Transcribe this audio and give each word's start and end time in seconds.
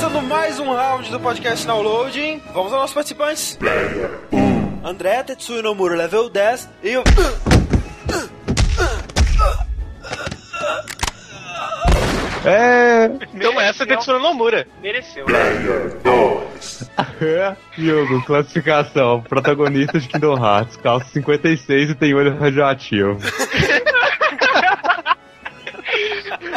Começando 0.00 0.22
mais 0.26 0.58
um 0.58 0.72
round 0.72 1.10
do 1.10 1.20
podcast 1.20 1.66
Downloading. 1.66 2.40
Vamos 2.54 2.72
aos 2.72 2.80
nossos 2.80 2.94
participantes. 2.94 3.58
André 4.82 5.22
Tetsuya 5.22 5.60
Nomura, 5.60 5.94
level 5.94 6.30
10. 6.30 6.70
E 6.82 6.96
o... 6.96 7.04
É, 12.46 13.10
Então 13.34 13.60
essa 13.60 13.82
é 13.82 13.86
Tetsuya 13.86 14.18
Nomura. 14.18 14.66
Mereceu. 14.80 15.26
é, 17.20 17.56
Yogo, 17.78 18.24
classificação. 18.24 19.20
Protagonista 19.20 20.00
de 20.00 20.08
Kingdom 20.08 20.42
Hearts, 20.42 20.76
calça 20.78 21.10
56 21.12 21.90
e 21.90 21.94
tem 21.94 22.14
olho 22.14 22.38
radioativo. 22.38 23.18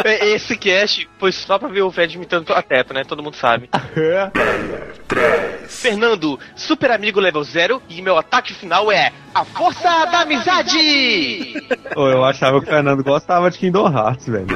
É, 0.04 0.30
Esse 0.30 0.58
cast 0.58 1.10
foi 1.20 1.32
só 1.32 1.58
pra 1.60 1.68
ver 1.68 1.82
o 1.82 1.92
Fred 1.92 2.16
imitando 2.16 2.44
o 2.44 2.54
Pateta, 2.54 2.94
né? 2.94 3.04
Todo 3.04 3.24
mundo 3.24 3.36
sabe. 3.36 3.70
Fernando, 5.68 6.40
super 6.56 6.92
amigo 6.92 7.20
level 7.20 7.44
0 7.44 7.82
e 7.90 8.02
meu 8.02 8.18
ataque 8.18 8.54
final 8.54 8.92
é 8.92 9.12
a 9.34 9.44
força 9.44 10.06
da 10.06 10.22
amizade! 10.22 11.56
Ô, 11.96 12.08
eu 12.08 12.24
achava 12.24 12.60
que 12.60 12.68
o 12.68 12.70
Fernando 12.70 13.04
gostava 13.04 13.50
de 13.50 13.58
Kingdom 13.58 13.88
Hearts, 13.88 14.28
velho. 14.28 14.48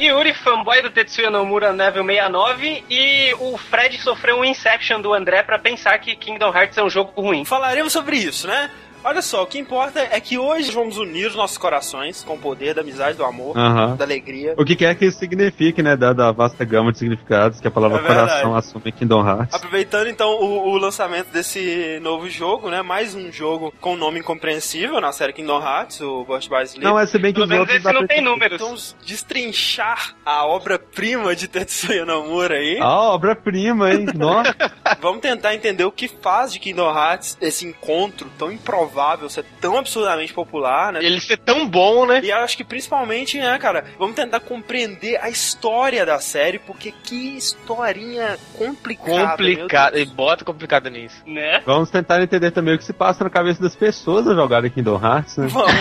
Yuri, 0.00 0.34
fanboy 0.34 0.82
do 0.82 0.90
Tetsuya 0.90 1.30
Nomura 1.30 1.70
level 1.70 2.04
69 2.04 2.84
e 2.88 3.34
o 3.38 3.56
Fred 3.58 4.00
sofreu 4.00 4.38
um 4.38 4.44
Inception 4.44 5.00
do 5.00 5.12
André 5.12 5.42
pra 5.42 5.58
pensar 5.58 5.98
que 5.98 6.16
Kingdom 6.16 6.54
Hearts 6.54 6.78
é 6.78 6.82
um 6.82 6.90
jogo 6.90 7.12
ruim. 7.20 7.44
Falaremos 7.44 7.92
sobre 7.92 8.16
isso, 8.16 8.46
né? 8.46 8.70
Olha 9.04 9.22
só, 9.22 9.42
o 9.42 9.46
que 9.46 9.58
importa 9.58 10.00
é 10.00 10.20
que 10.20 10.36
hoje 10.38 10.70
vamos 10.70 10.98
unir 10.98 11.28
os 11.28 11.34
nossos 11.34 11.56
corações 11.56 12.22
com 12.24 12.34
o 12.34 12.38
poder 12.38 12.74
da 12.74 12.80
amizade, 12.80 13.16
do 13.16 13.24
amor, 13.24 13.56
Aham. 13.56 13.96
da 13.96 14.04
alegria. 14.04 14.54
O 14.56 14.64
que 14.64 14.76
quer 14.76 14.94
que 14.94 15.06
isso 15.06 15.18
signifique, 15.18 15.82
né? 15.82 15.96
Dada 15.96 16.28
a 16.28 16.32
vasta 16.32 16.64
gama 16.64 16.92
de 16.92 16.98
significados 16.98 17.60
que 17.60 17.68
a 17.68 17.70
palavra 17.70 17.98
É 17.98 18.06
coração 18.06 18.54
assume 18.54 18.84
em 18.86 18.92
Kingdom 18.92 19.26
Hearts. 19.26 19.54
Aproveitando 19.54 20.08
então 20.08 20.30
o, 20.30 20.70
o 20.70 20.76
lançamento 20.78 21.28
desse 21.30 21.98
novo 22.02 22.28
jogo, 22.28 22.70
né? 22.70 22.82
Mais 22.82 23.14
um 23.14 23.30
jogo 23.32 23.72
com 23.80 23.96
nome 23.96 24.20
incompreensível 24.20 25.00
na 25.00 25.12
série 25.12 25.32
Kingdom 25.32 25.60
Hearts, 25.60 26.00
o 26.00 26.24
Burst 26.24 26.48
by 26.48 26.62
Sleep. 26.64 26.84
Não, 26.84 26.98
é 26.98 27.06
se 27.06 27.18
bem 27.18 27.32
que 27.32 27.40
Pelo 27.40 27.44
os 27.44 27.50
menos 27.50 27.68
outros... 27.68 27.84
esse 27.84 27.92
não 27.92 28.06
tem 28.06 28.20
números. 28.22 28.60
Vamos 28.60 28.96
destrinchar 29.04 30.14
a 30.24 30.46
obra-prima 30.46 31.34
de 31.34 31.48
Tetsuya 31.48 32.04
Nomura 32.04 32.56
aí. 32.56 32.78
Ah, 32.80 33.12
obra-prima, 33.12 33.92
hein? 33.92 34.06
Nossa. 34.14 34.54
Vamos 35.00 35.20
tentar 35.20 35.54
entender 35.54 35.84
o 35.84 35.92
que 35.92 36.08
faz 36.08 36.52
de 36.52 36.58
Kingdom 36.58 36.90
Hearts 36.90 37.36
esse 37.40 37.66
encontro 37.66 38.28
tão 38.38 38.50
improvável, 38.50 38.87
ser 39.28 39.44
tão 39.60 39.78
absurdamente 39.78 40.32
popular, 40.32 40.92
né? 40.92 41.00
Ele 41.02 41.20
ser 41.20 41.38
tão 41.38 41.68
bom, 41.68 42.06
né? 42.06 42.20
E 42.22 42.30
eu 42.30 42.38
acho 42.38 42.56
que 42.56 42.64
principalmente, 42.64 43.38
né, 43.38 43.58
cara, 43.58 43.84
vamos 43.98 44.16
tentar 44.16 44.40
compreender 44.40 45.18
a 45.20 45.28
história 45.28 46.04
da 46.04 46.18
série, 46.18 46.58
porque 46.58 46.92
que 46.92 47.36
historinha 47.36 48.38
complicada. 48.56 49.30
Complicado. 49.30 49.94
meu 49.94 50.02
E 50.02 50.06
bota 50.06 50.44
complicado 50.44 50.88
nisso. 50.90 51.22
Né? 51.26 51.62
Vamos 51.64 51.90
tentar 51.90 52.22
entender 52.22 52.50
também 52.50 52.74
o 52.74 52.78
que 52.78 52.84
se 52.84 52.92
passa 52.92 53.24
na 53.24 53.30
cabeça 53.30 53.62
das 53.62 53.76
pessoas 53.76 54.26
ao 54.26 54.34
jogarem 54.34 54.70
Kingdom 54.70 55.00
Hearts, 55.02 55.36
né? 55.36 55.46
Vamos. 55.48 55.72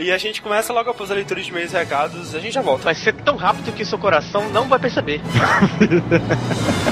e 0.00 0.10
a 0.10 0.18
gente 0.18 0.42
começa 0.42 0.72
logo 0.72 0.90
após 0.90 1.10
a 1.10 1.14
leitura 1.14 1.40
de 1.40 1.52
meios 1.52 1.72
e 1.72 1.76
recados, 1.76 2.34
a 2.34 2.38
gente 2.38 2.52
já 2.52 2.62
volta. 2.62 2.84
Vai 2.84 2.94
ser 2.94 3.14
tão 3.14 3.36
rápido 3.36 3.72
que 3.72 3.84
seu 3.84 3.98
coração 3.98 4.48
não 4.50 4.68
vai 4.68 4.78
perceber. 4.78 5.20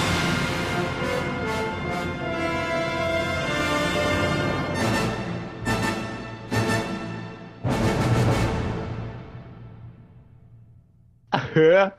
e 11.60 11.90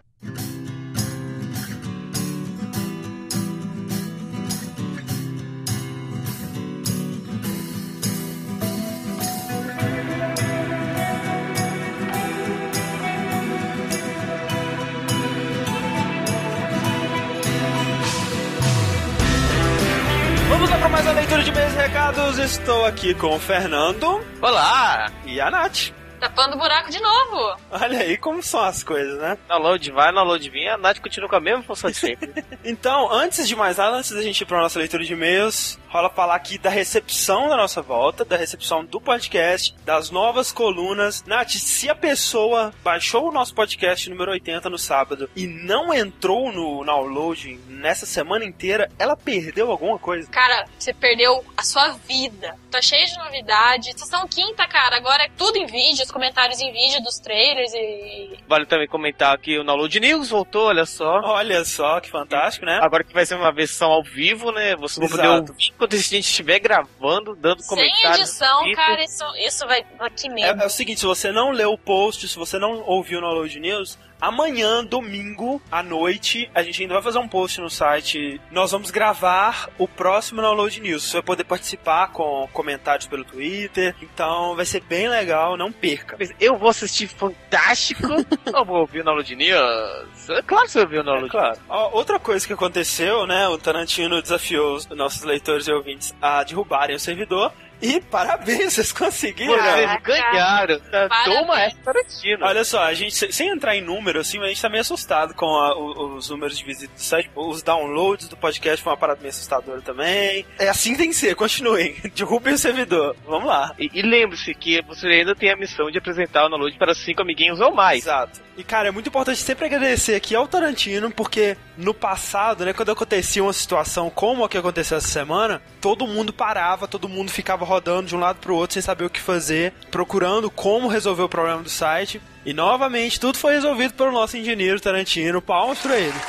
recados. 21.75 22.37
Estou 22.37 22.85
aqui 22.85 23.13
com 23.13 23.35
o 23.35 23.39
Fernando 23.39 24.21
Olá! 24.41 25.11
e 25.25 25.39
a 25.39 25.49
Nath. 25.49 26.00
Tapando 26.21 26.55
o 26.55 26.59
buraco 26.59 26.91
de 26.91 26.99
novo. 26.99 27.57
Olha 27.71 27.99
aí 27.99 28.15
como 28.15 28.43
são 28.43 28.63
as 28.63 28.83
coisas, 28.83 29.19
né? 29.19 29.35
Download 29.47 29.91
vai, 29.91 30.13
download 30.13 30.49
vem, 30.51 30.69
a 30.69 30.77
Nath 30.77 30.99
continua 30.99 31.27
com 31.27 31.35
a 31.35 31.39
mesma 31.39 31.63
função 31.63 31.89
de 31.89 31.97
sempre. 31.97 32.31
Então, 32.63 33.11
antes 33.11 33.47
de 33.47 33.55
mais 33.55 33.77
nada, 33.77 33.97
antes 33.97 34.11
da 34.11 34.21
gente 34.21 34.41
ir 34.41 34.45
para 34.45 34.61
nossa 34.61 34.77
leitura 34.77 35.03
de 35.03 35.13
e-mails, 35.13 35.79
rola 35.91 36.09
falar 36.09 36.35
aqui 36.35 36.57
da 36.57 36.69
recepção 36.69 37.49
da 37.49 37.57
nossa 37.57 37.81
volta, 37.81 38.23
da 38.23 38.37
recepção 38.37 38.85
do 38.85 39.01
podcast, 39.01 39.75
das 39.83 40.09
novas 40.09 40.49
colunas. 40.49 41.21
Nath, 41.25 41.51
se 41.51 41.89
a 41.89 41.95
pessoa 41.95 42.73
baixou 42.81 43.27
o 43.27 43.31
nosso 43.31 43.53
podcast 43.53 44.09
número 44.09 44.31
80 44.31 44.69
no 44.69 44.77
sábado 44.77 45.29
e 45.35 45.45
não 45.45 45.93
entrou 45.93 46.49
no 46.49 46.85
download 46.85 47.59
nessa 47.67 48.05
semana 48.05 48.45
inteira, 48.45 48.89
ela 48.97 49.17
perdeu 49.17 49.69
alguma 49.69 49.99
coisa? 49.99 50.31
Cara, 50.31 50.65
você 50.79 50.93
perdeu 50.93 51.43
a 51.57 51.63
sua 51.63 51.89
vida. 52.07 52.55
Tá 52.71 52.81
cheio 52.81 53.05
de 53.05 53.17
novidade. 53.17 53.89
Estação 53.89 54.25
quinta, 54.29 54.65
cara. 54.67 54.95
Agora 54.95 55.23
é 55.23 55.29
tudo 55.37 55.57
em 55.57 55.65
vídeo, 55.65 56.05
os 56.05 56.11
comentários 56.11 56.61
em 56.61 56.71
vídeo 56.71 57.03
dos 57.03 57.19
trailers 57.19 57.73
e. 57.73 58.39
Vale 58.47 58.65
também 58.65 58.87
comentar 58.87 59.37
que 59.39 59.59
o 59.59 59.63
Download 59.65 59.99
News 59.99 60.29
voltou, 60.29 60.67
olha 60.67 60.85
só. 60.85 61.19
Olha 61.21 61.65
só 61.65 61.99
que 61.99 62.09
fantástico, 62.09 62.65
né? 62.65 62.79
Agora 62.81 63.03
que 63.03 63.13
vai 63.13 63.25
ser 63.25 63.35
uma 63.35 63.51
versão 63.51 63.91
ao 63.91 64.01
vivo, 64.01 64.53
né? 64.53 64.73
Você 64.77 65.01
vai 65.01 65.09
poder 65.09 65.27
ouvir 65.27 65.80
enquanto 65.81 65.95
a 65.95 65.99
gente 65.99 66.19
estiver 66.19 66.59
gravando, 66.59 67.35
dando 67.35 67.61
Sem 67.61 67.69
comentários. 67.69 68.19
edição, 68.29 68.57
no 68.59 68.63
Twitter. 68.65 68.85
cara, 68.85 69.03
isso, 69.03 69.23
isso 69.37 69.65
vai. 69.67 69.83
Que 70.15 70.27
É, 70.27 70.29
medo. 70.31 70.61
é 70.61 70.65
o 70.65 70.69
seguinte, 70.69 70.99
se 70.99 71.05
você 71.05 71.31
não 71.31 71.51
leu 71.51 71.73
o 71.73 71.77
post, 71.77 72.27
se 72.27 72.35
você 72.37 72.59
não 72.59 72.81
ouviu 72.85 73.19
no 73.19 73.27
Download 73.27 73.59
News, 73.59 73.97
amanhã, 74.21 74.83
domingo, 74.85 75.61
à 75.71 75.81
noite, 75.81 76.49
a 76.53 76.61
gente 76.61 76.81
ainda 76.81 76.93
vai 76.93 77.03
fazer 77.03 77.19
um 77.19 77.27
post 77.27 77.59
no 77.59 77.69
site. 77.69 78.39
Nós 78.51 78.71
vamos 78.71 78.91
gravar 78.91 79.69
o 79.77 79.87
próximo 79.87 80.41
Download 80.41 80.79
News. 80.79 81.03
Você 81.03 81.13
vai 81.13 81.23
poder 81.23 81.43
participar 81.43 82.11
com 82.11 82.47
comentários 82.53 83.07
pelo 83.07 83.23
Twitter. 83.23 83.95
Então 84.01 84.55
vai 84.55 84.65
ser 84.65 84.81
bem 84.81 85.09
legal, 85.09 85.57
não 85.57 85.71
perca. 85.71 86.17
Eu 86.39 86.57
vou 86.57 86.69
assistir 86.69 87.07
Fantástico. 87.07 88.07
eu 88.53 88.65
vou 88.65 88.79
ouvir 88.79 89.01
o 89.01 89.03
Download 89.03 89.35
News. 89.35 90.29
É 90.29 90.41
claro 90.41 90.65
que 90.65 90.71
você 90.71 90.79
ouviu 90.79 90.99
o 90.99 91.01
É 91.01 91.05
Download 91.05 91.29
claro. 91.29 91.59
Ó, 91.69 91.97
outra 91.97 92.19
coisa 92.19 92.45
que 92.45 92.53
aconteceu, 92.53 93.25
né? 93.25 93.47
O 93.47 93.57
Tarantino 93.57 94.21
desafiou 94.21 94.75
os 94.75 94.87
nossos 94.87 95.23
leitores 95.23 95.67
e 95.67 95.71
ouvintes 95.71 96.13
a 96.21 96.43
derrubarem 96.43 96.95
o 96.95 96.99
servidor. 96.99 97.51
E 97.81 97.99
parabéns, 97.99 98.73
vocês 98.73 98.91
conseguiram. 98.91 99.55
Vocês 99.57 100.01
ganharam. 100.03 100.79
Tá? 100.79 101.09
Toma 101.25 101.61
essa, 101.61 101.77
Tarantino. 101.83 102.45
Olha 102.45 102.63
só, 102.63 102.83
a 102.83 102.93
gente, 102.93 103.15
se- 103.15 103.31
sem 103.31 103.49
entrar 103.49 103.75
em 103.75 103.81
número, 103.81 104.19
assim, 104.19 104.39
a 104.43 104.47
gente 104.47 104.61
tá 104.61 104.69
meio 104.69 104.81
assustado 104.81 105.33
com 105.33 105.45
a- 105.47 105.75
o- 105.75 106.15
os 106.15 106.29
números 106.29 106.57
de 106.57 106.63
visitas 106.63 106.95
do 106.95 107.01
site. 107.03 107.29
Os 107.35 107.63
downloads 107.63 108.27
do 108.27 108.37
podcast 108.37 108.83
foi 108.83 108.91
uma 108.91 108.97
parada 108.97 109.19
meio 109.19 109.29
assustadora 109.31 109.81
também. 109.81 110.45
É 110.59 110.69
assim 110.69 110.95
tem 110.95 111.09
que 111.09 111.15
ser, 111.15 111.35
continuem. 111.35 111.95
Derrubem 112.15 112.53
o 112.53 112.57
servidor. 112.57 113.15
Vamos 113.25 113.47
lá. 113.47 113.73
E, 113.79 113.89
e 113.93 114.01
lembre-se 114.01 114.53
que 114.53 114.81
você 114.83 115.07
ainda 115.07 115.33
tem 115.35 115.49
a 115.51 115.55
missão 115.55 115.89
de 115.89 115.97
apresentar 115.97 116.45
o 116.45 116.49
download 116.49 116.77
para 116.77 116.93
cinco 116.93 117.21
amiguinhos 117.21 117.59
ou 117.59 117.73
mais. 117.73 118.03
Exato. 118.03 118.39
E, 118.57 118.63
cara, 118.63 118.89
é 118.89 118.91
muito 118.91 119.07
importante 119.07 119.39
sempre 119.39 119.65
agradecer 119.65 120.13
aqui 120.13 120.35
ao 120.35 120.47
Tarantino, 120.47 121.09
porque 121.09 121.57
no 121.77 121.93
passado, 121.93 122.65
né, 122.65 122.73
quando 122.73 122.91
acontecia 122.91 123.41
uma 123.41 123.53
situação 123.53 124.09
como 124.09 124.43
a 124.43 124.49
que 124.49 124.57
aconteceu 124.57 124.97
essa 124.97 125.07
semana, 125.07 125.61
todo 125.79 126.05
mundo 126.05 126.31
parava, 126.33 126.87
todo 126.87 127.07
mundo 127.09 127.31
ficava 127.31 127.63
rodando 127.71 128.07
de 128.07 128.15
um 128.15 128.19
lado 128.19 128.37
pro 128.39 128.55
outro 128.55 128.73
sem 128.73 128.81
saber 128.81 129.05
o 129.05 129.09
que 129.09 129.19
fazer, 129.19 129.73
procurando 129.89 130.51
como 130.51 130.89
resolver 130.89 131.23
o 131.23 131.29
problema 131.29 131.63
do 131.63 131.69
site. 131.69 132.21
E 132.45 132.53
novamente, 132.53 133.19
tudo 133.19 133.37
foi 133.37 133.53
resolvido 133.53 133.93
pelo 133.93 134.11
nosso 134.11 134.35
engenheiro 134.35 134.79
Tarantino. 134.79 135.41
Palmas 135.41 135.79
pra 135.79 135.97
ele. 135.97 136.19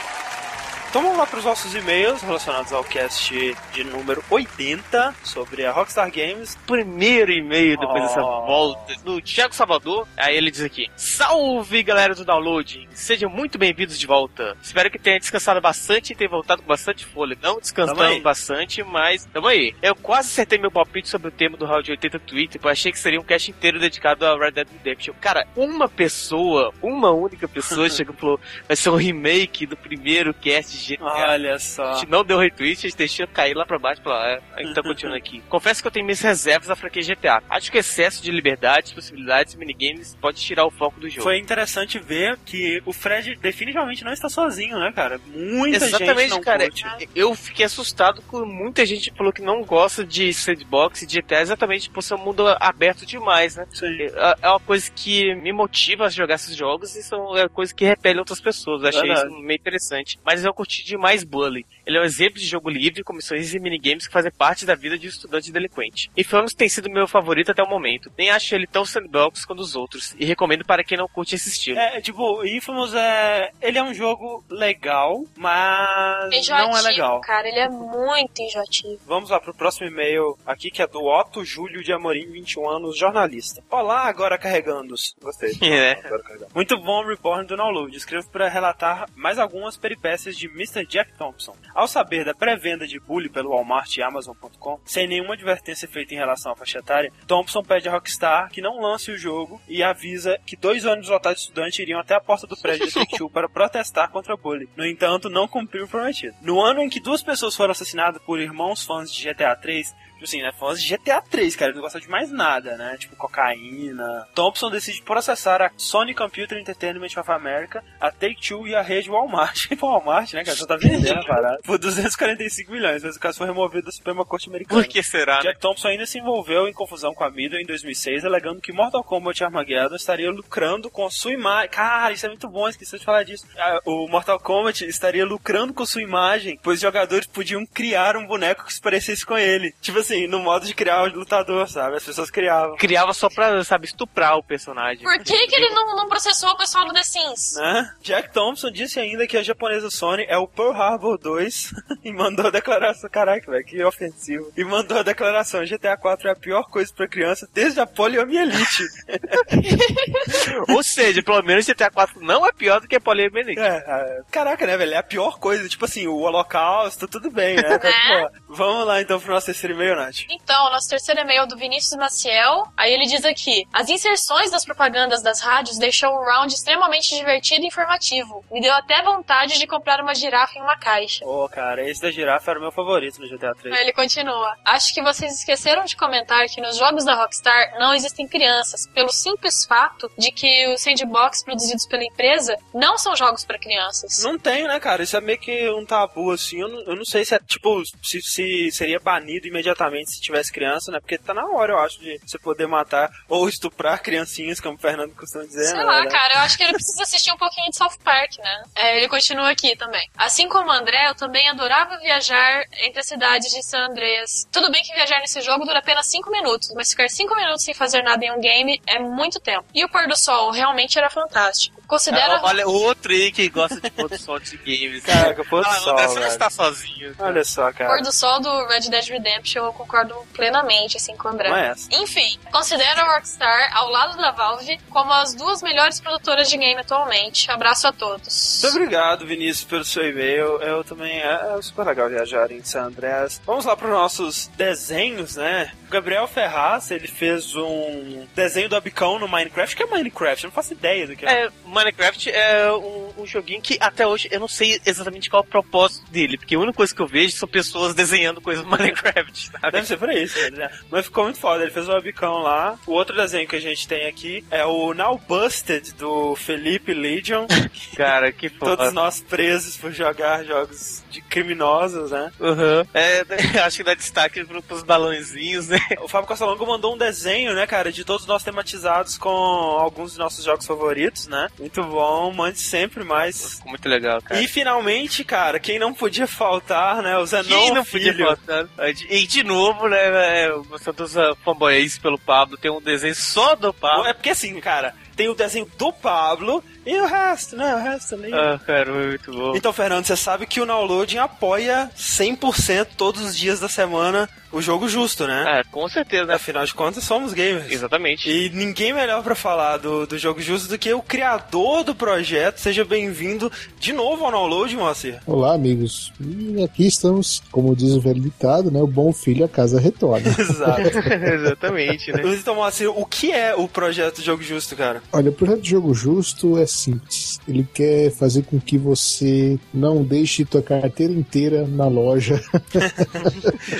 Então 0.93 1.01
vamos 1.05 1.17
lá 1.17 1.27
para 1.27 1.39
os 1.39 1.45
nossos 1.47 1.75
e-mails 1.75 2.21
relacionados 2.21 2.71
ao 2.71 2.85
cast 2.85 3.57
de 3.73 3.83
número 3.83 4.23
80 4.29 5.15
sobre 5.25 5.65
a 5.65 5.73
Rockstar 5.73 6.11
Games. 6.11 6.55
Primeiro 6.67 7.33
e-mail 7.33 7.79
depois 7.79 8.03
Oh. 8.03 8.07
dessa 8.07 8.21
volta 8.21 8.95
do 9.03 9.19
Thiago 9.23 9.55
Salvador. 9.55 10.07
Aí 10.19 10.37
ele 10.37 10.51
diz 10.51 10.61
aqui: 10.61 10.91
Salve 10.95 11.83
galera 11.83 12.15
do 12.15 12.27
download, 12.27 12.87
sejam 12.93 13.31
muito 13.31 13.57
bem-vindos 13.57 13.99
de 13.99 14.07
volta. 14.07 14.55
Espero 14.63 14.91
que 14.91 14.99
tenha 14.99 15.19
descansado 15.19 15.63
bastante 15.63 16.13
e 16.13 16.15
tenha 16.15 16.29
voltado 16.29 16.61
com 16.61 16.69
bastante 16.69 17.07
fôlego. 17.07 17.41
Não 17.43 17.59
descansando 17.59 18.21
bastante, 18.21 18.83
mas 18.83 19.25
tamo 19.33 19.47
aí. 19.47 19.75
Eu 19.81 19.97
quase 19.97 20.29
acertei 20.29 20.59
meu 20.59 20.71
palpite 20.71 21.09
sobre 21.09 21.29
o 21.29 21.33
tema 21.33 21.57
do 21.57 21.65
Round 21.65 21.91
80 21.91 22.19
Twitter, 22.19 22.61
pois 22.61 22.73
achei 22.73 22.93
que 22.93 22.99
seria 22.99 23.19
um 23.19 23.25
cast 23.25 23.51
inteiro 23.51 23.81
dedicado 23.81 24.27
a 24.27 24.37
Red 24.37 24.51
Dead 24.51 24.69
Redemption. 24.71 25.15
Cara, 25.19 25.49
uma 25.57 25.89
pessoa, 25.89 26.71
uma 26.83 27.11
única 27.13 27.49
pessoa 27.49 27.89
chegou 27.89 28.15
e 28.15 28.21
falou: 28.21 28.41
vai 28.69 28.77
ser 28.77 28.91
um 28.91 28.97
remake 28.97 29.65
do 29.65 29.75
primeiro 29.75 30.35
cast 30.35 30.82
GTA. 30.87 31.05
Olha 31.05 31.55
A 31.55 31.59
só. 31.59 31.95
gente 31.95 32.11
não 32.11 32.25
deu 32.25 32.39
retweet, 32.39 32.79
a 32.87 32.91
gente 32.91 32.97
deixou 32.97 33.27
cair 33.27 33.55
lá 33.55 33.65
pra 33.65 33.79
baixo 33.79 34.01
e 34.01 34.05
falou, 34.05 34.19
ah, 34.19 34.39
a 34.55 34.63
gente 34.63 34.75
tá 34.75 34.83
continuando 34.83 35.17
aqui. 35.17 35.41
Confesso 35.49 35.81
que 35.81 35.87
eu 35.87 35.93
tenho 35.93 36.05
minhas 36.05 36.21
reservas 36.21 36.71
à 36.71 36.77
franquia 36.77 37.03
GTA. 37.03 37.43
Acho 37.49 37.71
que 37.71 37.79
o 37.79 37.81
excesso 37.81 38.23
de 38.23 38.31
liberdades, 38.31 38.93
possibilidades 38.93 39.55
minigames 39.55 40.17
pode 40.21 40.41
tirar 40.41 40.67
o 40.67 40.71
foco 40.71 41.01
do 41.01 41.09
jogo. 41.09 41.23
Foi 41.23 41.39
interessante 41.39 41.99
ver 41.99 42.39
que 42.45 42.83
o 42.85 42.93
Fred 42.93 43.37
definitivamente 43.37 44.05
não 44.05 44.13
está 44.13 44.29
sozinho, 44.29 44.79
né, 44.79 44.93
cara? 44.95 45.21
Muita 45.27 45.81
gente 45.81 45.95
Exatamente, 45.95 46.31
não 46.31 46.41
cara. 46.41 46.65
curte. 46.65 46.85
Eu 47.15 47.35
fiquei 47.35 47.65
assustado 47.65 48.21
com 48.23 48.45
muita 48.45 48.85
gente 48.85 49.11
que 49.11 49.17
falou 49.17 49.33
que 49.33 49.43
não 49.43 49.63
gosta 49.63 50.05
de 50.05 50.33
sandbox 50.35 51.03
e 51.03 51.07
de 51.07 51.21
GTA 51.21 51.41
exatamente 51.41 51.89
por 51.91 52.03
ser 52.03 52.15
um 52.15 52.19
mundo 52.19 52.47
aberto 52.61 53.07
demais, 53.07 53.57
né? 53.57 53.67
Isso 53.73 53.85
aí. 53.85 54.11
É 54.15 54.43
é 54.43 54.49
uma 54.49 54.61
coisa 54.61 54.91
que 54.91 55.35
me 55.37 55.53
motiva 55.53 56.07
a 56.07 56.09
jogar 56.09 56.35
esses 56.35 56.57
jogos 56.57 56.97
e 56.97 57.03
são 57.03 57.37
é 57.37 57.49
coisa 57.49 57.75
que 57.75 57.85
repele 57.85 58.19
outras 58.19 58.41
pessoas. 58.41 58.83
Eu 58.83 58.89
achei 58.89 59.03
Verdade. 59.03 59.29
isso 59.29 59.41
meio 59.41 59.59
interessante. 59.59 60.19
Mas 60.25 60.45
eu 60.45 60.53
curti 60.53 60.72
demais 60.85 61.25
Bully. 61.25 61.67
Ele 61.85 61.99
é 61.99 62.01
um 62.01 62.05
exemplo 62.05 62.39
de 62.39 62.47
jogo 62.47 62.71
livre, 62.71 63.03
com 63.03 63.13
missões 63.13 63.53
e 63.53 63.59
minigames 63.59 64.07
que 64.07 64.13
fazem 64.13 64.31
parte 64.31 64.65
da 64.65 64.75
vida 64.75 64.97
de 64.97 65.07
um 65.07 65.11
estudante 65.11 65.51
delinquente. 65.53 66.11
Infamous 66.17 66.55
tem 66.55 66.69
sido 66.69 66.89
meu 66.91 67.07
favorito 67.09 67.51
até 67.51 67.63
o 67.63 67.69
momento. 67.69 68.11
Nem 68.17 68.31
acho 68.31 68.55
ele 68.55 68.67
tão 68.67 68.85
sandbox 68.85 69.45
quanto 69.45 69.61
os 69.61 69.75
outros. 69.75 70.15
E 70.19 70.25
recomendo 70.25 70.65
para 70.65 70.85
quem 70.85 70.97
não 70.97 71.09
curte 71.09 71.35
esse 71.35 71.49
estilo. 71.49 71.79
É, 71.79 72.01
tipo, 72.01 72.45
Infamous 72.47 72.95
é. 72.95 73.51
Ele 73.61 73.79
é 73.79 73.83
um 73.83 73.93
jogo 73.93 74.45
legal, 74.49 75.25
mas 75.37 76.33
Enjoativo, 76.33 76.71
não 76.71 76.79
é 76.79 76.83
legal. 76.83 77.21
cara. 77.21 77.49
Ele 77.49 77.59
é 77.59 77.69
muito 77.69 78.41
enjoativo. 78.41 78.99
Vamos 79.07 79.31
lá 79.31 79.41
pro 79.41 79.53
próximo 79.55 79.89
e-mail 79.89 80.39
aqui, 80.47 80.71
que 80.71 80.81
é 80.81 80.87
do 80.87 81.05
Otto 81.05 81.45
Júlio 81.45 81.83
de 81.83 81.93
Amorim, 81.93 82.31
21 82.31 82.69
anos, 82.69 82.97
jornalista. 82.99 83.63
Olá, 83.71 84.07
agora 84.07 84.39
carregando-os. 84.39 85.15
Gostei. 85.21 85.53
É. 85.73 85.93
Agora 86.05 86.23
carregando. 86.23 86.51
Muito 86.55 86.77
bom 86.79 87.03
o 87.03 87.09
Reborn 87.09 87.47
do 87.47 87.57
Download. 87.57 87.97
Escrevo 87.97 88.29
para 88.31 88.49
relatar 88.49 89.09
mais 89.17 89.39
algumas 89.39 89.77
peripécias 89.77 90.37
de 90.37 90.49
Mr. 90.63 90.87
Jack 90.87 91.13
Thompson. 91.19 91.57
Ao 91.75 91.89
saber 91.89 92.25
da 92.25 92.35
pré-venda 92.35 92.87
de 92.87 93.01
Bully 93.01 93.29
pelo 93.29 93.51
Walmart 93.51 93.97
e 93.97 94.03
Amazon.com, 94.03 94.81
sem 94.85 95.09
nenhuma 95.09 95.35
advertência 95.35 95.89
feita 95.89 96.15
em 96.15 96.19
relação 96.19 96.53
à 96.53 96.57
faixa 96.57 96.79
etária, 96.79 97.13
Thompson 97.27 97.63
pede 97.63 97.89
a 97.89 97.93
Rockstar 97.93 98.51
que 98.51 98.63
não 98.63 98.81
lance 98.81 99.11
o 99.11 99.19
jogo 99.19 99.61
e 99.69 99.83
avisa 99.83 100.39
que 100.47 100.57
dois 100.57 100.85
ônibus 100.85 101.09
lotados 101.09 101.41
de 101.41 101.49
estudantes 101.49 101.79
iriam 101.79 102.01
até 102.01 102.15
a 102.15 102.21
porta 102.21 102.47
do 102.47 102.57
prédio 102.57 102.87
da 102.87 102.93
Take-Two 102.93 103.31
para 103.31 103.49
protestar 103.49 104.11
contra 104.11 104.37
Bully. 104.37 104.69
No 104.77 104.87
entanto, 104.87 105.29
não 105.29 105.49
cumpriu 105.49 105.85
o 105.85 105.89
prometido. 105.89 106.37
No 106.41 106.61
ano 106.61 106.81
em 106.81 106.89
que 106.89 107.01
duas 107.01 107.23
pessoas 107.23 107.57
foram 107.57 107.73
assassinadas 107.73 108.23
por 108.23 108.39
irmãos 108.39 108.85
fãs 108.85 109.13
de 109.13 109.29
GTA 109.29 109.57
3, 109.57 109.93
Tipo 110.12 110.12
assim, 110.25 110.43
né? 110.43 110.53
Fãs 110.59 110.83
de 110.83 110.97
GTA 110.97 111.21
3, 111.23 111.57
cara. 111.57 111.71
Ele 111.71 111.77
não 111.77 111.83
gosta 111.83 112.01
de 112.01 112.09
mais 112.09 112.31
nada, 112.31 112.77
né? 112.77 112.97
Tipo, 112.99 113.17
cocaína. 113.17 114.27
Thompson 114.35 114.71
decide 114.71 115.03
processar 115.03 115.63
a 115.63 115.71
Sony 115.77 116.15
Computer 116.15 116.59
Entertainment 116.59 117.17
of 117.17 117.31
America, 117.31 117.83
a 118.01 118.11
Take-Two 118.11 118.67
e 118.67 118.75
a 118.75 118.83
rede 118.83 119.11
Walmart. 119.11 119.69
Tipo, 119.73 119.87
Walmart, 119.87 120.33
né, 120.35 120.45
cara? 120.45 120.57
Só 120.57 120.67
tá 120.67 120.77
vendendo 120.77 121.21
a 121.21 121.25
parada. 121.25 121.59
Por 121.65 121.79
245 121.79 122.71
milhões, 122.73 123.03
mas 123.03 123.17
o 123.17 123.21
caso 123.21 123.39
foi 123.39 123.47
removido 123.47 123.87
da 123.87 123.93
Suprema 123.93 124.25
Corte 124.25 124.49
Americana. 124.49 124.83
Por 124.83 124.89
que 124.89 125.03
será? 125.03 125.37
né? 125.37 125.43
Jack 125.43 125.61
Thompson 125.61 125.89
ainda 125.89 126.05
se 126.05 126.19
envolveu 126.19 126.69
em 126.69 126.73
confusão 126.73 127.15
com 127.15 127.25
a 127.25 127.31
mídia 127.31 127.59
em 127.61 127.65
2006, 127.67 128.25
alegando 128.25 128.61
que 128.61 128.73
Mortal 128.73 129.03
Kombat 129.03 129.43
Armageddon 129.45 129.97
estaria 129.97 130.31
lucrando 130.31 130.91
com 130.91 131.09
sua 131.11 131.33
imagem. 131.33 131.71
Cara, 131.71 132.13
isso 132.13 132.27
é 132.27 132.29
muito 132.29 132.49
bom, 132.49 132.69
esqueci 132.69 132.99
de 132.99 133.05
falar 133.05 133.23
disso. 133.23 133.47
Ah, 133.57 133.81
O 133.87 134.07
Mortal 134.09 134.39
Kombat 134.39 134.85
estaria 134.85 135.25
lucrando 135.25 135.73
com 135.73 135.87
sua 135.87 136.03
imagem, 136.03 136.59
pois 136.63 136.77
os 136.77 136.83
jogadores 136.83 137.27
podiam 137.27 137.65
criar 137.67 138.17
um 138.17 138.27
boneco 138.27 138.65
que 138.65 138.75
se 138.75 138.81
parecesse 138.81 139.25
com 139.25 139.39
ele. 139.39 139.73
Tipo 139.81 139.99
assim, 140.01 140.12
no 140.29 140.41
modo 140.41 140.67
de 140.67 140.75
criar 140.75 141.03
o 141.03 141.07
lutador, 141.07 141.69
sabe? 141.69 141.97
As 141.97 142.05
pessoas 142.05 142.31
criavam. 142.31 142.77
Criava 142.77 143.13
só 143.13 143.29
pra, 143.29 143.63
sabe, 143.65 143.87
estuprar 143.87 144.37
o 144.37 144.43
personagem. 144.43 145.03
Por 145.03 145.19
que, 145.19 145.47
que 145.47 145.57
ele 145.57 145.71
não, 145.71 145.97
não 145.97 146.09
processou 146.09 146.51
o 146.51 146.57
pessoal 146.57 146.87
do 146.87 146.93
The 146.93 147.03
Sims? 147.03 147.55
Né? 147.57 147.95
Jack 148.03 148.33
Thompson 148.33 148.71
disse 148.71 148.99
ainda 148.99 149.27
que 149.27 149.37
a 149.37 149.43
japonesa 149.43 149.91
Sony 149.91 150.25
é 150.29 150.37
o 150.37 150.47
Pearl 150.47 150.73
Harbor 150.73 151.19
2 151.19 151.73
e 152.05 152.13
mandou 152.13 152.47
a 152.47 152.51
declaração. 152.51 153.11
Caraca, 153.11 153.51
velho, 153.51 153.65
que 153.65 153.83
ofensivo. 153.85 154.53
E 154.57 154.65
mandou 154.65 154.99
a 154.99 155.03
declaração: 155.03 155.65
GTA 155.65 155.97
4 155.97 156.29
é 156.29 156.33
a 156.33 156.37
pior 156.37 156.65
coisa 156.69 156.93
pra 156.95 157.09
criança 157.09 157.49
desde 157.53 157.81
a 157.81 157.87
poliomielite. 157.87 158.85
Ou 160.69 160.83
seja, 160.83 161.23
pelo 161.23 161.43
menos 161.43 161.67
GTA 161.67 161.91
4 161.91 162.21
não 162.21 162.47
é 162.47 162.53
pior 162.53 162.81
do 162.81 162.89
que 162.89 162.99
Polymenic. 163.01 163.61
É, 163.61 163.85
é, 163.87 164.21
caraca, 164.31 164.67
né, 164.67 164.77
velho? 164.77 164.95
É 164.95 164.99
a 164.99 165.03
pior 165.03 165.39
coisa. 165.39 165.69
Tipo 165.69 165.85
assim, 165.85 166.07
o 166.07 166.17
holocausto, 166.19 167.09
tudo 167.09 167.31
bem, 167.31 167.57
né? 167.57 167.79
Tá 167.79 167.91
de 167.91 168.09
boa. 168.09 168.33
Vamos 168.49 168.87
lá 168.87 169.01
então 169.01 169.21
pro 169.21 169.33
nosso 169.33 169.47
terceiro 169.47 169.75
e-mail, 169.75 169.97
Nath. 170.07 170.27
Então, 170.31 170.71
nosso 170.71 170.89
terceiro 170.89 171.21
e-mail 171.21 171.43
é 171.43 171.47
do 171.47 171.57
Vinícius 171.57 171.99
Maciel. 171.99 172.67
Aí 172.77 172.93
ele 172.93 173.07
diz 173.07 173.25
aqui: 173.25 173.67
As 173.73 173.89
inserções 173.89 174.51
das 174.51 174.65
propagandas 174.65 175.23
das 175.23 175.41
rádios 175.41 175.79
deixou 175.79 176.11
o 176.11 176.25
round 176.25 176.53
extremamente 176.53 177.15
divertido 177.15 177.65
e 177.65 177.69
informativo. 177.69 178.45
Me 178.51 178.61
deu 178.61 178.73
até 178.73 179.03
vontade 179.03 179.59
de 179.59 179.67
comprar 179.67 180.01
uma 180.01 180.15
girafa 180.15 180.59
em 180.59 180.63
uma 180.63 180.77
caixa. 180.77 181.25
Ô, 181.25 181.49
cara, 181.49 181.89
esse 181.89 182.01
da 182.01 182.11
girafa 182.11 182.51
era 182.51 182.59
o 182.59 182.63
meu 182.63 182.73
favorito 182.73 183.21
no 183.21 183.29
GTA 183.29 183.55
3. 183.55 183.75
Aí 183.75 183.83
ele 183.83 183.93
continua. 183.93 184.57
Acho 184.65 184.93
que 184.95 185.03
vocês 185.03 185.39
esqueceram 185.39 185.85
de 185.85 185.97
comentar 185.97 186.47
que 186.47 186.61
nos 186.61 186.77
jogos 186.77 187.05
da 187.05 187.15
Rockstar 187.15 187.79
não 187.79 187.95
existem 187.95 188.27
crianças, 188.27 188.87
pelo 188.89 189.11
simples 189.11 189.65
fato 189.65 190.11
de 190.19 190.31
que 190.33 190.69
os 190.73 190.81
sandbox 190.81 191.43
produzidos 191.45 191.87
pela 191.87 192.05
empresa 192.05 192.57
não 192.75 192.97
são 192.99 193.15
jogos 193.17 193.45
para 193.45 193.59
crianças. 193.59 194.23
Não 194.23 194.39
tem, 194.39 194.67
né, 194.67 194.79
cara? 194.81 195.03
Isso 195.03 195.17
é 195.17 195.21
meio 195.21 195.39
que 195.39 195.69
um 195.71 195.85
tabu, 195.85 196.31
assim. 196.31 196.61
Eu 196.61 196.69
não, 196.69 196.81
eu 196.83 196.97
não 196.97 197.05
sei 197.05 197.25
se 197.25 197.35
é, 197.35 197.39
tipo, 197.39 197.83
se, 198.03 198.21
se 198.23 198.71
seria 198.73 198.99
banido 198.99 199.47
imediatamente 199.47 199.82
se 200.07 200.21
tivesse 200.21 200.53
criança, 200.53 200.91
né? 200.91 201.01
Porque 201.01 201.19
tá 201.19 201.35
na 201.35 201.47
hora, 201.47 201.73
eu 201.73 201.79
acho, 201.79 201.99
de 202.01 202.19
você 202.25 202.39
poder 202.39 202.67
matar 202.67 203.11
ou 203.29 203.49
estuprar 203.49 204.03
criancinhas, 204.03 204.61
como 204.61 204.77
o 204.77 204.79
Fernando 204.79 205.15
costuma 205.15 205.45
dizer, 205.45 205.65
Sei 205.65 205.77
né? 205.77 205.85
lá, 205.85 206.01
verdade? 206.01 206.15
cara, 206.15 206.35
eu 206.35 206.41
acho 206.41 206.57
que 206.57 206.63
ele 206.63 206.73
precisa 206.73 207.03
assistir 207.03 207.33
um 207.33 207.37
pouquinho 207.37 207.71
de 207.71 207.77
South 207.77 207.99
Park, 208.05 208.39
né? 208.39 208.63
É, 208.75 208.99
ele 208.99 209.09
continua 209.09 209.51
aqui 209.51 209.77
também. 209.77 210.09
Assim 210.17 210.49
como 210.49 210.69
o 210.69 210.73
André, 210.73 211.09
eu 211.09 211.15
também 211.15 211.49
adorava 211.49 211.99
viajar 211.99 212.65
entre 212.85 213.01
as 213.01 213.07
cidades 213.07 213.51
de 213.51 213.63
San 213.63 213.87
Andreas. 213.87 214.47
Tudo 214.51 214.71
bem 214.71 214.83
que 214.83 214.95
viajar 214.95 215.21
nesse 215.21 215.41
jogo 215.41 215.65
dura 215.65 215.79
apenas 215.79 216.07
5 216.07 216.31
minutos, 216.31 216.73
mas 216.75 216.91
ficar 216.91 217.09
5 217.09 217.35
minutos 217.35 217.65
sem 217.65 217.75
fazer 217.75 218.03
nada 218.03 218.25
em 218.25 218.33
um 218.33 218.41
game 218.41 218.81
é 218.87 218.99
muito 218.99 219.41
tempo. 219.41 219.65
E 219.75 219.85
o 219.85 219.89
pôr 219.89 220.07
do 220.07 220.17
sol 220.17 220.51
realmente 220.51 220.99
era 220.99 221.11
fantástico. 221.11 221.82
Considera. 221.87 222.37
Ah, 222.37 222.41
Olha, 222.45 222.67
outro 222.67 223.13
aí 223.13 223.31
que 223.31 223.49
gosta 223.49 223.81
de 223.81 223.91
pôr 223.91 224.09
do 224.09 224.19
sol 224.19 224.39
de 224.39 224.57
games. 224.57 225.03
Caraca, 225.05 225.45
pôr 225.45 225.63
do 225.63 225.69
ah, 225.69 225.75
sol, 225.75 225.93
André, 225.93 226.09
você 226.09 226.21
não 226.21 226.27
está 226.27 226.51
sozinho. 226.51 227.15
Olha 227.19 227.45
só, 227.45 227.67
Pôr 227.67 227.75
cara. 227.75 228.03
do 228.03 228.13
sol 228.13 228.41
do 228.41 228.67
Red 228.67 228.89
Dead 228.89 229.09
Redemption, 229.09 229.65
eu 229.65 229.73
concordo 229.73 230.15
plenamente, 230.33 230.97
assim, 230.97 231.17
com 231.17 231.29
o 231.29 231.31
André. 231.31 231.49
Não 231.49 231.57
é 231.57 231.69
essa. 231.69 231.89
Enfim, 231.95 232.39
considero 232.51 233.01
a 233.01 233.15
Rockstar, 233.15 233.77
ao 233.77 233.91
lado 233.91 234.17
da 234.17 234.31
Valve, 234.31 234.79
como 234.89 235.13
as 235.13 235.35
duas 235.35 235.63
melhores 235.63 236.01
produtoras 236.01 236.49
de 236.49 236.57
game 236.57 236.81
atualmente. 236.81 237.51
Abraço 237.51 237.87
a 237.87 237.93
todos. 237.93 238.61
Muito 238.63 238.77
obrigado, 238.77 239.27
Vinícius, 239.27 239.65
pelo 239.65 239.85
seu 239.85 240.09
e-mail. 240.09 240.61
Eu 240.63 240.85
também. 240.85 241.21
É, 241.21 241.57
é 241.59 241.63
super 241.63 241.87
legal 241.87 242.09
viajar 242.09 242.51
em 242.51 242.63
San 242.63 242.85
Andreas. 242.85 243.41
Vamos 243.45 243.65
lá 243.65 243.77
para 243.77 243.89
os 243.89 243.93
nossos 243.93 244.47
desenhos, 244.57 245.37
né? 245.37 245.73
O 245.93 246.01
Gabriel 246.01 246.27
Ferraz, 246.27 246.91
ele 246.91 247.07
fez 247.07 247.55
um 247.55 248.27
desenho 248.35 248.67
do 248.67 248.75
Abicão 248.75 249.19
no 249.19 249.29
Minecraft. 249.29 249.75
O 249.75 249.77
que 249.77 249.83
é 249.83 249.87
Minecraft? 249.87 250.43
Eu 250.43 250.49
não 250.49 250.55
faço 250.55 250.73
ideia 250.73 251.07
do 251.07 251.15
que 251.15 251.27
é. 251.27 251.45
É, 251.45 251.51
Minecraft 251.67 252.31
é 252.31 252.73
um, 252.73 253.13
um 253.19 253.27
joguinho 253.27 253.61
que 253.61 253.77
até 253.79 254.07
hoje 254.07 254.27
eu 254.31 254.41
não 254.41 254.49
sei 254.49 254.81
exatamente 254.87 255.29
qual 255.29 255.43
é 255.43 255.47
o 255.47 255.51
propósito 255.51 256.11
dele, 256.11 256.39
porque 256.39 256.55
a 256.55 256.59
única 256.59 256.79
coisa 256.79 256.95
que 256.95 257.03
eu 257.03 257.07
vejo 257.07 257.37
são 257.37 257.47
pessoas 257.47 257.95
desenhando 257.95 258.41
coisas 258.41 258.65
no 258.65 258.71
Minecraft, 258.71 259.51
sabe? 259.53 259.71
Deve 259.71 259.87
ser 259.87 259.99
pra 259.99 260.15
isso, 260.19 260.39
né? 260.53 260.71
Mas 260.91 261.05
ficou 261.05 261.25
muito 261.25 261.39
foda. 261.39 261.63
Ele 261.63 261.71
fez 261.71 261.87
o 261.87 261.93
Abicão 261.93 262.39
lá. 262.39 262.79
O 262.87 262.93
outro 262.93 263.15
desenho 263.15 263.47
que 263.47 263.57
a 263.57 263.61
gente 263.61 263.87
tem 263.87 264.07
aqui 264.07 264.43
é 264.51 264.65
o 264.65 264.95
Now 264.95 265.19
Busted 265.29 265.93
do 265.93 266.35
Felipe 266.37 266.95
Legion. 266.95 267.47
Cara, 267.95 268.33
que 268.33 268.49
foda. 268.49 268.79
Todos 268.79 268.95
nós 268.95 269.21
presos 269.21 269.77
por 269.77 269.93
jogar 269.93 270.43
jogos 270.43 271.02
de 271.13 271.21
criminosos, 271.21 272.11
né? 272.11 272.33
Uhum. 272.41 272.87
É, 272.95 273.25
acho 273.65 273.77
que 273.77 273.83
dá 273.85 273.95
destaque 273.95 274.45
pro- 274.45 274.63
pros 274.63 274.83
balãozinhos, 274.83 275.69
né? 275.69 275.79
O 276.01 276.09
Fábio 276.09 276.27
Costalongo 276.27 276.67
mandou 276.67 276.95
um 276.95 276.99
desenho, 276.99 277.55
né, 277.55 277.67
cara, 277.67 277.93
de 277.93 278.05
todos 278.05 278.27
nós 278.27 278.43
tematizados 278.43 279.19
com 279.19 279.29
alguns 279.29 280.11
dos 280.13 280.19
nossos 280.19 280.45
jogos 280.45 280.67
favoritos, 280.67 281.29
né? 281.29 281.49
Muito 281.59 281.83
bom, 281.85 282.33
mande 282.33 282.59
sempre 282.59 283.05
mais. 283.05 283.55
Ficou 283.57 283.71
muito 283.71 283.89
legal, 283.89 284.21
cara. 284.23 284.41
E 284.41 284.49
finalmente, 284.49 285.23
cara, 285.25 285.61
quem 285.61 285.79
não 285.79 285.93
podia 285.93 286.27
faltar, 286.27 287.03
né? 287.03 287.19
O 287.19 287.27
Zenon 287.27 287.45
Quem 287.45 287.75
não 287.75 287.85
podia 287.85 288.13
Filho. 288.13 288.27
faltar? 288.27 288.67
E 289.11 289.27
de 289.27 289.43
novo, 289.45 289.89
né, 289.89 290.45
é, 290.45 290.53
o 290.53 290.79
Santos 290.79 291.15
uh, 291.17 291.37
fanboys 291.45 291.99
pelo 291.99 292.19
Pablo 292.19 292.57
tem 292.57 292.71
um 292.71 292.81
desenho 292.81 293.15
só 293.15 293.55
do 293.55 293.73
Pablo. 293.73 294.07
É 294.07 294.13
porque 294.15 294.31
assim, 294.31 294.59
cara, 294.61 294.95
tem 295.15 295.29
o 295.29 295.35
desenho 295.35 295.69
do 295.77 295.93
Pablo 295.93 296.65
E 296.85 297.01
o 297.01 297.07
resto, 297.07 297.57
né? 297.57 297.75
O 297.77 297.79
resto 297.79 298.17
também. 298.17 298.33
Ah, 298.35 298.59
cara, 298.65 298.93
muito 298.93 299.33
bom. 299.33 299.57
Então, 299.57 299.73
Fernando, 299.73 300.05
você 300.05 300.17
sabe 300.17 300.47
que 300.47 300.61
o 300.61 300.67
Downloading 300.67 301.19
apoia 301.19 301.91
100% 301.97 302.89
todos 302.97 303.23
os 303.23 303.37
dias 303.37 303.61
da 303.61 303.69
semana 303.69 304.29
o 304.53 304.61
jogo 304.61 304.87
justo, 304.87 305.27
né? 305.27 305.45
Ah, 305.47 305.65
com 305.71 305.89
certeza, 305.89 306.27
né? 306.27 306.35
Afinal 306.35 306.65
de 306.65 306.75
contas, 306.75 307.03
somos 307.03 307.33
gamers. 307.33 307.73
Exatamente. 307.73 308.31
E 308.31 308.51
ninguém 308.51 308.93
melhor 308.93 309.23
pra 309.23 309.35
falar 309.35 309.79
do, 309.79 310.07
do 310.07 310.19
jogo 310.19 310.41
justo 310.43 310.69
do 310.69 310.79
que 310.79 310.93
o 310.93 311.01
criador 311.01 311.83
do 311.83 311.95
projeto. 311.95 312.59
Seja 312.59 312.85
bem-vindo 312.85 313.51
de 313.81 313.93
novo 313.93 314.25
ao 314.25 314.31
Download, 314.31 314.77
Moacir. 314.77 315.21
Olá, 315.27 315.55
amigos. 315.55 316.13
E 316.21 316.63
aqui 316.63 316.87
estamos, 316.87 317.43
como 317.51 317.75
diz 317.75 317.93
o 317.93 318.01
velho 318.01 318.21
ditado, 318.21 318.71
né? 318.71 318.81
O 318.81 318.87
bom 318.87 319.13
filho 319.13 319.45
a 319.45 319.49
casa 319.49 319.81
retorna. 319.81 320.29
Exato. 320.39 320.81
Exatamente, 321.01 322.13
né? 322.13 322.23
Então, 322.25 322.55
Moacir, 322.55 322.91
o 322.91 323.07
que 323.07 323.33
é 323.33 323.55
o 323.55 323.67
projeto 323.67 324.17
do 324.17 324.23
Jogo 324.23 324.43
Justo, 324.43 324.77
cara? 324.77 325.03
Olha, 325.13 325.31
o 325.31 325.33
projeto 325.33 325.65
Jogo 325.65 325.95
Justo 325.95 326.59
é 326.59 326.67
simples. 326.73 327.41
Ele 327.47 327.67
quer 327.73 328.11
fazer 328.11 328.43
com 328.43 328.59
que 328.59 328.79
você 328.79 329.59
não 329.73 330.03
deixe 330.03 330.45
tua 330.45 330.63
carteira 330.63 331.13
inteira 331.13 331.67
na 331.67 331.87
loja. 331.87 332.43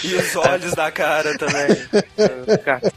E 0.05 0.15
os 0.15 0.37
olhos 0.37 0.75
da 0.75 0.91
cara 0.91 1.37
também. 1.37 1.77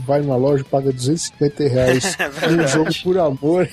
vai 0.05 0.21
numa 0.21 0.35
loja 0.35 0.61
e 0.61 0.65
paga 0.65 0.91
250 0.91 1.67
reais 1.67 2.17
É 2.41 2.49
num 2.49 2.67
jogo 2.67 2.89
por 3.03 3.17
amor. 3.17 3.69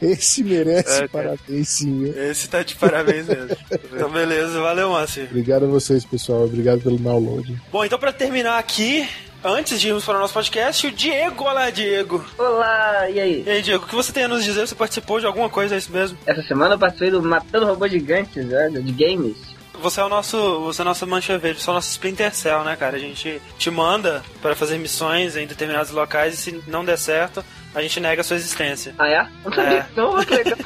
Esse 0.00 0.42
merece 0.42 1.04
É, 1.04 1.08
parabéns, 1.08 1.68
sim. 1.68 2.12
Esse 2.16 2.48
tá 2.48 2.62
de 2.62 2.74
parabéns 2.74 3.26
mesmo. 3.26 3.56
Então, 3.92 4.10
beleza, 4.10 4.60
valeu, 4.60 4.90
Márcio. 4.90 5.24
Obrigado 5.24 5.64
a 5.64 5.68
vocês, 5.68 6.04
pessoal. 6.04 6.44
Obrigado 6.44 6.80
pelo 6.80 6.96
download. 6.98 7.60
Bom, 7.70 7.84
então 7.84 7.98
pra 7.98 8.12
terminar 8.12 8.58
aqui, 8.58 9.06
antes 9.44 9.80
de 9.80 9.88
irmos 9.88 10.04
para 10.04 10.16
o 10.16 10.20
nosso 10.20 10.32
podcast, 10.32 10.86
o 10.86 10.90
Diego, 10.92 11.44
olá, 11.44 11.68
Diego. 11.70 12.24
Olá, 12.38 13.10
e 13.10 13.20
aí? 13.20 13.42
E 13.46 13.50
aí, 13.50 13.62
Diego, 13.62 13.84
o 13.84 13.88
que 13.88 13.94
você 13.94 14.12
tem 14.12 14.24
a 14.24 14.28
nos 14.28 14.44
dizer? 14.44 14.66
Você 14.66 14.74
participou 14.74 15.20
de 15.20 15.26
alguma 15.26 15.50
coisa, 15.50 15.74
é 15.74 15.78
isso 15.78 15.92
mesmo? 15.92 16.16
Essa 16.26 16.42
semana 16.42 16.74
eu 16.74 16.78
participei 16.78 17.10
do 17.10 17.22
Matando 17.22 17.66
Robôs 17.66 17.90
Gigantes, 17.92 18.44
né, 18.46 18.70
de 18.70 18.92
games. 18.92 19.36
Você 19.82 20.00
é 20.00 20.04
o 20.04 20.08
nosso, 20.10 20.60
você 20.60 20.82
é 20.82 20.84
a 20.84 20.84
nossa 20.84 21.06
mancha 21.06 21.38
verde, 21.38 21.60
você 21.60 21.68
é 21.68 21.72
o 21.72 21.74
nosso 21.74 21.90
Splinter 21.90 22.34
Cell, 22.34 22.64
né, 22.64 22.76
cara? 22.76 22.96
A 22.96 23.00
gente 23.00 23.40
te 23.58 23.70
manda 23.70 24.22
para 24.42 24.54
fazer 24.54 24.78
missões 24.78 25.36
em 25.36 25.46
determinados 25.46 25.90
locais 25.90 26.34
e 26.34 26.36
se 26.36 26.62
não 26.66 26.84
der 26.84 26.98
certo, 26.98 27.42
a 27.74 27.82
gente 27.82 28.00
nega 28.00 28.20
a 28.20 28.24
sua 28.24 28.36
existência. 28.36 28.94
Ah, 28.98 29.08
é? 29.08 29.26
Não 29.44 29.52
sabia. 29.52 29.78
É. 29.78 29.86
Não, 29.96 30.24
que 30.24 30.34
legal. 30.34 30.56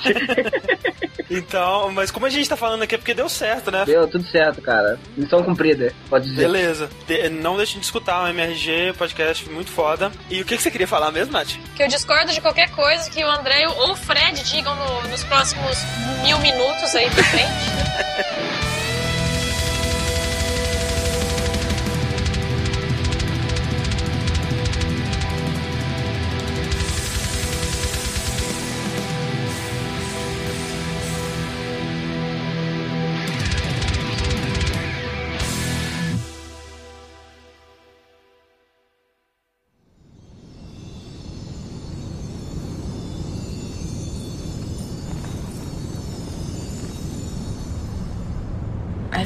Então, 1.30 1.90
mas 1.90 2.10
como 2.10 2.26
a 2.26 2.30
gente 2.30 2.48
tá 2.48 2.56
falando 2.56 2.82
aqui 2.82 2.94
é 2.94 2.98
porque 2.98 3.14
deu 3.14 3.28
certo, 3.28 3.70
né? 3.70 3.84
Deu 3.86 4.06
tudo 4.06 4.24
certo, 4.26 4.60
cara. 4.60 4.98
Missão 5.16 5.42
cumprida, 5.42 5.92
pode 6.08 6.26
dizer. 6.28 6.42
Beleza. 6.42 6.88
De- 7.06 7.28
não 7.30 7.56
deixem 7.56 7.80
de 7.80 7.86
escutar 7.86 8.22
o 8.24 8.28
MRG, 8.28 8.92
podcast 8.96 9.48
muito 9.50 9.70
foda. 9.70 10.12
E 10.30 10.40
o 10.42 10.44
que, 10.44 10.56
que 10.56 10.62
você 10.62 10.70
queria 10.70 10.86
falar 10.86 11.10
mesmo, 11.10 11.32
Nath? 11.32 11.52
Que 11.74 11.82
eu 11.82 11.88
discordo 11.88 12.30
de 12.32 12.40
qualquer 12.40 12.70
coisa 12.70 13.10
que 13.10 13.24
o 13.24 13.30
André 13.30 13.66
ou 13.68 13.92
o 13.92 13.96
Fred 13.96 14.42
digam 14.44 14.74
no- 14.76 15.08
nos 15.08 15.24
próximos 15.24 15.78
mil 16.22 16.38
minutos 16.40 16.94
aí 16.94 17.08
pra 17.10 17.24
frente. 17.24 17.48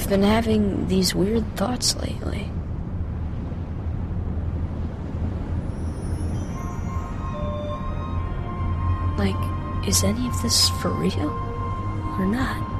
I've 0.08 0.12
been 0.12 0.22
having 0.22 0.88
these 0.88 1.14
weird 1.14 1.44
thoughts 1.54 1.94
lately. 1.96 2.50
Like, 9.18 9.86
is 9.86 10.02
any 10.04 10.26
of 10.26 10.40
this 10.40 10.70
for 10.80 10.88
real? 10.88 11.28
Or 12.18 12.24
not? 12.24 12.77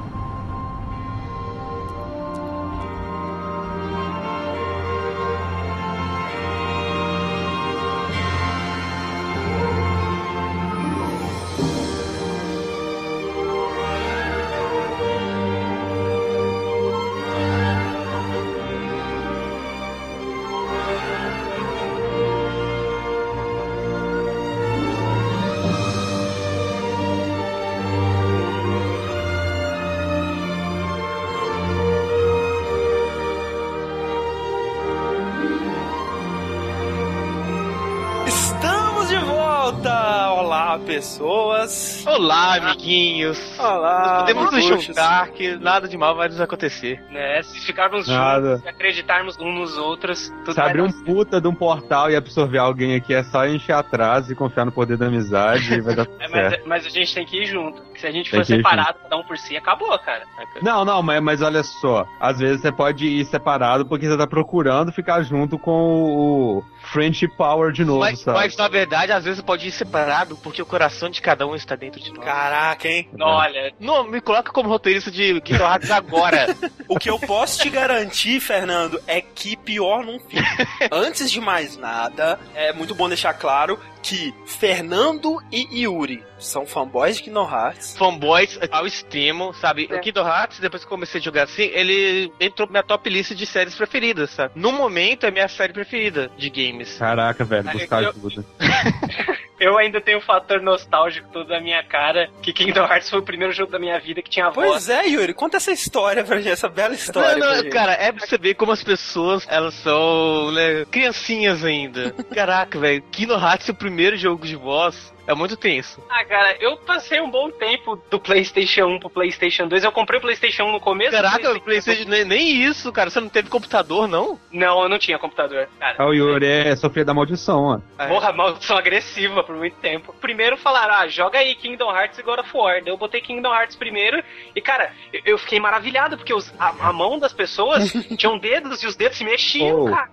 Pessoas. 40.99 42.03
Olá, 42.05 42.55
amiguinhos. 42.55 43.39
Olá, 43.59 44.19
Podemos 44.19 44.51
nos 44.51 44.63
juntar 44.85 45.27
que 45.31 45.55
nada 45.57 45.87
de 45.87 45.97
mal 45.97 46.15
vai 46.15 46.29
nos 46.29 46.39
acontecer. 46.39 47.01
Né? 47.11 47.43
Se 47.43 47.59
ficarmos 47.59 48.07
Nada. 48.07 48.51
juntos 48.55 48.65
e 48.65 48.69
acreditarmos 48.69 49.37
uns 49.37 49.53
nos 49.59 49.77
outros, 49.77 50.29
tudo 50.45 50.53
Se 50.53 50.61
abrir 50.61 50.81
um 50.81 50.91
puta 51.03 51.41
de 51.41 51.47
um 51.47 51.53
portal 51.53 52.09
e 52.09 52.15
absorver 52.15 52.57
alguém 52.57 52.95
aqui, 52.95 53.13
é 53.13 53.23
só 53.23 53.45
encher 53.45 53.73
atrás 53.73 54.29
e 54.29 54.35
confiar 54.35 54.65
no 54.65 54.71
poder 54.71 54.97
da 54.97 55.07
amizade 55.07 55.73
e 55.73 55.81
vai 55.81 55.95
dar 55.95 56.05
tudo 56.07 56.21
É, 56.21 56.27
certo. 56.29 56.59
mas, 56.67 56.83
mas 56.83 56.85
a 56.85 56.89
gente 56.89 57.13
tem 57.13 57.25
que 57.25 57.43
ir 57.43 57.45
junto. 57.45 57.81
porque 57.81 57.99
Se 57.99 58.07
a 58.07 58.11
gente 58.11 58.31
Tem 58.31 58.39
for 58.39 58.45
separado, 58.45 58.97
cada 59.03 59.17
um 59.17 59.23
por 59.23 59.37
si, 59.37 59.57
acabou, 59.57 59.97
cara. 59.99 60.23
Não, 60.61 60.85
não, 60.85 61.03
mas, 61.03 61.21
mas 61.21 61.41
olha 61.41 61.63
só. 61.63 62.05
Às 62.19 62.39
vezes 62.39 62.61
você 62.61 62.71
pode 62.71 63.05
ir 63.05 63.25
separado 63.25 63.85
porque 63.85 64.07
você 64.07 64.17
tá 64.17 64.25
procurando 64.27 64.91
ficar 64.91 65.21
junto 65.23 65.59
com 65.59 65.71
o 65.71 66.63
Friendship 66.91 67.29
Power 67.35 67.71
de 67.73 67.83
novo, 67.83 67.99
Mas, 67.99 68.19
sabe? 68.21 68.37
mas, 68.37 68.55
na 68.55 68.67
verdade, 68.67 69.11
às 69.11 69.23
vezes 69.25 69.41
pode 69.41 69.67
ir 69.67 69.71
separado 69.71 70.37
porque 70.37 70.61
o 70.61 70.65
coração 70.65 71.09
de 71.09 71.21
cada 71.21 71.45
um 71.45 71.55
está 71.55 71.75
dentro 71.75 71.99
de 71.99 72.11
nós. 72.13 72.23
Caraca, 72.25 72.87
hein? 72.87 73.09
Olha, 73.49 73.73
Não, 73.79 74.03
me 74.03 74.21
coloca 74.21 74.51
como 74.51 74.69
roteirista 74.69 75.09
de 75.09 75.41
Kingdom 75.41 75.63
Hearts 75.63 75.91
agora. 75.91 76.47
O 76.89 76.97
que 76.97 77.07
eu 77.07 77.19
posso 77.19 77.59
te 77.61 77.69
garantir, 77.69 78.39
Fernando, 78.39 78.99
é 79.05 79.21
que 79.21 79.55
pior 79.55 80.03
não 80.03 80.19
fica. 80.19 80.43
Antes 80.91 81.29
de 81.29 81.39
mais 81.39 81.77
nada, 81.77 82.39
é 82.55 82.73
muito 82.73 82.95
bom 82.95 83.07
deixar 83.07 83.31
claro 83.35 83.79
que 84.01 84.33
Fernando 84.47 85.37
e 85.51 85.83
Yuri 85.83 86.23
são 86.39 86.65
fanboys 86.65 87.17
de 87.17 87.23
Kingdom 87.23 87.47
Hearts. 87.47 87.95
Fanboys 87.95 88.57
ao 88.71 88.87
extremo, 88.87 89.53
sabe? 89.53 89.87
O 89.91 89.99
Kingdom 89.99 90.27
Hearts, 90.27 90.59
depois 90.59 90.83
que 90.83 90.87
eu 90.87 90.89
comecei 90.89 91.21
a 91.21 91.23
jogar 91.23 91.43
assim, 91.43 91.63
ele 91.73 92.31
entrou 92.39 92.67
na 92.67 92.71
minha 92.71 92.83
top 92.83 93.07
lista 93.07 93.35
de 93.35 93.45
séries 93.45 93.75
preferidas, 93.75 94.31
sabe? 94.31 94.53
No 94.55 94.71
momento 94.71 95.27
é 95.27 95.31
minha 95.31 95.47
série 95.47 95.71
preferida 95.73 96.31
de 96.37 96.49
games. 96.49 96.97
Caraca, 96.97 97.45
velho, 97.45 97.69
buscar 97.71 97.97
ajuda. 97.99 98.43
eu 98.59 99.35
ainda 99.77 99.99
tenho 99.99 100.19
o 100.19 100.21
fator 100.21 100.61
nostálgico 100.61 101.29
todo 101.31 101.47
da 101.47 101.59
minha 101.59 101.83
cara, 101.83 102.29
que 102.41 102.53
Kingdom 102.53 102.85
Hearts 102.85 103.09
foi 103.09 103.19
o 103.19 103.23
primeiro 103.23 103.53
jogo 103.53 103.71
da 103.71 103.79
minha 103.79 103.99
vida 103.99 104.21
que 104.21 104.29
tinha 104.29 104.49
voz. 104.49 104.67
Pois 104.69 104.89
é, 104.89 105.07
Yuri, 105.07 105.33
conta 105.33 105.57
essa 105.57 105.71
história 105.71 106.23
pra 106.23 106.37
gente, 106.37 106.51
essa 106.51 106.69
bela 106.69 106.93
história. 106.93 107.37
Não, 107.37 107.63
não, 107.63 107.69
cara, 107.69 107.93
é 107.93 108.11
pra 108.11 108.25
você 108.25 108.37
ver 108.37 108.55
como 108.55 108.71
as 108.71 108.83
pessoas, 108.83 109.45
elas 109.49 109.73
são, 109.75 110.51
né, 110.51 110.85
criancinhas 110.89 111.63
ainda. 111.63 112.11
Caraca, 112.33 112.79
velho, 112.79 113.01
Kingdom 113.11 113.39
Hearts, 113.39 113.69
o 113.69 113.73
primeiro 113.73 114.15
jogo 114.17 114.45
de 114.45 114.55
voz, 114.55 115.13
é 115.29 115.35
muito 115.35 115.55
tenso. 115.55 116.03
Ah, 116.09 116.25
cara, 116.25 116.57
eu 116.59 116.75
passei 116.77 117.21
um 117.21 117.29
bom 117.29 117.49
tempo 117.51 117.95
do 118.09 118.19
PlayStation 118.19 118.85
1 118.87 118.99
pro 118.99 119.09
PlayStation 119.09 119.67
2. 119.67 119.83
Eu 119.83 119.91
comprei 119.91 120.17
o 120.17 120.21
PlayStation 120.21 120.63
1 120.63 120.71
no 120.71 120.79
começo. 120.79 121.11
Caraca, 121.11 121.51
o 121.51 121.61
PlayStation, 121.61 122.09
nem, 122.09 122.25
nem 122.25 122.63
isso, 122.63 122.91
cara, 122.91 123.09
você 123.09 123.19
não 123.19 123.29
teve 123.29 123.49
computador, 123.49 124.07
não? 124.07 124.39
Não, 124.51 124.83
eu 124.83 124.89
não 124.89 124.97
tinha 124.99 125.17
computador, 125.19 125.67
cara. 125.79 125.95
Ah, 125.99 126.05
o 126.07 126.13
Yuri 126.13 126.45
é 126.45 126.75
sofrer 126.75 127.05
da 127.05 127.13
maldição, 127.13 127.81
ó. 127.97 128.07
Porra, 128.07 128.33
maldição 128.33 128.77
agressiva 128.77 129.43
por 129.43 129.55
muito 129.55 129.75
tempo. 129.77 130.13
Primeiro 130.19 130.57
falaram, 130.57 130.95
ah, 130.95 131.07
joga 131.07 131.39
aí 131.39 131.53
Kingdom 131.55 131.91
Hearts 131.95 132.17
e 132.19 132.23
God 132.23 132.39
of 132.39 132.49
War. 132.53 132.81
Eu 132.85 132.97
botei 132.97 133.21
Kingdom 133.21 133.53
Hearts 133.53 133.75
primeiro 133.75 134.21
e, 134.55 134.61
cara, 134.61 134.91
eu, 135.13 135.21
eu 135.25 135.37
fiquei 135.37 135.59
maravilhado 135.59 136.17
porque 136.17 136.33
os- 136.33 136.51
a, 136.59 136.89
a 136.89 136.93
mão 136.93 137.19
das 137.19 137.33
pessoas 137.33 137.91
tinham 138.17 138.37
dedos 138.37 138.81
e 138.83 138.87
os 138.87 138.95
dedos 138.95 139.17
se 139.17 139.23
mexiam, 139.23 139.81
Oh. 139.85 139.91
cara. 139.91 140.09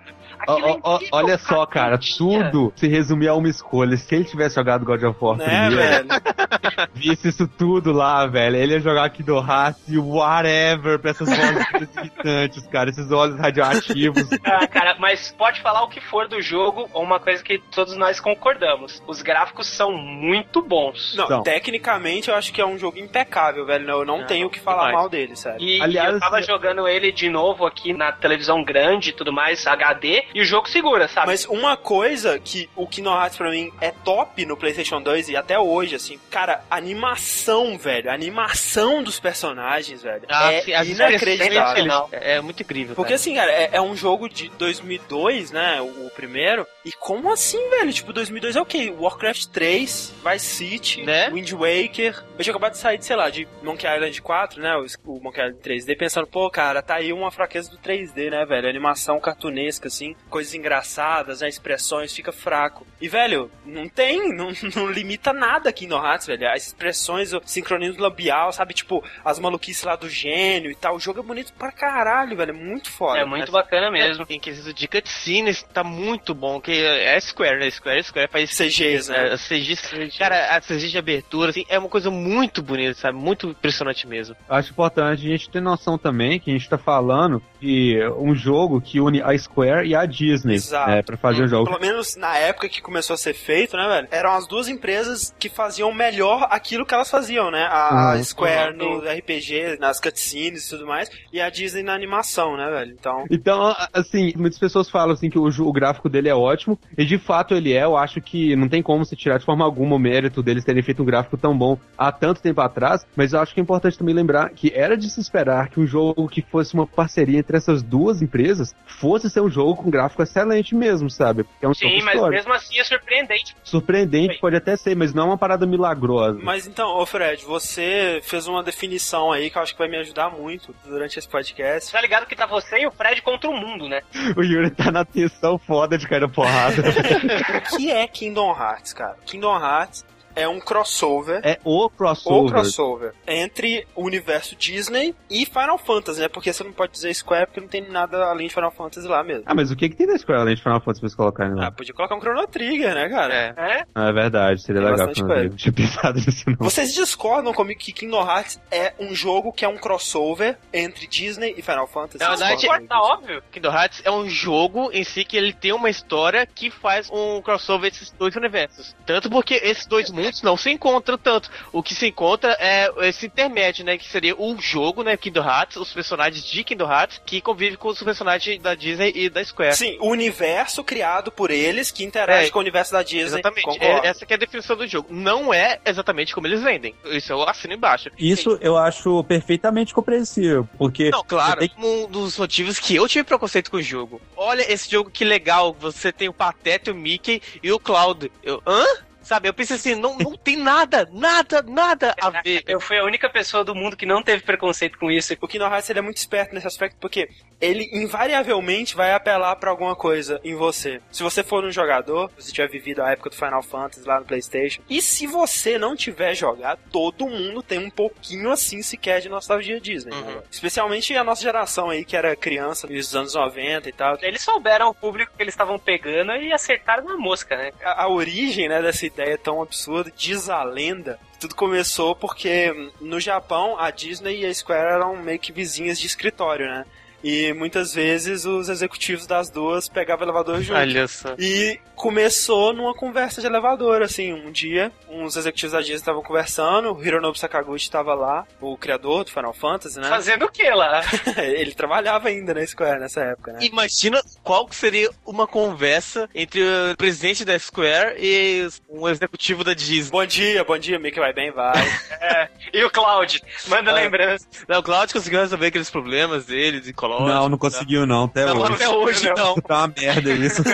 É 0.48 1.06
olha 1.12 1.38
só, 1.38 1.64
cara, 1.66 1.98
tudo 2.16 2.72
se 2.76 2.86
resumia 2.88 3.30
a 3.30 3.34
uma 3.34 3.48
escolha. 3.48 3.96
Se 3.96 4.14
ele 4.14 4.24
tivesse 4.24 4.54
jogado 4.56 4.84
God 4.84 5.02
of 5.02 5.18
War 5.20 5.36
Né, 5.36 5.66
primeiro, 5.66 6.06
visse 6.94 7.28
isso 7.28 7.46
tudo 7.48 7.92
lá, 7.92 8.26
velho, 8.26 8.56
ele 8.56 8.74
ia 8.74 8.80
jogar 8.80 9.06
Hearts 9.16 9.82
e 9.88 9.98
whatever 9.98 10.98
pra 10.98 11.10
essas 11.10 11.28
vozes 11.28 11.66
precipitantes, 11.70 12.66
cara, 12.68 12.90
esses 12.90 13.10
olhos 13.10 13.38
radioativos. 13.38 14.26
Ah, 14.44 14.66
cara, 14.66 14.96
mas 14.98 15.34
pode 15.36 15.60
falar 15.60 15.82
o 15.82 15.88
que 15.88 16.00
for 16.00 16.28
do 16.28 16.40
jogo, 16.40 16.88
ou 16.92 17.02
uma 17.02 17.18
coisa 17.18 17.42
que 17.42 17.58
todos 17.74 17.96
nós 17.96 18.20
concordamos. 18.20 19.02
Os 19.06 19.20
gráficos 19.22 19.66
são 19.66 19.92
muito 19.92 20.62
bons. 20.62 21.14
Não, 21.16 21.24
Então. 21.24 21.42
tecnicamente 21.42 22.28
eu 22.30 22.36
acho 22.36 22.52
que 22.52 22.60
é 22.60 22.66
um 22.66 22.78
jogo 22.78 22.98
impecável, 22.98 23.66
velho. 23.66 23.88
Eu 23.90 24.04
não 24.04 24.18
Não, 24.18 24.26
tenho 24.26 24.46
o 24.46 24.50
que 24.50 24.60
falar 24.60 24.86
demais. 24.86 24.96
mal 24.96 25.08
dele, 25.08 25.34
sério. 25.36 25.60
E, 25.60 25.80
Aliás, 25.82 26.10
e 26.12 26.14
eu 26.14 26.20
tava 26.20 26.38
é- 26.38 26.42
jogando 26.42 26.86
ele 26.86 27.10
de 27.12 27.28
novo 27.28 27.66
aqui 27.66 27.92
na 27.92 28.12
televisão 28.12 28.62
grande 28.62 29.10
e 29.10 29.12
tudo 29.12 29.32
mais, 29.32 29.66
HD, 29.66 30.24
e 30.34 30.40
o 30.40 30.44
jogo 30.44 30.68
segura, 30.68 31.08
sabe? 31.08 31.28
Mas 31.28 31.44
uma 31.46 31.76
coisa 31.76 32.38
que 32.38 32.68
o 32.76 32.86
Kingdom 32.86 33.14
Hearts 33.14 33.36
pra 33.36 33.50
mim 33.50 33.72
é 33.80 33.90
top 33.90 34.44
no 34.44 34.56
PlayStation 34.56 35.00
2 35.00 35.28
e 35.30 35.36
até 35.36 35.58
hoje, 35.58 35.94
assim, 35.94 36.18
cara, 36.30 36.62
animação, 36.70 37.78
velho. 37.78 38.10
A 38.10 38.14
animação 38.14 39.02
dos 39.02 39.20
personagens, 39.20 40.02
velho. 40.02 40.22
é 40.28 40.60
sim, 40.62 40.72
as 40.74 40.88
inacreditável. 40.88 41.84
Não. 41.86 42.08
É, 42.12 42.34
é 42.36 42.40
muito 42.40 42.62
incrível, 42.62 42.94
Porque 42.94 43.10
cara. 43.10 43.14
assim, 43.16 43.34
cara, 43.34 43.52
é, 43.52 43.70
é 43.72 43.80
um 43.80 43.96
jogo 43.96 44.28
de 44.28 44.48
2002, 44.50 45.50
né? 45.50 45.80
O, 45.80 46.06
o 46.06 46.10
primeiro. 46.10 46.66
E 46.84 46.92
como 46.92 47.32
assim, 47.32 47.58
velho? 47.70 47.92
Tipo, 47.92 48.12
2002 48.12 48.56
é 48.56 48.60
o 48.60 48.66
quê? 48.66 48.92
Warcraft 48.98 49.46
3, 49.46 50.14
Vice 50.32 50.46
City, 50.46 51.02
Né? 51.02 51.30
Wind 51.30 51.52
Waker. 51.52 52.22
Eu 52.38 52.42
tinha 52.44 52.52
acabado 52.52 52.72
de 52.72 52.78
sair, 52.78 52.98
de, 52.98 53.04
sei 53.04 53.16
lá, 53.16 53.30
de 53.30 53.46
Monkey 53.62 53.86
Island 53.86 54.20
4, 54.22 54.60
né? 54.60 54.76
O, 54.76 54.86
o 55.12 55.20
Monkey 55.22 55.40
Island 55.40 55.58
3D, 55.62 55.96
pensando, 55.96 56.26
pô, 56.26 56.50
cara, 56.50 56.82
tá 56.82 56.96
aí 56.96 57.12
uma 57.12 57.30
fraqueza 57.30 57.70
do 57.70 57.78
3D, 57.78 58.30
né, 58.30 58.44
velho? 58.44 58.68
Animação 58.68 59.20
cartunesca, 59.20 59.88
assim, 59.88 60.15
coisas 60.28 60.54
engraçadas, 60.54 61.40
né? 61.40 61.48
Expressões, 61.48 62.14
fica 62.14 62.32
fraco. 62.32 62.86
E, 63.00 63.08
velho, 63.08 63.50
não 63.64 63.88
tem, 63.88 64.32
não, 64.34 64.50
não 64.74 64.90
limita 64.90 65.32
nada 65.32 65.68
aqui 65.70 65.86
no 65.86 65.96
Hearts, 65.96 66.26
velho. 66.26 66.48
As 66.48 66.66
expressões, 66.66 67.32
o 67.32 67.40
sincronismo 67.44 68.02
labial, 68.02 68.52
sabe? 68.52 68.74
Tipo, 68.74 69.04
as 69.24 69.38
maluquices 69.38 69.84
lá 69.84 69.96
do 69.96 70.08
gênio 70.08 70.70
e 70.70 70.74
tal. 70.74 70.96
O 70.96 71.00
jogo 71.00 71.20
é 71.20 71.22
bonito 71.22 71.52
pra 71.52 71.72
caralho, 71.72 72.36
velho. 72.36 72.50
É 72.50 72.54
muito 72.54 72.90
foda. 72.90 73.18
É 73.18 73.24
muito 73.24 73.50
bacana 73.52 73.90
mesmo. 73.90 74.26
Em 74.28 74.40
quesito 74.40 74.72
de 74.72 74.88
cutscenes, 74.88 75.62
tá 75.62 75.84
muito 75.84 76.34
bom. 76.34 76.60
Que 76.60 76.72
é 76.72 77.18
Square, 77.20 77.58
né? 77.58 77.70
Square, 77.70 78.02
Square 78.02 78.30
faz 78.30 78.50
CGs, 78.50 79.10
né? 79.10 79.34
É, 79.34 79.36
CG, 79.36 79.76
cara, 80.18 80.56
a 80.56 80.60
CG 80.60 80.88
de 80.88 80.98
abertura, 80.98 81.50
assim, 81.50 81.64
é 81.68 81.78
uma 81.78 81.88
coisa 81.88 82.10
muito 82.10 82.62
bonita, 82.62 82.94
sabe? 82.94 83.18
Muito 83.18 83.48
impressionante 83.48 84.06
mesmo. 84.06 84.36
Acho 84.48 84.70
importante 84.70 85.26
a 85.26 85.30
gente 85.30 85.50
ter 85.50 85.60
noção 85.60 85.98
também 85.98 86.38
que 86.38 86.50
a 86.50 86.52
gente 86.52 86.68
tá 86.68 86.78
falando 86.78 87.42
de 87.60 87.98
um 88.18 88.34
jogo 88.34 88.80
que 88.80 89.00
une 89.00 89.22
a 89.22 89.36
Square 89.36 89.86
e 89.86 89.94
a 89.94 90.05
Disney, 90.06 90.54
Exato. 90.54 90.90
né, 90.90 91.02
pra 91.02 91.16
fazer 91.16 91.44
o 91.44 91.48
jogo. 91.48 91.66
Pelo 91.66 91.80
menos 91.80 92.16
na 92.16 92.36
época 92.36 92.68
que 92.68 92.80
começou 92.80 93.14
a 93.14 93.16
ser 93.16 93.34
feito, 93.34 93.76
né, 93.76 93.86
velho? 93.88 94.08
Eram 94.10 94.32
as 94.34 94.46
duas 94.46 94.68
empresas 94.68 95.34
que 95.38 95.48
faziam 95.48 95.92
melhor 95.92 96.46
aquilo 96.50 96.84
que 96.86 96.94
elas 96.94 97.10
faziam, 97.10 97.50
né? 97.50 97.66
A, 97.70 98.14
Uhum. 98.16 98.24
Square 98.24 98.76
Uhum. 98.78 99.00
no 99.00 99.08
RPG, 99.08 99.78
nas 99.80 100.00
cutscenes 100.00 100.66
e 100.66 100.70
tudo 100.70 100.86
mais, 100.86 101.10
e 101.32 101.40
a 101.40 101.48
Disney 101.50 101.82
na 101.82 101.94
animação, 101.94 102.56
né, 102.56 102.68
velho? 102.70 102.92
Então. 102.98 103.24
Então, 103.30 103.74
assim, 103.92 104.32
muitas 104.36 104.58
pessoas 104.58 104.88
falam 104.88 105.12
assim 105.14 105.28
que 105.30 105.38
o, 105.38 105.44
o 105.46 105.72
gráfico 105.72 106.08
dele 106.08 106.28
é 106.28 106.34
ótimo, 106.34 106.78
e 106.96 107.04
de 107.04 107.18
fato 107.18 107.54
ele 107.54 107.72
é, 107.72 107.84
eu 107.84 107.96
acho 107.96 108.20
que 108.20 108.54
não 108.56 108.68
tem 108.68 108.82
como 108.82 109.04
se 109.04 109.16
tirar 109.16 109.38
de 109.38 109.44
forma 109.44 109.64
alguma 109.64 109.96
o 109.96 109.98
mérito 109.98 110.42
deles 110.42 110.64
terem 110.64 110.82
feito 110.82 111.02
um 111.02 111.06
gráfico 111.06 111.36
tão 111.36 111.56
bom 111.56 111.78
há 111.96 112.10
tanto 112.12 112.40
tempo 112.40 112.60
atrás, 112.60 113.06
mas 113.16 113.32
eu 113.32 113.40
acho 113.40 113.54
que 113.54 113.60
é 113.60 113.62
importante 113.62 113.98
também 113.98 114.14
lembrar 114.14 114.50
que 114.50 114.72
era 114.74 114.96
de 114.96 115.08
se 115.10 115.20
esperar 115.20 115.68
que 115.68 115.80
um 115.80 115.86
jogo 115.86 116.28
que 116.28 116.42
fosse 116.42 116.74
uma 116.74 116.86
parceria 116.86 117.38
entre 117.38 117.56
essas 117.56 117.82
duas 117.82 118.20
empresas 118.22 118.74
fosse 118.86 119.28
ser 119.30 119.40
um 119.40 119.50
jogo 119.50 119.76
com 119.76 119.90
gráfico 119.96 120.22
excelente 120.22 120.74
mesmo, 120.74 121.10
sabe? 121.10 121.44
Porque 121.44 121.64
é 121.64 121.68
um 121.68 121.74
Sim, 121.74 122.02
mas 122.02 122.14
histórico. 122.14 122.30
mesmo 122.30 122.52
assim 122.52 122.78
é 122.78 122.84
surpreendente. 122.84 123.56
Surpreendente 123.62 124.38
pode 124.38 124.56
até 124.56 124.76
ser, 124.76 124.94
mas 124.96 125.12
não 125.14 125.24
é 125.24 125.26
uma 125.26 125.38
parada 125.38 125.66
milagrosa. 125.66 126.38
Mas 126.42 126.66
então, 126.66 126.88
ô 126.96 127.06
Fred, 127.06 127.44
você 127.44 128.20
fez 128.22 128.46
uma 128.46 128.62
definição 128.62 129.32
aí 129.32 129.50
que 129.50 129.58
eu 129.58 129.62
acho 129.62 129.72
que 129.72 129.78
vai 129.78 129.88
me 129.88 129.96
ajudar 129.98 130.30
muito 130.30 130.74
durante 130.84 131.18
esse 131.18 131.28
podcast. 131.28 131.90
Tá 131.90 132.00
ligado 132.00 132.26
que 132.26 132.36
tá 132.36 132.46
você 132.46 132.78
e 132.78 132.86
o 132.86 132.90
Fred 132.90 133.22
contra 133.22 133.48
o 133.50 133.54
mundo, 133.54 133.88
né? 133.88 134.02
O 134.36 134.42
Yuri 134.42 134.70
tá 134.70 134.90
na 134.90 135.04
tensão 135.04 135.58
foda 135.58 135.96
de 135.96 136.06
cair 136.06 136.20
na 136.20 136.28
porrada. 136.28 136.82
O 137.72 137.76
que 137.76 137.90
é 137.90 138.06
Kingdom 138.06 138.50
Hearts, 138.50 138.92
cara? 138.92 139.16
Kingdom 139.24 139.56
Hearts 139.58 140.04
é 140.36 140.46
um 140.46 140.60
crossover. 140.60 141.40
é 141.42 141.58
o 141.64 141.88
crossover. 141.90 142.52
crossover 142.52 143.14
entre 143.26 143.86
o 143.94 144.04
universo 144.04 144.54
Disney 144.54 145.14
e 145.30 145.44
Final 145.46 145.78
Fantasy, 145.78 146.20
né? 146.20 146.28
Porque 146.28 146.52
você 146.52 146.62
não 146.62 146.72
pode 146.72 146.92
dizer 146.92 147.12
Square 147.14 147.46
porque 147.46 147.60
não 147.60 147.68
tem 147.68 147.80
nada 147.90 148.26
além 148.26 148.46
de 148.48 148.54
Final 148.54 148.70
Fantasy 148.70 149.08
lá 149.08 149.24
mesmo. 149.24 149.42
Ah, 149.46 149.54
mas 149.54 149.70
o 149.70 149.76
que 149.76 149.88
que 149.88 149.96
tem 149.96 150.06
na 150.06 150.16
Square 150.18 150.42
além 150.42 150.54
de 150.54 150.62
Final 150.62 150.80
Fantasy 150.80 151.00
pra 151.00 151.06
eles 151.06 151.14
colocarem 151.14 151.54
lá? 151.54 151.66
Ah, 151.66 151.70
podia 151.72 151.94
colocar 151.94 152.14
um 152.14 152.20
Chrono 152.20 152.46
Trigger, 152.46 152.94
né, 152.94 153.08
cara? 153.08 153.34
É. 153.34 153.54
É? 153.56 153.84
Ah, 153.94 154.08
é 154.08 154.12
verdade, 154.12 154.62
seria 154.62 154.82
Tem 154.82 154.90
legal. 154.90 155.06
bastante 155.08 155.48
Não 155.50 155.56
tinha 155.56 155.72
pensado 155.72 156.18
nisso 156.20 156.44
não. 156.50 156.56
Vocês 156.58 156.94
discordam 156.94 157.52
comigo 157.52 157.80
que 157.80 157.92
Kingdom 157.92 158.20
Hearts 158.28 158.60
é 158.70 158.92
um 159.00 159.14
jogo 159.14 159.52
que 159.52 159.64
é 159.64 159.68
um 159.68 159.78
crossover 159.78 160.56
entre 160.72 161.06
Disney 161.06 161.54
e 161.56 161.62
Final 161.62 161.86
Fantasy? 161.86 162.18
Na 162.18 162.30
verdade, 162.30 162.66
Tá 162.86 163.00
óbvio. 163.00 163.42
Kingdom 163.50 163.72
Hearts 163.72 164.02
é 164.04 164.10
um 164.10 164.28
jogo 164.28 164.90
em 164.92 165.02
si 165.02 165.24
que 165.24 165.36
ele 165.36 165.52
tem 165.52 165.72
uma 165.72 165.88
história 165.88 166.46
que 166.46 166.70
faz 166.70 167.08
um 167.10 167.40
crossover 167.40 167.90
desses 167.90 168.10
dois 168.12 168.36
universos. 168.36 168.94
Tanto 169.06 169.30
porque 169.30 169.54
esses 169.54 169.86
dois 169.86 170.10
mundos 170.10 170.25
não 170.42 170.56
se 170.56 170.70
encontram 170.70 171.16
tanto. 171.18 171.50
O 171.72 171.82
que 171.82 171.94
se 171.94 172.06
encontra 172.06 172.56
é 172.60 172.90
esse 173.08 173.26
intermédio, 173.26 173.84
né? 173.84 173.96
Que 173.98 174.08
seria 174.08 174.34
o 174.36 174.56
jogo, 174.60 175.02
né? 175.02 175.16
Kingdom 175.16 175.44
Hearts, 175.44 175.76
os 175.76 175.92
personagens 175.92 176.44
de 176.44 176.64
Kingdom 176.64 176.90
Hearts, 176.90 177.20
que 177.24 177.40
convive 177.40 177.76
com 177.76 177.88
os 177.88 178.02
personagens 178.02 178.60
da 178.60 178.74
Disney 178.74 179.12
e 179.14 179.28
da 179.28 179.44
Square. 179.44 179.76
Sim, 179.76 179.96
o 180.00 180.08
universo 180.08 180.82
criado 180.84 181.30
por 181.30 181.50
eles 181.50 181.90
que 181.90 182.04
interage 182.04 182.48
É, 182.48 182.50
com 182.50 182.58
o 182.58 182.62
universo 182.62 182.92
da 182.92 183.02
Disney. 183.02 183.40
Exatamente. 183.40 183.78
É- 183.82 184.06
essa 184.06 184.24
que 184.26 184.32
é 184.32 184.36
a 184.36 184.38
definição 184.38 184.76
do 184.76 184.86
jogo. 184.86 185.08
Não 185.10 185.52
é 185.52 185.78
exatamente 185.84 186.34
como 186.34 186.46
eles 186.46 186.62
vendem. 186.62 186.94
Isso 187.06 187.32
eu 187.32 187.42
assino 187.42 187.74
embaixo. 187.74 188.10
Isso 188.18 188.58
eu 188.60 188.76
acho 188.76 189.22
perfeitamente 189.24 189.94
compreensível, 189.94 190.68
porque 190.78 191.10
Não, 191.10 191.24
claro. 191.24 191.60
você 191.60 191.70
Um 191.78 192.06
dos 192.08 192.38
motivos 192.38 192.78
que 192.78 192.94
eu 192.96 193.06
tive 193.08 193.24
preconceito 193.24 193.70
com 193.70 193.76
o 193.76 193.82
jogo. 193.82 194.20
Olha 194.36 194.70
esse 194.72 194.90
jogo 194.90 195.10
que 195.10 195.24
legal. 195.24 195.74
Você 195.78 196.12
tem 196.12 196.28
o 196.28 196.32
Pateta, 196.32 196.90
o 196.90 196.94
Mickey 196.94 197.40
e 197.62 197.70
o 197.72 197.78
Cloud. 197.78 198.30
Eu, 198.42 198.62
hã? 198.66 198.84
Sabe? 199.26 199.48
Eu 199.48 199.54
pensei 199.54 199.74
assim, 199.74 199.96
não, 199.96 200.16
não 200.16 200.36
tem 200.36 200.56
nada, 200.56 201.08
nada, 201.12 201.60
nada 201.60 202.14
a 202.20 202.30
ver. 202.42 202.62
Eu 202.64 202.78
fui 202.78 202.96
a 202.96 203.04
única 203.04 203.28
pessoa 203.28 203.64
do 203.64 203.74
mundo 203.74 203.96
que 203.96 204.06
não 204.06 204.22
teve 204.22 204.44
preconceito 204.44 204.96
com 204.96 205.10
isso. 205.10 205.34
O 205.40 205.48
Kingdom 205.48 205.66
Hearts 205.66 205.90
ele 205.90 205.98
é 205.98 206.02
muito 206.02 206.18
esperto 206.18 206.54
nesse 206.54 206.68
aspecto 206.68 206.96
porque 207.00 207.28
ele 207.60 207.88
invariavelmente 207.92 208.94
vai 208.94 209.12
apelar 209.12 209.56
pra 209.56 209.70
alguma 209.70 209.96
coisa 209.96 210.40
em 210.44 210.54
você. 210.54 211.00
Se 211.10 211.24
você 211.24 211.42
for 211.42 211.64
um 211.64 211.72
jogador, 211.72 212.30
se 212.38 212.46
você 212.46 212.52
tiver 212.52 212.68
vivido 212.68 213.02
a 213.02 213.10
época 213.10 213.30
do 213.30 213.36
Final 213.36 213.62
Fantasy 213.62 214.06
lá 214.06 214.20
no 214.20 214.26
PlayStation, 214.26 214.82
e 214.88 215.02
se 215.02 215.26
você 215.26 215.76
não 215.76 215.96
tiver 215.96 216.34
jogado, 216.34 216.78
todo 216.92 217.26
mundo 217.26 217.62
tem 217.62 217.78
um 217.80 217.90
pouquinho 217.90 218.52
assim 218.52 218.80
sequer 218.80 219.20
de 219.20 219.28
nostalgia 219.28 219.80
Disney. 219.80 220.14
né? 220.14 220.42
Especialmente 220.50 221.16
a 221.16 221.24
nossa 221.24 221.42
geração 221.42 221.90
aí 221.90 222.04
que 222.04 222.16
era 222.16 222.36
criança 222.36 222.86
nos 222.86 223.16
anos 223.16 223.34
90 223.34 223.88
e 223.88 223.92
tal. 223.92 224.18
Eles 224.22 224.42
souberam 224.42 224.88
o 224.88 224.94
público 224.94 225.32
que 225.36 225.42
eles 225.42 225.54
estavam 225.54 225.78
pegando 225.78 226.32
e 226.36 226.52
acertaram 226.52 227.04
na 227.04 227.16
mosca, 227.16 227.56
né? 227.56 227.72
A, 227.82 228.04
a 228.04 228.08
origem 228.08 228.68
né, 228.68 228.80
dessa 228.80 229.04
ideia 229.16 229.38
tão 229.38 229.62
absurda, 229.62 230.12
diz 230.14 230.48
a 230.48 230.62
lenda, 230.62 231.18
tudo 231.40 231.54
começou 231.54 232.14
porque 232.14 232.70
hum, 232.70 232.90
no 233.00 233.18
Japão 233.18 233.78
a 233.78 233.90
Disney 233.90 234.42
e 234.42 234.46
a 234.46 234.54
Square 234.54 234.94
eram 234.94 235.16
meio 235.16 235.38
que 235.38 235.52
vizinhas 235.52 235.98
de 235.98 236.06
escritório, 236.06 236.66
né? 236.66 236.84
E 237.24 237.52
muitas 237.54 237.92
vezes 237.94 238.44
os 238.44 238.68
executivos 238.68 239.26
das 239.26 239.50
duas 239.50 239.88
pegavam 239.88 240.24
o 240.26 240.30
elevador 240.30 240.60
junto. 240.62 240.78
Olha 240.78 241.08
só. 241.08 241.34
E 241.38 241.78
começou 241.94 242.72
numa 242.72 242.94
conversa 242.94 243.40
de 243.40 243.46
elevador, 243.46 244.02
assim, 244.02 244.32
um 244.32 244.52
dia, 244.52 244.92
uns 245.08 245.34
executivos 245.36 245.72
da 245.72 245.80
Disney 245.80 245.96
estavam 245.96 246.22
conversando, 246.22 246.92
o 246.92 247.02
Hironobu 247.04 247.36
Sakaguchi 247.38 247.84
estava 247.86 248.14
lá, 248.14 248.46
o 248.60 248.76
criador 248.76 249.24
do 249.24 249.30
Final 249.30 249.52
Fantasy, 249.54 249.98
né? 249.98 250.08
Fazendo 250.08 250.44
o 250.44 250.50
que 250.50 250.68
lá? 250.70 251.00
Ele 251.38 251.72
trabalhava 251.74 252.28
ainda 252.28 252.54
na 252.54 252.64
Square 252.66 253.00
nessa 253.00 253.20
época, 253.22 253.52
né? 253.54 253.58
Imagina 253.62 254.22
qual 254.44 254.66
que 254.66 254.76
seria 254.76 255.10
uma 255.26 255.46
conversa 255.46 256.28
entre 256.34 256.60
o 256.62 256.96
presidente 256.96 257.44
da 257.44 257.58
Square 257.58 258.14
e 258.18 258.68
um 258.88 259.08
executivo 259.08 259.64
da 259.64 259.74
Disney. 259.74 260.10
Bom 260.10 260.26
dia, 260.26 260.64
bom 260.64 260.78
dia, 260.78 260.98
Mickey 260.98 261.18
vai 261.18 261.32
bem, 261.32 261.50
vai. 261.50 261.74
É. 262.20 262.48
E 262.72 262.82
o 262.84 262.90
Cloud? 262.90 263.40
Manda 263.68 263.90
É. 263.90 263.94
lembrança. 263.94 264.46
Não, 264.68 264.80
o 264.80 264.82
Claudio 264.82 265.14
conseguiu 265.14 265.40
resolver 265.40 265.66
aqueles 265.66 265.88
problemas 265.90 266.46
dele, 266.46 266.80
de 266.80 266.92
colóide. 267.06 267.34
Não, 267.34 267.48
não 267.48 267.58
conseguiu 267.58 268.06
não, 268.06 268.24
até 268.24 268.44
Não, 268.44 268.60
hoje. 268.60 268.74
até 268.74 268.88
hoje 268.88 269.32
não. 269.36 269.54
Tá 269.56 269.78
uma 269.78 269.94
merda 269.96 270.32
isso. 270.32 270.62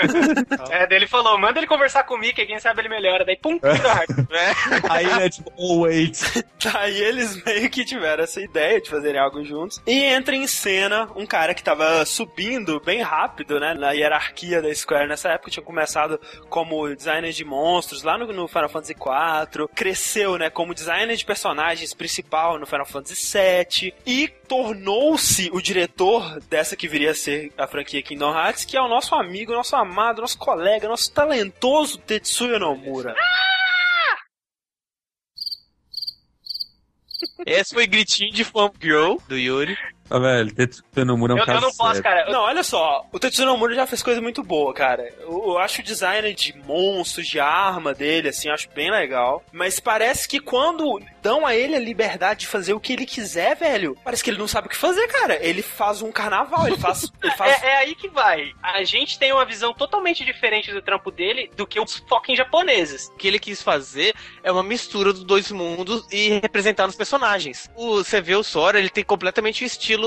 É, 0.71 0.87
daí 0.87 0.99
ele 0.99 1.07
falou, 1.07 1.38
manda 1.38 1.59
ele 1.59 1.66
conversar 1.66 2.05
com 2.05 2.14
o 2.14 2.18
Mickey, 2.18 2.47
quem 2.47 2.59
sabe 2.59 2.81
ele 2.81 2.88
melhora. 2.88 3.25
Daí, 3.25 3.37
pum, 3.37 3.59
Kingdom 3.59 3.88
Hearts. 3.88 4.16
Aí 4.88 5.07
é 5.07 5.29
tipo, 5.29 5.53
oh 5.57 5.81
wait. 5.83 6.18
Daí 6.62 7.03
eles 7.03 7.42
meio 7.45 7.68
que 7.68 7.85
tiveram 7.85 8.25
essa 8.25 8.40
ideia 8.40 8.81
de 8.81 8.88
fazerem 8.88 9.21
algo 9.21 9.45
juntos. 9.45 9.81
E 9.87 10.03
entra 10.05 10.35
em 10.35 10.47
cena 10.47 11.09
um 11.16 11.27
cara 11.27 11.55
que 11.55 11.62
tava 11.62 12.05
subindo 12.05 12.81
bem 12.81 13.03
rápido, 13.03 13.61
né? 13.61 13.75
Na 13.75 13.92
hierarquia 13.92 14.62
da 14.62 14.75
Square 14.75 15.09
nessa 15.09 15.31
época. 15.31 15.51
Tinha 15.51 15.64
começado 15.64 16.21
como 16.49 16.95
designer 16.95 17.33
de 17.33 17.45
monstros 17.45 18.03
lá 18.03 18.16
no, 18.16 18.33
no 18.33 18.49
Final 18.49 18.68
Fantasy 18.68 18.95
IV. 18.95 19.68
Cresceu, 19.75 20.38
né? 20.38 20.51
Como 20.51 20.75
designer 20.75 21.16
de 21.16 21.25
personagens 21.25 21.92
principal 21.95 22.59
no 22.59 22.66
Final 22.66 22.87
Fantasy 22.87 23.38
VII. 23.38 23.95
E 24.07 24.29
tornou-se 24.29 25.51
o 25.53 25.61
diretor 25.61 26.21
dessa 26.48 26.76
que 26.76 26.88
viria 26.88 27.11
a 27.11 27.14
ser 27.14 27.52
a 27.56 27.66
franquia 27.66 28.02
Kingdom 28.02 28.32
Hearts, 28.35 28.64
que 28.64 28.76
é 28.76 28.80
o 28.80 28.88
nosso 28.88 29.14
amigo, 29.14 29.52
nosso 29.52 29.76
amado, 29.76 30.22
nosso 30.22 30.38
colega, 30.38 30.88
nosso 30.88 31.11
talentoso 31.12 31.98
Tetsuya 31.98 32.58
Nomura. 32.58 33.14
Esse 37.46 37.74
foi 37.74 37.87
gritinho 37.87 38.32
de 38.32 38.44
Fun 38.44 38.70
Girl 38.80 39.16
do 39.28 39.37
Yuri. 39.37 39.76
Ah, 40.14 40.18
velho, 40.18 40.55
Tetsuya 40.55 41.05
Nomura 41.05 41.33
é 41.33 41.37
um 41.37 41.38
Eu, 41.38 41.46
cara 41.46 41.59
eu 41.59 41.62
não 41.62 41.70
posso, 41.72 41.90
sério. 41.94 42.03
cara. 42.03 42.27
Eu- 42.27 42.33
Não, 42.33 42.40
olha 42.40 42.62
só, 42.62 43.07
o 43.12 43.18
Tetsuya 43.18 43.46
Nomura 43.46 43.75
já 43.75 43.87
fez 43.87 44.03
coisa 44.03 44.20
muito 44.20 44.42
boa, 44.42 44.72
cara. 44.75 45.09
Eu, 45.20 45.42
eu 45.46 45.59
acho 45.59 45.81
o 45.81 45.85
design 45.85 46.33
de 46.35 46.55
monstros, 46.66 47.27
de 47.27 47.40
arma 47.40 47.94
dele, 47.94 48.29
assim, 48.29 48.48
eu 48.48 48.55
acho 48.55 48.68
bem 48.75 48.90
legal. 48.90 49.42
Mas 49.53 49.81
parece 49.81 50.29
que 50.29 50.38
quando 50.40 51.01
dão 51.22 51.46
a 51.46 51.55
ele 51.55 51.77
a 51.77 51.81
liberdade 51.81 52.40
de 52.40 52.46
fazer 52.46 52.72
o 52.75 52.81
que 52.81 52.92
ele 52.92 53.07
quiser, 53.07 53.57
velho, 53.57 53.96
parece 54.05 54.22
que 54.22 54.29
ele 54.31 54.38
não 54.38 54.48
sabe 54.48 54.66
o 54.66 54.70
que 54.70 54.77
fazer, 54.77 55.07
cara. 55.09 55.38
Ele 55.44 55.62
faz 55.62 56.03
um 56.03 56.12
carnaval, 56.12 56.66
ele 56.66 56.77
faz. 56.79 57.11
Ele 57.22 57.33
faz... 57.37 57.62
É, 57.62 57.66
é 57.68 57.77
aí 57.79 57.94
que 57.94 58.09
vai. 58.09 58.51
A 58.62 58.83
gente 58.83 59.16
tem 59.18 59.33
uma 59.33 59.44
visão 59.44 59.72
totalmente 59.72 60.25
diferente 60.25 60.72
do 60.72 60.83
trampo 60.83 61.11
dele 61.11 61.51
do 61.57 61.66
que 61.66 61.79
os 61.81 61.96
fucking 62.09 62.35
japoneses. 62.35 63.07
O 63.09 63.16
que 63.16 63.29
ele 63.29 63.38
quis 63.38 63.62
fazer 63.62 64.12
é 64.42 64.51
uma 64.51 64.62
mistura 64.62 65.12
dos 65.12 65.22
dois 65.25 65.51
mundos 65.53 66.05
e 66.12 66.40
representar 66.40 66.87
nos 66.87 66.96
personagens. 66.96 67.70
O, 67.77 67.96
você 68.03 68.20
vê 68.20 68.35
o 68.35 68.42
Sora, 68.42 68.79
ele 68.81 68.90
tem 68.90 69.05
completamente 69.05 69.62
o 69.62 69.66
estilo 69.66 70.01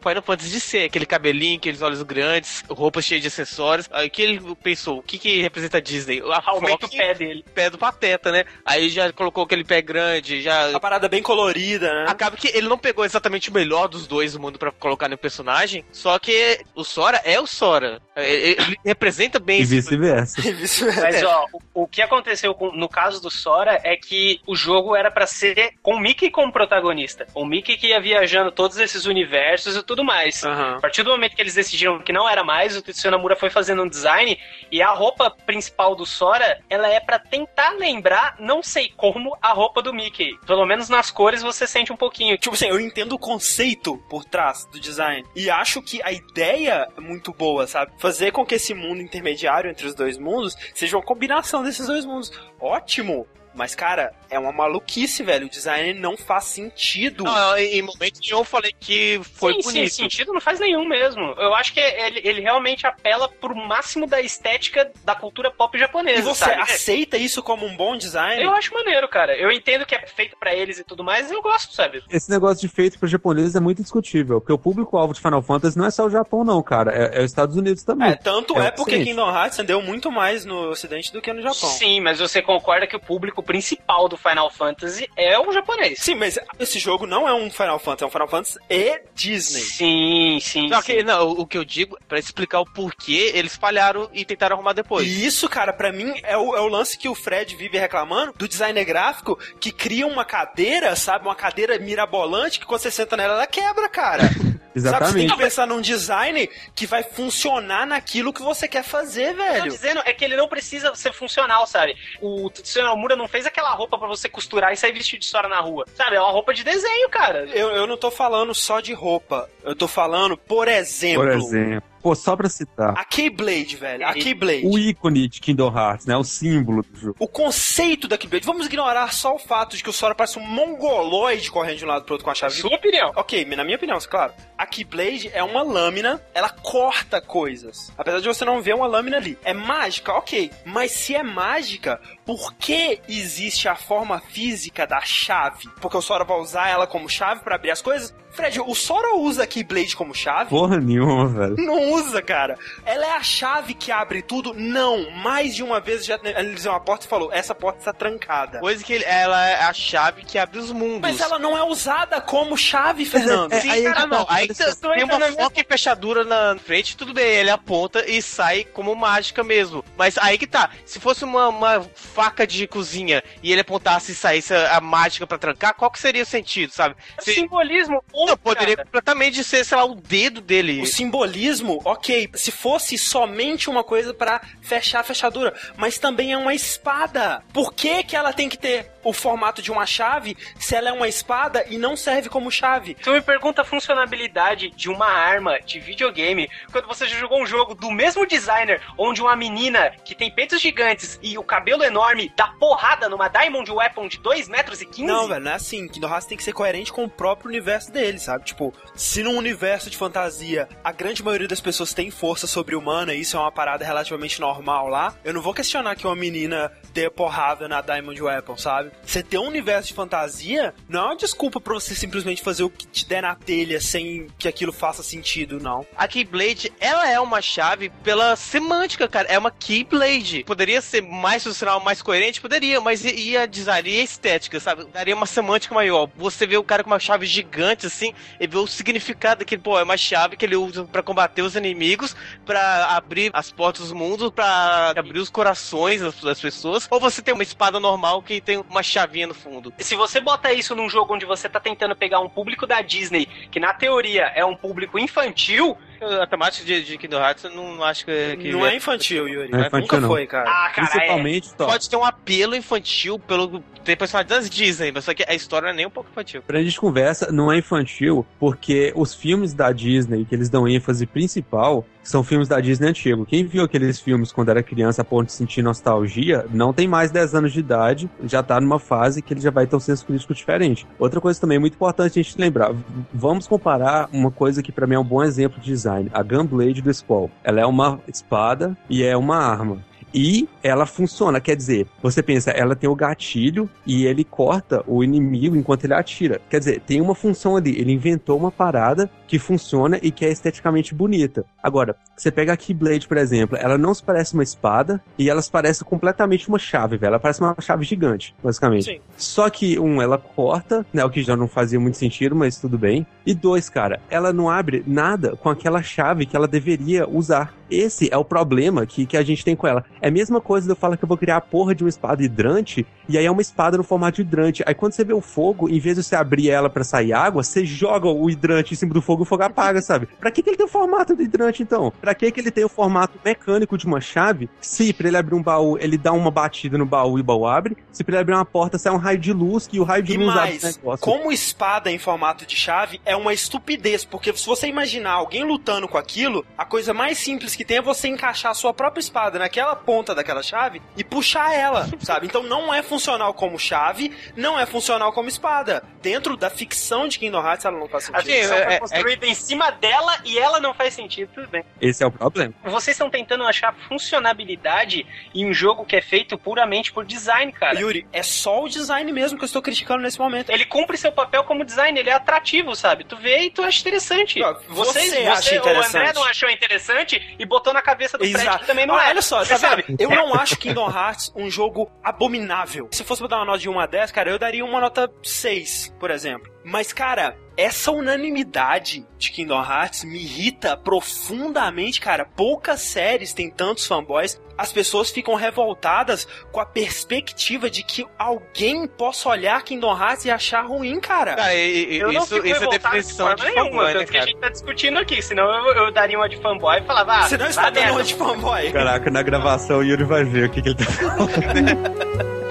Final 0.00 0.22
Fantasy 0.22 0.50
de 0.50 0.60
ser, 0.60 0.84
aquele 0.84 1.06
cabelinho, 1.06 1.58
aqueles 1.58 1.82
olhos 1.82 2.02
grandes, 2.02 2.64
roupa 2.68 3.00
cheia 3.00 3.20
de 3.20 3.28
acessórios. 3.28 3.88
Aí 3.92 4.08
o 4.08 4.10
que 4.10 4.22
ele 4.22 4.56
pensou? 4.62 4.98
O 4.98 5.02
que 5.02 5.18
que 5.18 5.40
representa 5.40 5.78
a 5.78 5.80
Disney? 5.80 6.20
A 6.20 6.42
Aumenta 6.50 6.86
o 6.86 6.90
pé 6.90 7.14
dele. 7.14 7.44
pé 7.54 7.70
do 7.70 7.78
Pateta, 7.78 8.30
né? 8.30 8.44
Aí 8.64 8.88
já 8.88 9.12
colocou 9.12 9.44
aquele 9.44 9.64
pé 9.64 9.80
grande, 9.80 10.42
já 10.42 10.74
A 10.74 10.80
parada 10.80 11.08
bem 11.08 11.22
colorida, 11.22 11.92
né? 11.92 12.06
Acaba 12.08 12.36
que 12.36 12.48
ele 12.48 12.68
não 12.68 12.78
pegou 12.78 13.04
exatamente 13.04 13.50
o 13.50 13.52
melhor 13.52 13.88
dos 13.88 14.06
dois 14.06 14.32
do 14.32 14.40
mundo 14.40 14.58
pra 14.58 14.70
colocar 14.72 15.08
no 15.08 15.18
personagem, 15.18 15.84
só 15.92 16.18
que 16.18 16.60
o 16.74 16.84
Sora 16.84 17.20
é 17.24 17.40
o 17.40 17.46
Sora. 17.46 18.00
Ele, 18.16 18.56
ele 18.60 18.78
representa 18.84 19.38
bem 19.38 19.60
E 19.60 19.62
esse- 19.62 19.74
vice-versa. 20.52 21.00
Mas, 21.02 21.22
ó, 21.22 21.46
o, 21.74 21.82
o 21.84 21.88
que 21.88 22.02
aconteceu 22.02 22.54
com- 22.54 22.72
no 22.72 22.88
caso 22.88 23.20
do 23.22 23.30
Sora 23.30 23.80
é 23.82 23.96
que 23.96 24.40
o 24.46 24.54
jogo 24.54 24.94
era 24.94 25.10
pra 25.10 25.26
ser 25.26 25.72
com 25.82 25.94
o 25.94 26.00
Mickey 26.00 26.30
como 26.30 26.52
protagonista. 26.52 27.26
O 27.34 27.44
Mickey 27.44 27.76
que 27.76 27.88
ia 27.88 28.00
viajando 28.00 28.50
todos 28.52 28.76
esses 28.78 29.06
universos 29.06 29.76
e 29.76 29.82
tudo 29.82 30.04
mais. 30.04 30.44
Aham. 30.44 30.76
A 30.76 30.80
partir 30.80 31.02
do 31.02 31.10
momento 31.10 31.34
que 31.34 31.42
eles 31.42 31.54
decidiram 31.54 31.98
que 32.00 32.12
não 32.12 32.28
era 32.28 32.44
mais, 32.44 32.76
o 32.76 32.82
Tetsuya 32.82 33.10
Nomura 33.10 33.36
foi 33.36 33.48
fazendo 33.50 33.82
um 33.82 33.88
design 33.88 34.38
e 34.70 34.82
a 34.82 34.90
roupa 34.90 35.30
principal 35.30 35.94
do 35.94 36.04
Sora, 36.04 36.60
ela 36.68 36.88
é 36.88 37.00
pra 37.00 37.18
tentar 37.18 37.70
lembrar, 37.78 38.36
não 38.38 38.62
sei 38.62 38.92
como, 38.96 39.36
a 39.40 39.52
roupa 39.52 39.80
do 39.82 39.92
Mickey. 39.94 40.36
Pelo 40.46 40.66
menos 40.66 40.88
nas 40.88 41.10
cores 41.10 41.42
você 41.42 41.66
sente 41.66 41.92
um 41.92 41.96
pouquinho. 41.96 42.36
Tipo 42.36 42.54
assim, 42.54 42.68
eu 42.68 42.78
entendo 42.80 43.14
o 43.14 43.18
conceito 43.18 43.96
por 44.10 44.24
trás 44.24 44.66
do 44.66 44.78
design. 44.78 45.26
E 45.34 45.50
acho 45.50 45.80
que 45.82 46.02
a 46.02 46.12
ideia 46.12 46.86
é 46.96 47.00
muito 47.00 47.32
boa, 47.32 47.66
sabe? 47.66 47.92
Fazer 48.02 48.32
com 48.32 48.44
que 48.44 48.56
esse 48.56 48.74
mundo 48.74 49.00
intermediário 49.00 49.70
entre 49.70 49.86
os 49.86 49.94
dois 49.94 50.18
mundos 50.18 50.56
seja 50.74 50.96
uma 50.96 51.04
combinação 51.04 51.62
desses 51.62 51.86
dois 51.86 52.04
mundos. 52.04 52.32
Ótimo! 52.58 53.28
Mas, 53.54 53.74
cara, 53.74 54.14
é 54.30 54.38
uma 54.38 54.52
maluquice, 54.52 55.22
velho. 55.22 55.46
O 55.46 55.50
design 55.50 55.94
não 55.94 56.16
faz 56.16 56.44
sentido. 56.44 57.24
Não, 57.24 57.58
em 57.58 57.82
em 57.82 57.82
momento 57.82 58.20
nenhum 58.20 58.38
eu 58.38 58.44
falei 58.44 58.72
que 58.78 59.20
foi 59.34 59.54
sim, 59.54 59.62
bonito. 59.62 59.90
sim, 59.90 60.02
sentido 60.02 60.32
não 60.32 60.40
faz 60.40 60.60
nenhum 60.60 60.86
mesmo. 60.86 61.22
Eu 61.38 61.54
acho 61.54 61.72
que 61.72 61.80
ele, 61.80 62.20
ele 62.24 62.40
realmente 62.40 62.86
apela 62.86 63.28
pro 63.28 63.54
máximo 63.54 64.06
da 64.06 64.20
estética 64.20 64.90
da 65.04 65.14
cultura 65.14 65.50
pop 65.50 65.76
japonesa, 65.78 66.20
e 66.20 66.22
você 66.22 66.44
sabe? 66.44 66.60
aceita 66.60 67.16
isso 67.16 67.42
como 67.42 67.66
um 67.66 67.76
bom 67.76 67.96
design? 67.96 68.42
Eu 68.42 68.52
acho 68.52 68.72
maneiro, 68.72 69.08
cara. 69.08 69.36
Eu 69.36 69.50
entendo 69.50 69.84
que 69.84 69.94
é 69.94 70.06
feito 70.06 70.36
pra 70.38 70.54
eles 70.54 70.78
e 70.78 70.84
tudo 70.84 71.02
mais, 71.02 71.30
eu 71.30 71.42
gosto, 71.42 71.74
sabe? 71.74 72.02
Esse 72.10 72.30
negócio 72.30 72.60
de 72.66 72.72
feito 72.72 72.98
para 72.98 73.08
japoneses 73.08 73.56
é 73.56 73.60
muito 73.60 73.82
discutível, 73.82 74.40
porque 74.40 74.52
o 74.52 74.58
público-alvo 74.58 75.12
de 75.12 75.20
Final 75.20 75.42
Fantasy 75.42 75.76
não 75.76 75.86
é 75.86 75.90
só 75.90 76.04
o 76.04 76.10
Japão, 76.10 76.44
não, 76.44 76.62
cara. 76.62 76.92
É, 76.92 77.20
é 77.20 77.24
os 77.24 77.30
Estados 77.30 77.56
Unidos 77.56 77.82
também. 77.82 78.10
É, 78.10 78.16
tanto 78.16 78.58
é, 78.58 78.66
É, 78.66 78.70
porque. 78.70 79.02
Kingdom 79.02 79.30
Hearts 79.30 79.56
vendeu 79.56 79.82
muito 79.82 80.10
mais 80.10 80.44
no 80.44 80.70
ocidente 80.70 81.12
do 81.12 81.20
que 81.20 81.32
no 81.32 81.42
Japão. 81.42 81.68
Sim, 81.70 82.00
mas 82.00 82.18
você 82.20 82.40
concorda 82.40 82.86
que 82.86 82.94
o 82.94 83.00
público 83.00 83.41
principal 83.42 84.08
do 84.08 84.16
Final 84.16 84.50
Fantasy 84.50 85.08
é 85.16 85.38
o 85.38 85.52
japonês. 85.52 85.98
Sim, 86.00 86.14
mas 86.14 86.38
esse 86.58 86.78
jogo 86.78 87.06
não 87.06 87.28
é 87.28 87.34
um 87.34 87.50
Final 87.50 87.78
Fantasy, 87.78 88.04
é 88.04 88.06
um 88.06 88.10
Final 88.10 88.28
Fantasy 88.28 88.58
e 88.68 89.00
Disney. 89.14 89.60
Sim, 89.60 90.38
sim. 90.40 90.68
Só 90.68 90.80
sim. 90.80 90.92
que, 90.92 91.02
não, 91.02 91.30
o 91.30 91.46
que 91.46 91.58
eu 91.58 91.64
digo, 91.64 91.98
pra 92.08 92.18
explicar 92.18 92.60
o 92.60 92.64
porquê, 92.64 93.32
eles 93.34 93.56
falharam 93.56 94.08
e 94.12 94.24
tentaram 94.24 94.56
arrumar 94.56 94.72
depois. 94.72 95.06
E 95.06 95.24
isso, 95.24 95.48
cara, 95.48 95.72
pra 95.72 95.92
mim 95.92 96.12
é 96.22 96.36
o, 96.36 96.56
é 96.56 96.60
o 96.60 96.68
lance 96.68 96.98
que 96.98 97.08
o 97.08 97.14
Fred 97.14 97.56
vive 97.56 97.78
reclamando 97.78 98.32
do 98.36 98.48
designer 98.48 98.84
gráfico 98.84 99.38
que 99.60 99.72
cria 99.72 100.06
uma 100.06 100.24
cadeira, 100.24 100.94
sabe? 100.96 101.26
Uma 101.26 101.34
cadeira 101.34 101.78
mirabolante 101.78 102.58
que 102.58 102.66
quando 102.66 102.80
você 102.80 102.90
senta 102.90 103.16
nela, 103.16 103.34
ela 103.34 103.46
quebra, 103.46 103.88
cara. 103.88 104.22
Sabe, 104.72 104.72
você 104.72 104.80
tem 104.80 105.24
Exatamente. 105.24 105.32
que 105.32 105.38
pensar 105.38 105.66
num 105.66 105.80
design 105.82 106.48
que 106.74 106.86
vai 106.86 107.02
funcionar 107.02 107.86
naquilo 107.86 108.32
que 108.32 108.40
você 108.40 108.66
quer 108.66 108.82
fazer, 108.82 109.28
Eu 109.32 109.36
tô 109.36 109.42
velho. 109.42 109.70
dizendo 109.70 110.00
é 110.04 110.12
que 110.14 110.24
ele 110.24 110.34
não 110.34 110.48
precisa 110.48 110.94
ser 110.94 111.12
funcional, 111.12 111.66
sabe? 111.66 111.94
O 112.22 112.48
Tetsuya 112.48 112.86
Nomura 112.86 113.14
não 113.14 113.28
fez 113.32 113.46
aquela 113.46 113.70
roupa 113.70 113.98
pra 113.98 114.06
você 114.06 114.28
costurar 114.28 114.72
e 114.72 114.76
sair 114.76 114.92
vestido 114.92 115.20
de 115.20 115.26
Sora 115.26 115.48
na 115.48 115.58
rua. 115.58 115.86
Sabe? 115.94 116.16
É 116.16 116.20
uma 116.20 116.30
roupa 116.30 116.52
de 116.52 116.62
desenho, 116.62 117.08
cara. 117.08 117.46
Eu, 117.46 117.70
eu 117.70 117.86
não 117.86 117.96
tô 117.96 118.10
falando 118.10 118.54
só 118.54 118.78
de 118.80 118.92
roupa. 118.92 119.48
Eu 119.64 119.74
tô 119.74 119.88
falando, 119.88 120.36
por 120.36 120.68
exemplo, 120.68 121.24
Por 121.24 121.32
exemplo. 121.32 121.91
Pô, 122.02 122.14
só 122.14 122.34
pra 122.34 122.48
citar. 122.48 122.94
a 122.98 123.04
Keyblade, 123.04 123.76
velho. 123.76 124.06
A 124.06 124.12
Keyblade. 124.12 124.66
O 124.66 124.78
ícone 124.78 125.28
de 125.28 125.40
Kingdom 125.40 125.72
Hearts, 125.76 126.04
né? 126.04 126.16
O 126.16 126.24
símbolo 126.24 126.82
do 126.82 126.98
jogo. 126.98 127.16
O 127.18 127.28
conceito 127.28 128.08
da 128.08 128.18
Keyblade. 128.18 128.44
Vamos 128.44 128.66
ignorar 128.66 129.12
só 129.12 129.34
o 129.34 129.38
fato 129.38 129.76
de 129.76 129.82
que 129.82 129.90
o 129.90 129.92
Sora 129.92 130.14
parece 130.14 130.38
um 130.38 130.42
mongoloide 130.44 131.50
correndo 131.50 131.78
de 131.78 131.84
um 131.84 131.88
lado 131.88 132.04
pro 132.04 132.14
outro 132.14 132.24
com 132.24 132.30
a 132.30 132.34
chave. 132.34 132.54
Sua 132.56 132.74
opinião. 132.74 133.12
Ok, 133.14 133.44
na 133.44 133.64
minha 133.64 133.76
opinião, 133.76 133.98
claro. 134.08 134.32
A 134.58 134.66
Keyblade 134.66 135.30
é 135.32 135.42
uma 135.42 135.62
lâmina, 135.62 136.20
ela 136.34 136.48
corta 136.48 137.20
coisas. 137.20 137.92
Apesar 137.96 138.20
de 138.20 138.26
você 138.28 138.44
não 138.44 138.60
ver 138.60 138.74
uma 138.74 138.86
lâmina 138.86 139.16
ali. 139.18 139.38
É 139.44 139.52
mágica, 139.52 140.12
ok. 140.12 140.50
Mas 140.64 140.90
se 140.92 141.14
é 141.14 141.22
mágica, 141.22 142.00
por 142.26 142.54
que 142.54 143.00
existe 143.08 143.68
a 143.68 143.76
forma 143.76 144.20
física 144.20 144.86
da 144.86 145.00
chave? 145.02 145.68
Porque 145.80 145.96
o 145.96 146.02
Sora 146.02 146.24
vai 146.24 146.38
usar 146.38 146.68
ela 146.68 146.86
como 146.86 147.08
chave 147.08 147.42
pra 147.42 147.54
abrir 147.54 147.70
as 147.70 147.82
coisas? 147.82 148.14
Fred, 148.32 148.60
o 148.60 148.74
Sora 148.74 149.16
usa 149.16 149.46
Keyblade 149.46 149.94
como 149.96 150.14
chave? 150.14 150.50
Porra 150.50 150.78
nenhuma, 150.78 151.26
velho. 151.28 151.56
Não 151.58 151.92
usa, 151.92 152.22
cara. 152.22 152.58
Ela 152.84 153.06
é 153.06 153.10
a 153.12 153.22
chave 153.22 153.74
que 153.74 153.92
abre 153.92 154.22
tudo? 154.22 154.54
Não. 154.54 155.10
Mais 155.10 155.54
de 155.54 155.62
uma 155.62 155.80
vez 155.80 156.04
já 156.04 156.18
ele 156.22 156.54
deu 156.54 156.72
uma 156.72 156.80
porta 156.80 157.04
e 157.06 157.08
falou: 157.08 157.30
essa 157.32 157.54
porta 157.54 157.78
está 157.80 157.92
trancada. 157.92 158.58
Coisa 158.60 158.82
que 158.82 158.92
ele- 158.92 159.04
ela 159.04 159.46
é 159.48 159.62
a 159.64 159.72
chave 159.72 160.24
que 160.24 160.38
abre 160.38 160.58
os 160.58 160.72
mundos. 160.72 161.00
Mas 161.00 161.20
ela 161.20 161.38
não 161.38 161.56
é 161.56 161.62
usada 161.62 162.20
como 162.20 162.56
chave, 162.56 163.04
Fernando. 163.04 163.52
é- 163.52 163.60
Sim, 163.60 163.70
aí 163.70 163.82
cara, 163.82 164.00
que 164.02 164.06
não. 164.06 164.24
tá, 164.24 164.34
Aí 164.34 164.48
olha 164.84 164.94
tem 164.96 165.04
uma 165.04 165.32
foca 165.32 165.60
e 165.60 165.64
fechadura 165.64 166.24
na 166.24 166.56
frente, 166.58 166.96
tudo 166.96 167.12
bem, 167.12 167.24
ele 167.26 167.50
aponta 167.50 168.04
e 168.08 168.20
sai 168.22 168.64
como 168.64 168.94
mágica 168.94 169.44
mesmo. 169.44 169.84
Mas 169.96 170.16
aí 170.18 170.38
que 170.38 170.46
tá, 170.46 170.70
se 170.86 170.98
fosse 170.98 171.24
uma, 171.24 171.48
uma 171.48 171.82
faca 171.94 172.46
de 172.46 172.66
cozinha 172.66 173.22
e 173.42 173.52
ele 173.52 173.60
apontasse 173.60 174.12
e 174.12 174.14
saísse 174.14 174.54
a, 174.54 174.76
a 174.76 174.80
mágica 174.80 175.26
pra 175.26 175.38
trancar, 175.38 175.74
qual 175.74 175.90
que 175.90 175.98
seria 175.98 176.22
o 176.22 176.26
sentido, 176.26 176.70
sabe? 176.72 176.94
É 177.18 177.22
Se, 177.22 177.34
simbolismo. 177.34 178.02
Não, 178.26 178.36
poderia 178.36 178.76
cara. 178.76 178.86
completamente 178.86 179.42
ser, 179.44 179.64
sei 179.64 179.76
lá, 179.76 179.84
o 179.84 179.94
dedo 179.94 180.40
dele. 180.40 180.80
O 180.80 180.86
simbolismo, 180.86 181.80
ok, 181.84 182.30
se 182.34 182.50
fosse 182.50 182.96
somente 182.98 183.68
uma 183.68 183.84
coisa 183.84 184.14
pra 184.14 184.40
fechar 184.60 185.00
a 185.00 185.04
fechadura, 185.04 185.54
mas 185.76 185.98
também 185.98 186.32
é 186.32 186.36
uma 186.36 186.54
espada. 186.54 187.42
Por 187.52 187.72
que 187.72 188.02
que 188.02 188.16
ela 188.16 188.32
tem 188.32 188.48
que 188.48 188.58
ter 188.58 188.90
o 189.04 189.12
formato 189.12 189.62
de 189.62 189.70
uma 189.70 189.86
chave 189.86 190.36
se 190.58 190.74
ela 190.74 190.88
é 190.88 190.92
uma 190.92 191.08
espada 191.08 191.64
e 191.68 191.78
não 191.78 191.96
serve 191.96 192.28
como 192.28 192.50
chave? 192.50 192.94
Tu 192.94 193.10
me 193.10 193.20
pergunta 193.20 193.62
a 193.62 193.64
funcionalidade 193.64 194.70
de 194.70 194.88
uma 194.88 195.06
arma 195.06 195.58
de 195.60 195.80
videogame 195.80 196.48
quando 196.70 196.86
você 196.86 197.06
já 197.06 197.16
jogou 197.16 197.42
um 197.42 197.46
jogo 197.46 197.74
do 197.74 197.90
mesmo 197.90 198.26
designer, 198.26 198.80
onde 198.96 199.22
uma 199.22 199.36
menina 199.36 199.90
que 200.04 200.14
tem 200.14 200.30
peitos 200.30 200.60
gigantes 200.60 201.18
e 201.22 201.36
o 201.36 201.42
cabelo 201.42 201.82
enorme 201.82 202.32
dá 202.36 202.48
porrada 202.58 203.08
numa 203.08 203.28
Diamond 203.28 203.70
Weapon 203.70 204.08
de 204.08 204.18
2 204.18 204.48
metros 204.48 204.80
e 204.80 204.86
15? 204.86 205.02
Não, 205.04 205.28
velho, 205.28 205.44
não 205.44 205.52
é 205.52 205.54
assim. 205.54 205.88
Kingdom 205.88 206.08
Hearts 206.08 206.26
tem 206.26 206.36
que 206.36 206.44
ser 206.44 206.52
coerente 206.52 206.92
com 206.92 207.04
o 207.04 207.10
próprio 207.10 207.48
universo 207.48 207.90
dele, 207.90 208.18
sabe? 208.18 208.44
Tipo, 208.44 208.72
se 208.94 209.22
num 209.22 209.36
universo 209.36 209.90
de 209.90 209.96
fantasia 209.96 210.68
a 210.84 210.92
grande 210.92 211.22
maioria 211.22 211.48
das 211.48 211.60
pessoas 211.60 211.92
tem 211.94 212.10
força 212.10 212.46
sobre-humana 212.46 213.14
e 213.14 213.20
isso 213.20 213.36
é 213.36 213.40
uma 213.40 213.52
parada 213.52 213.84
relativamente 213.84 214.40
normal 214.40 214.88
lá, 214.88 215.14
eu 215.24 215.32
não 215.32 215.42
vou 215.42 215.54
questionar 215.54 215.96
que 215.96 216.06
uma 216.06 216.16
menina 216.16 216.72
dê 216.92 217.10
porrada 217.10 217.68
na 217.68 217.80
Diamond 217.80 218.20
Weapon, 218.22 218.56
sabe? 218.56 218.91
Você 219.04 219.22
ter 219.22 219.38
um 219.38 219.48
universo 219.48 219.88
de 219.88 219.94
fantasia 219.94 220.74
não 220.88 221.00
é 221.00 221.04
uma 221.06 221.16
desculpa 221.16 221.60
pra 221.60 221.74
você 221.74 221.94
simplesmente 221.94 222.42
fazer 222.42 222.62
o 222.62 222.70
que 222.70 222.86
te 222.86 223.06
der 223.06 223.22
na 223.22 223.34
telha 223.34 223.80
sem 223.80 224.28
que 224.38 224.48
aquilo 224.48 224.72
faça 224.72 225.02
sentido, 225.02 225.60
não. 225.60 225.86
A 225.96 226.06
Keyblade, 226.08 226.72
ela 226.80 227.10
é 227.10 227.18
uma 227.20 227.42
chave 227.42 227.90
pela 228.02 228.36
semântica, 228.36 229.08
cara. 229.08 229.28
É 229.28 229.38
uma 229.38 229.50
Keyblade. 229.50 230.44
Poderia 230.44 230.80
ser 230.80 231.02
mais 231.02 231.42
funcional, 231.44 231.80
mais 231.80 232.00
coerente? 232.00 232.40
Poderia, 232.40 232.80
mas 232.80 233.04
ia 233.04 233.46
design, 233.46 233.88
ia 233.90 234.02
estética, 234.02 234.60
sabe? 234.60 234.84
Daria 234.86 235.14
uma 235.14 235.26
semântica 235.26 235.74
maior. 235.74 236.08
Você 236.16 236.46
vê 236.46 236.56
o 236.56 236.64
cara 236.64 236.82
com 236.84 236.90
uma 236.90 236.98
chave 236.98 237.26
gigante, 237.26 237.86
assim, 237.86 238.14
e 238.38 238.46
vê 238.46 238.56
o 238.56 238.66
significado 238.66 239.40
daquele, 239.40 239.62
pô, 239.62 239.78
é 239.78 239.82
uma 239.82 239.96
chave 239.96 240.36
que 240.36 240.44
ele 240.44 240.56
usa 240.56 240.84
pra 240.84 241.02
combater 241.02 241.42
os 241.42 241.56
inimigos, 241.56 242.14
pra 242.44 242.86
abrir 242.96 243.30
as 243.34 243.50
portas 243.50 243.82
dos 243.82 243.92
mundos, 243.92 244.30
pra 244.30 244.94
abrir 244.96 245.18
os 245.18 245.30
corações 245.30 246.00
das 246.00 246.40
pessoas. 246.40 246.86
Ou 246.90 247.00
você 247.00 247.20
tem 247.20 247.34
uma 247.34 247.42
espada 247.42 247.78
normal 247.78 248.22
que 248.22 248.40
tem 248.40 248.58
uma 248.58 248.81
chavinha 248.82 249.26
no 249.26 249.34
fundo. 249.34 249.72
Se 249.78 249.94
você 249.94 250.20
bota 250.20 250.52
isso 250.52 250.74
num 250.74 250.88
jogo 250.88 251.14
onde 251.14 251.24
você 251.24 251.48
tá 251.48 251.60
tentando 251.60 251.96
pegar 251.96 252.20
um 252.20 252.28
público 252.28 252.66
da 252.66 252.80
Disney, 252.80 253.26
que 253.50 253.60
na 253.60 253.72
teoria 253.72 254.32
é 254.34 254.44
um 254.44 254.56
público 254.56 254.98
infantil, 254.98 255.76
A 256.20 256.26
temática 256.26 256.64
de, 256.64 256.82
de 256.84 256.98
Kingdom 256.98 257.18
Hearts 257.18 257.44
eu 257.44 257.50
não 257.50 257.82
acho 257.82 258.04
que. 258.04 258.36
que 258.36 258.52
Não 258.52 258.66
é 258.66 258.76
infantil, 258.76 259.28
Yuri. 259.28 259.50
Não 259.50 259.60
é 259.60 259.66
infantil, 259.66 259.80
Nunca 259.82 260.00
não. 260.00 260.08
foi, 260.08 260.26
cara. 260.26 260.48
ah, 260.48 260.70
cara, 260.70 260.86
é. 260.86 260.90
Principalmente, 260.90 261.54
Tó, 261.54 261.66
Pode 261.66 261.88
ter 261.88 261.96
um 261.96 262.04
apelo 262.04 262.54
infantil 262.54 263.18
pelo 263.18 263.62
ter 263.82 263.96
personagens 263.96 264.28
das 264.30 264.50
Disney, 264.50 264.92
mas 264.92 265.04
só 265.04 265.12
que 265.14 265.24
a 265.28 265.34
história 265.34 265.66
não 265.66 265.72
é 265.72 265.76
nem 265.76 265.86
um 265.86 265.90
pouco 265.90 266.08
infantil. 266.10 266.42
Pra 266.46 266.62
gente 266.62 266.78
conversa, 266.78 267.30
não 267.30 267.52
é 267.52 267.58
infantil, 267.58 268.24
porque 268.38 268.92
os 268.96 269.14
filmes 269.14 269.52
da 269.52 269.72
Disney, 269.72 270.24
que 270.24 270.34
eles 270.34 270.48
dão 270.48 270.68
ênfase 270.68 271.06
principal, 271.06 271.84
são 272.02 272.24
filmes 272.24 272.48
da 272.48 272.60
Disney 272.60 272.88
antigo. 272.88 273.24
Quem 273.24 273.44
viu 273.44 273.62
aqueles 273.62 274.00
filmes 274.00 274.32
quando 274.32 274.48
era 274.48 274.62
criança 274.62 275.02
a 275.02 275.04
ponto 275.04 275.26
de 275.26 275.32
sentir 275.32 275.62
nostalgia, 275.62 276.46
não 276.50 276.72
tem 276.72 276.88
mais 276.88 277.10
10 277.10 277.34
anos 277.34 277.52
de 277.52 277.60
idade, 277.60 278.10
já 278.24 278.42
tá 278.42 278.60
numa 278.60 278.78
fase 278.78 279.22
que 279.22 279.32
ele 279.32 279.40
já 279.40 279.50
vai 279.50 279.66
ter 279.66 279.76
um 279.76 279.80
senso 279.80 280.04
crítico 280.04 280.34
diferente. 280.34 280.86
Outra 280.98 281.20
coisa 281.20 281.40
também 281.40 281.58
muito 281.58 281.74
importante 281.74 282.18
a 282.18 282.22
gente 282.22 282.38
lembrar, 282.38 282.72
vamos 283.12 283.46
comparar 283.46 284.08
uma 284.12 284.30
coisa 284.30 284.62
que 284.62 284.72
pra 284.72 284.86
mim 284.86 284.94
é 284.94 284.98
um 284.98 285.04
bom 285.04 285.22
exemplo 285.22 285.60
de 285.60 285.66
design, 285.66 285.91
a 286.12 286.22
Gunblade 286.22 286.82
do 286.82 286.92
Squall. 286.92 287.30
Ela 287.42 287.60
é 287.60 287.66
uma 287.66 288.00
espada 288.06 288.76
e 288.88 289.02
é 289.02 289.16
uma 289.16 289.36
arma. 289.36 289.78
E 290.14 290.48
ela 290.62 290.86
funciona, 290.86 291.40
quer 291.40 291.56
dizer, 291.56 291.86
você 292.02 292.22
pensa, 292.22 292.50
ela 292.50 292.76
tem 292.76 292.88
o 292.88 292.94
gatilho 292.94 293.68
e 293.86 294.06
ele 294.06 294.24
corta 294.24 294.82
o 294.86 295.02
inimigo 295.02 295.56
enquanto 295.56 295.84
ele 295.84 295.94
atira. 295.94 296.40
Quer 296.50 296.58
dizer, 296.58 296.80
tem 296.80 297.00
uma 297.00 297.14
função 297.14 297.56
ali. 297.56 297.78
Ele 297.78 297.92
inventou 297.92 298.38
uma 298.38 298.50
parada 298.50 299.10
que 299.26 299.38
funciona 299.38 299.98
e 300.02 300.10
que 300.10 300.24
é 300.24 300.30
esteticamente 300.30 300.94
bonita. 300.94 301.44
Agora, 301.62 301.96
você 302.16 302.30
pega 302.30 302.52
a 302.52 302.56
Keyblade, 302.56 303.08
por 303.08 303.16
exemplo, 303.16 303.56
ela 303.58 303.78
não 303.78 303.94
se 303.94 304.02
parece 304.02 304.34
uma 304.34 304.42
espada 304.42 305.02
e 305.18 305.30
ela 305.30 305.40
se 305.40 305.50
parece 305.50 305.84
completamente 305.84 306.48
uma 306.48 306.58
chave, 306.58 306.96
velho. 306.96 307.12
Ela 307.12 307.20
parece 307.20 307.40
uma 307.40 307.54
chave 307.60 307.84
gigante, 307.84 308.34
basicamente. 308.42 308.84
Sim. 308.84 309.00
Só 309.16 309.48
que, 309.48 309.78
um, 309.78 310.02
ela 310.02 310.18
corta, 310.18 310.84
né? 310.92 311.04
O 311.04 311.10
que 311.10 311.22
já 311.22 311.36
não 311.36 311.48
fazia 311.48 311.80
muito 311.80 311.96
sentido, 311.96 312.36
mas 312.36 312.58
tudo 312.58 312.76
bem. 312.76 313.06
E 313.24 313.34
dois, 313.34 313.68
cara, 313.68 314.00
ela 314.10 314.32
não 314.32 314.50
abre 314.50 314.84
nada 314.86 315.36
com 315.36 315.48
aquela 315.48 315.82
chave 315.82 316.26
que 316.26 316.36
ela 316.36 316.46
deveria 316.46 317.08
usar. 317.08 317.54
Esse 317.72 318.08
é 318.12 318.16
o 318.16 318.24
problema 318.24 318.84
que, 318.84 319.06
que 319.06 319.16
a 319.16 319.22
gente 319.22 319.44
tem 319.44 319.56
com 319.56 319.66
ela. 319.66 319.84
É 320.00 320.08
a 320.08 320.10
mesma 320.10 320.40
coisa 320.40 320.66
de 320.66 320.72
eu 320.72 320.76
falar 320.76 320.96
que 320.96 321.04
eu 321.04 321.08
vou 321.08 321.16
criar 321.16 321.38
a 321.38 321.40
porra 321.40 321.74
de 321.74 321.82
uma 321.82 321.88
espada 321.88 322.22
hidrante, 322.22 322.86
e 323.08 323.16
aí 323.16 323.24
é 323.24 323.30
uma 323.30 323.40
espada 323.42 323.76
no 323.76 323.82
formato 323.84 324.16
de 324.16 324.22
hidrante. 324.22 324.62
Aí 324.66 324.74
quando 324.74 324.92
você 324.92 325.04
vê 325.04 325.12
o 325.14 325.20
fogo, 325.20 325.68
em 325.68 325.78
vez 325.80 325.96
de 325.96 326.02
você 326.02 326.14
abrir 326.14 326.50
ela 326.50 326.68
pra 326.68 326.84
sair 326.84 327.12
água, 327.12 327.42
você 327.42 327.64
joga 327.64 328.08
o 328.08 328.28
hidrante 328.28 328.74
em 328.74 328.76
cima 328.76 328.92
do 328.92 329.00
fogo 329.00 329.22
e 329.22 329.24
o 329.24 329.26
fogo 329.26 329.42
apaga, 329.42 329.80
sabe? 329.82 330.06
Pra 330.20 330.30
que, 330.30 330.42
que 330.42 330.50
ele 330.50 330.56
tem 330.56 330.66
o 330.66 330.68
formato 330.68 331.16
do 331.16 331.22
hidrante, 331.22 331.62
então? 331.62 331.92
Pra 332.00 332.14
que, 332.14 332.30
que 332.30 332.40
ele 332.40 332.50
tem 332.50 332.64
o 332.64 332.68
formato 332.68 333.18
mecânico 333.24 333.78
de 333.78 333.86
uma 333.86 334.00
chave? 334.00 334.50
Se 334.60 334.92
pra 334.92 335.08
ele 335.08 335.16
abrir 335.16 335.34
um 335.34 335.42
baú, 335.42 335.78
ele 335.78 335.96
dá 335.96 336.12
uma 336.12 336.30
batida 336.30 336.76
no 336.76 336.84
baú 336.84 337.18
e 337.18 337.20
o 337.20 337.24
baú 337.24 337.46
abre. 337.46 337.76
Se 337.90 338.04
pra 338.04 338.14
ele 338.16 338.20
abrir 338.20 338.34
uma 338.34 338.44
porta, 338.44 338.78
sai 338.78 338.92
um 338.92 338.98
raio 338.98 339.18
de 339.18 339.32
luz, 339.32 339.66
que 339.66 339.80
o 339.80 339.84
raio 339.84 340.02
de 340.02 340.12
E 340.12 340.16
luz 340.16 340.28
abre 340.28 340.40
mais, 340.40 340.62
o 340.62 340.66
negócio. 340.66 341.04
como 341.04 341.32
espada 341.32 341.90
em 341.90 341.98
formato 341.98 342.44
de 342.46 342.56
chave 342.56 343.00
é 343.04 343.16
uma 343.16 343.32
estupidez, 343.32 344.04
porque 344.04 344.32
se 344.32 344.46
você 344.46 344.66
imaginar 344.68 345.12
alguém 345.12 345.44
lutando 345.44 345.88
com 345.88 345.96
aquilo, 345.98 346.44
a 346.56 346.64
coisa 346.64 346.92
mais 346.92 347.18
simples 347.18 347.54
que 347.54 347.61
tem 347.64 347.78
é 347.78 347.82
você 347.82 348.08
encaixar 348.08 348.52
a 348.52 348.54
sua 348.54 348.72
própria 348.72 349.00
espada 349.00 349.38
naquela 349.38 349.74
ponta 349.74 350.14
daquela 350.14 350.42
chave 350.42 350.80
e 350.96 351.02
puxar 351.04 351.54
ela, 351.54 351.88
sabe? 352.00 352.26
Então 352.26 352.42
não 352.42 352.72
é 352.72 352.82
funcional 352.82 353.32
como 353.34 353.58
chave, 353.58 354.12
não 354.36 354.58
é 354.58 354.66
funcional 354.66 355.12
como 355.12 355.28
espada. 355.28 355.82
Dentro 356.00 356.36
da 356.36 356.50
ficção 356.50 357.06
de 357.08 357.18
Kingdom 357.18 357.44
Hearts 357.46 357.64
ela 357.64 357.78
não 357.78 357.88
faz 357.88 358.04
A 358.12 358.18
sentido. 358.20 358.32
ficção 358.34 358.56
é- 358.58 358.64
foi 358.64 358.74
é- 358.74 358.78
construída 358.80 359.26
em 359.26 359.34
cima 359.34 359.70
dela 359.70 360.18
e 360.24 360.38
ela 360.38 360.60
não 360.60 360.74
faz 360.74 360.94
sentido, 360.94 361.30
tudo 361.34 361.48
bem. 361.48 361.64
Esse 361.80 362.02
é 362.02 362.06
o 362.06 362.10
problema. 362.10 362.52
Vocês 362.64 362.94
estão 362.94 363.08
tentando 363.10 363.44
achar 363.44 363.74
funcionalidade 363.88 365.06
em 365.34 365.48
um 365.48 365.52
jogo 365.52 365.84
que 365.84 365.96
é 365.96 366.02
feito 366.02 366.36
puramente 366.38 366.92
por 366.92 367.04
design, 367.04 367.52
cara. 367.52 367.78
Yuri, 367.78 368.06
é 368.12 368.22
só 368.22 368.62
o 368.64 368.68
design 368.68 369.10
mesmo 369.12 369.38
que 369.38 369.44
eu 369.44 369.46
estou 369.46 369.62
criticando 369.62 370.02
nesse 370.02 370.18
momento. 370.18 370.50
Ele 370.50 370.64
cumpre 370.64 370.96
seu 370.96 371.12
papel 371.12 371.44
como 371.44 371.64
design, 371.64 371.98
ele 371.98 372.10
é 372.10 372.14
atrativo, 372.14 372.74
sabe? 372.74 373.04
Tu 373.04 373.16
vê 373.16 373.44
e 373.46 373.50
tu 373.50 373.62
acha 373.62 373.80
interessante. 373.80 374.38
Não, 374.38 374.54
você 374.68 374.92
Vocês, 374.92 375.26
acha 375.28 375.42
você, 375.42 375.54
o 375.56 375.58
interessante. 375.58 375.96
André 375.96 376.12
não 376.14 376.24
achou 376.24 376.50
interessante 376.50 377.36
e 377.42 377.46
botou 377.46 377.72
na 377.72 377.82
cabeça 377.82 378.16
do 378.16 378.24
Fred 378.24 378.40
Exato. 378.40 378.58
que 378.60 378.66
também 378.66 378.86
não 378.86 378.94
Ah, 378.96 379.06
é. 379.06 379.08
Olha 379.10 379.22
só, 379.22 379.40
Você 379.44 379.50
tá 379.50 379.58
sabe? 379.58 379.84
Eu 379.98 380.10
não 380.10 380.34
acho 380.34 380.56
Kingdom 380.56 380.88
Hearts 380.90 381.32
um 381.36 381.50
jogo 381.50 381.90
abominável. 382.02 382.88
Se 382.92 383.04
fosse 383.04 383.20
pra 383.20 383.28
dar 383.28 383.36
uma 383.38 383.44
nota 383.46 383.58
de 383.58 383.68
1 383.68 383.80
a 383.80 383.86
10, 383.86 384.12
cara, 384.12 384.30
eu 384.30 384.38
daria 384.38 384.64
uma 384.64 384.80
nota 384.80 385.10
6, 385.22 385.94
por 385.98 386.10
exemplo. 386.10 386.50
Mas, 386.64 386.92
cara, 386.92 387.36
essa 387.56 387.90
unanimidade 387.90 389.06
de 389.18 389.30
Kingdom 389.30 389.62
Hearts 389.62 390.04
me 390.04 390.18
irrita 390.18 390.76
profundamente, 390.76 392.00
cara. 392.00 392.24
Poucas 392.24 392.80
séries 392.80 393.32
têm 393.32 393.50
tantos 393.50 393.86
fanboys. 393.86 394.40
As 394.56 394.72
pessoas 394.72 395.10
ficam 395.10 395.34
revoltadas 395.34 396.26
com 396.52 396.60
a 396.60 396.66
perspectiva 396.66 397.68
de 397.70 397.82
que 397.82 398.06
alguém 398.18 398.86
possa 398.86 399.28
olhar 399.28 399.62
Kingdom 399.62 399.96
Hearts 399.96 400.24
e 400.24 400.30
achar 400.30 400.62
ruim, 400.66 401.00
cara. 401.00 401.34
Cara, 401.34 401.54
e- 401.54 401.94
e- 401.94 401.98
Eu 402.00 402.12
não 402.12 402.22
isso, 402.22 402.34
fico 402.34 402.46
isso 402.46 402.56
é 402.56 402.58
revoltado 402.60 402.94
definição 402.94 403.34
de 403.34 403.42
de 403.42 403.50
nenhuma, 403.50 403.70
fanboy, 403.70 403.94
né, 403.94 404.04
que 404.04 404.16
a 404.18 404.26
gente 404.26 404.38
tá 404.38 404.48
discutindo 404.48 404.98
aqui, 404.98 405.22
senão 405.22 405.44
eu, 405.44 405.74
eu 405.84 405.92
daria 405.92 406.18
uma 406.18 406.28
de 406.28 406.36
fanboy 406.36 406.78
e 406.80 406.82
falava, 406.86 407.12
ah, 407.14 407.28
Você 407.28 407.36
não 407.38 407.46
está 407.46 407.70
dando 407.70 407.92
uma 407.92 408.02
de 408.04 408.14
fanboy. 408.14 408.72
Caraca, 408.72 409.10
na 409.10 409.22
gravação 409.22 409.78
o 409.78 409.82
Yuri 409.82 410.04
vai 410.04 410.24
ver 410.24 410.48
o 410.48 410.50
que, 410.50 410.60
que 410.62 410.68
ele 410.68 410.76
tá 410.76 410.84
falando. 410.84 412.32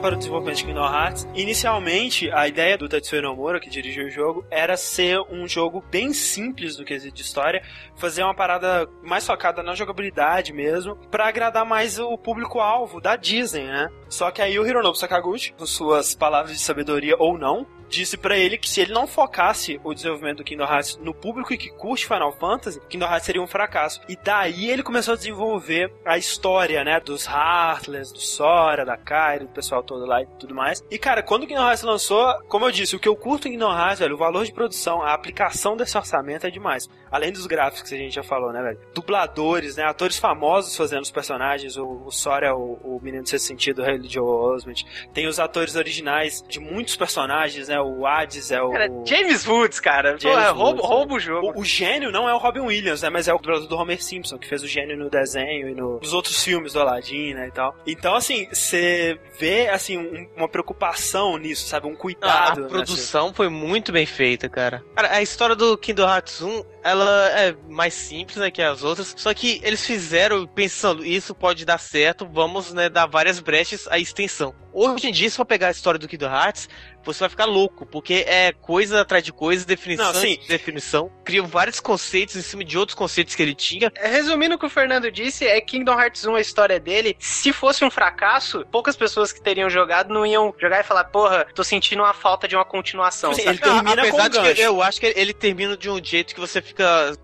para 0.00 0.14
o 0.14 0.18
desenvolvimento 0.18 0.58
de 0.58 0.64
Kingdom 0.64 0.84
Hearts, 0.84 1.28
inicialmente 1.34 2.30
a 2.30 2.46
ideia 2.46 2.78
do 2.78 2.88
Tetsuya 2.88 3.20
Nomura, 3.20 3.58
que 3.58 3.68
dirigiu 3.68 4.06
o 4.06 4.10
jogo, 4.10 4.44
era 4.50 4.76
ser 4.76 5.20
um 5.30 5.48
jogo 5.48 5.82
bem 5.90 6.12
simples 6.12 6.76
do 6.76 6.84
quesito 6.84 7.16
de 7.16 7.22
história, 7.22 7.62
fazer 7.96 8.22
uma 8.22 8.34
parada 8.34 8.88
mais 9.02 9.26
focada 9.26 9.62
na 9.62 9.74
jogabilidade 9.74 10.52
mesmo, 10.52 10.94
para 11.10 11.26
agradar 11.26 11.64
mais 11.64 11.98
o 11.98 12.16
público-alvo 12.16 13.00
da 13.00 13.16
Disney, 13.16 13.64
né? 13.66 13.88
Só 14.08 14.30
que 14.30 14.40
aí 14.40 14.58
o 14.58 14.66
Hironobu 14.66 14.96
Sakaguchi, 14.96 15.52
com 15.52 15.66
suas 15.66 16.14
palavras 16.14 16.52
de 16.52 16.62
sabedoria 16.62 17.16
ou 17.18 17.36
não, 17.36 17.66
disse 17.88 18.16
pra 18.16 18.36
ele 18.36 18.58
que 18.58 18.68
se 18.68 18.80
ele 18.80 18.92
não 18.92 19.06
focasse 19.06 19.80
o 19.82 19.94
desenvolvimento 19.94 20.38
do 20.38 20.44
Kingdom 20.44 20.64
Hearts 20.64 20.98
no 21.02 21.14
público 21.14 21.56
que 21.56 21.70
curte 21.70 22.06
Final 22.06 22.32
Fantasy, 22.32 22.80
Kingdom 22.88 23.06
Hearts 23.06 23.26
seria 23.26 23.42
um 23.42 23.46
fracasso. 23.46 24.00
E 24.08 24.16
daí 24.16 24.70
ele 24.70 24.82
começou 24.82 25.14
a 25.14 25.16
desenvolver 25.16 25.92
a 26.04 26.18
história, 26.18 26.84
né, 26.84 27.00
dos 27.00 27.26
Heartless, 27.26 28.12
do 28.12 28.20
Sora, 28.20 28.84
da 28.84 28.96
Kairi, 28.96 29.46
do 29.46 29.52
pessoal 29.52 29.82
todo 29.82 30.04
lá 30.04 30.22
e 30.22 30.26
tudo 30.38 30.54
mais. 30.54 30.82
E 30.90 30.98
cara, 30.98 31.22
quando 31.22 31.44
o 31.44 31.46
Kingdom 31.46 31.66
Hearts 31.66 31.82
lançou, 31.82 32.26
como 32.48 32.66
eu 32.66 32.70
disse, 32.70 32.94
o 32.94 32.98
que 32.98 33.08
eu 33.08 33.16
curto 33.16 33.48
em 33.48 33.52
Kingdom 33.52 33.72
Hearts, 33.72 34.00
velho, 34.00 34.14
o 34.14 34.18
valor 34.18 34.44
de 34.44 34.52
produção, 34.52 35.02
a 35.02 35.14
aplicação 35.14 35.76
desse 35.76 35.96
orçamento 35.96 36.46
é 36.46 36.50
demais. 36.50 36.88
Além 37.10 37.32
dos 37.32 37.46
gráficos 37.46 37.88
que 37.88 37.94
a 37.94 37.98
gente 37.98 38.14
já 38.14 38.22
falou, 38.22 38.52
né, 38.52 38.62
velho? 38.62 38.78
Dubladores, 38.94 39.76
né, 39.76 39.84
atores 39.84 40.18
famosos 40.18 40.76
fazendo 40.76 41.02
os 41.02 41.10
personagens, 41.10 41.76
o, 41.76 42.02
o 42.04 42.10
Sora 42.10 42.48
é 42.48 42.52
o, 42.52 42.78
o 42.84 43.00
menino 43.02 43.22
de 43.22 43.30
sexto 43.30 43.46
sentido, 43.46 43.80
o 43.80 43.84
Haley 43.84 44.08
Joel 44.08 44.54
Osment. 44.54 44.84
Tem 45.12 45.26
os 45.26 45.40
atores 45.40 45.74
originais 45.74 46.44
de 46.46 46.60
muitos 46.60 46.96
personagens, 46.96 47.68
né, 47.68 47.77
o 47.80 48.06
Hades 48.06 48.50
é 48.50 48.60
o... 48.62 48.70
Cara, 48.70 48.88
James 49.04 49.46
Woods, 49.46 49.80
cara. 49.80 50.16
James 50.18 50.24
Porra, 50.38 50.50
rouba, 50.50 50.70
Woods, 50.82 50.88
rouba 50.88 51.14
o 51.14 51.20
jogo. 51.20 51.52
O, 51.56 51.60
o 51.60 51.64
gênio 51.64 52.10
não 52.10 52.28
é 52.28 52.34
o 52.34 52.38
Robin 52.38 52.60
Williams, 52.60 53.02
né? 53.02 53.10
Mas 53.10 53.28
é 53.28 53.34
o 53.34 53.38
dublador 53.38 53.66
do 53.66 53.76
Homer 53.76 54.02
Simpson, 54.02 54.38
que 54.38 54.48
fez 54.48 54.62
o 54.62 54.68
gênio 54.68 54.96
no 54.96 55.08
desenho 55.10 55.68
e 55.68 55.74
no, 55.74 55.98
nos 55.98 56.12
outros 56.12 56.42
filmes 56.42 56.72
do 56.72 56.80
Aladdin, 56.80 57.34
né? 57.34 57.48
E 57.48 57.50
tal. 57.52 57.74
Então, 57.86 58.14
assim, 58.14 58.48
você 58.52 59.18
vê, 59.38 59.68
assim, 59.68 59.96
um- 59.98 60.28
uma 60.36 60.48
preocupação 60.48 61.36
nisso, 61.38 61.66
sabe? 61.66 61.86
Um 61.86 61.92
Ah, 61.92 61.96
cuidado. 61.96 62.60
a 62.60 62.62
né, 62.64 62.68
produção 62.68 63.32
foi 63.32 63.48
muito 63.48 63.92
bem 63.92 64.06
feita, 64.06 64.48
cara. 64.48 64.82
Cara, 64.94 65.12
a 65.16 65.22
história 65.22 65.56
do 65.56 65.76
Kingdom 65.78 66.08
Hearts 66.08 66.40
1, 66.42 66.62
ela 66.90 67.28
é 67.38 67.54
mais 67.68 67.94
simples, 67.94 68.36
né, 68.36 68.50
que 68.50 68.62
as 68.62 68.82
outras. 68.82 69.14
Só 69.16 69.32
que 69.34 69.60
eles 69.62 69.84
fizeram 69.84 70.46
pensando, 70.46 71.04
isso 71.04 71.34
pode 71.34 71.64
dar 71.64 71.78
certo, 71.78 72.26
vamos, 72.26 72.72
né, 72.72 72.88
dar 72.88 73.06
várias 73.06 73.40
brechas 73.40 73.86
à 73.88 73.98
extensão. 73.98 74.54
Hoje 74.72 75.08
em 75.08 75.12
dia, 75.12 75.28
se 75.28 75.36
for 75.36 75.44
pegar 75.44 75.68
a 75.68 75.70
história 75.70 75.98
do 75.98 76.06
Kingdom 76.06 76.30
Hearts, 76.30 76.68
você 77.04 77.20
vai 77.20 77.28
ficar 77.28 77.46
louco, 77.46 77.86
porque 77.86 78.24
é 78.28 78.52
coisa 78.52 79.00
atrás 79.00 79.24
de 79.24 79.32
coisa, 79.32 79.64
definição 79.64 80.12
Não, 80.12 80.20
sim. 80.20 80.38
de 80.38 80.46
definição. 80.46 81.10
Criam 81.24 81.46
vários 81.46 81.80
conceitos 81.80 82.36
em 82.36 82.42
cima 82.42 82.62
de 82.62 82.76
outros 82.76 82.94
conceitos 82.94 83.34
que 83.34 83.42
ele 83.42 83.54
tinha. 83.54 83.90
Resumindo 83.96 84.54
o 84.54 84.58
que 84.58 84.66
o 84.66 84.70
Fernando 84.70 85.10
disse, 85.10 85.46
é 85.46 85.60
que 85.60 85.78
Kingdom 85.78 85.98
Hearts 85.98 86.26
1, 86.26 86.34
a 86.34 86.40
história 86.40 86.78
dele, 86.78 87.16
se 87.18 87.52
fosse 87.52 87.84
um 87.84 87.90
fracasso, 87.90 88.64
poucas 88.70 88.94
pessoas 88.94 89.32
que 89.32 89.42
teriam 89.42 89.70
jogado 89.70 90.12
não 90.12 90.26
iam 90.26 90.54
jogar 90.60 90.80
e 90.80 90.84
falar, 90.84 91.04
porra, 91.04 91.46
tô 91.54 91.64
sentindo 91.64 92.02
uma 92.02 92.14
falta 92.14 92.46
de 92.46 92.54
uma 92.54 92.64
continuação. 92.64 93.30
Assim, 93.30 93.48
ele 93.48 93.58
termina 93.58 94.02
Apesar 94.02 94.30
com 94.30 94.42
de 94.42 94.54
que 94.54 94.60
eu 94.60 94.82
acho 94.82 95.00
que 95.00 95.06
ele 95.16 95.32
termina 95.32 95.76
de 95.76 95.88
um 95.88 96.02
jeito 96.02 96.34
que 96.34 96.40
você 96.40 96.60
fica 96.60 96.77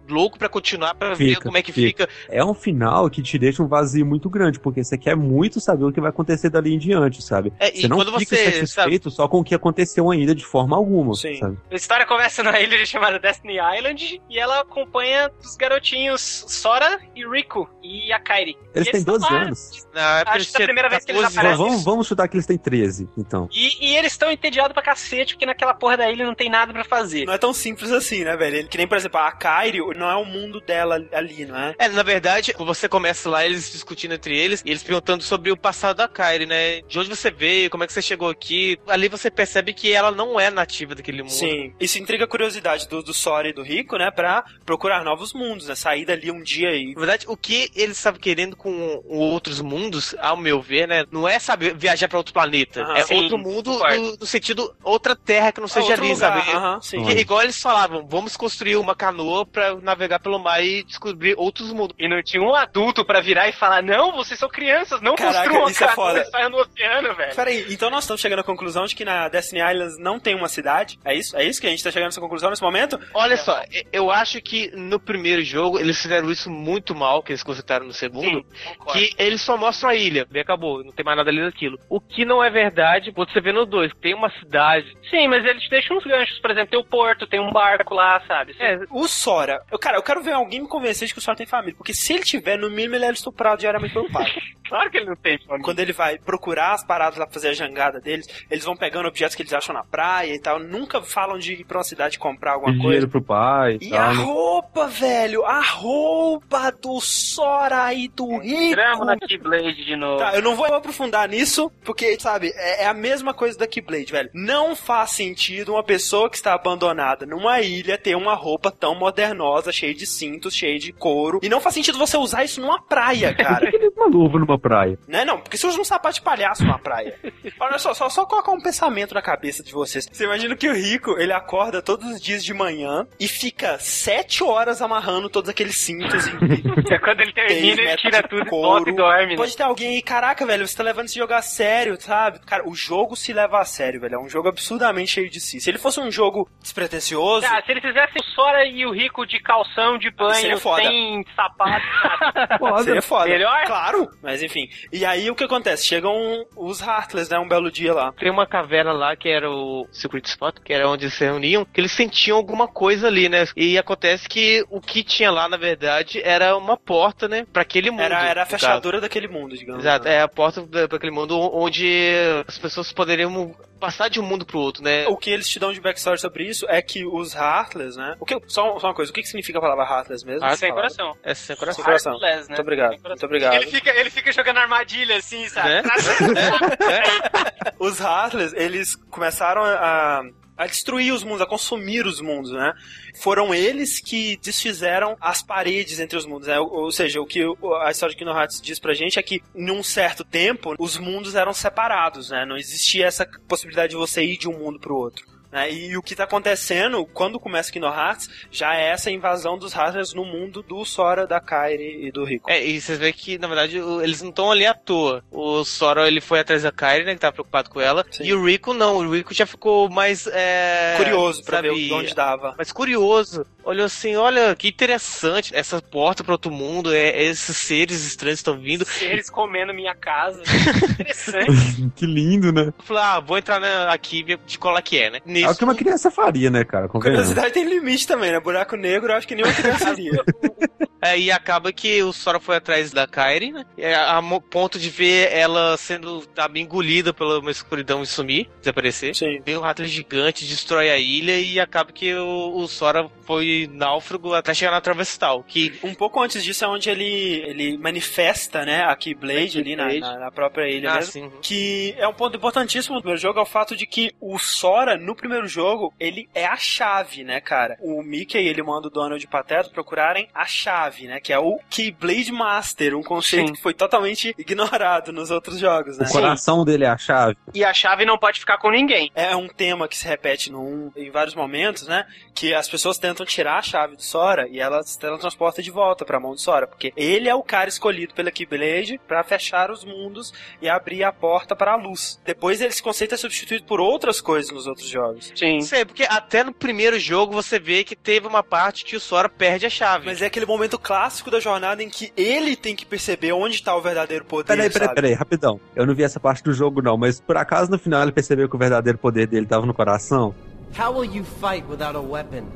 louco 0.08 0.38
pra 0.38 0.48
continuar, 0.48 0.94
pra 0.94 1.14
ver 1.14 1.28
Fica, 1.30 1.40
como 1.42 1.56
é 1.56 1.62
que 1.62 1.72
fica. 1.72 2.04
fica. 2.06 2.08
É 2.28 2.44
um 2.44 2.54
final 2.54 3.08
que 3.10 3.22
te 3.22 3.38
deixa 3.38 3.62
um 3.62 3.66
vazio 3.66 4.04
muito 4.06 4.28
grande, 4.30 4.58
porque 4.60 4.82
você 4.84 4.96
quer 4.98 5.16
muito 5.16 5.60
saber 5.60 5.84
o 5.84 5.92
que 5.92 6.00
vai 6.00 6.10
acontecer 6.10 6.50
dali 6.50 6.74
em 6.74 6.78
diante, 6.78 7.22
sabe? 7.22 7.52
É, 7.58 7.76
e 7.76 7.82
você 7.82 7.88
não 7.88 7.96
quando 7.98 8.18
fica 8.18 8.36
você, 8.36 8.66
satisfeito 8.66 9.10
só 9.10 9.26
com 9.28 9.40
o 9.40 9.44
que 9.44 9.54
aconteceu 9.54 10.10
ainda 10.10 10.34
de 10.34 10.44
forma 10.44 10.76
alguma, 10.76 11.14
Sim. 11.14 11.36
sabe? 11.36 11.58
A 11.70 11.74
história 11.74 12.06
começa 12.06 12.42
na 12.42 12.58
ilha 12.60 12.74
chamada 12.86 13.18
Destiny 13.18 13.56
Island 13.76 14.20
e 14.28 14.38
ela 14.38 14.60
acompanha 14.60 15.30
os 15.42 15.56
garotinhos 15.56 16.44
Sora 16.48 16.98
e 17.14 17.26
Riku 17.26 17.68
e 17.82 18.12
a 18.12 18.18
Kairi. 18.18 18.56
Eles 18.74 18.88
E 18.88 18.90
têm 18.92 19.00
estão 19.00 19.18
12 19.18 19.32
lá, 19.32 19.42
anos. 19.42 19.86
Na 19.94 20.18
época 20.20 20.36
Acho 20.36 20.50
que 20.52 20.56
é 20.56 20.64
a 20.64 20.66
primeira 20.66 20.88
vez 20.88 21.04
que 21.04 21.12
eles 21.12 21.22
14 21.22 21.38
aparecem. 21.38 21.66
Vamos, 21.66 21.84
vamos, 21.84 22.06
chutar 22.06 22.28
que 22.28 22.36
eles 22.36 22.46
têm 22.46 22.58
13, 22.58 23.08
então. 23.16 23.48
E, 23.52 23.86
e 23.92 23.96
eles 23.96 24.12
estão 24.12 24.30
entediados 24.30 24.72
pra 24.72 24.82
cacete, 24.82 25.34
porque 25.34 25.46
naquela 25.46 25.72
porra 25.74 25.96
da 25.98 26.10
ilha 26.10 26.24
não 26.26 26.34
tem 26.34 26.50
nada 26.50 26.72
pra 26.72 26.84
fazer. 26.84 27.24
Não 27.24 27.32
é 27.32 27.38
tão 27.38 27.52
simples 27.52 27.92
assim, 27.92 28.24
né, 28.24 28.36
velho? 28.36 28.56
Ele- 28.56 28.68
Que 28.68 28.78
nem, 28.78 28.86
por 28.88 28.96
exemplo, 28.96 29.20
a 29.20 29.30
Kairi 29.34 29.78
não 29.96 30.10
é 30.10 30.16
o 30.16 30.24
mundo 30.24 30.60
dela 30.60 31.04
ali, 31.12 31.44
não 31.44 31.56
é? 31.56 31.74
É, 31.78 31.88
na 31.88 32.02
verdade, 32.02 32.54
você 32.58 32.88
começa 32.88 33.28
lá, 33.28 33.44
eles 33.44 33.70
discutindo 33.72 34.14
entre 34.14 34.36
eles, 34.36 34.62
e 34.64 34.70
eles 34.70 34.82
perguntando 34.82 35.22
sobre 35.22 35.50
o 35.50 35.56
passado 35.56 35.96
da 35.96 36.08
Kairi, 36.08 36.46
né? 36.46 36.80
De 36.82 36.98
onde 36.98 37.08
você 37.08 37.30
veio, 37.30 37.70
como 37.70 37.84
é 37.84 37.86
que 37.86 37.92
você 37.92 38.02
chegou 38.02 38.28
aqui. 38.28 38.78
Ali 38.88 39.08
você 39.08 39.30
percebe 39.30 39.72
que 39.72 39.92
ela 39.92 40.10
não 40.10 40.38
é 40.38 40.50
nativa 40.50 40.94
daquele 40.94 41.22
mundo. 41.22 41.32
Sim. 41.32 41.72
Isso 41.80 41.98
intriga 41.98 42.24
a 42.24 42.28
curiosidade 42.28 42.88
do, 42.88 43.02
do 43.02 43.12
Sora 43.12 43.48
e 43.48 43.52
do 43.52 43.62
Rico, 43.62 43.96
né? 43.96 44.10
Pra 44.10 44.44
procurar 44.64 45.04
novos 45.04 45.32
mundos, 45.32 45.68
né? 45.68 45.74
Sair 45.74 46.04
dali 46.04 46.30
um 46.30 46.42
dia 46.42 46.74
e 46.74 46.94
Na 46.94 47.00
verdade, 47.00 47.26
o 47.28 47.36
que 47.36 47.70
eles 47.74 47.96
estavam 47.96 48.20
querendo 48.20 48.56
com 48.56 49.02
outros 49.06 49.60
mundos, 49.60 50.14
ao 50.18 50.36
meu 50.36 50.60
ver, 50.60 50.88
né? 50.88 51.04
Não 51.10 51.28
é, 51.28 51.38
sabe, 51.38 51.72
viajar 51.74 52.08
pra 52.08 52.18
outro 52.18 52.32
planeta. 52.32 52.82
Aham, 52.82 52.96
é 52.96 53.02
sim, 53.02 53.14
outro 53.14 53.38
mundo 53.38 53.78
no, 53.78 54.16
no 54.16 54.26
sentido 54.26 54.74
outra 54.82 55.16
terra 55.16 55.52
que 55.52 55.60
não 55.60 55.68
seja 55.68 55.94
ali, 55.94 56.12
lugar, 56.12 56.16
sabe? 56.16 56.50
aham, 56.50 56.80
sim. 56.80 56.96
Porque, 56.98 57.12
igual 57.20 57.42
eles 57.42 57.60
falavam, 57.60 58.06
vamos 58.06 58.36
construir 58.36 58.76
uma 58.76 58.94
canoa 58.94 59.23
pra 59.46 59.74
navegar 59.76 60.18
pelo 60.20 60.38
mar 60.38 60.62
e 60.64 60.82
descobrir 60.84 61.34
outros 61.36 61.72
mundos. 61.72 61.96
E 61.98 62.08
não 62.08 62.22
tinha 62.22 62.42
um 62.42 62.54
adulto 62.54 63.04
pra 63.04 63.20
virar 63.20 63.48
e 63.48 63.52
falar: 63.52 63.82
Não, 63.82 64.12
vocês 64.12 64.38
são 64.38 64.48
crianças, 64.48 65.00
não 65.00 65.14
Caraca, 65.14 65.38
construam 65.48 65.68
isso 65.70 65.84
é 65.84 65.86
canoa 65.88 66.06
foda. 66.08 66.20
e 66.20 66.24
saiam 66.30 66.50
no 66.50 66.58
oceano, 66.58 67.14
velho. 67.14 67.34
Peraí, 67.34 67.66
então 67.70 67.90
nós 67.90 68.04
estamos 68.04 68.20
chegando 68.20 68.40
à 68.40 68.44
conclusão 68.44 68.84
de 68.86 68.94
que 68.94 69.04
na 69.04 69.28
Destiny 69.28 69.60
Islands 69.60 69.98
não 69.98 70.18
tem 70.18 70.34
uma 70.34 70.48
cidade? 70.48 70.98
É 71.04 71.14
isso? 71.14 71.36
É 71.36 71.44
isso 71.44 71.60
que 71.60 71.66
a 71.66 71.70
gente 71.70 71.82
tá 71.82 71.90
chegando 71.90 72.08
nessa 72.08 72.20
conclusão 72.20 72.50
nesse 72.50 72.62
momento? 72.62 72.98
Olha 73.12 73.36
só, 73.36 73.62
e- 73.70 73.86
eu 73.92 74.10
acho 74.10 74.40
que 74.40 74.70
no 74.76 74.98
primeiro 75.00 75.42
jogo 75.42 75.78
eles 75.78 76.00
fizeram 76.00 76.30
isso 76.30 76.50
muito 76.50 76.94
mal, 76.94 77.22
que 77.22 77.32
eles 77.32 77.42
consertaram 77.42 77.86
no 77.86 77.92
segundo, 77.92 78.44
concordo. 78.78 78.92
que 78.98 79.10
eles 79.18 79.40
só 79.40 79.56
mostram 79.56 79.90
a 79.90 79.94
ilha, 79.94 80.26
e 80.32 80.38
acabou, 80.38 80.82
não 80.84 80.92
tem 80.92 81.04
mais 81.04 81.16
nada 81.16 81.30
ali 81.30 81.42
daquilo. 81.42 81.78
O 81.88 82.00
que 82.00 82.24
não 82.24 82.42
é 82.42 82.50
verdade, 82.50 83.10
você 83.10 83.40
vê 83.40 83.52
no 83.52 83.64
2, 83.66 83.92
tem 84.00 84.14
uma 84.14 84.30
cidade. 84.38 84.86
Sim, 85.10 85.28
mas 85.28 85.44
eles 85.44 85.68
deixam 85.68 85.96
uns 85.96 86.04
ganchos, 86.04 86.38
por 86.40 86.50
exemplo, 86.50 86.70
tem 86.70 86.80
o 86.80 86.84
porto, 86.84 87.26
tem 87.26 87.40
um 87.40 87.52
barco 87.52 87.94
lá, 87.94 88.20
sabe? 88.26 88.54
É, 88.58 88.78
o 88.90 89.06
Sora. 89.14 89.62
Eu, 89.70 89.78
cara, 89.78 89.96
eu 89.96 90.02
quero 90.02 90.22
ver 90.22 90.32
alguém 90.32 90.60
me 90.60 90.68
convencer 90.68 91.06
de 91.06 91.14
que 91.14 91.18
o 91.18 91.22
Sora 91.22 91.36
tem 91.36 91.46
família. 91.46 91.74
Porque 91.76 91.94
se 91.94 92.12
ele 92.12 92.24
tiver, 92.24 92.58
no 92.58 92.70
mínimo 92.70 92.96
ele 92.96 93.04
é 93.04 93.10
estuprado 93.10 93.60
diariamente 93.60 93.94
pelo 93.94 94.10
pai. 94.10 94.26
Claro 94.68 94.90
que 94.90 94.96
ele 94.96 95.06
não 95.06 95.16
tem 95.16 95.38
família. 95.38 95.64
Quando 95.64 95.78
ele 95.80 95.92
vai 95.92 96.18
procurar 96.18 96.72
as 96.72 96.84
paradas 96.84 97.18
lá 97.18 97.26
pra 97.26 97.34
fazer 97.34 97.48
a 97.48 97.52
jangada 97.52 98.00
deles, 98.00 98.26
eles 98.50 98.64
vão 98.64 98.76
pegando 98.76 99.06
objetos 99.08 99.34
que 99.36 99.42
eles 99.42 99.52
acham 99.52 99.74
na 99.74 99.84
praia 99.84 100.34
e 100.34 100.38
tal. 100.38 100.58
Nunca 100.58 101.02
falam 101.02 101.38
de 101.38 101.52
ir 101.54 101.64
pra 101.64 101.78
uma 101.78 101.84
cidade 101.84 102.18
comprar 102.18 102.52
alguma 102.52 102.72
Pedir 102.72 102.82
coisa. 102.82 102.92
dinheiro 103.00 103.10
pro 103.10 103.22
pai 103.22 103.78
e, 103.80 103.86
E 103.86 103.90
tal, 103.90 104.00
a 104.00 104.14
né? 104.14 104.22
roupa, 104.22 104.86
velho, 104.86 105.44
a 105.44 105.60
roupa 105.60 106.70
do 106.72 107.00
Sora 107.00 107.92
e 107.94 108.08
do 108.08 108.38
Rico. 108.38 108.62
Entramos 108.62 109.06
na 109.06 109.16
Keyblade 109.16 109.84
de 109.84 109.96
novo. 109.96 110.18
Tá, 110.18 110.34
eu 110.34 110.42
não 110.42 110.56
vou 110.56 110.66
aprofundar 110.66 111.28
nisso, 111.28 111.70
porque, 111.84 112.18
sabe, 112.18 112.52
é, 112.54 112.84
é 112.84 112.86
a 112.86 112.94
mesma 112.94 113.34
coisa 113.34 113.58
da 113.58 113.66
Keyblade, 113.66 114.12
velho. 114.12 114.30
Não 114.32 114.74
faz 114.74 115.10
sentido 115.10 115.72
uma 115.72 115.82
pessoa 115.84 116.28
que 116.30 116.36
está 116.36 116.54
abandonada 116.54 117.26
numa 117.26 117.60
ilha 117.60 117.98
ter 117.98 118.14
uma 118.16 118.34
roupa 118.34 118.70
tão 118.70 118.94
modernosa, 118.94 119.72
cheia 119.72 119.94
de 119.94 120.06
cintos, 120.06 120.54
cheia 120.54 120.78
de 120.78 120.92
couro. 120.92 121.40
E 121.42 121.48
não 121.48 121.60
faz 121.60 121.74
sentido 121.74 121.98
você 121.98 122.16
usar 122.16 122.44
isso 122.44 122.60
numa 122.60 122.80
praia, 122.82 123.32
cara. 123.36 123.70
Por 123.70 123.78
que 123.80 123.88
uma 123.96 124.06
luva 124.06 124.38
numa 124.38 124.53
praia? 124.58 124.98
né, 125.06 125.24
não? 125.24 125.38
Porque 125.40 125.56
você 125.56 125.66
usa 125.66 125.80
um 125.80 125.84
sapato 125.84 126.14
de 126.16 126.22
palhaço 126.22 126.64
numa 126.64 126.78
praia. 126.78 127.18
Olha 127.60 127.78
só, 127.78 127.94
só, 127.94 128.08
só 128.08 128.24
colocar 128.26 128.52
um 128.52 128.60
pensamento 128.60 129.14
na 129.14 129.22
cabeça 129.22 129.62
de 129.62 129.72
vocês. 129.72 130.08
Você 130.10 130.24
imagina 130.24 130.54
que 130.56 130.68
o 130.68 130.74
rico, 130.74 131.18
ele 131.18 131.32
acorda 131.32 131.80
todos 131.82 132.08
os 132.10 132.20
dias 132.20 132.44
de 132.44 132.52
manhã 132.54 133.06
e 133.18 133.26
fica 133.28 133.78
sete 133.78 134.42
horas 134.42 134.80
amarrando 134.82 135.28
todos 135.30 135.48
aqueles 135.50 135.76
cintos 135.78 136.24
É 136.90 136.98
quando 136.98 137.20
ele 137.20 137.32
termina, 137.32 137.82
ele 137.82 137.96
tira 137.96 138.22
de 138.22 138.28
tudo, 138.28 138.46
couro. 138.46 138.88
e 138.90 138.92
dorme. 138.94 139.30
né? 139.32 139.36
Pode 139.36 139.56
ter 139.56 139.62
alguém 139.62 139.96
aí, 139.96 140.02
caraca, 140.02 140.44
velho, 140.46 140.66
você 140.66 140.76
tá 140.76 140.82
levando 140.82 141.06
esse 141.06 141.18
jogo 141.18 141.32
a 141.32 141.42
sério, 141.42 142.00
sabe? 142.00 142.38
Cara, 142.40 142.68
o 142.68 142.74
jogo 142.74 143.16
se 143.16 143.32
leva 143.32 143.60
a 143.60 143.64
sério, 143.64 144.00
velho. 144.00 144.14
É 144.16 144.18
um 144.18 144.28
jogo 144.28 144.48
absurdamente 144.48 145.12
cheio 145.12 145.30
de 145.30 145.40
si. 145.40 145.60
Se 145.60 145.70
ele 145.70 145.78
fosse 145.78 146.00
um 146.00 146.10
jogo 146.10 146.48
despretensioso. 146.60 147.46
Ah, 147.46 147.62
se 147.64 147.70
eles 147.72 147.82
fizessem 147.82 148.20
o 148.20 148.24
Sora 148.34 148.64
e 148.66 148.84
o 148.86 148.92
Rico 148.92 149.26
de 149.26 149.40
calção, 149.40 149.96
de 149.98 150.10
Seria 150.10 150.16
banho, 150.16 150.58
foda. 150.60 150.82
sem 150.82 151.24
sapato, 151.34 151.86
nada. 152.02 152.82
Seria 152.84 153.02
foda. 153.02 153.26
Melhor? 153.28 153.64
Claro, 153.66 154.10
mas 154.22 154.42
enfim. 154.44 154.68
E 154.92 155.04
aí 155.04 155.30
o 155.30 155.34
que 155.34 155.44
acontece? 155.44 155.86
Chegam 155.86 156.44
os 156.56 156.80
Heartless, 156.80 157.30
né? 157.30 157.38
Um 157.38 157.48
belo 157.48 157.70
dia 157.70 157.92
lá. 157.94 158.12
Tem 158.12 158.30
uma 158.30 158.46
caverna 158.46 158.92
lá 158.92 159.16
que 159.16 159.28
era 159.28 159.50
o 159.50 159.86
Secret 159.92 160.24
Spot, 160.26 160.56
que 160.62 160.72
era 160.72 160.88
onde 160.88 161.04
eles 161.04 161.14
se 161.14 161.24
reuniam, 161.24 161.64
que 161.64 161.80
eles 161.80 161.92
sentiam 161.92 162.36
alguma 162.36 162.68
coisa 162.68 163.06
ali, 163.06 163.28
né? 163.28 163.44
E 163.56 163.78
acontece 163.78 164.28
que 164.28 164.64
o 164.70 164.80
que 164.80 165.02
tinha 165.02 165.30
lá, 165.30 165.48
na 165.48 165.56
verdade, 165.56 166.20
era 166.24 166.56
uma 166.56 166.76
porta, 166.76 167.28
né? 167.28 167.46
Pra 167.52 167.62
aquele 167.62 167.90
mundo. 167.90 168.02
Era, 168.02 168.26
era 168.28 168.42
a 168.42 168.46
fechadura 168.46 169.00
daquele 169.00 169.28
mundo, 169.28 169.56
digamos. 169.56 169.82
Exato, 169.84 170.04
né? 170.04 170.14
é 170.16 170.20
a 170.22 170.28
porta 170.28 170.62
para 170.62 170.96
aquele 170.96 171.12
mundo 171.12 171.38
onde 171.38 172.12
as 172.46 172.58
pessoas 172.58 172.92
poderiam 172.92 173.54
passar 173.80 174.08
de 174.08 174.18
um 174.18 174.22
mundo 174.22 174.46
pro 174.46 174.58
outro, 174.58 174.82
né? 174.82 175.06
O 175.08 175.16
que 175.16 175.28
eles 175.28 175.46
te 175.48 175.58
dão 175.58 175.72
de 175.72 175.80
backstory 175.80 176.18
sobre 176.18 176.44
isso 176.44 176.64
é 176.70 176.80
que 176.80 177.04
os 177.04 177.34
Heartless, 177.34 177.98
né? 177.98 178.16
O 178.18 178.24
que, 178.24 178.34
só, 178.46 178.78
só 178.78 178.86
uma 178.88 178.94
coisa, 178.94 179.10
o 179.10 179.14
que, 179.14 179.20
que 179.20 179.28
significa 179.28 179.58
a 179.58 179.60
palavra 179.60 179.84
Heartless 179.84 180.24
mesmo? 180.24 180.42
Heart- 180.46 180.58
Sem 180.58 180.68
Palavra. 180.70 180.94
coração. 180.94 181.16
É 181.22 181.34
sem 181.34 181.56
coração. 181.56 181.76
Sem 181.76 181.84
coração. 181.84 182.12
Heartless, 182.12 182.40
né? 182.42 182.46
Muito 182.48 182.62
obrigado. 182.62 182.90
Muito 183.02 183.26
obrigado. 183.26 183.54
Ele 183.56 183.66
fica, 183.66 183.90
ele 183.90 184.10
fica 184.10 184.32
jogando 184.34 184.58
armadilha 184.58 185.16
assim, 185.16 185.48
sabe? 185.48 185.68
Né? 185.68 185.82
Os 187.78 188.00
Heartless, 188.00 188.54
eles 188.56 188.94
começaram 188.94 189.62
a 189.64 190.22
a 190.56 190.66
destruir 190.66 191.12
os 191.12 191.24
mundos, 191.24 191.40
a 191.40 191.46
consumir 191.46 192.06
os 192.06 192.20
mundos, 192.20 192.52
né? 192.52 192.72
Foram 193.20 193.54
eles 193.54 193.98
que 193.98 194.36
desfizeram 194.36 195.16
as 195.20 195.42
paredes 195.42 195.98
entre 195.98 196.16
os 196.16 196.24
mundos, 196.24 196.46
né? 196.46 196.58
Ou, 196.58 196.84
ou 196.84 196.92
seja, 196.92 197.20
o 197.20 197.26
que 197.26 197.42
a 197.82 197.90
história 197.90 198.14
de 198.14 198.18
Kingdom 198.18 198.38
Hearts 198.38 198.60
diz 198.60 198.78
pra 198.78 198.94
gente 198.94 199.18
é 199.18 199.22
que, 199.22 199.42
num 199.54 199.82
certo 199.82 200.24
tempo, 200.24 200.74
os 200.78 200.96
mundos 200.96 201.34
eram 201.34 201.52
separados, 201.52 202.30
né? 202.30 202.44
Não 202.46 202.56
existia 202.56 203.06
essa 203.06 203.26
possibilidade 203.48 203.90
de 203.90 203.96
você 203.96 204.22
ir 204.22 204.38
de 204.38 204.48
um 204.48 204.58
mundo 204.58 204.78
pro 204.78 204.96
outro. 204.96 205.24
Né? 205.54 205.72
E 205.72 205.96
o 205.96 206.02
que 206.02 206.16
tá 206.16 206.24
acontecendo 206.24 207.06
quando 207.06 207.38
começa 207.38 207.70
Kingdom 207.70 207.94
Hearts 207.94 208.28
já 208.50 208.74
é 208.74 208.90
essa 208.90 209.08
invasão 209.08 209.56
dos 209.56 209.72
Hatters 209.72 210.12
no 210.12 210.24
mundo 210.24 210.62
do 210.62 210.84
Sora, 210.84 211.28
da 211.28 211.40
Kairi 211.40 212.06
e 212.06 212.10
do 212.10 212.24
Rico. 212.24 212.50
É, 212.50 212.62
e 212.62 212.80
vocês 212.80 212.98
veem 212.98 213.12
que, 213.12 213.38
na 213.38 213.46
verdade, 213.46 213.78
eles 214.02 214.20
não 214.20 214.30
estão 214.30 214.50
ali 214.50 214.66
à 214.66 214.74
toa. 214.74 215.22
O 215.30 215.64
Sora, 215.64 216.08
ele 216.08 216.20
foi 216.20 216.40
atrás 216.40 216.64
da 216.64 216.72
Kairi, 216.72 217.04
né, 217.04 217.14
que 217.14 217.20
tava 217.20 217.34
preocupado 217.34 217.70
com 217.70 217.80
ela. 217.80 218.04
Sim. 218.10 218.24
E 218.24 218.34
o 218.34 218.44
Rico, 218.44 218.74
não. 218.74 218.96
O 218.96 219.14
Rico 219.14 219.32
já 219.32 219.46
ficou 219.46 219.88
mais, 219.88 220.26
é... 220.26 220.94
Curioso 220.96 221.44
pra 221.44 221.60
ver 221.60 221.70
onde 221.70 222.14
dava. 222.14 222.54
Mas 222.58 222.72
curioso. 222.72 223.46
Olhou 223.64 223.86
assim, 223.86 224.14
olha, 224.16 224.54
que 224.54 224.68
interessante. 224.68 225.54
Essa 225.54 225.80
porta 225.80 226.22
para 226.22 226.32
outro 226.32 226.50
mundo, 226.50 226.92
é, 226.92 227.22
esses 227.24 227.56
seres 227.56 228.04
estranhos 228.04 228.40
estão 228.40 228.58
vindo. 228.58 228.86
Eles 229.00 229.30
comendo 229.30 229.72
minha 229.72 229.94
casa. 229.94 230.42
Interessante. 231.00 231.90
que 231.96 232.06
lindo, 232.06 232.52
né? 232.52 232.72
Falei, 232.80 233.02
ah, 233.02 233.20
vou 233.20 233.38
entrar 233.38 233.60
na, 233.60 233.92
aqui 233.92 234.18
e 234.20 234.22
ver 234.22 234.38
de 234.46 234.58
cola 234.58 234.82
que 234.82 234.98
é, 234.98 235.10
né? 235.10 235.18
É 235.18 235.28
o 235.28 235.32
Nisso, 235.32 235.56
que 235.56 235.64
uma 235.64 235.74
criança 235.74 236.10
faria, 236.10 236.50
né, 236.50 236.64
cara? 236.64 236.88
Convenhamos. 236.88 237.28
Curiosidade 237.28 237.54
tem 237.54 237.64
limite 237.64 238.06
também, 238.06 238.32
né? 238.32 238.40
Buraco 238.40 238.76
negro 238.76 239.12
eu 239.12 239.16
acho 239.16 239.26
que 239.26 239.34
nenhuma 239.34 239.54
criança 239.54 239.90
iria. 239.92 240.22
É, 241.04 241.18
e 241.18 241.30
acaba 241.30 241.70
que 241.70 242.02
o 242.02 242.14
Sora 242.14 242.40
foi 242.40 242.56
atrás 242.56 242.90
da 242.90 243.06
Kairi, 243.06 243.52
né? 243.52 243.66
É, 243.76 243.94
a 243.94 244.22
mo- 244.22 244.40
ponto 244.40 244.78
de 244.78 244.88
ver 244.88 245.30
ela 245.30 245.76
sendo 245.76 246.24
sabe, 246.34 246.60
engolida 246.60 247.12
pela 247.12 247.40
uma 247.40 247.50
escuridão 247.50 248.02
e 248.02 248.06
sumir, 248.06 248.48
desaparecer. 248.60 249.14
Sim. 249.14 249.38
Vem 249.44 249.58
um 249.58 249.60
rato 249.60 249.84
gigante, 249.84 250.46
destrói 250.46 250.88
a 250.88 250.96
ilha 250.96 251.38
e 251.38 251.60
acaba 251.60 251.92
que 251.92 252.14
o, 252.14 252.56
o 252.56 252.66
Sora 252.66 253.06
foi 253.26 253.46
náufrago 253.72 254.34
até 254.34 254.52
chegar 254.54 254.70
na 254.72 254.80
Travestal. 254.80 255.42
Que 255.42 255.78
Um 255.82 255.94
pouco 255.94 256.20
antes 256.22 256.42
disso 256.44 256.64
é 256.64 256.68
onde 256.68 256.90
ele, 256.90 257.42
ele 257.46 257.78
manifesta, 257.78 258.64
né, 258.64 258.82
a 258.84 258.94
Keyblade 258.96 259.58
ali 259.58 259.76
na, 259.76 259.92
na, 259.92 260.18
na 260.18 260.30
própria 260.30 260.68
ilha 260.68 260.90
Ah, 260.92 260.94
mesmo. 260.96 261.12
sim. 261.12 261.30
Que 261.40 261.94
é 261.98 262.06
um 262.08 262.12
ponto 262.14 262.36
importantíssimo 262.36 262.96
do 262.96 263.00
primeiro 263.02 263.20
jogo, 263.20 263.38
é 263.38 263.42
o 263.42 263.46
fato 263.46 263.76
de 263.76 263.86
que 263.86 264.12
o 264.20 264.38
Sora, 264.38 264.96
no 264.96 265.14
primeiro 265.14 265.46
jogo, 265.46 265.92
ele 265.98 266.28
é 266.34 266.46
a 266.46 266.56
chave, 266.56 267.24
né, 267.24 267.40
cara? 267.40 267.76
O 267.80 268.02
Mickey, 268.02 268.38
ele 268.38 268.62
manda 268.62 268.88
o 268.88 268.90
Donald 268.90 269.22
e 269.22 269.26
o 269.26 269.30
Pateta 269.30 269.70
procurarem 269.70 270.28
a 270.34 270.44
chave, 270.46 271.06
né, 271.06 271.20
que 271.20 271.32
é 271.32 271.38
o 271.38 271.58
Keyblade 271.70 272.32
Master, 272.32 272.96
um 272.96 273.02
conceito 273.02 273.48
Sim. 273.48 273.54
que 273.54 273.62
foi 273.62 273.74
totalmente 273.74 274.34
ignorado 274.38 275.12
nos 275.12 275.30
outros 275.30 275.58
jogos, 275.58 275.98
né? 275.98 276.06
O 276.08 276.12
coração 276.12 276.64
dele 276.64 276.84
é 276.84 276.88
a 276.88 276.98
chave. 276.98 277.36
E 277.52 277.64
a 277.64 277.72
chave 277.72 278.04
não 278.04 278.18
pode 278.18 278.40
ficar 278.40 278.58
com 278.58 278.70
ninguém. 278.70 279.10
É 279.14 279.34
um 279.36 279.48
tema 279.48 279.88
que 279.88 279.96
se 279.96 280.06
repete 280.06 280.50
no 280.50 280.60
um, 280.64 280.92
em 280.96 281.10
vários 281.10 281.34
momentos, 281.34 281.86
né? 281.86 282.06
Que 282.34 282.54
as 282.54 282.68
pessoas 282.68 282.98
tentam 282.98 283.24
tirar 283.26 283.43
a 283.46 283.62
chave 283.62 283.96
do 283.96 284.02
Sora 284.02 284.48
e 284.48 284.58
ela 284.60 284.82
se 284.82 284.98
teletransporta 284.98 285.62
de 285.62 285.70
volta 285.70 286.04
pra 286.04 286.20
mão 286.20 286.32
do 286.32 286.40
Sora, 286.40 286.66
porque 286.66 286.92
ele 286.96 287.28
é 287.28 287.34
o 287.34 287.42
cara 287.42 287.68
escolhido 287.68 288.14
pela 288.14 288.30
Keyblade 288.30 289.00
pra 289.06 289.22
fechar 289.24 289.70
os 289.70 289.84
mundos 289.84 290.32
e 290.60 290.68
abrir 290.68 291.04
a 291.04 291.12
porta 291.12 291.54
para 291.54 291.72
a 291.72 291.76
luz. 291.76 292.20
Depois 292.24 292.60
esse 292.60 292.82
conceito 292.82 293.14
é 293.14 293.18
substituído 293.18 293.64
por 293.64 293.80
outras 293.80 294.20
coisas 294.20 294.50
nos 294.52 294.66
outros 294.66 294.88
jogos. 294.88 295.32
Sim. 295.34 295.60
Sei, 295.60 295.84
porque 295.84 296.04
até 296.08 296.42
no 296.44 296.52
primeiro 296.52 296.98
jogo 296.98 297.32
você 297.32 297.58
vê 297.58 297.84
que 297.84 297.96
teve 297.96 298.26
uma 298.26 298.42
parte 298.42 298.84
que 298.84 298.96
o 298.96 299.00
Sora 299.00 299.28
perde 299.28 299.66
a 299.66 299.70
chave. 299.70 300.06
Mas 300.06 300.22
é 300.22 300.26
aquele 300.26 300.46
momento 300.46 300.78
clássico 300.78 301.30
da 301.30 301.40
jornada 301.40 301.82
em 301.82 301.88
que 301.88 302.12
ele 302.16 302.56
tem 302.56 302.74
que 302.76 302.86
perceber 302.86 303.32
onde 303.32 303.62
tá 303.62 303.74
o 303.76 303.80
verdadeiro 303.80 304.24
poder, 304.24 304.46
Peraí, 304.46 304.70
peraí, 304.70 304.86
sabe? 304.88 304.94
peraí, 304.94 305.12
rapidão. 305.14 305.60
Eu 305.74 305.86
não 305.86 305.94
vi 305.94 306.02
essa 306.02 306.20
parte 306.20 306.42
do 306.42 306.52
jogo, 306.52 306.80
não, 306.82 306.96
mas 306.96 307.20
por 307.20 307.36
acaso 307.36 307.70
no 307.70 307.78
final 307.78 308.02
ele 308.02 308.12
percebeu 308.12 308.48
que 308.48 308.56
o 308.56 308.58
verdadeiro 308.58 308.98
poder 308.98 309.26
dele 309.26 309.46
tava 309.46 309.64
no 309.66 309.74
coração? 309.74 310.34
How 310.78 310.92
will 310.98 311.04
you 311.14 311.24
fight 311.24 311.64
without 311.68 311.96
a 311.96 312.00
weapon? 312.00 312.46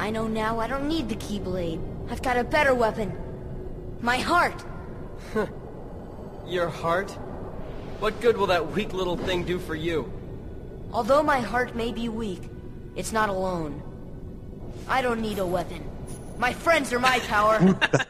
I 0.00 0.08
know 0.08 0.26
now 0.26 0.58
I 0.58 0.66
don't 0.66 0.88
need 0.88 1.10
the 1.10 1.14
Keyblade. 1.14 1.78
I've 2.10 2.22
got 2.22 2.38
a 2.38 2.42
better 2.42 2.74
weapon. 2.74 3.12
My 4.00 4.16
heart. 4.16 4.64
Your 6.46 6.68
heart? 6.68 7.10
What 8.00 8.18
good 8.22 8.38
will 8.38 8.46
that 8.46 8.72
weak 8.72 8.94
little 8.94 9.18
thing 9.18 9.44
do 9.44 9.58
for 9.58 9.74
you? 9.74 10.10
Although 10.90 11.22
my 11.22 11.40
heart 11.40 11.76
may 11.76 11.92
be 11.92 12.08
weak, 12.08 12.40
it's 12.96 13.12
not 13.12 13.28
alone. 13.28 13.82
I 14.88 15.02
don't 15.02 15.20
need 15.20 15.38
a 15.38 15.46
weapon. 15.46 15.86
My 16.40 16.54
friends 16.54 16.90
are 16.90 16.98
my 16.98 17.20
power. 17.28 17.58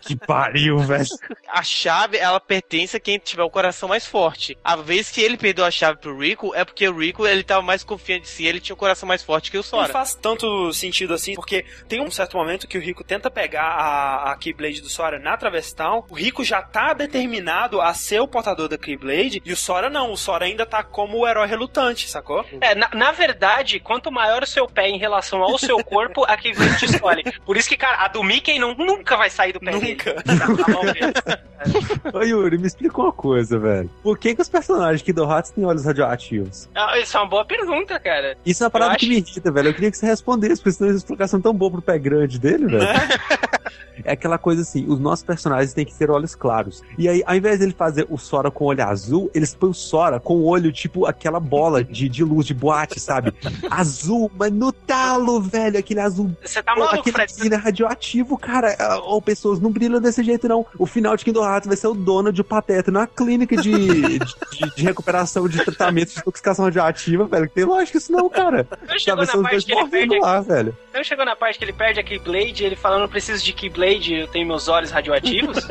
Que 0.00 0.14
pariu, 0.14 0.78
velho. 0.86 1.04
A 1.48 1.64
chave, 1.64 2.16
ela 2.16 2.38
pertence 2.38 2.96
a 2.96 3.00
quem 3.00 3.18
tiver 3.18 3.42
o 3.42 3.50
coração 3.50 3.88
mais 3.88 4.06
forte. 4.06 4.56
A 4.62 4.76
vez 4.76 5.10
que 5.10 5.20
ele 5.20 5.36
perdeu 5.36 5.64
a 5.64 5.70
chave 5.70 5.98
pro 5.98 6.16
Rico, 6.16 6.54
é 6.54 6.64
porque 6.64 6.88
o 6.88 6.96
Rico, 6.96 7.26
ele 7.26 7.42
tava 7.42 7.60
mais 7.60 7.82
confiante 7.82 8.22
de 8.22 8.28
si, 8.28 8.46
ele 8.46 8.60
tinha 8.60 8.74
o 8.74 8.78
coração 8.78 9.08
mais 9.08 9.24
forte 9.24 9.50
que 9.50 9.56
o 9.56 9.58
Não 9.58 9.64
Sora. 9.64 9.92
faz 9.92 10.14
tanto 10.14 10.72
sentido 10.72 11.12
assim, 11.12 11.34
porque 11.34 11.64
tem 11.88 12.00
um 12.00 12.08
certo 12.10 12.36
momento 12.36 12.68
que 12.68 12.78
o 12.78 12.80
Rico 12.80 13.02
tenta 13.02 13.28
pegar 13.32 13.64
a, 13.64 14.30
a 14.30 14.36
Keyblade 14.36 14.80
do 14.80 14.88
Sora 14.88 15.18
na 15.18 15.36
Travestal. 15.36 16.06
O 16.08 16.14
Rico 16.14 16.44
já 16.44 16.62
tá 16.62 16.92
determinado 16.92 17.80
a 17.80 17.92
ser 17.94 18.20
o 18.20 18.28
portador 18.28 18.68
da 18.68 18.78
Keyblade 18.78 19.42
e 19.44 19.52
o 19.52 19.56
Sora 19.56 19.90
não. 19.90 20.12
O 20.12 20.16
Sora 20.16 20.44
ainda 20.44 20.64
tá 20.64 20.84
como 20.84 21.18
o 21.18 21.26
herói 21.26 21.48
relutante, 21.48 22.08
sacou? 22.08 22.46
É, 22.60 22.76
na, 22.76 22.90
na 22.94 23.10
verdade, 23.10 23.80
quanto 23.80 24.12
maior 24.12 24.44
o 24.44 24.46
seu 24.46 24.68
pé 24.68 24.88
em 24.88 24.98
relação 24.98 25.42
ao 25.42 25.58
seu 25.58 25.82
corpo, 25.82 26.24
a 26.24 26.36
Keyblade 26.36 26.78
te 26.78 26.84
escolhe. 26.84 27.24
Por 27.44 27.56
isso 27.56 27.68
que, 27.68 27.76
cara, 27.76 28.04
a 28.04 28.08
do 28.08 28.19
Mickey 28.24 28.58
não, 28.58 28.74
nunca 28.74 29.16
vai 29.16 29.30
sair 29.30 29.52
do 29.52 29.60
pé 29.60 29.72
dele. 29.72 29.90
Nunca. 29.90 30.16
A 30.26 30.92
dele. 30.92 31.12
Ô 32.14 32.22
Yuri, 32.22 32.56
me 32.58 32.66
explica 32.66 33.00
uma 33.00 33.12
coisa, 33.12 33.58
velho. 33.58 33.90
Por 34.02 34.18
que, 34.18 34.34
que 34.34 34.40
os 34.42 34.48
personagens 34.48 35.00
de 35.00 35.04
Kingdom 35.04 35.30
Hearts 35.30 35.50
têm 35.50 35.64
olhos 35.64 35.84
radioativos? 35.84 36.68
Ah, 36.74 36.98
Isso 36.98 37.16
é 37.16 37.20
uma 37.20 37.26
boa 37.28 37.44
pergunta, 37.44 37.98
cara. 38.00 38.36
Isso 38.46 38.62
é 38.62 38.66
uma 38.66 38.70
parada 38.70 38.94
Eu 38.94 38.98
que 38.98 39.04
acho- 39.06 39.12
me 39.14 39.18
irrita, 39.20 39.52
velho. 39.52 39.68
Eu 39.68 39.74
queria 39.74 39.90
que 39.90 39.96
você 39.98 40.06
respondesse, 40.06 40.56
porque 40.62 40.72
senão 40.72 40.90
essa 40.90 40.98
explicação 40.98 41.40
tão 41.40 41.52
boa 41.52 41.70
pro 41.70 41.82
pé 41.82 41.98
grande 41.98 42.38
dele, 42.38 42.66
velho. 42.66 42.86
É 44.04 44.12
aquela 44.12 44.38
coisa 44.38 44.62
assim, 44.62 44.86
os 44.88 44.98
nossos 44.98 45.24
personagens 45.24 45.72
têm 45.72 45.84
que 45.84 45.94
ter 45.94 46.10
olhos 46.10 46.34
claros. 46.34 46.82
E 46.98 47.08
aí, 47.08 47.22
ao 47.26 47.34
invés 47.34 47.58
dele 47.58 47.74
fazer 47.76 48.06
o 48.08 48.18
Sora 48.18 48.50
com 48.50 48.64
olho 48.64 48.84
azul, 48.84 49.30
eles 49.34 49.54
põem 49.54 49.70
o 49.70 49.74
Sora 49.74 50.20
com 50.20 50.36
o 50.36 50.44
olho, 50.44 50.72
tipo, 50.72 51.06
aquela 51.06 51.40
bola 51.40 51.82
de, 51.82 52.08
de 52.08 52.24
luz 52.24 52.46
de 52.46 52.54
boate, 52.54 52.98
sabe? 53.00 53.32
azul, 53.70 54.30
mas 54.36 54.52
no 54.52 54.72
talo, 54.72 55.40
velho, 55.40 55.78
aquele 55.78 56.00
azul. 56.00 56.30
Você 56.42 56.62
tá 56.62 56.74
maluco, 56.74 56.96
aquele 56.96 57.12
Fred? 57.12 57.34
brilho 57.38 57.54
é 57.54 57.58
radioativo, 57.58 58.38
cara. 58.38 58.76
Ah, 58.78 58.98
Ô, 58.98 59.20
pessoas, 59.20 59.60
não 59.60 59.70
brilham 59.70 60.00
desse 60.00 60.22
jeito, 60.22 60.48
não. 60.48 60.66
O 60.78 60.86
final 60.86 61.16
de 61.16 61.24
Kingdom 61.24 61.44
Hearts 61.44 61.66
vai 61.66 61.76
ser 61.76 61.88
o 61.88 61.94
Donald 61.94 62.36
e 62.36 62.40
o 62.40 62.44
Pateta 62.44 62.90
na 62.90 63.06
clínica 63.06 63.56
de, 63.56 63.70
de, 64.18 64.74
de 64.76 64.82
recuperação 64.82 65.48
de 65.48 65.62
tratamento 65.64 66.14
de 66.14 66.20
intoxicação 66.20 66.64
radioativa, 66.64 67.24
velho. 67.26 67.48
Que 67.48 67.54
tem 67.54 67.64
lógica 67.64 67.98
isso 67.98 68.12
não, 68.12 68.28
cara. 68.28 68.66
Não 68.86 68.98
chegou 68.98 69.16
Vai 69.16 69.26
ser 69.26 69.36
na 69.36 69.42
parte 69.42 69.66
que 69.66 69.72
ele 69.72 69.88
perde 69.88 70.18
lá, 70.18 70.40
velho. 70.40 70.76
Não 70.94 71.04
chegou 71.04 71.24
na 71.24 71.36
parte 71.36 71.58
que 71.58 71.64
ele 71.64 71.72
perde 71.72 72.00
a 72.00 72.02
Keyblade, 72.02 72.64
ele 72.64 72.76
falando, 72.76 73.02
não 73.02 73.08
preciso 73.08 73.44
de 73.44 73.52
Keyblade, 73.52 73.89
eu 74.12 74.28
tenho 74.28 74.46
meus 74.46 74.68
olhos 74.68 74.90
radioativos? 74.90 75.58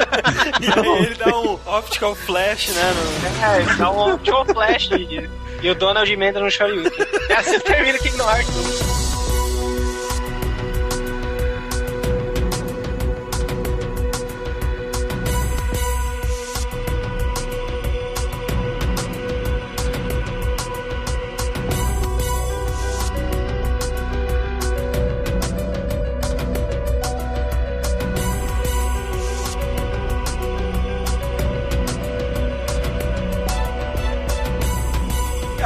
E 0.61 0.67
aí 0.79 1.03
ele 1.03 1.15
dá 1.15 1.37
um 1.37 1.53
optical 1.77 2.13
flash, 2.15 2.69
né? 2.69 2.81
no- 2.93 3.45
é, 3.45 3.61
ele 3.61 3.73
dá 3.75 3.91
um 3.91 4.25
show 4.25 4.45
flash 4.45 4.89
e, 4.91 5.29
e 5.61 5.69
o 5.69 5.75
Donald 5.75 6.11
emenda 6.11 6.39
no 6.39 6.49
Shoryuken. 6.51 6.91
É 7.29 7.33
assim 7.35 7.59
que 7.59 7.65
termina 7.65 7.97
o 7.97 8.01
Kingdom 8.01 8.29
Hearts. 8.29 8.98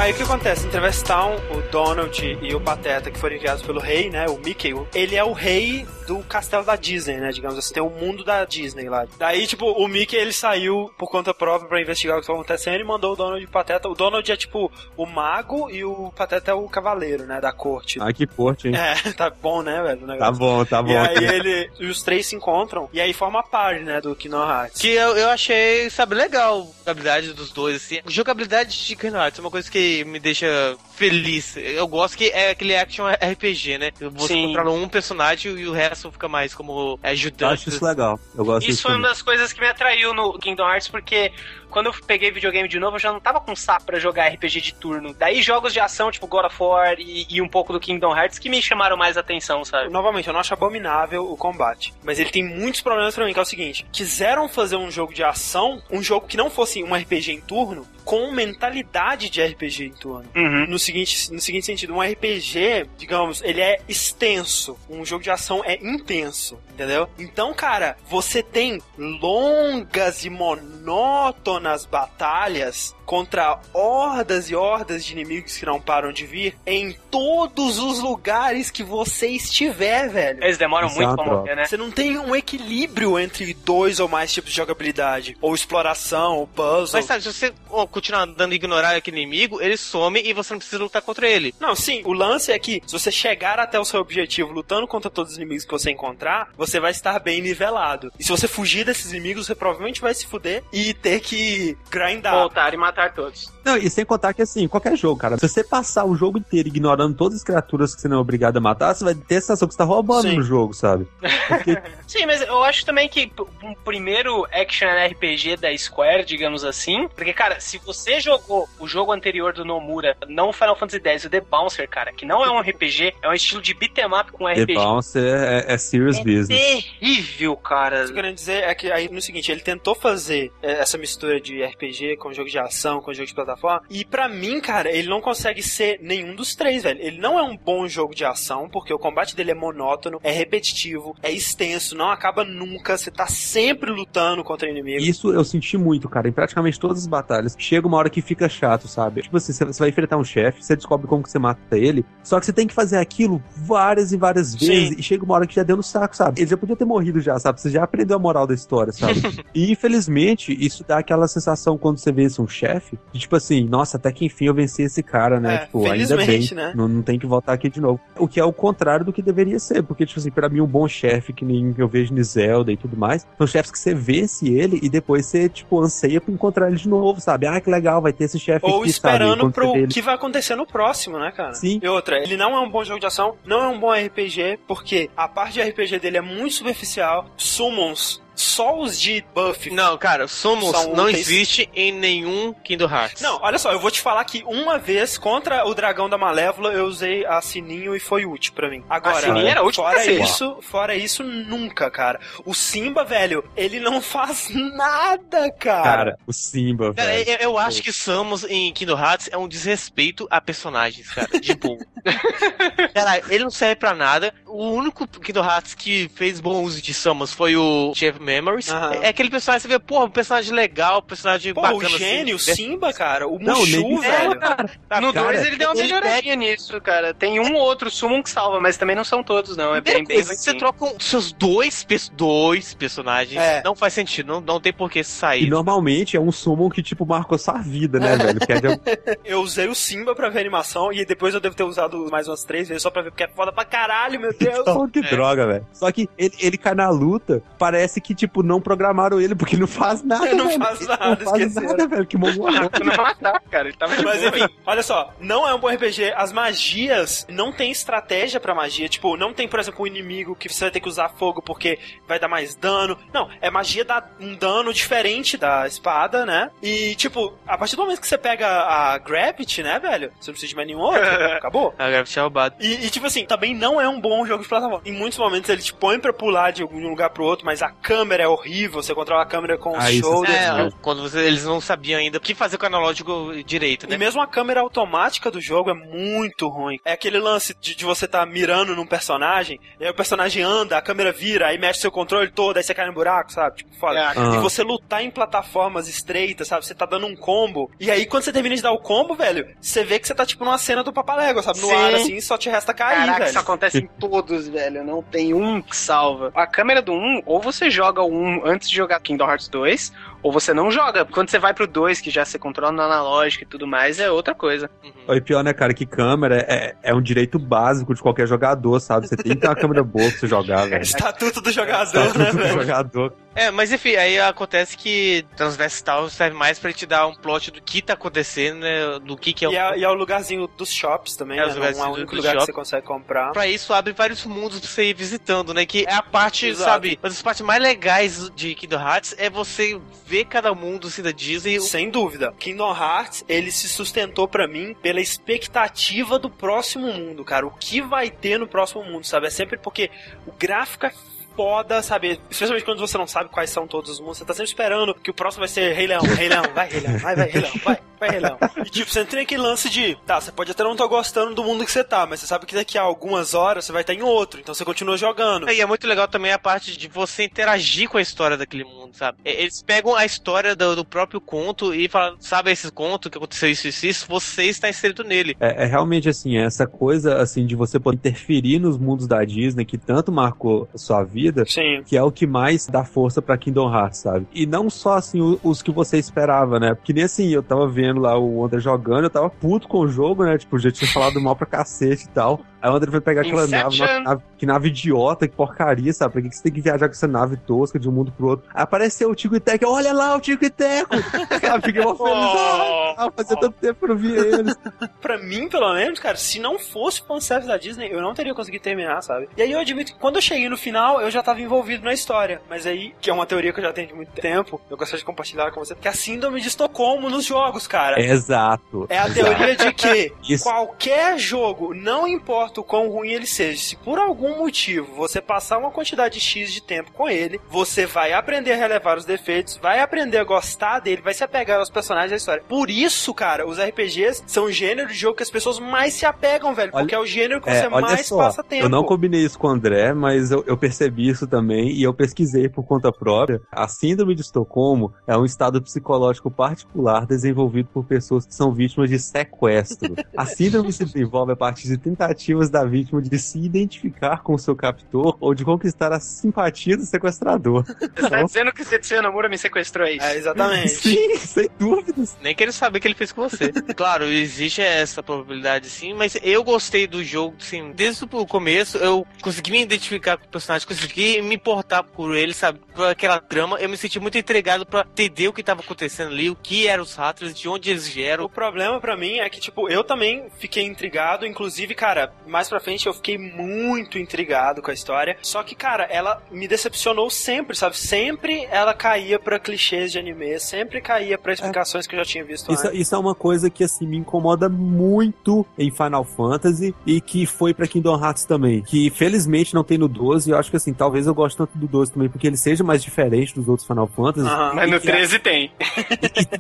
Aí 0.03 0.11
o 0.11 0.15
que 0.15 0.23
acontece? 0.23 0.67
Em 0.67 0.69
Traverse 0.69 1.01
Town, 1.01 1.37
o 1.49 1.61
Donald 1.71 2.37
e 2.41 2.53
o 2.53 2.59
Pateta, 2.59 3.09
que 3.09 3.17
foram 3.17 3.37
enviados 3.37 3.63
pelo 3.63 3.79
rei, 3.79 4.09
né? 4.09 4.25
O 4.27 4.37
Mickey, 4.37 4.73
ele 4.93 5.15
é 5.15 5.23
o 5.23 5.31
rei 5.31 5.87
do 6.05 6.19
castelo 6.23 6.65
da 6.65 6.75
Disney, 6.75 7.21
né? 7.21 7.29
Digamos 7.31 7.57
assim, 7.57 7.75
tem 7.75 7.81
o 7.81 7.89
mundo 7.89 8.21
da 8.21 8.43
Disney 8.43 8.89
lá. 8.89 9.07
Daí, 9.17 9.47
tipo, 9.47 9.65
o 9.65 9.87
Mickey, 9.87 10.17
ele 10.17 10.33
saiu 10.33 10.91
por 10.97 11.09
conta 11.09 11.33
própria 11.33 11.69
pra 11.69 11.81
investigar 11.81 12.17
o 12.17 12.19
que 12.19 12.25
estava 12.25 12.37
acontecendo 12.37 12.81
e 12.81 12.83
mandou 12.83 13.13
o 13.13 13.15
Donald 13.15 13.41
e 13.41 13.45
o 13.45 13.49
Pateta. 13.49 13.87
O 13.87 13.95
Donald 13.95 14.29
é, 14.29 14.35
tipo, 14.35 14.69
o 14.97 15.05
mago 15.05 15.69
e 15.69 15.85
o 15.85 16.11
Pateta 16.11 16.51
é 16.51 16.53
o 16.53 16.67
cavaleiro, 16.67 17.25
né? 17.25 17.39
Da 17.39 17.53
corte. 17.53 18.01
Ai, 18.01 18.13
que 18.13 18.27
corte, 18.27 18.67
hein? 18.67 18.75
É, 18.75 18.95
tá 19.15 19.29
bom, 19.29 19.61
né, 19.61 19.81
velho? 19.81 20.03
o 20.03 20.17
Tá 20.17 20.31
bom, 20.33 20.65
tá 20.65 20.83
bom. 20.83 20.91
E 20.91 20.97
aí 20.97 21.23
ele, 21.23 21.71
e 21.79 21.85
os 21.85 22.03
três 22.03 22.27
se 22.27 22.35
encontram 22.35 22.89
e 22.91 22.99
aí 22.99 23.13
forma 23.13 23.39
a 23.39 23.43
party, 23.43 23.85
né, 23.85 24.01
do 24.01 24.13
Kingdom 24.17 24.43
Hearts. 24.45 24.81
Que 24.81 24.89
eu, 24.89 25.15
eu 25.15 25.29
achei, 25.29 25.89
sabe, 25.89 26.13
legal 26.13 26.67
a 26.85 26.89
jogabilidade 26.89 27.31
dos 27.31 27.51
dois, 27.51 27.77
assim. 27.77 28.01
Jogabilidade 28.05 28.85
de 28.85 28.95
Kingdom 28.97 29.17
Hearts 29.17 29.39
é 29.39 29.41
uma 29.41 29.51
coisa 29.51 29.71
que 29.71 29.92
me 30.03 30.19
deixa 30.19 30.49
feliz. 30.95 31.57
Eu 31.57 31.87
gosto 31.87 32.17
que 32.17 32.25
é 32.29 32.51
aquele 32.51 32.75
action 32.75 33.05
RPG, 33.07 33.77
né? 33.77 33.91
Você 33.99 34.27
Sim. 34.33 34.47
controla 34.47 34.71
um 34.71 34.87
personagem 34.87 35.51
e 35.57 35.67
o 35.67 35.71
resto 35.73 36.11
fica 36.11 36.27
mais 36.27 36.53
como 36.53 36.99
Eu 37.03 37.09
ajudante. 37.09 37.53
acho 37.53 37.69
isso 37.69 37.85
legal. 37.85 38.19
Eu 38.35 38.45
gosto 38.45 38.69
Isso 38.69 38.81
foi 38.83 38.91
uma 38.91 38.97
também. 38.97 39.11
das 39.11 39.21
coisas 39.21 39.51
que 39.53 39.59
me 39.59 39.67
atraiu 39.67 40.13
no 40.13 40.37
Kingdom 40.39 40.67
Hearts, 40.69 40.87
porque 40.87 41.31
quando 41.69 41.87
eu 41.87 41.93
peguei 42.05 42.31
videogame 42.31 42.67
de 42.69 42.79
novo, 42.79 42.95
eu 42.97 42.99
já 42.99 43.11
não 43.11 43.19
tava 43.19 43.39
com 43.41 43.55
saco 43.55 43.85
pra 43.85 43.99
jogar 43.99 44.27
RPG 44.27 44.61
de 44.61 44.73
turno. 44.75 45.13
Daí 45.17 45.41
jogos 45.41 45.73
de 45.73 45.79
ação, 45.79 46.11
tipo 46.11 46.27
God 46.27 46.45
of 46.45 46.55
War 46.59 46.95
e, 46.99 47.25
e 47.29 47.41
um 47.41 47.47
pouco 47.47 47.73
do 47.73 47.79
Kingdom 47.79 48.15
Hearts, 48.15 48.37
que 48.37 48.47
me 48.49 48.61
chamaram 48.61 48.95
mais 48.95 49.17
atenção, 49.17 49.65
sabe? 49.65 49.89
Novamente, 49.91 50.27
eu 50.27 50.33
não 50.33 50.39
acho 50.39 50.53
abominável 50.53 51.29
o 51.31 51.35
combate. 51.35 51.93
Mas 52.03 52.19
ele 52.19 52.29
tem 52.29 52.43
muitos 52.43 52.81
problemas 52.81 53.15
pra 53.15 53.25
mim, 53.25 53.33
que 53.33 53.39
é 53.39 53.41
o 53.41 53.45
seguinte: 53.45 53.85
quiseram 53.91 54.47
fazer 54.47 54.75
um 54.75 54.91
jogo 54.91 55.13
de 55.13 55.23
ação, 55.23 55.81
um 55.89 56.03
jogo 56.03 56.27
que 56.27 56.37
não 56.37 56.49
fosse 56.49 56.83
um 56.83 56.93
RPG 56.95 57.31
em 57.31 57.41
turno, 57.41 57.87
com 58.05 58.31
mentalidade 58.31 59.29
de 59.29 59.41
RPG 59.43 59.85
em 59.85 59.91
turno. 59.93 60.29
Uhum. 60.35 60.67
No 60.67 60.77
seguinte, 60.83 61.31
no 61.31 61.39
seguinte 61.39 61.65
sentido, 61.65 61.93
um 61.93 62.01
RPG, 62.01 62.89
digamos, 62.97 63.41
ele 63.41 63.61
é 63.61 63.79
extenso. 63.87 64.77
Um 64.89 65.05
jogo 65.05 65.23
de 65.23 65.29
ação 65.29 65.61
é 65.63 65.75
intenso, 65.81 66.59
entendeu? 66.73 67.09
Então, 67.17 67.53
cara, 67.53 67.97
você 68.09 68.43
tem 68.43 68.81
longas 68.97 70.25
e 70.25 70.29
monótonas 70.29 71.85
batalhas 71.85 72.95
contra 73.05 73.59
hordas 73.73 74.49
e 74.49 74.55
hordas 74.55 75.05
de 75.05 75.11
inimigos 75.13 75.57
que 75.57 75.65
não 75.65 75.79
param 75.79 76.11
de 76.11 76.25
vir 76.25 76.57
em 76.65 76.93
todos 77.11 77.77
os 77.77 77.99
lugares 77.99 78.71
que 78.71 78.83
você 78.83 79.27
estiver, 79.27 80.09
velho. 80.09 80.43
Eles 80.43 80.57
demoram 80.57 80.87
Isso 80.87 81.01
é 81.01 81.05
muito 81.05 81.15
pra 81.15 81.25
morrer, 81.25 81.55
né? 81.55 81.65
Você 81.65 81.77
não 81.77 81.91
tem 81.91 82.17
um 82.17 82.35
equilíbrio 82.35 83.19
entre 83.19 83.53
dois 83.53 83.99
ou 83.99 84.07
mais 84.07 84.31
tipos 84.31 84.51
de 84.51 84.57
jogabilidade. 84.57 85.37
Ou 85.41 85.53
exploração, 85.53 86.37
ou 86.37 86.47
puzzle. 86.47 86.93
Mas 86.93 87.05
sabe, 87.05 87.21
se 87.21 87.31
você 87.31 87.53
continuar 87.91 88.25
dando 88.25 88.53
ignorar 88.53 88.95
aquele 88.95 89.21
inimigo, 89.21 89.61
ele 89.61 89.77
some 89.77 90.21
e 90.21 90.33
você 90.33 90.53
não 90.53 90.59
precisa 90.59 90.72
lutar 90.77 91.01
contra 91.01 91.27
ele. 91.27 91.53
Não, 91.59 91.75
sim, 91.75 92.01
o 92.05 92.13
lance 92.13 92.51
é 92.51 92.59
que 92.59 92.81
se 92.85 92.93
você 92.93 93.11
chegar 93.11 93.59
até 93.59 93.79
o 93.79 93.85
seu 93.85 93.99
objetivo 93.99 94.51
lutando 94.51 94.87
contra 94.87 95.09
todos 95.09 95.33
os 95.33 95.37
inimigos 95.37 95.65
que 95.65 95.71
você 95.71 95.91
encontrar, 95.91 96.49
você 96.57 96.79
vai 96.79 96.91
estar 96.91 97.19
bem 97.19 97.41
nivelado. 97.41 98.11
E 98.19 98.23
se 98.23 98.29
você 98.29 98.47
fugir 98.47 98.85
desses 98.85 99.11
inimigos, 99.11 99.47
você 99.47 99.55
provavelmente 99.55 100.01
vai 100.01 100.13
se 100.13 100.25
fuder 100.25 100.63
e 100.71 100.93
ter 100.93 101.19
que 101.19 101.77
grindar. 101.89 102.33
Voltar 102.33 102.73
e 102.73 102.77
matar 102.77 103.13
todos. 103.13 103.51
Não, 103.63 103.77
e 103.77 103.89
sem 103.89 104.05
contar 104.05 104.33
que 104.33 104.41
assim, 104.41 104.67
qualquer 104.67 104.95
jogo, 104.97 105.19
cara, 105.19 105.37
se 105.37 105.47
você 105.47 105.63
passar 105.63 106.05
o 106.05 106.15
jogo 106.15 106.37
inteiro 106.37 106.67
ignorando 106.67 107.15
todas 107.15 107.37
as 107.37 107.43
criaturas 107.43 107.95
que 107.95 108.01
você 108.01 108.07
não 108.07 108.17
é 108.17 108.19
obrigado 108.19 108.57
a 108.57 108.61
matar, 108.61 108.93
você 108.93 109.03
vai 109.03 109.15
ter 109.15 109.37
a 109.37 109.41
sensação 109.41 109.67
que 109.67 109.73
você 109.73 109.77
tá 109.77 109.83
roubando 109.83 110.29
Sim. 110.29 110.37
no 110.37 110.43
jogo, 110.43 110.73
sabe? 110.73 111.07
Porque 111.47 111.81
Sim, 112.07 112.25
mas 112.25 112.41
eu 112.41 112.63
acho 112.63 112.85
também 112.85 113.07
que 113.09 113.31
um 113.63 113.73
primeiro 113.73 114.45
action 114.51 114.87
RPG 114.87 115.57
da 115.57 115.75
Square, 115.77 116.25
digamos 116.25 116.63
assim, 116.63 117.07
porque, 117.15 117.33
cara, 117.33 117.59
se 117.59 117.77
você 117.79 118.19
jogou 118.19 118.67
o 118.79 118.87
jogo 118.87 119.11
anterior 119.11 119.53
do 119.53 119.63
Nomura, 119.65 120.15
não 120.27 120.49
o 120.49 120.53
Final 120.53 120.75
Fantasy 120.77 121.01
X, 121.03 121.25
o 121.25 121.29
The 121.29 121.41
Bouncer, 121.41 121.89
cara, 121.89 122.11
que 122.11 122.25
não 122.25 122.43
é 122.43 122.51
um 122.51 122.59
RPG, 122.59 123.15
é 123.21 123.29
um 123.29 123.33
estilo 123.33 123.61
de 123.61 123.73
beat'em 123.73 124.05
up 124.05 124.31
com 124.31 124.45
The 124.45 124.53
RPG. 124.63 124.73
Bouncer 124.75 125.23
é, 125.23 125.73
é 125.73 125.77
serious 125.77 126.17
É 126.17 126.23
business. 126.23 126.47
terrível, 126.59 127.55
cara. 127.55 128.01
O 128.03 128.05
que 128.05 128.11
eu 128.11 128.15
quero 128.15 128.33
dizer 128.33 128.63
é 128.63 128.75
que 128.75 128.91
aí 128.91 129.09
no 129.09 129.21
seguinte, 129.21 129.51
ele 129.51 129.61
tentou 129.61 129.95
fazer 129.95 130.51
é, 130.61 130.73
essa 130.79 130.97
mistura 130.97 131.39
de 131.39 131.63
RPG 131.63 132.17
com 132.17 132.33
jogo 132.33 132.49
de 132.49 132.59
ação, 132.59 133.01
com 133.01 133.13
jogo 133.13 133.25
de 133.27 133.33
plataforma, 133.33 133.52
e 133.89 134.05
pra 134.05 134.27
mim, 134.27 134.59
cara, 134.59 134.91
ele 134.91 135.09
não 135.09 135.21
consegue 135.21 135.61
ser 135.61 135.99
nenhum 136.01 136.35
dos 136.35 136.55
três, 136.55 136.83
velho. 136.83 136.99
Ele 137.01 137.17
não 137.19 137.37
é 137.37 137.43
um 137.43 137.57
bom 137.57 137.87
jogo 137.87 138.15
de 138.15 138.25
ação, 138.25 138.69
porque 138.69 138.93
o 138.93 138.99
combate 138.99 139.35
dele 139.35 139.51
é 139.51 139.55
monótono, 139.55 140.19
é 140.23 140.31
repetitivo, 140.31 141.15
é 141.21 141.31
extenso, 141.31 141.95
não 141.95 142.09
acaba 142.09 142.43
nunca, 142.43 142.97
você 142.97 143.11
tá 143.11 143.27
sempre 143.27 143.91
lutando 143.91 144.43
contra 144.43 144.69
inimigo. 144.69 145.01
Isso 145.01 145.33
eu 145.33 145.43
senti 145.43 145.77
muito, 145.77 146.09
cara, 146.09 146.27
em 146.27 146.31
praticamente 146.31 146.79
todas 146.79 146.99
as 146.99 147.07
batalhas. 147.07 147.55
Chega 147.57 147.87
uma 147.87 147.97
hora 147.97 148.09
que 148.09 148.21
fica 148.21 148.47
chato, 148.49 148.87
sabe? 148.87 149.21
Tipo 149.21 149.37
assim, 149.37 149.53
você 149.53 149.79
vai 149.79 149.89
enfrentar 149.89 150.17
um 150.17 150.23
chefe, 150.23 150.63
você 150.63 150.75
descobre 150.75 151.07
como 151.07 151.23
que 151.23 151.29
você 151.29 151.39
mata 151.39 151.77
ele, 151.77 152.05
só 152.23 152.39
que 152.39 152.45
você 152.45 152.53
tem 152.53 152.67
que 152.67 152.73
fazer 152.73 152.97
aquilo 152.97 153.41
várias 153.55 154.11
e 154.11 154.17
várias 154.17 154.53
vezes, 154.53 154.89
Sim. 154.89 154.95
e 154.97 155.03
chega 155.03 155.23
uma 155.23 155.35
hora 155.35 155.47
que 155.47 155.55
já 155.55 155.63
deu 155.63 155.77
no 155.77 155.83
saco, 155.83 156.15
sabe? 156.15 156.41
Ele 156.41 156.49
já 156.49 156.57
podia 156.57 156.75
ter 156.75 156.85
morrido 156.85 157.19
já, 157.19 157.37
sabe? 157.39 157.59
Você 157.59 157.69
já 157.69 157.83
aprendeu 157.83 158.17
a 158.17 158.19
moral 158.19 158.47
da 158.47 158.53
história, 158.53 158.91
sabe? 158.91 159.21
e 159.53 159.71
infelizmente, 159.71 160.55
isso 160.59 160.83
dá 160.87 160.97
aquela 160.97 161.27
sensação 161.27 161.77
quando 161.77 161.97
você 161.97 162.11
vence 162.11 162.41
um 162.41 162.47
chefe, 162.47 162.97
de 163.11 163.19
tipo 163.19 163.35
assim, 163.35 163.42
nossa, 163.69 163.97
até 163.97 164.11
que 164.11 164.25
enfim 164.25 164.45
eu 164.45 164.53
venci 164.53 164.83
esse 164.83 165.01
cara, 165.03 165.39
né? 165.39 165.55
É, 165.55 165.57
tipo, 165.65 165.85
ainda 165.89 166.17
bem, 166.17 166.49
né? 166.53 166.73
não, 166.75 166.87
não 166.87 167.01
tem 167.01 167.17
que 167.19 167.25
voltar 167.25 167.53
aqui 167.53 167.69
de 167.69 167.81
novo. 167.81 167.99
O 168.17 168.27
que 168.27 168.39
é 168.39 168.43
o 168.45 168.53
contrário 168.53 169.05
do 169.05 169.11
que 169.13 169.21
deveria 169.21 169.59
ser, 169.59 169.83
porque, 169.83 170.05
tipo 170.05 170.19
assim, 170.19 170.31
pra 170.31 170.49
mim, 170.49 170.61
um 170.61 170.67
bom 170.67 170.87
chefe, 170.87 171.33
que 171.33 171.43
nem 171.45 171.73
eu 171.77 171.87
vejo 171.87 172.13
no 172.13 172.23
Zelda 172.23 172.71
e 172.71 172.77
tudo 172.77 172.95
mais, 172.97 173.27
são 173.37 173.45
chefes 173.47 173.71
que 173.71 173.79
você 173.79 173.93
vence 173.93 174.47
ele 174.47 174.79
e 174.81 174.89
depois 174.89 175.25
você, 175.25 175.49
tipo, 175.49 175.79
anseia 175.81 176.21
pra 176.21 176.33
encontrar 176.33 176.67
ele 176.67 176.77
de 176.77 176.87
novo, 176.87 177.19
sabe? 177.19 177.45
Ah, 177.47 177.59
que 177.59 177.69
legal, 177.69 178.01
vai 178.01 178.13
ter 178.13 178.25
esse 178.25 178.39
chefe 178.39 178.65
Ou 178.65 178.81
aqui, 178.81 178.89
esperando 178.89 179.51
pro 179.51 179.75
ele- 179.75 179.87
que 179.87 180.01
vai 180.01 180.15
acontecer 180.15 180.55
no 180.55 180.65
próximo, 180.65 181.19
né, 181.19 181.31
cara? 181.35 181.53
Sim. 181.53 181.79
E 181.81 181.87
outra, 181.87 182.17
ele 182.17 182.37
não 182.37 182.55
é 182.55 182.59
um 182.59 182.69
bom 182.69 182.83
jogo 182.83 182.99
de 182.99 183.05
ação, 183.05 183.35
não 183.45 183.63
é 183.63 183.67
um 183.67 183.79
bom 183.79 183.91
RPG, 183.93 184.59
porque 184.67 185.09
a 185.17 185.27
parte 185.27 185.53
de 185.53 185.61
RPG 185.61 185.99
dele 185.99 186.17
é 186.17 186.21
muito 186.21 186.53
superficial. 186.55 187.25
Summons, 187.37 188.21
só 188.35 188.79
os 188.79 188.99
de 188.99 189.23
buff. 189.33 189.69
Não, 189.69 189.97
cara, 189.97 190.27
Summons 190.27 190.71
São 190.75 190.93
não 190.95 191.05
úteis. 191.05 191.19
existe 191.29 191.69
em 191.75 191.91
nenhum 191.91 192.53
Kingdom 192.53 192.89
Hearts. 192.89 193.21
Não, 193.21 193.39
olha 193.41 193.57
só, 193.57 193.71
eu 193.71 193.79
vou 193.79 193.91
te 193.91 194.01
falar 194.01 194.23
que 194.25 194.43
uma 194.45 194.77
vez 194.77 195.17
contra 195.17 195.65
o 195.67 195.73
dragão 195.73 196.09
da 196.09 196.17
Malévola 196.17 196.71
eu 196.73 196.85
usei 196.85 197.25
a 197.25 197.41
Sininho 197.41 197.95
e 197.95 197.99
foi 197.99 198.25
útil 198.25 198.53
pra 198.53 198.69
mim. 198.69 198.83
Agora, 198.89 199.17
A 199.17 199.21
Sininho 199.21 199.47
era 199.47 199.63
útil 199.63 199.83
fora 199.83 200.05
isso, 200.05 200.57
fora 200.61 200.95
isso 200.95 201.23
nunca, 201.23 201.89
cara. 201.91 202.19
O 202.45 202.53
Simba, 202.53 203.03
velho, 203.03 203.43
ele 203.55 203.79
não 203.79 204.01
faz 204.01 204.49
nada, 204.51 205.51
cara. 205.51 205.83
Cara, 205.83 206.17
o 206.27 206.33
Simba, 206.33 206.93
Cara, 206.93 207.11
velho. 207.11 207.29
eu, 207.29 207.37
eu 207.37 207.57
acho 207.57 207.81
que 207.81 207.91
Samus 207.91 208.43
em 208.45 208.71
Kingdom 208.73 208.97
Hearts 208.99 209.29
é 209.31 209.37
um 209.37 209.47
desrespeito 209.47 210.27
a 210.29 210.41
personagens, 210.41 211.09
cara, 211.09 211.39
de 211.39 211.53
boa. 211.55 211.77
cara, 212.93 213.21
ele 213.29 213.43
não 213.43 213.51
serve 213.51 213.75
pra 213.75 213.93
nada. 213.93 214.33
O 214.45 214.67
único 214.71 215.07
Kingdom 215.07 215.43
Hearts 215.43 215.73
que 215.73 216.09
fez 216.15 216.39
bom 216.39 216.61
uso 216.63 216.81
de 216.81 216.93
Samus 216.93 217.31
foi 217.33 217.55
o 217.55 217.93
Chef 217.95 218.19
Memories. 218.23 218.69
Aham. 218.69 218.93
É 219.01 219.09
aquele 219.09 219.29
personagem, 219.29 219.61
você 219.61 219.67
vê, 219.67 219.79
pô, 219.79 220.03
um 220.05 220.09
personagem 220.09 220.53
legal, 220.53 220.99
um 220.99 221.01
personagem 221.03 221.53
Pô, 221.53 221.61
bacana. 221.61 221.83
o 221.85 221.97
gênio, 221.97 222.33
o 222.33 222.37
assim, 222.37 222.55
Simba, 222.55 222.91
cara, 222.93 223.27
o 223.27 223.37
Não, 223.39 223.59
Mushu, 223.59 223.81
nem 223.81 223.99
velho. 223.99 224.29
No 224.33 224.39
cara, 224.39 225.11
2 225.11 225.45
ele 225.45 225.57
deu 225.57 225.69
uma 225.69 225.73
ele 225.79 225.83
melhoradinha 225.93 226.35
nisso, 226.35 226.79
cara. 226.81 227.13
Tem 227.13 227.39
um 227.39 227.53
ou 227.55 227.61
outro 227.61 227.89
summon 227.91 228.23
que 228.23 228.29
salva, 228.29 228.59
mas 228.59 228.77
também 228.77 228.95
não 228.95 229.03
são 229.03 229.23
todos, 229.23 229.55
não. 229.57 229.75
É 229.75 229.81
bem, 229.81 230.03
bem 230.03 230.05
coisa, 230.05 230.33
você 230.33 230.51
ruimzinho. 230.51 230.57
troca 230.59 230.85
um- 230.85 230.99
seus 230.99 231.31
dois, 231.31 231.85
dois 232.15 232.73
personagens. 232.73 233.41
É. 233.41 233.61
Não 233.63 233.75
faz 233.75 233.93
sentido, 233.93 234.27
não, 234.33 234.41
não 234.41 234.59
tem 234.59 234.71
por 234.73 234.89
que 234.89 234.99
E 234.99 235.03
sair. 235.03 235.49
normalmente 235.49 236.15
é 236.15 236.19
um 236.19 236.31
summon 236.31 236.69
que, 236.69 236.81
tipo, 236.81 237.05
marcou 237.05 237.37
sua 237.37 237.59
vida, 237.59 237.99
né, 237.99 238.15
velho? 238.15 238.39
É 238.47 238.55
de- 238.59 239.19
Eu 239.25 239.41
usei 239.41 239.67
o 239.67 239.75
Simba 239.75 240.15
pra 240.15 240.29
ver 240.29 240.37
a 240.39 240.41
animação 240.41 240.91
e 240.91 241.05
depois 241.05 241.33
eu 241.33 241.39
devo 241.39 241.55
ter 241.55 241.63
usado 241.63 242.07
mais 242.11 242.27
umas 242.27 242.43
três 242.43 242.67
vezes 242.67 242.83
só 242.83 242.89
pra 242.89 243.01
ver, 243.01 243.09
porque 243.11 243.23
é 243.23 243.27
foda 243.27 243.51
pra 243.51 243.65
caralho, 243.65 244.19
meu 244.19 244.33
Deus. 244.37 244.59
Então, 244.59 244.87
que 244.89 245.01
droga, 245.01 245.45
velho. 245.47 245.67
Só 245.73 245.91
que 245.91 246.07
ele, 246.17 246.33
ele 246.39 246.57
cai 246.57 246.73
na 246.75 246.89
luta, 246.89 247.41
parece 247.57 247.99
que, 247.99 248.12
tipo, 248.15 248.43
não 248.43 248.61
programaram 248.61 249.19
ele, 249.19 249.35
porque 249.35 249.57
não 249.57 249.67
faz 249.67 250.03
nada, 250.03 250.33
Não 250.33 250.47
velho. 250.47 250.59
faz 250.59 250.79
Ele 250.81 250.89
nada, 250.89 251.07
Não 251.09 251.17
faz 251.17 251.41
esqueceram. 251.41 251.67
nada, 251.69 251.87
velho. 251.87 252.05
Que 252.05 252.17
mongo 252.17 252.51
Não 252.51 252.95
matar, 252.97 253.39
cara. 253.49 253.67
Ele 253.69 253.77
tava 253.77 253.95
de 253.95 254.03
Mas 254.03 254.19
boa. 254.21 254.29
enfim, 254.29 254.53
olha 254.65 254.83
só, 254.83 255.13
não 255.19 255.47
é 255.47 255.53
um 255.53 255.59
bom 255.59 255.69
RPG. 255.69 256.13
As 256.15 256.31
magias 256.31 257.25
não 257.29 257.51
tem 257.51 257.71
estratégia 257.71 258.39
pra 258.39 258.53
magia. 258.55 258.87
Tipo, 258.89 259.17
não 259.17 259.33
tem, 259.33 259.47
por 259.47 259.59
exemplo, 259.59 259.83
um 259.83 259.87
inimigo 259.87 260.35
que 260.35 260.47
você 260.49 260.65
vai 260.65 260.71
ter 260.71 260.79
que 260.79 260.87
usar 260.89 261.09
fogo 261.09 261.41
porque 261.41 261.79
vai 262.07 262.19
dar 262.19 262.27
mais 262.27 262.55
dano. 262.55 262.97
Não, 263.13 263.29
é 263.41 263.49
magia 263.49 263.83
dá 263.85 264.03
um 264.19 264.35
dano 264.35 264.73
diferente 264.73 265.37
da 265.37 265.65
espada, 265.67 266.25
né? 266.25 266.49
E, 266.61 266.95
tipo, 266.95 267.33
a 267.47 267.57
partir 267.57 267.75
do 267.75 267.81
momento 267.83 268.01
que 268.01 268.07
você 268.07 268.17
pega 268.17 268.47
a 268.47 268.97
Gravity, 268.97 269.63
né, 269.63 269.79
velho? 269.79 270.11
Você 270.19 270.29
não 270.31 270.33
precisa 270.33 270.49
de 270.49 270.55
mais 270.55 270.67
nenhum 270.67 270.79
outro. 270.79 271.01
Acabou. 271.37 271.73
A 271.77 271.89
Gravity 271.89 272.19
é 272.19 272.21
roubado. 272.21 272.55
E, 272.59 272.85
e, 272.85 272.89
tipo 272.89 273.05
assim, 273.07 273.25
também 273.25 273.53
não 273.55 273.79
é 273.79 273.87
um 273.87 273.99
bom 273.99 274.25
jogo 274.25 274.43
de 274.43 274.49
plataforma. 274.49 274.81
Em 274.85 274.91
muitos 274.93 275.17
momentos 275.17 275.49
ele 275.49 275.61
te 275.61 275.73
põe 275.73 275.99
pra 275.99 276.13
pular 276.13 276.51
de 276.51 276.63
um 276.63 276.89
lugar 276.89 277.09
pro 277.09 277.23
outro, 277.23 277.45
mas 277.45 277.61
a 277.61 277.69
câmera 277.69 278.02
é 278.23 278.27
horrível. 278.27 278.81
Você 278.81 278.93
controla 278.93 279.23
a 279.23 279.25
câmera 279.25 279.57
com 279.57 279.77
os 279.77 279.83
Ah, 279.83 279.91
isso 279.91 280.01
shoulders. 280.01 280.35
É, 280.35 280.69
quando 280.81 281.01
você- 281.01 281.19
eles 281.19 281.43
não 281.45 281.61
sabiam 281.61 281.99
ainda 281.99 282.17
o 282.17 282.21
que 282.21 282.33
fazer 282.35 282.57
com 282.57 282.63
o 282.65 282.67
analógico 282.67 283.31
direito, 283.45 283.85
E 283.85 283.89
né? 283.89 283.97
mesmo 283.97 284.21
a 284.21 284.27
câmera 284.27 284.61
automática 284.61 285.29
do 285.31 285.39
jogo 285.41 285.69
é 285.69 285.73
muito 285.73 286.47
ruim. 286.47 286.79
É 286.85 286.93
aquele 286.93 287.19
lance 287.19 287.55
de, 287.59 287.75
de 287.75 287.85
você 287.85 288.07
tá 288.07 288.25
mirando 288.25 288.75
num 288.75 288.85
personagem, 288.85 289.59
e 289.79 289.85
aí 289.85 289.91
o 289.91 289.95
personagem 289.95 290.43
anda, 290.43 290.77
a 290.77 290.81
câmera 290.81 291.11
vira, 291.11 291.47
aí 291.47 291.57
mexe 291.57 291.81
seu 291.81 291.91
controle 291.91 292.29
todo, 292.31 292.57
aí 292.57 292.63
você 292.63 292.73
cai 292.73 292.85
no 292.87 292.93
buraco, 292.93 293.31
sabe? 293.31 293.57
Tipo, 293.57 293.75
foda. 293.77 293.99
É. 293.99 294.03
Ah. 294.03 294.35
E 294.35 294.39
você 294.39 294.63
lutar 294.63 295.03
em 295.03 295.09
plataformas 295.11 295.87
estreitas, 295.87 296.47
sabe? 296.47 296.65
Você 296.65 296.73
tá 296.75 296.85
dando 296.85 297.07
um 297.07 297.15
combo. 297.15 297.69
E 297.79 297.89
aí, 297.91 298.05
quando 298.05 298.23
você 298.23 298.31
termina 298.33 298.55
de 298.55 298.61
dar 298.61 298.71
o 298.71 298.79
combo, 298.79 299.15
velho, 299.15 299.47
você 299.61 299.83
vê 299.83 299.99
que 299.99 300.07
você 300.07 300.15
tá 300.15 300.25
tipo 300.25 300.43
numa 300.43 300.57
cena 300.57 300.83
do 300.83 300.91
Papalégua, 300.93 301.41
sabe? 301.43 301.59
No 301.61 301.67
Sim. 301.67 301.73
ar, 301.75 301.93
assim, 301.95 302.21
só 302.21 302.37
te 302.37 302.49
resta 302.49 302.73
cair, 302.73 302.97
Caraca, 302.99 303.19
velho. 303.19 303.29
isso 303.29 303.39
acontece 303.39 303.77
em 303.79 303.87
todos, 303.99 304.47
velho. 304.47 304.83
Não 304.83 305.01
tem 305.01 305.33
um 305.33 305.61
que 305.61 305.75
salva. 305.75 306.31
A 306.35 306.45
câmera 306.47 306.81
do 306.81 306.93
1, 306.93 307.21
ou 307.25 307.39
você 307.41 307.69
joga 307.69 307.92
o 308.01 308.07
1 308.07 308.45
antes 308.45 308.69
de 308.69 308.75
jogar 308.75 308.99
Kingdom 308.99 309.25
Hearts 309.25 309.47
2, 309.47 309.93
ou 310.23 310.31
você 310.31 310.53
não 310.53 310.71
joga. 310.71 311.05
Quando 311.05 311.29
você 311.29 311.37
vai 311.37 311.53
pro 311.53 311.67
2, 311.67 312.01
que 312.01 312.09
já 312.09 312.23
você 312.25 312.39
controla 312.39 312.71
no 312.71 312.81
analógico 312.81 313.43
e 313.43 313.47
tudo 313.47 313.67
mais, 313.67 313.99
é 313.99 314.09
outra 314.09 314.33
coisa. 314.33 314.69
E 315.09 315.21
pior, 315.21 315.43
né, 315.43 315.53
cara, 315.53 315.73
que 315.73 315.85
câmera 315.85 316.37
é, 316.47 316.75
é 316.81 316.95
um 316.95 317.01
direito 317.01 317.37
básico 317.37 317.93
de 317.93 318.01
qualquer 318.01 318.27
jogador, 318.27 318.79
sabe? 318.79 319.07
Você 319.07 319.15
tem 319.17 319.33
que 319.35 319.41
ter 319.41 319.47
uma 319.47 319.55
câmera 319.55 319.83
boa 319.83 320.09
pra 320.09 320.17
você 320.19 320.27
jogar, 320.27 320.65
velho. 320.67 320.81
Estatuto 320.83 321.41
do 321.41 321.51
jogador, 321.51 321.83
Estatuto 321.83 322.17
né, 322.19 322.31
do 322.31 322.37
velho? 322.37 322.61
jogador. 322.61 323.13
É, 323.35 323.49
mas 323.49 323.71
enfim, 323.71 323.95
aí 323.95 324.19
acontece 324.19 324.77
que 324.77 325.25
Transvestal 325.35 326.07
serve 326.07 326.37
mais 326.37 326.59
pra 326.59 326.71
te 326.71 326.85
dar 326.85 327.07
um 327.07 327.15
plot 327.15 327.49
do 327.49 327.59
que 327.61 327.81
tá 327.81 327.93
acontecendo, 327.93 328.59
né? 328.59 328.99
Do 329.03 329.17
que 329.17 329.33
que 329.33 329.43
é 329.43 329.49
o... 329.49 329.51
E 329.51 329.55
é, 329.57 329.77
e 329.79 329.83
é 329.83 329.89
o 329.89 329.93
lugarzinho 329.95 330.47
dos 330.55 330.71
shops 330.71 331.15
também, 331.15 331.39
É, 331.39 331.47
né? 331.47 331.53
Não 331.55 331.63
é 331.65 331.87
o 331.87 331.93
único 331.93 332.11
do 332.11 332.17
lugar 332.17 332.33
que 332.33 332.37
shop. 332.39 332.45
você 332.45 332.53
consegue 332.53 332.85
comprar. 332.85 333.31
Pra 333.31 333.47
isso 333.47 333.73
abre 333.73 333.91
vários 333.91 334.23
mundos 334.23 334.59
pra 334.59 334.69
você 334.69 334.83
ir 334.85 334.93
visitando, 334.93 335.51
né? 335.51 335.65
Que 335.65 335.83
é 335.87 335.93
a 335.95 336.03
parte, 336.03 336.45
Exato. 336.45 336.69
sabe? 336.69 336.99
Uma 337.01 337.09
das 337.09 337.21
partes 337.23 337.41
mais 337.41 337.59
legais 337.61 338.29
de 338.35 338.53
Kingdom 338.53 338.79
Hearts 338.79 339.15
é 339.17 339.31
você 339.31 339.81
ver 340.05 340.12
cada 340.25 340.53
mundo 340.53 340.87
assim, 340.87 341.01
da 341.01 341.11
Disney. 341.11 341.59
Sem 341.59 341.89
dúvida. 341.89 342.33
Kingdom 342.37 342.75
Hearts, 342.75 343.23
ele 343.27 343.51
se 343.51 343.67
sustentou 343.67 344.27
pra 344.27 344.47
mim 344.47 344.75
pela 344.81 345.01
expectativa 345.01 346.19
do 346.19 346.29
próximo 346.29 346.91
mundo, 346.91 347.23
cara. 347.23 347.47
O 347.47 347.51
que 347.51 347.81
vai 347.81 348.09
ter 348.09 348.37
no 348.37 348.47
próximo 348.47 348.83
mundo, 348.83 349.05
sabe? 349.05 349.27
É 349.27 349.29
sempre 349.29 349.57
porque 349.57 349.89
o 350.27 350.31
gráfico 350.31 350.85
é 350.85 350.93
foda, 351.35 351.81
sabe? 351.81 352.19
Especialmente 352.29 352.65
quando 352.65 352.79
você 352.79 352.97
não 352.97 353.07
sabe 353.07 353.29
quais 353.29 353.49
são 353.49 353.67
todos 353.67 353.91
os 353.91 353.99
mundos. 353.99 354.17
Você 354.17 354.25
tá 354.25 354.33
sempre 354.33 354.49
esperando 354.49 354.93
que 354.95 355.11
o 355.11 355.13
próximo 355.13 355.41
vai 355.41 355.47
ser 355.47 355.73
Rei 355.73 355.87
Leão, 355.87 356.03
Rei 356.03 356.29
Leão, 356.29 356.43
vai 356.53 356.69
Rei 356.69 356.79
Leão, 356.79 356.97
vai, 356.97 357.15
vai 357.15 357.29
Rei 357.29 357.41
Leão, 357.41 357.53
vai, 357.63 357.79
vai 357.99 358.09
Rei 358.09 358.19
Leão. 358.19 358.37
E 358.57 358.69
tipo, 358.69 358.91
você 358.91 359.05
tem 359.05 359.21
aquele 359.21 359.41
lance 359.41 359.69
de, 359.69 359.97
tá, 360.05 360.19
você 360.19 360.31
pode 360.31 360.51
até 360.51 360.63
não 360.63 360.73
estar 360.73 360.87
gostando 360.87 361.33
do 361.33 361.43
mundo 361.43 361.65
que 361.65 361.71
você 361.71 361.83
tá, 361.83 362.05
mas 362.05 362.19
você 362.19 362.27
sabe 362.27 362.45
que 362.45 362.55
daqui 362.55 362.77
a 362.77 362.81
algumas 362.81 363.33
horas 363.33 363.65
você 363.65 363.71
vai 363.71 363.81
estar 363.81 363.93
em 363.93 364.01
outro, 364.01 364.39
então 364.39 364.53
você 364.53 364.65
continua 364.65 364.97
jogando. 364.97 365.49
E 365.49 365.61
é 365.61 365.65
muito 365.65 365.87
legal 365.87 366.07
também 366.07 366.31
a 366.31 366.39
parte 366.39 366.77
de 366.77 366.87
você 366.87 367.23
interagir 367.23 367.89
com 367.89 367.97
a 367.97 368.01
história 368.01 368.37
daquele 368.37 368.63
mundo, 368.63 368.82
sabe? 368.93 369.17
E- 369.25 369.29
Eles 369.43 369.61
pegam 369.61 369.95
a 369.95 370.05
história 370.05 370.55
do, 370.55 370.75
do 370.75 370.85
próprio 370.85 371.19
conto 371.19 371.73
e 371.73 371.89
falam, 371.89 372.15
sabe 372.19 372.51
esse 372.51 372.71
conto 372.71 373.09
que 373.09 373.17
aconteceu 373.17 373.49
isso, 373.49 373.67
isso, 373.67 373.85
isso, 373.85 374.05
você 374.07 374.43
está 374.45 374.69
inserido 374.69 375.03
nele. 375.03 375.35
É, 375.39 375.63
é 375.63 375.65
realmente 375.65 376.07
assim, 376.07 376.37
essa 376.37 376.65
coisa 376.65 377.17
assim 377.21 377.45
de 377.45 377.55
você 377.55 377.79
poder 377.79 377.97
interferir 377.97 378.59
nos 378.59 378.77
mundos 378.77 379.07
da 379.07 379.23
Disney 379.25 379.65
que 379.65 379.77
tanto 379.77 380.11
marcou 380.11 380.67
a 380.73 380.77
sua 380.77 381.03
vida, 381.03 381.43
Sim. 381.45 381.83
que 381.85 381.97
é 381.97 382.03
o 382.03 382.11
que 382.11 382.25
mais 382.27 382.67
dá 382.67 382.83
força 382.85 383.21
pra 383.21 383.37
Kingdom 383.37 383.73
Hearts, 383.73 383.99
sabe? 383.99 384.27
E 384.33 384.45
não 384.45 384.69
só 384.69 384.93
assim 384.93 385.19
o- 385.21 385.39
os 385.43 385.61
que 385.61 385.71
você 385.71 385.97
esperava, 385.97 386.59
né? 386.59 386.73
Porque 386.73 386.93
nem 386.93 387.03
assim, 387.03 387.29
eu 387.29 387.43
tava 387.43 387.67
vendo 387.67 387.99
lá 387.99 388.17
o 388.17 388.45
André 388.45 388.59
jogando, 388.59 389.05
eu 389.05 389.09
tava 389.09 389.29
puto 389.29 389.67
com 389.67 389.79
o 389.79 389.87
jogo, 389.87 390.23
né? 390.23 390.37
Tipo, 390.37 390.57
já 390.59 390.71
tinha 390.71 390.89
falado 390.91 391.19
mal 391.19 391.35
pra 391.35 391.45
cacete 391.47 392.05
e 392.05 392.09
tal. 392.09 392.41
Aí 392.63 392.69
o 392.71 392.75
André 392.75 392.89
foi 392.91 393.01
pegar 393.01 393.21
aquela 393.21 393.45
nave, 393.45 393.77
nave- 394.03 394.21
que 394.37 394.45
nave 394.45 394.69
idiota, 394.69 395.27
que 395.27 395.35
porcaria, 395.35 395.91
sabe? 395.91 396.13
Pra 396.13 396.21
que 396.21 396.29
que 396.29 396.35
você 396.37 396.43
tem 396.43 396.51
que 396.53 396.61
viajar 396.61 396.87
com 396.87 396.93
essa 396.93 397.07
nave 397.07 397.35
tosca 397.35 397.77
de 397.77 397.89
um 397.89 397.91
mundo 397.91 398.13
pro 398.15 398.27
outro? 398.29 398.45
Aí 398.53 398.63
apareceu 398.63 399.09
o 399.09 399.15
Tico 399.15 399.35
e 399.35 399.39
Teco, 399.41 399.67
olha 399.67 399.91
lá 399.91 400.15
o 400.15 400.21
Tico 400.21 400.45
e 400.45 400.49
Teco! 400.49 400.95
Cara, 401.41 401.61
fiquei 401.61 401.83
mó 401.83 401.93
feliz. 401.93 402.13
Ah, 402.15 402.95
ah, 402.97 403.11
fazia 403.13 403.35
tanto 403.37 403.55
tempo 403.59 403.79
que 403.79 403.85
eu 403.85 403.89
não 403.89 403.95
via 403.97 404.19
eles. 404.19 404.55
Pra 405.01 405.17
mim, 405.17 405.49
pelo 405.49 405.73
menos, 405.73 405.99
cara, 405.99 406.15
se 406.15 406.39
não 406.39 406.57
fosse 406.57 407.01
o 407.01 407.05
fanservice 407.05 407.47
da 407.49 407.57
Disney, 407.57 407.89
eu 407.91 408.01
não 408.01 408.13
teria 408.13 408.33
conseguido 408.33 408.63
terminar, 408.63 409.01
sabe? 409.01 409.27
E 409.35 409.41
aí 409.41 409.51
eu 409.51 409.59
admito 409.59 409.91
que 409.93 409.99
quando 409.99 410.15
eu 410.15 410.21
cheguei 410.21 410.47
no 410.47 410.55
final, 410.55 411.01
eu 411.01 411.11
já 411.11 411.21
tava 411.21 411.41
envolvido 411.41 411.83
na 411.83 411.91
história. 411.93 412.41
Mas 412.49 412.65
aí, 412.65 412.93
que 413.01 413.09
é 413.09 413.13
uma 413.13 413.25
teoria 413.25 413.51
que 413.51 413.59
eu 413.59 413.63
já 413.65 413.73
tenho 413.73 413.89
de 413.89 413.93
muito 413.93 414.13
tempo, 414.13 414.61
eu 414.69 414.77
gostaria 414.77 414.99
de 414.99 415.05
compartilhar 415.05 415.51
com 415.51 415.59
você, 415.59 415.75
que 415.75 415.87
é 415.87 415.91
a 415.91 415.93
síndrome 415.93 416.39
de 416.39 416.47
Estocolmo 416.47 417.09
nos 417.09 417.25
jogos, 417.25 417.67
cara. 417.67 418.01
Exato. 418.01 418.85
É 418.89 418.97
a 418.99 419.07
exato. 419.07 419.13
teoria 419.35 419.55
de 419.57 419.73
que 419.73 420.13
Isso. 420.33 420.43
qualquer 420.45 421.17
jogo, 421.19 421.73
não 421.73 422.07
importa 422.07 422.52
o 422.61 422.63
quão 422.63 422.89
ruim 422.89 423.09
ele 423.09 423.25
seja, 423.25 423.61
se 423.61 423.75
por 423.77 423.97
algum 423.99 424.37
motivo 424.37 424.93
você 424.95 425.21
passar 425.21 425.57
uma 425.57 425.71
quantidade 425.71 426.19
X 426.19 426.51
de 426.51 426.61
tempo 426.61 426.91
com 426.91 427.09
ele, 427.09 427.39
você 427.49 427.85
vai 427.85 428.13
aprender 428.13 428.53
a 428.53 428.57
relevar 428.57 428.97
os 428.97 429.05
defeitos, 429.05 429.57
vai 429.57 429.79
aprender 429.79 430.17
a 430.17 430.23
gostar 430.23 430.79
dele, 430.79 431.01
vai 431.01 431.13
se 431.13 431.23
apegar 431.23 431.59
aos 431.59 431.69
personagens 431.69 432.11
da 432.11 432.17
história. 432.17 432.43
Por 432.47 432.69
isso, 432.69 433.13
cara, 433.13 433.47
os 433.47 433.59
RPGs 433.59 434.23
são 434.27 434.45
o 434.45 434.51
gênero 434.51 434.87
de 434.89 434.93
jogo 434.95 435.17
que 435.17 435.23
as 435.23 435.29
pessoas 435.31 435.59
mais 435.59 435.93
se 435.93 436.05
apegam, 436.05 436.53
velho, 436.53 436.71
Olha- 436.73 436.83
porque 436.83 436.95
é 436.95 436.99
o 436.99 437.05
gênero 437.05 437.41
que 437.41 437.49
É, 437.49 437.61
você 437.63 437.69
mais 437.69 438.05
só, 438.07 438.17
passa 438.17 438.43
tempo. 438.43 438.65
eu 438.65 438.69
não 438.69 438.83
combinei 438.83 439.23
isso 439.23 439.37
com 439.39 439.47
o 439.47 439.51
André, 439.51 439.93
mas 439.93 440.31
eu, 440.31 440.43
eu 440.47 440.57
percebi 440.57 441.07
isso 441.09 441.27
também 441.27 441.69
e 441.71 441.83
eu 441.83 441.93
pesquisei 441.93 442.49
por 442.49 442.63
conta 442.65 442.91
própria. 442.91 443.41
A 443.51 443.67
síndrome 443.67 444.15
de 444.15 444.21
Estocolmo 444.21 444.93
é 445.07 445.17
um 445.17 445.25
estado 445.25 445.61
psicológico 445.61 446.29
particular 446.31 447.05
desenvolvido 447.05 447.69
por 447.73 447.85
pessoas 447.85 448.25
que 448.25 448.33
são 448.33 448.51
vítimas 448.53 448.89
de 448.89 448.99
sequestro. 448.99 449.93
A 450.17 450.25
síndrome 450.25 450.71
se 450.71 450.85
desenvolve 450.85 451.31
a 451.33 451.35
partir 451.35 451.67
de 451.67 451.77
tentativas 451.77 452.42
da 452.49 452.63
vítima 452.63 453.01
de 453.01 453.17
se 453.19 453.39
identificar 453.39 454.21
com 454.21 454.33
o 454.33 454.39
seu 454.39 454.55
captor 454.55 455.17
ou 455.19 455.33
de 455.33 455.43
conquistar 455.43 455.91
a 455.91 455.99
simpatia 455.99 456.77
do 456.77 456.85
sequestrador. 456.85 457.63
Você 457.63 458.09
tá 458.09 458.23
dizendo 458.23 458.51
que 458.51 458.63
Setsuya 458.63 459.01
Nomura 459.01 459.29
me 459.29 459.37
sequestrou, 459.37 459.85
é 459.85 459.93
isso? 459.93 460.05
É, 460.05 460.17
exatamente. 460.17 460.69
Sim, 460.83 461.17
sem 461.17 461.49
dúvidas. 461.57 462.17
Nem 462.21 462.35
quero 462.35 462.51
saber 462.51 462.77
o 462.77 462.81
que 462.81 462.87
ele 462.87 462.95
fez 462.95 463.11
com 463.11 463.27
você. 463.27 463.51
claro, 463.75 464.05
existe 464.05 464.61
essa 464.61 465.01
probabilidade 465.03 465.69
sim, 465.69 465.93
mas 465.93 466.17
eu 466.21 466.43
gostei 466.43 466.87
do 466.87 467.03
jogo, 467.03 467.35
sim. 467.39 467.71
Desde 467.71 468.05
o 468.05 468.27
começo, 468.27 468.77
eu 468.77 469.05
consegui 469.21 469.51
me 469.51 469.61
identificar 469.61 470.17
com 470.17 470.25
o 470.25 470.29
personagem, 470.29 470.67
consegui 470.67 471.21
me 471.21 471.35
importar 471.35 471.83
por 471.83 472.15
ele, 472.15 472.33
sabe? 472.33 472.59
Por 472.73 472.87
aquela 472.87 473.19
trama, 473.19 473.57
eu 473.59 473.69
me 473.69 473.77
senti 473.77 473.99
muito 473.99 474.17
entregado 474.17 474.65
pra 474.65 474.85
entender 474.89 475.27
o 475.27 475.33
que 475.33 475.43
tava 475.43 475.61
acontecendo 475.61 476.11
ali, 476.11 476.29
o 476.29 476.35
que 476.35 476.67
eram 476.67 476.83
os 476.83 476.95
Rattlers, 476.95 477.33
de 477.33 477.47
onde 477.47 477.69
eles 477.69 477.87
vieram. 477.87 478.25
O 478.25 478.29
problema 478.29 478.79
pra 478.79 478.97
mim 478.97 479.19
é 479.19 479.29
que, 479.29 479.39
tipo, 479.39 479.69
eu 479.69 479.83
também 479.83 480.27
fiquei 480.37 480.63
intrigado. 480.63 481.25
Inclusive, 481.25 481.73
cara, 481.75 482.13
mais 482.33 482.49
pra 482.49 482.59
frente 482.59 482.87
eu 482.87 482.93
fiquei 482.93 483.17
muito 483.17 483.97
intrigado 483.99 484.61
com 484.61 484.71
a 484.71 484.73
história. 484.73 485.15
Só 485.21 485.43
que, 485.43 485.55
cara, 485.55 485.83
ela 485.83 486.21
me 486.31 486.47
decepcionou 486.47 487.09
sempre, 487.09 487.55
sabe? 487.55 487.77
Sempre 487.77 488.45
ela 488.51 488.73
caía 488.73 489.19
pra 489.19 489.39
clichês 489.39 489.91
de 489.91 489.99
anime, 489.99 490.39
sempre 490.39 490.81
caía 490.81 491.17
pra 491.17 491.31
explicações 491.33 491.85
que 491.87 491.95
eu 491.95 491.99
já 491.99 492.05
tinha 492.05 492.25
visto 492.25 492.51
Isso, 492.51 492.67
antes. 492.67 492.79
isso 492.81 492.95
é 492.95 492.97
uma 492.97 493.13
coisa 493.15 493.49
que 493.49 493.63
assim 493.63 493.85
me 493.87 493.97
incomoda 493.97 494.49
muito 494.49 495.45
em 495.57 495.69
Final 495.71 496.03
Fantasy 496.03 496.73
e 496.85 496.99
que 496.99 497.25
foi 497.25 497.53
pra 497.53 497.67
Kingdom 497.67 498.03
Hearts 498.03 498.25
também. 498.25 498.61
Que 498.63 498.89
felizmente 498.89 499.53
não 499.53 499.63
tem 499.63 499.77
no 499.77 499.87
12. 499.87 500.31
Eu 500.31 500.37
acho 500.37 500.49
que 500.49 500.57
assim, 500.57 500.73
talvez 500.73 501.05
eu 501.07 501.13
goste 501.13 501.37
tanto 501.37 501.55
do 501.57 501.67
12 501.67 501.91
também, 501.93 502.09
porque 502.09 502.25
ele 502.25 502.37
seja 502.37 502.63
mais 502.63 502.81
diferente 502.81 503.35
dos 503.35 503.47
outros 503.47 503.67
Final 503.67 503.87
Fantasy. 503.87 504.27
Aham. 504.27 504.53
Mas 504.55 504.71
no 504.71 504.79
que 504.79 504.89
a- 504.89 504.93
13 504.95 505.19
tem. 505.19 505.51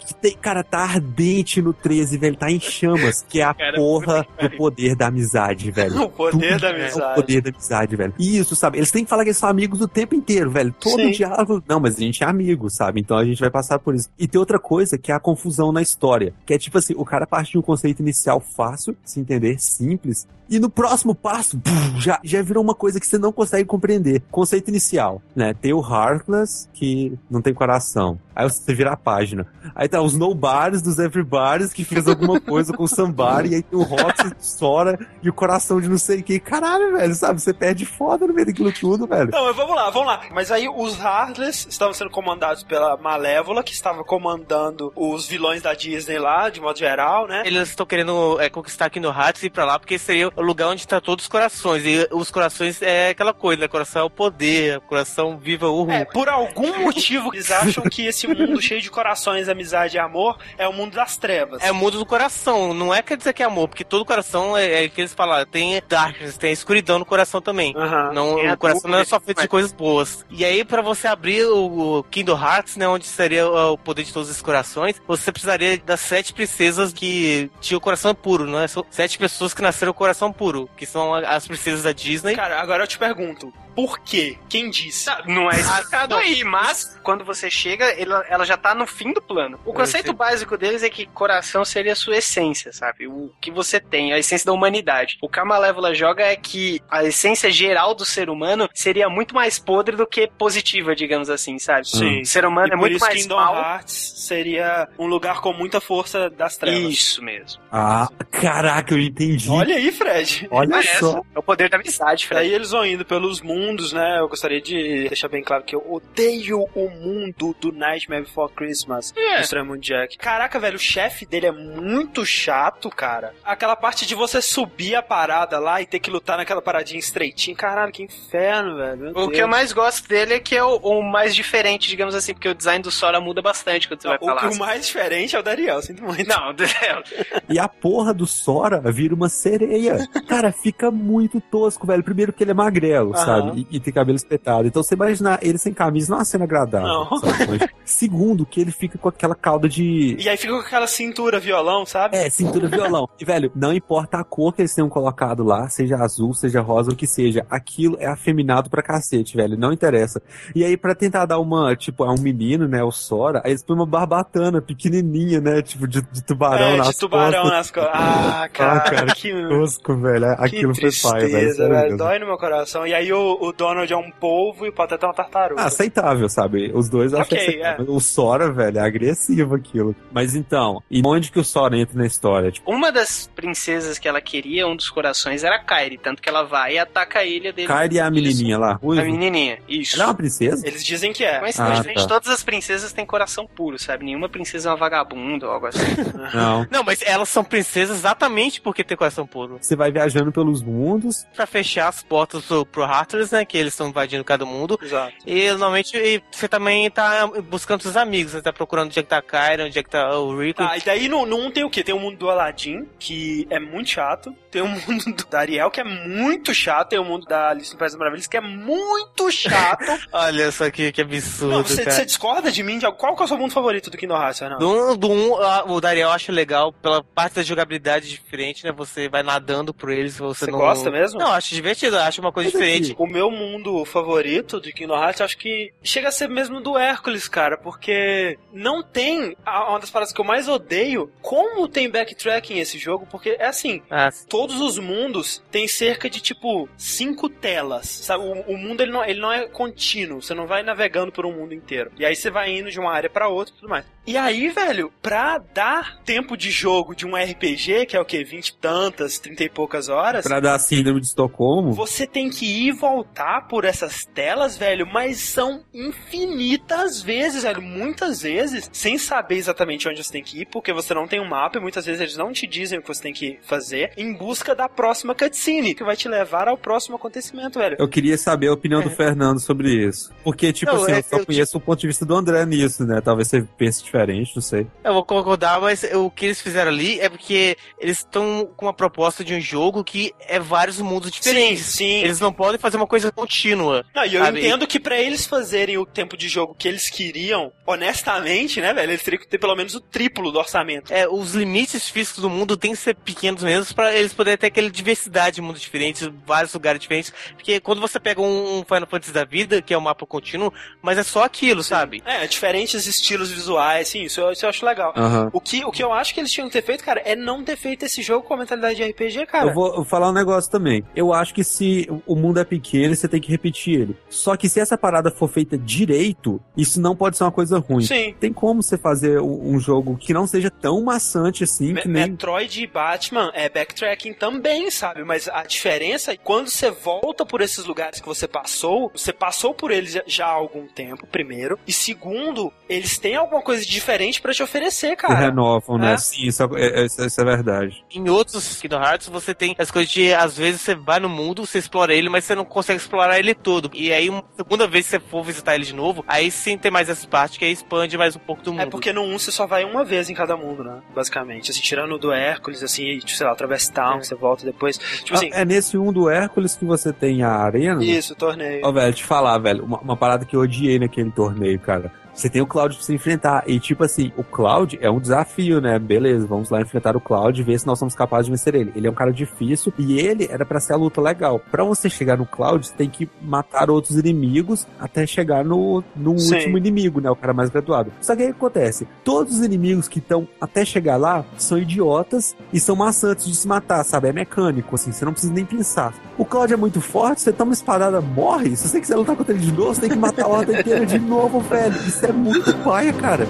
e 0.09 0.13
tem, 0.15 0.37
cara, 0.37 0.63
tá 0.63 0.79
ardente 0.79 1.61
no 1.61 1.73
13, 1.73 2.17
velho. 2.17 2.35
Tá 2.35 2.49
em 2.51 2.59
chamas. 2.59 3.23
Que 3.29 3.39
é 3.41 3.43
a 3.43 3.53
Cara, 3.53 3.75
porra 3.75 4.25
do 4.41 4.49
poder 4.57 4.95
da 4.95 5.07
amizade, 5.07 5.69
velho. 5.73 6.03
O 6.03 6.09
poder 6.09 6.53
Tudo 6.53 6.61
da 6.61 6.69
é 6.69 6.71
o 6.71 6.75
amizade. 6.75 7.15
poder 7.15 7.41
da 7.41 7.49
amizade, 7.49 7.95
velho. 7.95 8.13
Isso, 8.19 8.55
sabe? 8.55 8.77
Eles 8.77 8.91
têm 8.91 9.03
que 9.03 9.09
falar 9.09 9.23
que 9.23 9.29
eles 9.29 9.37
são 9.37 9.49
amigos 9.49 9.81
o 9.81 9.87
tempo 9.87 10.15
inteiro, 10.15 10.51
velho. 10.51 10.73
Todo 10.79 11.01
Sim. 11.01 11.11
diálogo. 11.11 11.63
Não, 11.67 11.79
mas 11.79 11.95
a 11.97 11.99
gente 11.99 12.23
é 12.23 12.27
amigo, 12.27 12.69
sabe? 12.69 12.99
Então 13.01 13.17
a 13.17 13.25
gente 13.25 13.39
vai 13.39 13.49
passar 13.49 13.79
por 13.79 13.95
isso. 13.95 14.09
E 14.17 14.27
tem 14.27 14.39
outra 14.39 14.59
coisa 14.59 14.97
que 14.97 15.11
é 15.11 15.15
a 15.15 15.19
confusão 15.19 15.71
na 15.71 15.81
história. 15.81 16.33
Que 16.45 16.53
é 16.53 16.57
tipo 16.57 16.77
assim, 16.77 16.93
o 16.95 17.05
cara 17.05 17.25
parte 17.25 17.51
de 17.51 17.57
um 17.57 17.61
conceito 17.61 18.01
inicial 18.01 18.39
fácil, 18.39 18.95
se 19.03 19.19
entender, 19.19 19.59
simples. 19.59 20.27
E 20.49 20.59
no 20.59 20.69
próximo 20.69 21.15
passo, 21.15 21.59
já, 21.97 22.19
já 22.23 22.41
virou 22.41 22.63
uma 22.63 22.75
coisa 22.75 22.99
que 22.99 23.07
você 23.07 23.17
não 23.17 23.31
consegue 23.31 23.65
compreender. 23.65 24.21
Conceito 24.31 24.69
inicial, 24.69 25.21
né? 25.35 25.53
Tem 25.53 25.73
o 25.73 25.81
Heartless, 25.81 26.67
que 26.73 27.17
não 27.29 27.41
tem 27.41 27.53
coração. 27.53 28.19
Aí 28.35 28.49
você 28.49 28.73
vira 28.73 28.91
a 28.91 28.97
página. 28.97 29.45
Aí 29.75 29.87
tá 29.87 30.01
os 30.01 30.15
Nobodies 30.15 30.81
dos 30.81 30.97
Everybody's, 30.97 31.71
que 31.71 31.83
fez 31.83 32.07
alguma 32.07 32.41
coisa 32.41 32.73
com 32.73 32.83
o 32.83 32.87
Somebody. 32.87 33.49
E 33.49 33.55
aí 33.55 33.63
tem 33.63 33.79
o 33.79 33.83
Roxy, 33.83 34.33
Sora 34.39 34.97
e 35.21 35.29
o 35.29 35.33
coração 35.33 35.79
de 35.79 35.87
não 35.87 35.97
sei 35.97 36.21
quem. 36.21 36.39
Caralho, 36.39 36.93
velho, 36.97 37.13
sabe? 37.13 37.41
Você 37.41 37.53
perde 37.53 37.85
foda 37.85 38.25
no 38.27 38.33
meio 38.33 38.47
daquilo 38.47 38.71
tudo, 38.71 39.05
velho. 39.07 39.29
Não, 39.31 39.45
mas 39.45 39.55
vamos 39.55 39.75
lá, 39.75 39.89
vamos 39.89 40.07
lá. 40.07 40.21
Mas 40.31 40.51
aí 40.51 40.67
os 40.67 40.99
Heartless 40.99 41.67
estavam 41.69 41.93
sendo 41.93 42.09
comandados 42.09 42.63
pela 42.63 42.97
Malévola, 42.97 43.63
que 43.63 43.73
estava 43.73 44.03
comandando 44.03 44.91
os 44.95 45.27
vilões 45.27 45.61
da 45.61 45.73
Disney 45.73 46.17
lá, 46.17 46.49
de 46.49 46.59
modo 46.59 46.77
geral, 46.77 47.27
né? 47.27 47.43
Eles 47.45 47.69
estão 47.69 47.85
querendo 47.85 48.39
é, 48.41 48.49
conquistar 48.49 48.85
aqui 48.85 48.99
no 48.99 49.09
Hearts 49.09 49.43
e 49.43 49.47
ir 49.47 49.49
pra 49.51 49.65
lá, 49.65 49.77
porque 49.77 49.97
seria 49.97 50.31
lugar 50.43 50.67
onde 50.67 50.87
tá 50.87 50.99
todos 50.99 51.25
os 51.25 51.29
corações. 51.29 51.83
E 51.85 52.07
os 52.11 52.31
corações 52.31 52.81
é 52.81 53.09
aquela 53.09 53.33
coisa, 53.33 53.61
né? 53.61 53.67
Coração 53.67 54.03
é 54.03 54.05
o 54.05 54.09
poder, 54.09 54.79
coração 54.81 55.37
viva 55.37 55.69
o 55.69 55.89
É, 55.89 56.05
por 56.05 56.29
algum 56.29 56.79
motivo 56.83 57.33
eles 57.33 57.51
acham 57.51 57.83
que 57.83 58.05
esse 58.05 58.27
mundo 58.27 58.61
cheio 58.61 58.81
de 58.81 58.89
corações, 58.89 59.49
amizade 59.49 59.97
e 59.97 59.99
amor 59.99 60.37
é 60.57 60.67
o 60.67 60.73
mundo 60.73 60.95
das 60.95 61.17
trevas. 61.17 61.61
É 61.63 61.71
o 61.71 61.75
mundo 61.75 61.97
do 61.97 62.05
coração, 62.05 62.73
não 62.73 62.93
é 62.93 63.01
quer 63.01 63.17
dizer 63.17 63.33
que 63.33 63.43
é 63.43 63.45
amor, 63.45 63.67
porque 63.67 63.83
todo 63.83 64.05
coração 64.05 64.57
é, 64.57 64.85
é 64.85 64.89
que 64.89 65.01
eles 65.01 65.13
falaram, 65.13 65.45
tem 65.45 65.81
darkness, 65.87 66.37
tem 66.37 66.51
escuridão 66.51 66.99
no 66.99 67.05
coração 67.05 67.41
também. 67.41 67.73
Não, 68.13 68.39
a 68.39 68.53
o 68.53 68.57
coração 68.57 68.89
não 68.89 68.99
é 68.99 69.05
só 69.05 69.19
feito 69.19 69.41
de 69.41 69.47
coisas 69.47 69.71
boas. 69.71 70.25
E 70.29 70.43
aí, 70.45 70.63
pra 70.63 70.81
você 70.81 71.07
abrir 71.07 71.45
o, 71.45 71.99
o 71.99 72.03
Kingdom 72.03 72.39
Hearts, 72.39 72.75
né, 72.75 72.87
onde 72.87 73.05
seria 73.05 73.47
o 73.47 73.77
poder 73.77 74.03
de 74.03 74.13
todos 74.13 74.29
os 74.29 74.41
corações, 74.41 75.01
você 75.07 75.31
precisaria 75.31 75.77
das 75.77 75.99
sete 75.99 76.33
princesas 76.33 76.93
que 76.93 77.49
tinham 77.59 77.77
o 77.77 77.81
coração 77.81 78.13
puro, 78.13 78.45
não 78.45 78.59
é? 78.59 78.67
São 78.67 78.85
sete 78.89 79.17
pessoas 79.17 79.53
que 79.53 79.61
nasceram 79.61 79.93
com 79.93 79.97
o 79.97 80.03
coração 80.03 80.22
puro, 80.31 80.69
que 80.77 80.85
são 80.85 81.13
as 81.13 81.47
princesas 81.47 81.83
da 81.83 81.91
Disney. 81.91 82.35
Cara, 82.35 82.61
agora 82.61 82.83
eu 82.83 82.87
te 82.87 82.97
pergunto, 82.97 83.53
por 83.75 83.99
quê? 83.99 84.37
Quem 84.49 84.69
disse? 84.69 85.09
Não 85.25 85.51
é 85.51 85.59
explicado 85.59 86.15
aí, 86.15 86.43
mas 86.43 86.99
quando 87.03 87.23
você 87.23 87.49
chega, 87.49 87.85
ela, 87.85 88.25
ela 88.29 88.45
já 88.45 88.57
tá 88.57 88.73
no 88.73 88.85
fim 88.85 89.11
do 89.13 89.21
plano. 89.21 89.59
O 89.65 89.73
conceito 89.73 90.13
básico 90.13 90.57
deles 90.57 90.83
é 90.83 90.89
que 90.89 91.05
coração 91.05 91.65
seria 91.65 91.93
a 91.93 91.95
sua 91.95 92.17
essência, 92.17 92.71
sabe? 92.71 93.07
O 93.07 93.31
que 93.41 93.51
você 93.51 93.79
tem, 93.79 94.13
a 94.13 94.19
essência 94.19 94.45
da 94.45 94.53
humanidade. 94.53 95.17
O 95.21 95.29
que 95.29 95.39
a 95.39 95.45
Malévola 95.45 95.93
joga 95.93 96.23
é 96.23 96.35
que 96.35 96.81
a 96.89 97.03
essência 97.03 97.51
geral 97.51 97.93
do 97.93 98.05
ser 98.05 98.29
humano 98.29 98.69
seria 98.73 99.09
muito 99.09 99.33
mais 99.33 99.59
podre 99.59 99.95
do 99.95 100.07
que 100.07 100.27
positiva, 100.27 100.95
digamos 100.95 101.29
assim, 101.29 101.57
sabe? 101.59 101.87
Sim. 101.87 102.21
O 102.21 102.25
ser 102.25 102.45
humano 102.45 102.69
E 102.69 102.73
é 102.73 102.75
muito 102.75 102.99
mais 102.99 103.21
Kingdom 103.21 103.35
mal. 103.35 103.55
Hearts 103.55 104.13
seria 104.17 104.87
um 104.97 105.05
lugar 105.07 105.41
com 105.41 105.53
muita 105.53 105.81
força 105.81 106.29
das 106.29 106.57
trevas. 106.57 106.91
Isso 106.91 107.23
mesmo. 107.23 107.61
Ah, 107.71 108.07
caraca, 108.31 108.93
eu 108.93 108.99
entendi. 108.99 109.49
Olha 109.49 109.75
aí, 109.75 109.91
Fred. 109.91 110.47
Olha 110.51 110.69
Parece. 110.69 110.99
só. 110.99 111.21
É 111.35 111.39
o 111.39 111.43
poder 111.43 111.69
da 111.69 111.77
amizade, 111.77 112.27
Fred. 112.27 112.41
Daí 112.41 112.53
eles 112.53 112.71
vão 112.71 112.85
indo 112.85 113.05
pelos 113.05 113.41
mundos, 113.41 113.62
né? 113.93 114.19
Eu 114.19 114.27
gostaria 114.27 114.61
de 114.61 115.07
deixar 115.07 115.27
bem 115.27 115.43
claro 115.43 115.63
que 115.63 115.75
eu 115.75 115.83
odeio 115.91 116.65
o 116.75 116.89
mundo 116.89 117.55
do 117.59 117.71
Nightmare 117.71 118.23
Before 118.23 118.51
Christmas 118.53 119.13
É. 119.15 119.37
do 119.37 119.41
Extremo 119.41 119.77
Jack. 119.77 120.17
Caraca, 120.17 120.59
velho, 120.59 120.75
o 120.75 120.79
chefe 120.79 121.25
dele 121.25 121.47
é 121.47 121.51
muito 121.51 122.25
chato, 122.25 122.89
cara. 122.89 123.33
Aquela 123.43 123.75
parte 123.75 124.05
de 124.05 124.15
você 124.15 124.41
subir 124.41 124.95
a 124.95 125.01
parada 125.01 125.59
lá 125.59 125.81
e 125.81 125.85
ter 125.85 125.99
que 125.99 126.09
lutar 126.11 126.37
naquela 126.37 126.61
paradinha 126.61 126.99
estreitinha. 126.99 127.55
Caralho, 127.55 127.91
que 127.91 128.03
inferno, 128.03 128.75
velho. 128.77 128.97
Meu 128.97 129.11
O 129.11 129.13
Deus. 129.13 129.31
que 129.31 129.39
eu 129.39 129.47
mais 129.47 129.71
gosto 129.71 130.07
dele 130.07 130.33
é 130.35 130.39
que 130.39 130.55
é 130.55 130.63
o, 130.63 130.75
o 130.77 131.01
mais 131.01 131.35
diferente, 131.35 131.87
digamos 131.89 132.15
assim, 132.15 132.33
porque 132.33 132.49
o 132.49 132.55
design 132.55 132.81
do 132.83 132.91
Sora 132.91 133.19
muda 133.21 133.41
bastante 133.41 133.87
quando 133.87 134.01
você 134.01 134.07
vai 134.07 134.17
o, 134.21 134.25
falar. 134.25 134.49
o 134.51 134.57
mais 134.57 134.85
diferente 134.85 135.35
é 135.35 135.39
o 135.39 135.43
Dariel, 135.43 135.81
sinto 135.81 136.03
muito. 136.03 136.27
Não, 136.27 136.53
E 137.49 137.59
a 137.59 137.67
porra 137.67 138.13
do 138.13 138.25
Sora 138.25 138.79
vira 138.91 139.13
uma 139.13 139.29
sereia. 139.29 139.97
Cara, 140.27 140.51
fica 140.51 140.89
muito 140.91 141.39
tosco, 141.41 141.85
velho. 141.87 142.03
Primeiro 142.03 142.33
que 142.33 142.43
ele 142.43 142.51
é 142.51 142.53
magrelo, 142.53 143.13
Aham. 143.15 143.25
sabe? 143.25 143.52
E, 143.57 143.67
e 143.71 143.79
tem 143.79 143.93
cabelo 143.93 144.15
espetado. 144.15 144.67
Então 144.67 144.83
você 144.83 144.95
imaginar 144.95 145.39
ele 145.41 145.57
sem 145.57 145.73
camisa 145.73 146.09
não 146.09 146.17
é 146.17 146.19
uma 146.19 146.25
cena 146.25 146.43
agradável. 146.43 146.87
Não. 146.87 147.09
Mas, 147.21 147.69
segundo, 147.85 148.45
que 148.45 148.61
ele 148.61 148.71
fica 148.71 148.97
com 148.97 149.09
aquela 149.09 149.35
cauda 149.35 149.67
de. 149.67 150.15
E 150.19 150.27
aí 150.29 150.37
fica 150.37 150.53
com 150.53 150.59
aquela 150.59 150.87
cintura 150.87 151.39
violão, 151.39 151.85
sabe? 151.85 152.17
É, 152.17 152.29
cintura 152.29 152.67
violão. 152.67 153.07
E, 153.19 153.25
velho, 153.25 153.51
não 153.55 153.73
importa 153.73 154.17
a 154.17 154.23
cor 154.23 154.53
que 154.53 154.61
eles 154.61 154.73
tenham 154.73 154.89
colocado 154.89 155.43
lá, 155.43 155.69
seja 155.69 155.97
azul, 155.97 156.33
seja 156.33 156.61
rosa, 156.61 156.91
o 156.91 156.95
que 156.95 157.07
seja, 157.07 157.45
aquilo 157.49 157.97
é 157.99 158.07
afeminado 158.07 158.69
pra 158.69 158.81
cacete, 158.81 159.35
velho. 159.35 159.57
Não 159.57 159.71
interessa. 159.71 160.21
E 160.55 160.63
aí, 160.63 160.77
pra 160.77 160.95
tentar 160.95 161.25
dar 161.25 161.39
uma, 161.39 161.75
tipo, 161.75 162.03
a 162.03 162.11
um 162.11 162.19
menino, 162.19 162.67
né, 162.67 162.83
o 162.83 162.91
Sora, 162.91 163.41
aí 163.43 163.51
eles 163.51 163.63
põem 163.63 163.77
uma 163.77 163.85
barbatana 163.85 164.61
pequenininha, 164.61 165.39
né, 165.39 165.61
tipo, 165.61 165.87
de, 165.87 166.01
de 166.01 166.23
tubarão 166.23 166.67
é, 166.67 166.77
nas 166.77 166.89
de 166.89 166.97
tubarão 166.97 167.43
costas. 167.43 167.51
nas 167.51 167.71
costas. 167.71 167.93
Ah, 168.33 168.49
cara, 168.51 168.79
cara, 168.81 169.15
que, 169.15 169.31
tosco, 169.47 169.95
velho. 169.95 170.25
Aquilo 170.37 170.73
que 170.73 170.91
foi 170.91 171.11
paia, 171.11 171.53
velho. 171.53 171.97
Dói 171.97 172.19
no 172.19 172.25
meu 172.25 172.37
coração. 172.37 172.85
E 172.85 172.93
aí 172.93 173.11
o, 173.11 173.37
o 173.47 173.51
Donald 173.53 173.91
é 173.91 173.97
um 173.97 174.09
polvo 174.11 174.65
e 174.65 174.69
o 174.69 174.73
Pateta 174.73 175.05
é 175.05 175.07
uma 175.09 175.13
tartaruga. 175.13 175.61
Ah, 175.61 175.65
aceitável, 175.65 176.27
sabe? 176.29 176.71
Os 176.73 176.89
dois 176.89 177.13
eu 177.13 177.19
acho 177.19 177.33
Ok, 177.33 177.37
aceitável. 177.47 177.85
O 177.89 177.99
Sora, 177.99 178.51
velho, 178.51 178.77
é 178.77 178.81
agressivo 178.81 179.55
aquilo. 179.55 179.95
Mas 180.11 180.35
então, 180.35 180.81
e 180.89 181.01
onde 181.05 181.31
que 181.31 181.39
o 181.39 181.43
Sora 181.43 181.77
entra 181.77 181.97
na 181.97 182.05
história? 182.05 182.51
Tipo, 182.51 182.71
Uma 182.71 182.91
das 182.91 183.27
princesas 183.35 183.97
que 183.99 184.07
ela 184.07 184.21
queria, 184.21 184.67
um 184.67 184.75
dos 184.75 184.89
corações, 184.89 185.43
era 185.43 185.55
a 185.55 185.63
Kairi. 185.63 185.97
Tanto 185.97 186.21
que 186.21 186.29
ela 186.29 186.43
vai 186.43 186.73
e 186.75 186.79
ataca 186.79 187.19
a 187.19 187.25
ilha 187.25 187.51
dele. 187.53 187.67
Kyrie 187.67 187.99
é 187.99 188.01
a 188.01 188.09
menininha 188.11 188.57
lá, 188.57 188.79
A 188.81 189.01
menininha, 189.03 189.59
isso. 189.67 189.95
Ela 189.95 190.03
é 190.05 190.07
uma 190.07 190.15
princesa? 190.15 190.67
Eles 190.67 190.83
dizem 190.83 191.11
que 191.13 191.23
é. 191.23 191.39
Mas 191.41 191.59
Ah, 191.59 191.83
tá. 191.83 192.07
todas 192.07 192.29
as 192.29 192.43
princesas 192.43 192.91
têm 192.93 193.05
coração 193.05 193.45
puro, 193.47 193.77
sabe? 193.79 194.05
Nenhuma 194.05 194.29
princesa 194.29 194.69
é 194.69 194.71
uma 194.71 194.77
vagabunda 194.77 195.45
ou 195.47 195.51
algo 195.53 195.67
assim. 195.67 195.79
Não. 196.33 196.67
Não, 196.71 196.83
mas 196.83 197.01
elas 197.01 197.29
são 197.29 197.43
princesas 197.43 197.97
exatamente 197.97 198.61
porque 198.61 198.83
tem 198.83 198.95
coração 198.97 199.25
puro. 199.25 199.57
Você 199.61 199.75
vai 199.75 199.91
viajando 199.91 200.31
pelos 200.31 200.61
mundos. 200.61 201.25
Pra 201.35 201.45
fechar 201.45 201.87
as 201.89 202.01
portas 202.03 202.43
pro, 202.45 202.65
pro 202.65 202.83
Hatters, 202.83 203.32
né? 203.33 203.45
Que 203.45 203.57
eles 203.57 203.73
estão 203.73 203.89
invadindo 203.89 204.23
cada 204.23 204.45
mundo. 204.45 204.79
Exato. 204.81 205.13
E 205.25 205.49
normalmente 205.49 205.97
e 205.97 206.21
você 206.31 206.47
também 206.47 206.89
tá 206.89 207.27
buscando 207.49 207.81
seus 207.81 207.97
amigos. 207.97 208.33
Você 208.33 208.41
tá 208.41 208.53
procurando 208.53 208.87
onde 208.87 208.99
é 208.99 209.03
que 209.03 209.09
tá 209.09 209.17
a 209.17 209.21
Kyra, 209.21 209.65
onde 209.65 209.77
é 209.77 209.83
que 209.83 209.89
tá 209.89 210.17
o 210.17 210.39
Rico. 210.39 210.63
Tá, 210.63 210.77
e 210.77 210.81
daí 210.81 211.07
no, 211.07 211.25
no 211.25 211.37
1 211.37 211.51
tem 211.51 211.63
o 211.63 211.69
quê? 211.69 211.83
Tem 211.83 211.93
o 211.93 211.99
mundo 211.99 212.17
do 212.17 212.29
Aladdin, 212.29 212.87
que 212.99 213.47
é 213.49 213.59
muito 213.59 213.89
chato. 213.89 214.33
Tem 214.49 214.61
o 214.61 214.67
mundo 214.87 215.13
do 215.13 215.25
Dariel, 215.25 215.71
que 215.71 215.81
é 215.81 215.83
muito 215.83 216.53
chato. 216.53 216.89
Tem 216.89 216.99
o 216.99 217.05
mundo 217.05 217.25
da 217.25 217.49
Alice 217.49 217.71
no 217.73 217.79
País 217.79 217.91
das 217.91 217.99
Maravilhas, 217.99 218.27
que 218.27 218.37
é 218.37 218.41
muito 218.41 219.31
chato. 219.31 219.99
Olha 220.11 220.51
só 220.51 220.69
que, 220.69 220.91
que 220.91 221.01
absurdo, 221.01 221.55
Não, 221.55 221.63
você, 221.63 221.83
você 221.83 222.05
discorda 222.05 222.51
de 222.51 222.63
mim? 222.63 222.77
De, 222.77 222.91
qual 222.93 223.15
que 223.15 223.21
é 223.21 223.25
o 223.25 223.27
seu 223.27 223.37
mundo 223.37 223.51
favorito 223.51 223.89
do 223.89 223.97
Kingdom 223.97 224.21
Hearts? 224.21 224.41
Do 224.59 224.91
1, 224.91 224.97
do 224.97 225.11
um, 225.11 225.35
ah, 225.41 225.63
o 225.67 225.81
Dariel 225.81 226.09
acha 226.09 226.31
legal 226.31 226.71
pela 226.71 227.03
parte 227.03 227.35
da 227.35 227.43
jogabilidade 227.43 228.09
diferente, 228.09 228.63
né? 228.65 228.71
Você 228.71 229.09
vai 229.09 229.23
nadando 229.23 229.73
por 229.73 229.89
eles, 229.89 230.17
você, 230.17 230.45
Você 230.45 230.51
não... 230.51 230.59
gosta 230.59 230.91
mesmo? 230.91 231.19
Não, 231.19 231.31
acho 231.31 231.53
divertido, 231.53 231.97
acho 231.97 232.21
uma 232.21 232.31
coisa 232.31 232.51
diferente. 232.51 232.95
O 232.97 233.07
meu 233.07 233.22
mundo 233.31 233.83
favorito 233.85 234.59
de 234.61 234.71
Kingdom 234.73 234.95
Hearts, 234.95 235.21
acho 235.21 235.37
que 235.37 235.71
chega 235.83 236.07
a 236.09 236.11
ser 236.11 236.27
mesmo 236.29 236.61
do 236.61 236.77
Hércules, 236.77 237.27
cara, 237.27 237.57
porque 237.57 238.37
não 238.51 238.83
tem 238.83 239.35
uma 239.45 239.79
das 239.79 239.89
paradas 239.89 240.13
que 240.13 240.19
eu 240.21 240.25
mais 240.25 240.47
odeio, 240.47 241.11
como 241.21 241.67
tem 241.67 241.89
backtracking 241.89 242.59
esse 242.59 242.77
jogo, 242.77 243.07
porque 243.09 243.35
é 243.39 243.47
assim, 243.47 243.81
Ah, 243.89 244.09
todos 244.29 244.59
os 244.61 244.77
mundos 244.77 245.43
têm 245.51 245.67
cerca 245.67 246.09
de 246.09 246.21
tipo 246.21 246.67
cinco 246.77 247.29
telas, 247.29 247.87
sabe? 247.87 248.23
O, 248.23 248.53
o 248.53 248.57
mundo 248.57 248.81
ele 248.81 248.91
não, 248.91 249.03
ele 249.03 249.19
não 249.19 249.31
é 249.31 249.47
contínuo, 249.47 250.21
você 250.21 250.33
não 250.33 250.47
vai 250.47 250.63
navegando 250.63 251.11
por 251.11 251.25
um 251.25 251.31
mundo 251.33 251.53
inteiro. 251.53 251.91
E 251.97 252.05
aí 252.05 252.15
você 252.15 252.29
vai 252.29 252.51
indo 252.51 252.69
de 252.71 252.79
uma 252.79 252.91
área 252.93 253.09
pra 253.09 253.27
outra 253.27 253.53
e 253.53 253.57
tudo 253.57 253.69
mais. 253.69 253.85
E 254.05 254.17
aí, 254.17 254.49
velho, 254.49 254.91
pra 255.01 255.37
dar 255.37 256.01
tempo 256.03 256.35
de 256.35 256.51
jogo 256.51 256.93
de 256.93 257.05
um 257.07 257.15
RPG, 257.15 257.85
que 257.85 257.95
é 257.95 257.99
o 258.01 258.05
que, 258.05 258.21
20 258.21 258.49
e 258.49 258.55
tantas, 258.57 259.17
30 259.17 259.45
e 259.45 259.49
poucas 259.49 259.87
horas, 259.87 260.25
Pra 260.25 260.41
dar 260.41 260.59
síndrome 260.59 260.99
de 260.99 261.07
Estocolmo. 261.07 261.71
você 261.71 262.05
tem 262.05 262.29
que 262.29 262.45
ir 262.45 262.63
e 262.69 262.71
voltar 263.13 263.47
por 263.47 263.63
essas 263.63 264.05
telas, 264.05 264.57
velho, 264.57 264.87
mas 264.87 265.17
são 265.19 265.63
infinitas 265.73 267.01
vezes, 267.01 267.43
velho, 267.43 267.61
muitas 267.61 268.21
vezes, 268.23 268.67
sem 268.73 268.97
saber 268.97 269.35
exatamente 269.35 269.87
onde 269.87 270.03
você 270.03 270.11
tem 270.11 270.23
que 270.23 270.41
ir, 270.41 270.45
porque 270.47 270.73
você 270.73 270.93
não 270.95 271.07
tem 271.07 271.19
um 271.19 271.27
mapa 271.27 271.59
e 271.59 271.61
muitas 271.61 271.85
vezes 271.85 272.01
eles 272.01 272.17
não 272.17 272.31
te 272.33 272.47
dizem 272.47 272.79
o 272.79 272.81
que 272.81 272.87
você 272.87 273.03
tem 273.03 273.13
que 273.13 273.37
fazer, 273.43 273.91
em 273.97 274.13
busca 274.13 274.55
da 274.55 274.67
próxima 274.67 275.13
cutscene, 275.13 275.75
que 275.75 275.83
vai 275.83 275.95
te 275.95 276.07
levar 276.09 276.47
ao 276.47 276.57
próximo 276.57 276.95
acontecimento, 276.95 277.59
velho. 277.59 277.75
Eu 277.79 277.87
queria 277.87 278.17
saber 278.17 278.47
a 278.47 278.53
opinião 278.53 278.81
do 278.81 278.89
Fernando 278.89 279.39
sobre 279.39 279.69
isso. 279.87 280.11
Porque, 280.23 280.51
tipo 280.51 280.71
Não, 280.71 280.81
assim, 280.83 280.93
é- 280.93 280.99
eu 280.99 281.03
só 281.03 281.17
eu- 281.17 281.25
conheço 281.25 281.57
o 281.57 281.61
ponto 281.61 281.79
de 281.79 281.87
vista 281.87 282.05
do 282.05 282.15
André 282.15 282.45
nisso, 282.47 282.83
né? 282.83 282.99
Talvez 282.99 283.27
você 283.27 283.43
pense 283.57 283.83
diferente, 283.83 284.31
não 284.35 284.41
sei. 284.41 284.65
Eu 284.83 284.93
vou 284.93 285.05
concordar, 285.05 285.61
mas 285.61 285.83
o 285.93 286.09
que 286.09 286.25
eles 286.25 286.41
fizeram 286.41 286.71
ali 286.71 286.99
é 286.99 287.09
porque 287.09 287.55
eles 287.79 287.99
estão 287.99 288.49
com 288.57 288.65
uma 288.65 288.73
proposta 288.73 289.23
de 289.23 289.35
um 289.35 289.39
jogo 289.41 289.83
que 289.83 290.13
é 290.27 290.39
vários 290.39 290.79
mundos 290.79 291.11
diferentes. 291.11 291.65
Sim, 291.65 291.77
sim. 291.77 292.03
Eles 292.03 292.19
não 292.19 292.33
podem 292.33 292.59
fazer 292.59 292.77
uma 292.77 292.87
coisa 292.93 293.11
contínua. 293.11 293.83
Não, 293.95 294.05
e 294.05 294.13
eu 294.13 294.23
sabe? 294.23 294.39
entendo 294.39 294.67
que 294.67 294.79
pra 294.79 294.99
eles 294.99 295.25
fazerem 295.25 295.79
o 295.79 295.85
tempo 295.85 296.15
de 296.15 296.29
jogo 296.29 296.53
que 296.53 296.67
eles 296.67 296.91
queriam, 296.91 297.51
honestamente, 297.65 298.61
né, 298.61 298.71
velho, 298.71 298.91
eles 298.91 299.01
teriam 299.01 299.19
que 299.19 299.27
ter 299.27 299.39
pelo 299.39 299.55
menos 299.55 299.73
o 299.73 299.81
triplo 299.81 300.31
do 300.31 300.37
orçamento. 300.37 300.93
É, 300.93 301.07
os 301.09 301.33
limites 301.33 301.89
físicos 301.89 302.21
do 302.21 302.29
mundo 302.29 302.55
têm 302.55 302.69
que 302.69 302.77
ser 302.77 302.93
pequenos 302.93 303.41
mesmo 303.41 303.73
pra 303.73 303.91
eles 303.95 304.13
poderem 304.13 304.37
ter 304.37 304.47
aquela 304.47 304.69
diversidade 304.69 305.37
de 305.37 305.41
mundos 305.41 305.59
diferentes, 305.59 306.07
vários 306.23 306.53
lugares 306.53 306.79
diferentes. 306.79 307.11
Porque 307.33 307.59
quando 307.59 307.81
você 307.81 307.99
pega 307.99 308.21
um 308.21 308.63
Final 308.63 308.87
Fantasy 308.87 309.11
da 309.11 309.25
vida, 309.25 309.59
que 309.59 309.73
é 309.73 309.77
um 309.77 309.81
mapa 309.81 310.05
contínuo, 310.05 310.53
mas 310.79 310.99
é 310.99 311.03
só 311.03 311.23
aquilo, 311.23 311.63
sabe? 311.63 312.03
É, 312.05 312.27
diferentes 312.27 312.85
estilos 312.85 313.31
visuais, 313.31 313.87
sim, 313.87 314.03
isso 314.03 314.21
eu, 314.21 314.31
isso 314.31 314.45
eu 314.45 314.49
acho 314.51 314.63
legal. 314.63 314.93
Aham. 314.95 315.31
O, 315.33 315.41
que, 315.41 315.65
o 315.65 315.71
que 315.71 315.83
eu 315.83 315.91
acho 315.91 316.13
que 316.13 316.19
eles 316.19 316.31
tinham 316.31 316.47
que 316.47 316.53
ter 316.53 316.61
feito, 316.61 316.83
cara, 316.83 317.01
é 317.03 317.15
não 317.15 317.43
ter 317.43 317.57
feito 317.57 317.85
esse 317.85 318.03
jogo 318.03 318.27
com 318.27 318.35
a 318.35 318.37
mentalidade 318.37 318.75
de 318.75 318.83
RPG, 318.83 319.25
cara. 319.25 319.47
Eu 319.47 319.53
vou 319.55 319.83
falar 319.83 320.11
um 320.11 320.13
negócio 320.13 320.51
também. 320.51 320.83
Eu 320.95 321.11
acho 321.11 321.33
que 321.33 321.43
se 321.43 321.87
o 322.05 322.15
mundo 322.15 322.39
é 322.39 322.43
pequeno, 322.45 322.82
você 322.95 323.07
tem 323.07 323.21
que 323.21 323.29
repetir 323.31 323.79
ele. 323.81 323.97
Só 324.09 324.35
que 324.35 324.49
se 324.49 324.59
essa 324.59 324.77
parada 324.77 325.09
for 325.11 325.27
feita 325.29 325.57
direito, 325.57 326.41
isso 326.57 326.79
não 326.81 326.95
pode 326.95 327.17
ser 327.17 327.23
uma 327.23 327.31
coisa 327.31 327.59
ruim. 327.59 327.83
Sim. 327.85 328.13
Tem 328.19 328.31
como 328.33 328.61
você 328.63 328.77
fazer 328.77 329.19
um, 329.19 329.53
um 329.55 329.59
jogo 329.59 329.97
que 329.97 330.13
não 330.13 330.25
seja 330.27 330.49
tão 330.49 330.81
maçante 330.83 331.43
assim, 331.43 331.73
Me- 331.73 331.81
que 331.81 331.87
nem... 331.87 332.09
Metroid 332.11 332.61
e 332.63 332.67
Batman 332.67 333.31
é 333.33 333.49
backtracking 333.49 334.13
também, 334.13 334.69
sabe? 334.71 335.03
Mas 335.03 335.27
a 335.27 335.43
diferença 335.43 336.11
é 336.13 336.17
que 336.17 336.23
quando 336.23 336.47
você 336.49 336.69
volta 336.71 337.25
por 337.25 337.41
esses 337.41 337.65
lugares 337.65 337.99
que 337.99 338.07
você 338.07 338.27
passou, 338.27 338.91
você 338.95 339.11
passou 339.13 339.53
por 339.53 339.71
eles 339.71 339.97
já- 340.07 340.25
há 340.25 340.29
algum 340.29 340.65
tempo, 340.67 341.05
primeiro. 341.07 341.59
E 341.67 341.73
segundo, 341.73 342.51
eles 342.69 342.97
têm 342.97 343.15
alguma 343.15 343.41
coisa 343.41 343.65
diferente 343.65 344.21
pra 344.21 344.33
te 344.33 344.41
oferecer, 344.41 344.95
cara. 344.95 345.13
renovam, 345.15 345.77
né? 345.77 345.93
É. 345.93 345.97
Sim, 345.97 346.23
isso 346.27 346.43
é, 346.43 346.81
é- 346.83 346.85
isso 346.85 347.21
é 347.21 347.25
verdade. 347.25 347.83
Em 347.93 348.09
outros 348.09 348.59
Kingdom 348.61 348.81
Hearts, 348.81 349.07
você 349.09 349.33
tem 349.33 349.55
as 349.57 349.69
coisas 349.69 349.91
de, 349.91 350.13
às 350.13 350.37
vezes, 350.37 350.61
você 350.61 350.75
vai 350.75 350.99
no 350.99 351.09
mundo, 351.09 351.45
você 351.45 351.59
explora 351.59 351.93
ele, 351.93 352.09
mas 352.09 352.23
você 352.25 352.35
não 352.35 352.45
consegue 352.45 352.72
explorar 352.75 353.19
ele 353.19 353.33
todo. 353.33 353.69
E 353.73 353.91
aí, 353.91 354.09
uma 354.09 354.23
segunda 354.35 354.67
vez 354.67 354.85
que 354.85 354.91
você 354.91 354.99
for 354.99 355.23
visitar 355.23 355.55
ele 355.55 355.65
de 355.65 355.73
novo, 355.73 356.03
aí 356.07 356.29
sim 356.31 356.57
tem 356.57 356.71
mais 356.71 356.89
essa 356.89 357.07
parte 357.07 357.37
que 357.39 357.45
aí 357.45 357.51
expande 357.51 357.97
mais 357.97 358.15
um 358.15 358.19
pouco 358.19 358.41
do 358.43 358.51
mundo. 358.51 358.61
É 358.61 358.65
porque 358.65 358.91
no 358.93 359.01
1 359.03 359.19
você 359.19 359.31
só 359.31 359.45
vai 359.45 359.63
uma 359.63 359.83
vez 359.83 360.09
em 360.09 360.13
cada 360.13 360.35
mundo, 360.37 360.63
né? 360.63 360.81
Basicamente. 360.95 361.51
Assim, 361.51 361.61
tirando 361.61 361.93
o 361.95 361.97
do 361.97 362.11
Hércules, 362.11 362.63
assim, 362.63 362.97
tipo, 362.99 363.11
sei 363.11 363.25
lá, 363.25 363.33
através 363.33 363.67
Town, 363.69 364.01
você 364.01 364.15
volta 364.15 364.45
depois. 364.45 364.77
Tipo 364.77 365.15
assim, 365.15 365.29
Ah, 365.33 365.41
é 365.41 365.45
nesse 365.45 365.77
um 365.77 365.91
do 365.91 366.09
Hércules 366.09 366.55
que 366.55 366.65
você 366.65 366.91
tem 366.93 367.23
a 367.23 367.29
arena? 367.31 367.83
isso, 367.83 368.15
torneio. 368.15 368.61
Ó, 368.63 368.71
velho, 368.71 368.93
te 368.93 369.03
falar, 369.03 369.37
velho, 369.37 369.63
uma, 369.63 369.79
uma 369.79 369.97
parada 369.97 370.25
que 370.25 370.35
eu 370.35 370.41
odiei 370.41 370.79
naquele 370.79 371.11
torneio, 371.11 371.59
cara. 371.59 371.91
Você 372.13 372.29
tem 372.29 372.41
o 372.41 372.47
Cloud 372.47 372.75
pra 372.75 372.83
você 372.83 372.93
enfrentar. 372.93 373.43
E 373.47 373.59
tipo 373.59 373.83
assim, 373.83 374.11
o 374.15 374.23
Cloud 374.23 374.77
é 374.81 374.89
um 374.89 374.99
desafio, 374.99 375.59
né? 375.59 375.79
Beleza, 375.79 376.27
vamos 376.27 376.49
lá 376.49 376.61
enfrentar 376.61 376.95
o 376.95 377.01
Cloud 377.01 377.39
e 377.39 377.43
ver 377.43 377.59
se 377.59 377.65
nós 377.65 377.79
somos 377.79 377.95
capazes 377.95 378.25
de 378.25 378.31
vencer 378.31 378.55
ele. 378.55 378.71
Ele 378.75 378.87
é 378.87 378.89
um 378.89 378.93
cara 378.93 379.11
difícil 379.11 379.73
e 379.77 379.99
ele 379.99 380.27
era 380.29 380.45
pra 380.45 380.59
ser 380.59 380.73
a 380.73 380.75
luta 380.75 381.01
legal. 381.01 381.39
Pra 381.51 381.63
você 381.63 381.89
chegar 381.89 382.17
no 382.17 382.25
Cloud, 382.25 382.67
você 382.67 382.73
tem 382.73 382.89
que 382.89 383.09
matar 383.21 383.69
outros 383.69 383.97
inimigos 383.97 384.67
até 384.79 385.05
chegar 385.05 385.43
no, 385.43 385.83
no 385.95 386.17
Sim. 386.19 386.35
último 386.35 386.57
inimigo, 386.57 387.01
né? 387.01 387.09
O 387.09 387.15
cara 387.15 387.33
mais 387.33 387.49
graduado. 387.49 387.91
Só 388.01 388.15
que 388.15 388.21
aí 388.21 388.29
o 388.29 388.33
que 388.33 388.37
acontece? 388.37 388.87
Todos 389.03 389.39
os 389.39 389.45
inimigos 389.45 389.87
que 389.87 389.99
estão 389.99 390.27
até 390.39 390.63
chegar 390.63 390.97
lá 390.97 391.25
são 391.37 391.57
idiotas 391.57 392.35
e 392.51 392.59
são 392.59 392.75
maçantes 392.75 393.25
de 393.25 393.35
se 393.35 393.47
matar, 393.47 393.83
sabe? 393.83 394.09
É 394.09 394.13
mecânico, 394.13 394.75
assim, 394.75 394.91
você 394.91 395.03
não 395.05 395.13
precisa 395.13 395.33
nem 395.33 395.45
pensar. 395.45 395.93
O 396.17 396.25
Cloud 396.25 396.53
é 396.53 396.57
muito 396.57 396.79
forte, 396.79 397.21
você 397.21 397.31
toma 397.31 397.49
uma 397.49 397.53
espadada, 397.53 397.99
morre. 397.99 398.55
Se 398.55 398.67
você 398.67 398.79
quiser 398.79 398.95
lutar 398.95 399.15
contra 399.15 399.33
ele 399.33 399.43
de 399.43 399.51
novo, 399.51 399.73
você 399.73 399.81
tem 399.81 399.89
que 399.89 399.95
matar 399.95 400.25
a 400.25 400.27
horda 400.27 400.59
inteira 400.59 400.85
de 400.85 400.99
novo, 400.99 401.39
velho. 401.39 401.75
Isso 401.75 402.02
é 402.07 402.11
muito 402.11 402.53
paia, 402.63 402.93
cara. 402.93 403.27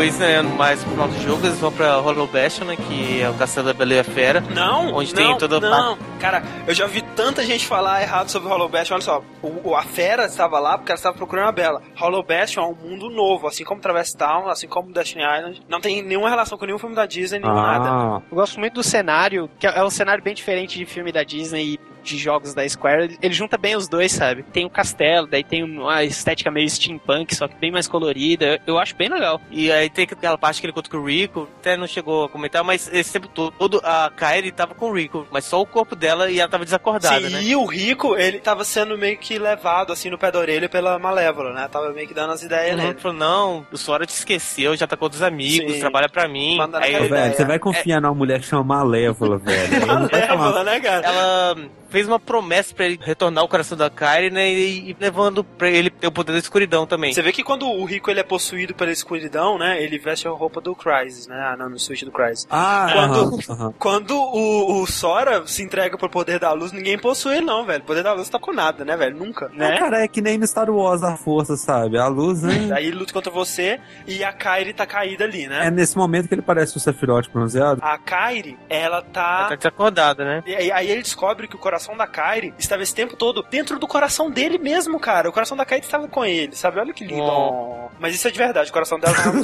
Depois, 0.00 0.18
né, 0.18 0.40
mais 0.40 0.82
pro 0.82 0.92
final 0.92 1.08
do 1.08 1.20
jogo, 1.20 1.46
eles 1.46 1.58
vão 1.58 1.70
pra 1.70 1.96
Hollow 1.96 2.26
Bastion, 2.26 2.64
né, 2.64 2.74
que 2.74 3.20
é 3.20 3.28
o 3.28 3.34
Castelo 3.34 3.66
da 3.66 3.74
Bela 3.74 3.92
e 3.92 3.98
a 3.98 4.04
Fera. 4.04 4.40
Não, 4.40 4.94
Onde 4.94 5.14
não, 5.14 5.22
tem 5.22 5.36
toda 5.36 5.58
a 5.58 5.60
não. 5.60 5.98
Cara, 6.18 6.42
eu 6.66 6.72
já 6.72 6.86
vi 6.86 7.02
tanta 7.02 7.44
gente 7.44 7.66
falar 7.66 8.00
errado 8.00 8.30
sobre 8.30 8.48
Hollow 8.48 8.66
Bastion. 8.66 8.94
Olha 8.94 9.02
só, 9.02 9.22
o, 9.42 9.74
a 9.76 9.82
fera 9.82 10.24
estava 10.24 10.58
lá 10.58 10.78
porque 10.78 10.90
ela 10.90 10.96
estava 10.96 11.14
procurando 11.14 11.48
a 11.48 11.52
Bela. 11.52 11.82
Hollow 11.96 12.22
Bastion 12.22 12.62
é 12.62 12.66
um 12.66 12.74
mundo 12.74 13.10
novo, 13.10 13.46
assim 13.46 13.62
como 13.62 13.78
Traverse 13.78 14.16
Town, 14.16 14.48
assim 14.48 14.66
como 14.66 14.90
Destiny 14.90 15.22
Island. 15.22 15.60
Não 15.68 15.82
tem 15.82 16.02
nenhuma 16.02 16.30
relação 16.30 16.56
com 16.56 16.64
nenhum 16.64 16.78
filme 16.78 16.94
da 16.94 17.04
Disney, 17.04 17.38
nem 17.38 17.52
nada. 17.52 17.90
Ah, 17.90 18.22
Eu 18.30 18.36
gosto 18.36 18.58
muito 18.58 18.72
do 18.74 18.82
cenário, 18.82 19.50
que 19.58 19.66
é 19.66 19.84
um 19.84 19.90
cenário 19.90 20.24
bem 20.24 20.32
diferente 20.32 20.78
de 20.78 20.86
filme 20.86 21.12
da 21.12 21.22
Disney 21.22 21.74
e 21.74 21.80
de 22.02 22.16
jogos 22.18 22.54
da 22.54 22.68
Square. 22.68 23.04
Ele, 23.04 23.18
ele 23.22 23.34
junta 23.34 23.56
bem 23.58 23.76
os 23.76 23.88
dois, 23.88 24.12
sabe? 24.12 24.42
Tem 24.42 24.64
o 24.64 24.70
castelo, 24.70 25.26
daí 25.26 25.42
tem 25.44 25.62
uma 25.62 26.04
estética 26.04 26.50
meio 26.50 26.68
steampunk, 26.68 27.34
só 27.34 27.46
que 27.48 27.54
bem 27.56 27.70
mais 27.70 27.86
colorida. 27.88 28.60
Eu 28.66 28.78
acho 28.78 28.94
bem 28.96 29.08
legal. 29.08 29.40
E 29.50 29.70
aí 29.70 29.88
tem 29.90 30.04
aquela 30.10 30.38
parte 30.38 30.60
que 30.60 30.66
ele 30.66 30.72
conta 30.72 30.90
com 30.90 30.96
o 30.98 31.04
Rico, 31.06 31.48
até 31.60 31.76
não 31.76 31.86
chegou 31.86 32.24
a 32.24 32.28
comentar, 32.28 32.62
mas 32.64 32.88
esse 32.92 33.12
tempo 33.12 33.28
todo 33.28 33.80
a 33.84 34.10
Kairi 34.14 34.50
tava 34.52 34.74
com 34.74 34.90
o 34.90 34.94
Rico, 34.96 35.26
mas 35.30 35.44
só 35.44 35.60
o 35.60 35.66
corpo 35.66 35.94
dela 35.94 36.30
e 36.30 36.40
ela 36.40 36.48
tava 36.50 36.64
desacordada, 36.64 37.28
Sim, 37.28 37.34
né? 37.34 37.42
e 37.42 37.56
o 37.56 37.64
Rico, 37.64 38.16
ele 38.16 38.38
tava 38.40 38.64
sendo 38.64 38.96
meio 38.98 39.18
que 39.18 39.38
levado 39.38 39.92
assim 39.92 40.10
no 40.10 40.18
pé 40.18 40.30
da 40.30 40.38
orelha 40.38 40.68
pela 40.68 40.98
Malévola, 40.98 41.52
né? 41.52 41.68
Tava 41.70 41.90
meio 41.92 42.06
que 42.08 42.14
dando 42.14 42.32
as 42.32 42.42
ideias 42.42 42.72
Ele 42.72 42.82
nele. 42.82 42.98
falou, 43.00 43.16
não, 43.16 43.66
o 43.72 43.76
Sora 43.76 44.06
te 44.06 44.10
esqueceu, 44.14 44.76
já 44.76 44.86
tá 44.86 44.96
com 44.96 45.04
outros 45.04 45.22
amigos, 45.22 45.74
Sim. 45.74 45.80
trabalha 45.80 46.08
pra 46.08 46.28
mim. 46.28 46.58
Aí, 46.74 46.92
velho, 46.92 47.06
ideia. 47.06 47.32
você 47.32 47.44
vai 47.44 47.58
confiar 47.58 48.00
numa 48.00 48.14
mulher 48.14 48.40
que 48.40 48.46
chama 48.46 48.64
Malévola, 48.64 49.38
velho. 49.38 49.86
Malévola, 49.86 50.64
né, 50.64 50.80
cara? 50.80 51.06
ela 51.06 51.56
fez 51.90 52.06
uma 52.06 52.18
promessa 52.18 52.74
pra 52.74 52.86
ele 52.86 52.98
retornar 53.02 53.44
o 53.44 53.48
coração 53.48 53.76
da 53.76 53.90
Kairi, 53.90 54.30
né, 54.30 54.48
e, 54.50 54.90
e 54.90 54.96
levando 54.98 55.42
pra 55.44 55.68
ele 55.68 55.90
ter 55.90 56.06
o 56.06 56.12
poder 56.12 56.32
da 56.32 56.38
escuridão 56.38 56.86
também. 56.86 57.12
Você 57.12 57.22
vê 57.22 57.32
que 57.32 57.42
quando 57.42 57.66
o 57.68 57.84
Rico 57.84 58.10
ele 58.10 58.20
é 58.20 58.24
possuído 58.24 58.74
pela 58.74 58.90
escuridão, 58.90 59.58
né? 59.58 59.82
Ele 59.82 59.98
veste 59.98 60.26
a 60.26 60.30
roupa 60.30 60.60
do 60.60 60.74
Crysis, 60.74 61.26
né? 61.26 61.36
Ah, 61.36 61.56
não, 61.56 61.68
no 61.68 61.78
switch 61.78 62.02
do 62.04 62.12
Crysis. 62.12 62.46
Ah, 62.50 62.88
Quando- 62.92 63.18
aham, 63.24 63.38
aham. 63.50 63.74
Quando 63.78 64.16
o, 64.16 64.82
o 64.82 64.86
Sora 64.86 65.46
se 65.46 65.62
entrega 65.62 65.96
pro 65.98 66.08
poder 66.08 66.38
da 66.38 66.52
luz, 66.52 66.72
ninguém 66.72 66.98
possui 66.98 67.36
ele, 67.36 67.46
não, 67.46 67.64
velho. 67.64 67.82
O 67.82 67.86
poder 67.86 68.02
da 68.02 68.12
luz 68.12 68.28
tá 68.28 68.38
com 68.38 68.52
nada, 68.52 68.84
né, 68.84 68.96
velho? 68.96 69.16
Nunca. 69.16 69.50
Ah, 69.58 69.78
cara, 69.78 70.02
é 70.04 70.08
que 70.08 70.20
nem 70.20 70.38
no 70.38 70.46
Star 70.46 70.70
Wars 70.70 71.00
da 71.00 71.16
força, 71.16 71.56
sabe? 71.56 71.98
A 71.98 72.06
luz, 72.06 72.42
né? 72.42 72.70
Aí 72.74 72.86
ele 72.86 72.96
luta 72.96 73.12
contra 73.12 73.30
você 73.30 73.80
e 74.06 74.22
a 74.22 74.32
Kairi 74.32 74.72
tá 74.72 74.86
caída 74.86 75.24
ali, 75.24 75.46
né? 75.48 75.66
É 75.66 75.70
nesse 75.70 75.96
momento 75.96 76.28
que 76.28 76.34
ele 76.34 76.42
parece 76.42 76.76
o 76.76 76.80
Sephiroth 76.80 77.28
bronzeado. 77.32 77.80
A 77.82 77.98
Kairi, 77.98 78.58
ela 78.68 79.02
tá. 79.02 79.38
Ela 79.40 79.48
tá 79.50 79.56
desacordada, 79.56 80.24
né? 80.24 80.42
E 80.46 80.54
aí, 80.54 80.70
aí 80.72 80.90
ele 80.90 81.02
descobre 81.02 81.48
que 81.48 81.56
o 81.56 81.58
coração 81.58 81.79
da 81.96 82.06
Kairi 82.06 82.54
estava 82.58 82.82
esse 82.82 82.94
tempo 82.94 83.16
todo 83.16 83.42
dentro 83.50 83.78
do 83.78 83.86
coração 83.86 84.30
dele 84.30 84.58
mesmo, 84.58 84.98
cara. 84.98 85.28
O 85.28 85.32
coração 85.32 85.56
da 85.56 85.64
Kairi 85.64 85.84
estava 85.84 86.08
com 86.08 86.24
ele, 86.24 86.54
sabe? 86.54 86.78
Olha 86.78 86.92
que 86.92 87.04
lindo. 87.04 87.22
Oh. 87.22 87.88
Mas 87.98 88.14
isso 88.14 88.26
é 88.28 88.30
de 88.30 88.38
verdade, 88.38 88.70
o 88.70 88.72
coração 88.72 88.98
dela 88.98 89.14
tava 89.14 89.42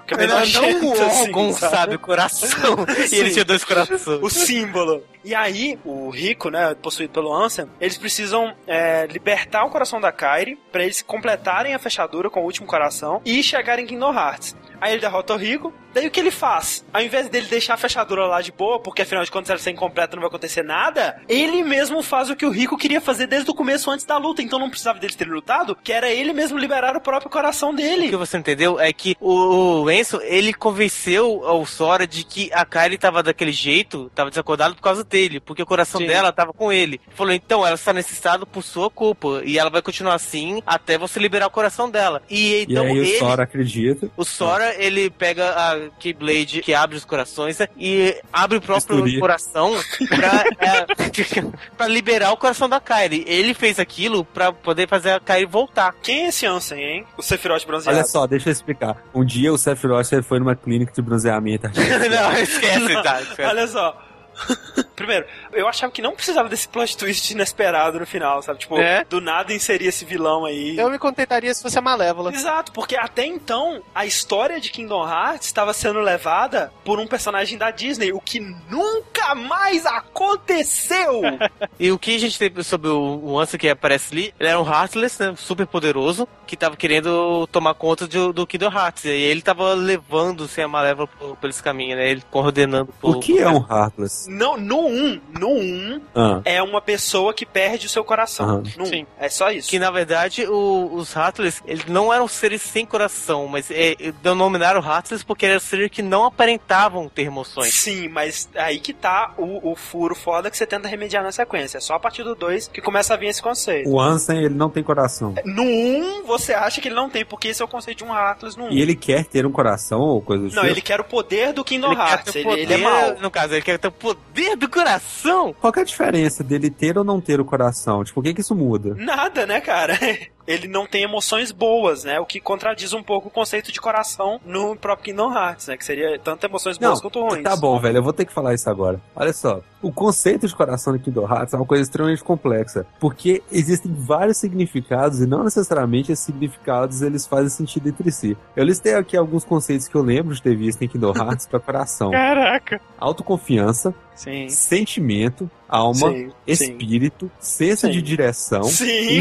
Fica 0.00 0.16
meio 0.16 0.30
Ela 0.30 0.40
não 0.40 0.46
nojento, 0.46 0.86
um 0.86 0.92
assim, 0.92 1.22
órgão, 1.22 1.52
sabe? 1.52 1.94
O 1.96 1.98
coração. 1.98 2.76
e 3.12 3.14
ele 3.14 3.30
tinha 3.30 3.44
dois 3.44 3.62
corações. 3.62 4.06
o 4.06 4.30
símbolo. 4.30 5.02
E 5.22 5.34
aí, 5.34 5.78
o 5.84 6.08
Rico, 6.08 6.48
né, 6.48 6.74
possuído 6.74 7.12
pelo 7.12 7.34
Ansem, 7.34 7.66
eles 7.78 7.98
precisam 7.98 8.54
é, 8.66 9.06
libertar 9.06 9.64
o 9.64 9.70
coração 9.70 10.00
da 10.00 10.10
Kairi 10.10 10.58
pra 10.72 10.82
eles 10.82 11.02
completarem 11.02 11.74
a 11.74 11.78
fechadura 11.78 12.30
com 12.30 12.40
o 12.40 12.44
último 12.44 12.66
coração 12.66 13.20
e 13.24 13.42
chegarem 13.42 13.84
em 13.84 13.88
Kingdom 13.88 14.14
Hearts. 14.14 14.56
Aí 14.80 14.92
ele 14.92 15.00
derrota 15.00 15.34
o 15.34 15.36
Rico. 15.36 15.72
Daí 15.94 16.06
o 16.06 16.10
que 16.10 16.20
ele 16.20 16.30
faz? 16.30 16.84
Ao 16.92 17.02
invés 17.02 17.28
dele 17.28 17.46
deixar 17.46 17.74
a 17.74 17.76
fechadura 17.76 18.26
lá 18.26 18.40
de 18.40 18.52
boa, 18.52 18.78
porque 18.80 19.02
afinal 19.02 19.24
de 19.24 19.30
contas 19.30 19.50
ela 19.50 19.58
ser 19.58 19.70
incompleta 19.70 20.16
não 20.16 20.20
vai 20.22 20.28
acontecer 20.28 20.62
nada, 20.62 21.20
ele 21.28 21.62
mesmo 21.62 22.02
faz 22.02 22.30
o 22.30 22.36
que 22.36 22.46
o 22.46 22.50
Rico 22.50 22.76
queria 22.76 23.00
fazer 23.00 23.26
desde 23.26 23.50
o 23.50 23.54
começo 23.54 23.90
antes 23.90 24.04
da 24.04 24.16
luta. 24.16 24.42
Então 24.42 24.58
não 24.58 24.70
precisava 24.70 24.98
dele 24.98 25.14
ter 25.14 25.26
lutado, 25.28 25.76
que 25.82 25.92
era 25.92 26.08
ele 26.10 26.32
mesmo 26.32 26.58
liberar 26.58 26.96
o 26.96 27.00
próprio 27.00 27.30
coração 27.30 27.70
O 27.70 27.76
que 27.76 27.82
dele. 27.82 28.16
você 28.16 28.36
entendeu 28.38 28.78
é 28.78 28.92
que 28.92 29.16
o, 29.20 29.90
Enzo, 29.90 30.20
ele 30.22 30.52
convenceu 30.52 31.40
o 31.40 31.66
Sora 31.66 32.06
de 32.06 32.24
que 32.24 32.50
a 32.52 32.64
Kylie 32.64 32.98
tava 32.98 33.22
daquele 33.22 33.52
jeito, 33.52 34.10
tava 34.14 34.30
desacordada 34.30 34.74
por 34.74 34.82
causa 34.82 35.02
dele, 35.04 35.40
porque 35.40 35.62
o 35.62 35.66
coração 35.66 36.00
Sim. 36.00 36.06
dela 36.06 36.32
tava 36.32 36.52
com 36.52 36.72
ele. 36.72 37.00
Falou, 37.14 37.32
então, 37.32 37.66
ela 37.66 37.74
está 37.74 37.92
nesse 37.92 38.12
estado 38.12 38.46
por 38.46 38.62
sua 38.62 38.90
culpa, 38.90 39.42
e 39.44 39.58
ela 39.58 39.70
vai 39.70 39.82
continuar 39.82 40.14
assim 40.14 40.62
até 40.66 40.98
você 40.98 41.18
liberar 41.18 41.46
o 41.46 41.50
coração 41.50 41.90
dela. 41.90 42.22
E 42.28 42.38
E 42.38 42.62
então 42.62 42.84
aí 42.84 42.98
ele... 42.98 43.16
o 43.16 43.18
Sora 43.18 43.42
acredita. 43.44 44.10
O 44.16 44.24
Sora, 44.24 44.74
ele 44.82 45.10
pega 45.10 45.50
a 45.54 45.77
Keyblade 45.98 46.62
que 46.62 46.74
abre 46.74 46.96
os 46.96 47.04
corações 47.04 47.58
né, 47.58 47.68
e 47.76 48.20
abre 48.32 48.58
o 48.58 48.60
próprio 48.60 49.18
coração 49.18 49.74
pra, 50.08 50.44
é, 50.58 50.86
pra 51.76 51.86
liberar 51.88 52.32
o 52.32 52.36
coração 52.36 52.68
da 52.68 52.80
Kylie. 52.80 53.24
Ele 53.26 53.54
fez 53.54 53.78
aquilo 53.78 54.24
pra 54.24 54.52
poder 54.52 54.88
fazer 54.88 55.12
a 55.12 55.20
Kylie 55.20 55.46
voltar. 55.46 55.94
Quem 56.02 56.24
é 56.24 56.28
esse 56.28 56.46
Ansem, 56.46 56.82
hein? 56.82 57.06
O 57.16 57.22
Sephiroth 57.22 57.66
bronzeado. 57.66 57.96
Olha 57.96 58.06
só, 58.06 58.26
deixa 58.26 58.48
eu 58.48 58.52
explicar. 58.52 59.02
Um 59.14 59.24
dia 59.24 59.52
o 59.52 59.58
Sephiroth 59.58 60.22
foi 60.22 60.38
numa 60.38 60.56
clínica 60.56 60.92
de 60.92 61.02
bronzeamento. 61.02 61.68
Não, 61.74 62.32
esquece, 62.32 63.02
tá? 63.02 63.20
esquece. 63.20 63.42
Olha 63.42 63.66
só. 63.66 64.02
Primeiro, 64.98 65.26
eu 65.52 65.68
achava 65.68 65.92
que 65.92 66.02
não 66.02 66.12
precisava 66.12 66.48
desse 66.48 66.68
plot 66.68 66.96
twist 66.96 67.32
inesperado 67.32 68.00
no 68.00 68.06
final, 68.06 68.42
sabe? 68.42 68.58
Tipo, 68.58 68.78
É? 68.78 69.04
do 69.04 69.20
nada 69.20 69.54
inserir 69.54 69.86
esse 69.86 70.04
vilão 70.04 70.44
aí. 70.44 70.76
Eu 70.76 70.90
me 70.90 70.98
contentaria 70.98 71.54
se 71.54 71.62
fosse 71.62 71.78
a 71.78 71.80
Malévola. 71.80 72.32
Exato, 72.34 72.72
porque 72.72 72.96
até 72.96 73.24
então 73.24 73.80
a 73.94 74.04
história 74.04 74.60
de 74.60 74.70
Kingdom 74.70 75.08
Hearts 75.08 75.46
estava 75.46 75.72
sendo 75.72 76.00
levada 76.00 76.72
por 76.84 76.98
um 76.98 77.06
personagem 77.06 77.56
da 77.56 77.70
Disney, 77.70 78.12
o 78.12 78.20
que 78.20 78.40
nunca 78.40 79.36
mais 79.36 79.86
aconteceu. 79.86 81.22
E 81.78 81.92
o 81.92 81.98
que 81.98 82.16
a 82.16 82.18
gente 82.18 82.36
tem 82.38 82.62
sobre 82.64 82.88
o, 82.88 83.38
Ansem 83.38 83.58
que 83.58 83.68
aparece 83.68 84.12
ali, 84.12 84.34
ele 84.40 84.48
era 84.48 84.60
um 84.60 84.66
Heartless, 84.66 85.22
né, 85.22 85.34
super 85.36 85.64
poderoso, 85.64 86.26
que 86.44 86.56
tava 86.56 86.76
querendo 86.76 87.46
tomar 87.52 87.74
conta 87.74 88.06
do, 88.06 88.32
do 88.32 88.46
Kingdom 88.46 88.72
Hearts. 88.72 89.04
E 89.04 89.10
ele 89.10 89.40
tava 89.42 89.74
levando 89.74 90.48
sem 90.48 90.64
a 90.64 90.68
Malévola 90.68 91.06
por, 91.06 91.36
por 91.36 91.48
esse 91.48 91.62
caminho, 91.62 91.96
né, 91.96 92.10
ele 92.10 92.22
coordenando 92.30 92.92
por... 93.00 93.16
O 93.16 93.20
que 93.20 93.38
é 93.38 93.48
um 93.48 93.64
Heartless? 93.64 94.28
no, 94.28 94.56
no 94.56 94.87
1, 94.88 95.20
no 95.38 95.48
1, 95.48 96.00
Ah, 96.14 96.40
é 96.44 96.62
uma 96.62 96.80
pessoa 96.80 97.32
que 97.34 97.46
perde 97.46 97.86
o 97.86 97.88
seu 97.90 98.02
coração. 98.04 98.62
1. 98.78 98.86
Sim. 98.86 99.06
É 99.18 99.28
só 99.28 99.50
isso. 99.50 99.68
Que 99.70 99.78
na 99.78 99.90
verdade 99.90 100.46
o- 100.46 100.90
os 100.94 101.14
Heartless, 101.14 101.60
eles 101.66 101.86
não 101.86 102.12
eram 102.12 102.26
seres 102.28 102.62
sem 102.62 102.84
coração, 102.86 103.46
mas 103.46 103.70
é, 103.70 103.94
denominaram 104.22 104.80
Heartless 104.82 105.24
porque 105.24 105.46
eram 105.46 105.60
seres 105.60 105.90
que 105.90 106.02
não 106.02 106.24
aparentavam 106.24 107.08
ter 107.08 107.22
emoções. 107.22 107.72
Sim, 107.74 108.08
mas 108.08 108.48
aí 108.54 108.78
que 108.80 108.92
tá 108.92 109.32
o, 109.38 109.72
o 109.72 109.76
furo 109.76 110.14
foda 110.14 110.50
que 110.50 110.56
você 110.56 110.66
tenta 110.66 110.88
remediar 110.88 111.22
na 111.22 111.32
sequência. 111.32 111.78
É 111.78 111.80
só 111.80 111.94
a 111.94 112.00
partir 112.00 112.22
do 112.22 112.34
2 112.34 112.68
que 112.68 112.80
começa 112.80 113.14
a 113.14 113.16
vir 113.16 113.28
esse 113.28 113.42
conceito. 113.42 113.88
o 113.90 114.00
Ansem, 114.00 114.38
ele 114.44 114.54
não 114.54 114.70
tem 114.70 114.82
coração. 114.82 115.34
No 115.44 115.62
1, 115.62 116.24
você 116.24 116.52
acha 116.54 116.80
que 116.80 116.88
ele 116.88 116.94
não 116.94 117.08
tem, 117.10 117.24
porque 117.24 117.48
esse 117.48 117.62
é 117.62 117.64
o 117.64 117.68
conceito 117.68 117.98
de 117.98 118.04
um 118.04 118.14
Heartless 118.14 118.56
no 118.58 118.66
1. 118.66 118.70
E 118.72 118.80
ele 118.80 118.94
quer 118.96 119.24
ter 119.24 119.46
um 119.46 119.52
coração 119.52 120.00
ou 120.00 120.20
coisa 120.22 120.44
do 120.48 120.54
Não, 120.54 120.62
tipo? 120.62 120.74
ele 120.74 120.80
quer 120.80 121.00
o 121.00 121.04
poder 121.04 121.52
do 121.52 121.64
Kingdom 121.64 121.88
Ele 121.92 121.96
quer 121.96 122.10
Hearts. 122.10 122.32
ter 122.32 122.38
Ele, 122.40 122.48
o 122.48 122.52
ele 122.52 122.62
é 122.74 122.78
poder- 122.78 122.82
mau. 123.12 123.18
No 123.20 123.30
caso, 123.30 123.54
ele 123.54 123.62
quer 123.62 123.78
ter 123.78 123.88
o 123.88 123.92
poder 123.92 124.56
do 124.56 124.68
coração. 124.78 125.54
Qual 125.60 125.72
que 125.72 125.78
é 125.78 125.82
a 125.82 125.86
diferença 125.86 126.44
dele 126.44 126.70
ter 126.70 126.96
ou 126.98 127.04
não 127.04 127.20
ter 127.20 127.40
o 127.40 127.44
coração? 127.44 128.04
Tipo, 128.04 128.20
o 128.20 128.22
que 128.22 128.34
que 128.34 128.40
isso 128.40 128.54
muda? 128.54 128.94
Nada, 128.94 129.46
né, 129.46 129.60
cara? 129.60 129.98
Ele 130.46 130.66
não 130.66 130.86
tem 130.86 131.02
emoções 131.02 131.52
boas, 131.52 132.04
né? 132.04 132.18
O 132.18 132.24
que 132.24 132.40
contradiz 132.40 132.94
um 132.94 133.02
pouco 133.02 133.28
o 133.28 133.30
conceito 133.30 133.70
de 133.70 133.78
coração 133.78 134.40
no 134.46 134.74
próprio 134.76 135.04
Kingdom 135.04 135.30
Hearts, 135.30 135.66
né? 135.66 135.76
Que 135.76 135.84
seria 135.84 136.18
tanto 136.18 136.46
emoções 136.46 136.78
boas 136.78 137.02
quanto 137.02 137.20
ruins. 137.20 137.42
tá 137.42 137.54
bom, 137.54 137.78
velho, 137.78 137.98
eu 137.98 138.02
vou 138.02 138.14
ter 138.14 138.24
que 138.24 138.32
falar 138.32 138.54
isso 138.54 138.70
agora. 138.70 138.98
Olha 139.14 139.32
só, 139.34 139.60
o 139.80 139.92
conceito 139.92 140.46
de 140.46 140.54
coração 140.54 140.92
do 140.92 140.98
Kingdom 140.98 141.28
Hearts 141.28 141.54
é 141.54 141.56
uma 141.56 141.66
coisa 141.66 141.82
extremamente 141.82 142.22
complexa, 142.22 142.86
porque 142.98 143.42
existem 143.50 143.92
vários 143.92 144.36
significados 144.36 145.20
e 145.20 145.26
não 145.26 145.44
necessariamente 145.44 146.12
esses 146.12 146.24
significados 146.24 147.02
eles 147.02 147.26
fazem 147.26 147.48
sentido 147.48 147.88
entre 147.88 148.10
si. 148.10 148.36
Eu 148.56 148.64
listei 148.64 148.94
aqui 148.94 149.16
alguns 149.16 149.44
conceitos 149.44 149.88
que 149.88 149.94
eu 149.94 150.02
lembro 150.02 150.34
de 150.34 150.42
ter 150.42 150.56
visto 150.56 150.82
em 150.82 150.88
Kingdom 150.88 151.12
Hearts 151.16 151.46
para 151.46 151.60
coração. 151.60 152.10
Caraca. 152.10 152.80
Autoconfiança, 152.98 153.94
Sim. 154.14 154.48
sentimento, 154.48 155.50
alma, 155.68 156.10
Sim, 156.10 156.28
sim. 156.28 156.32
espírito, 156.46 157.30
senso 157.38 157.86
Sim. 157.86 157.92
de 157.92 158.02
direção, 158.02 158.62
Sim. 158.64 159.20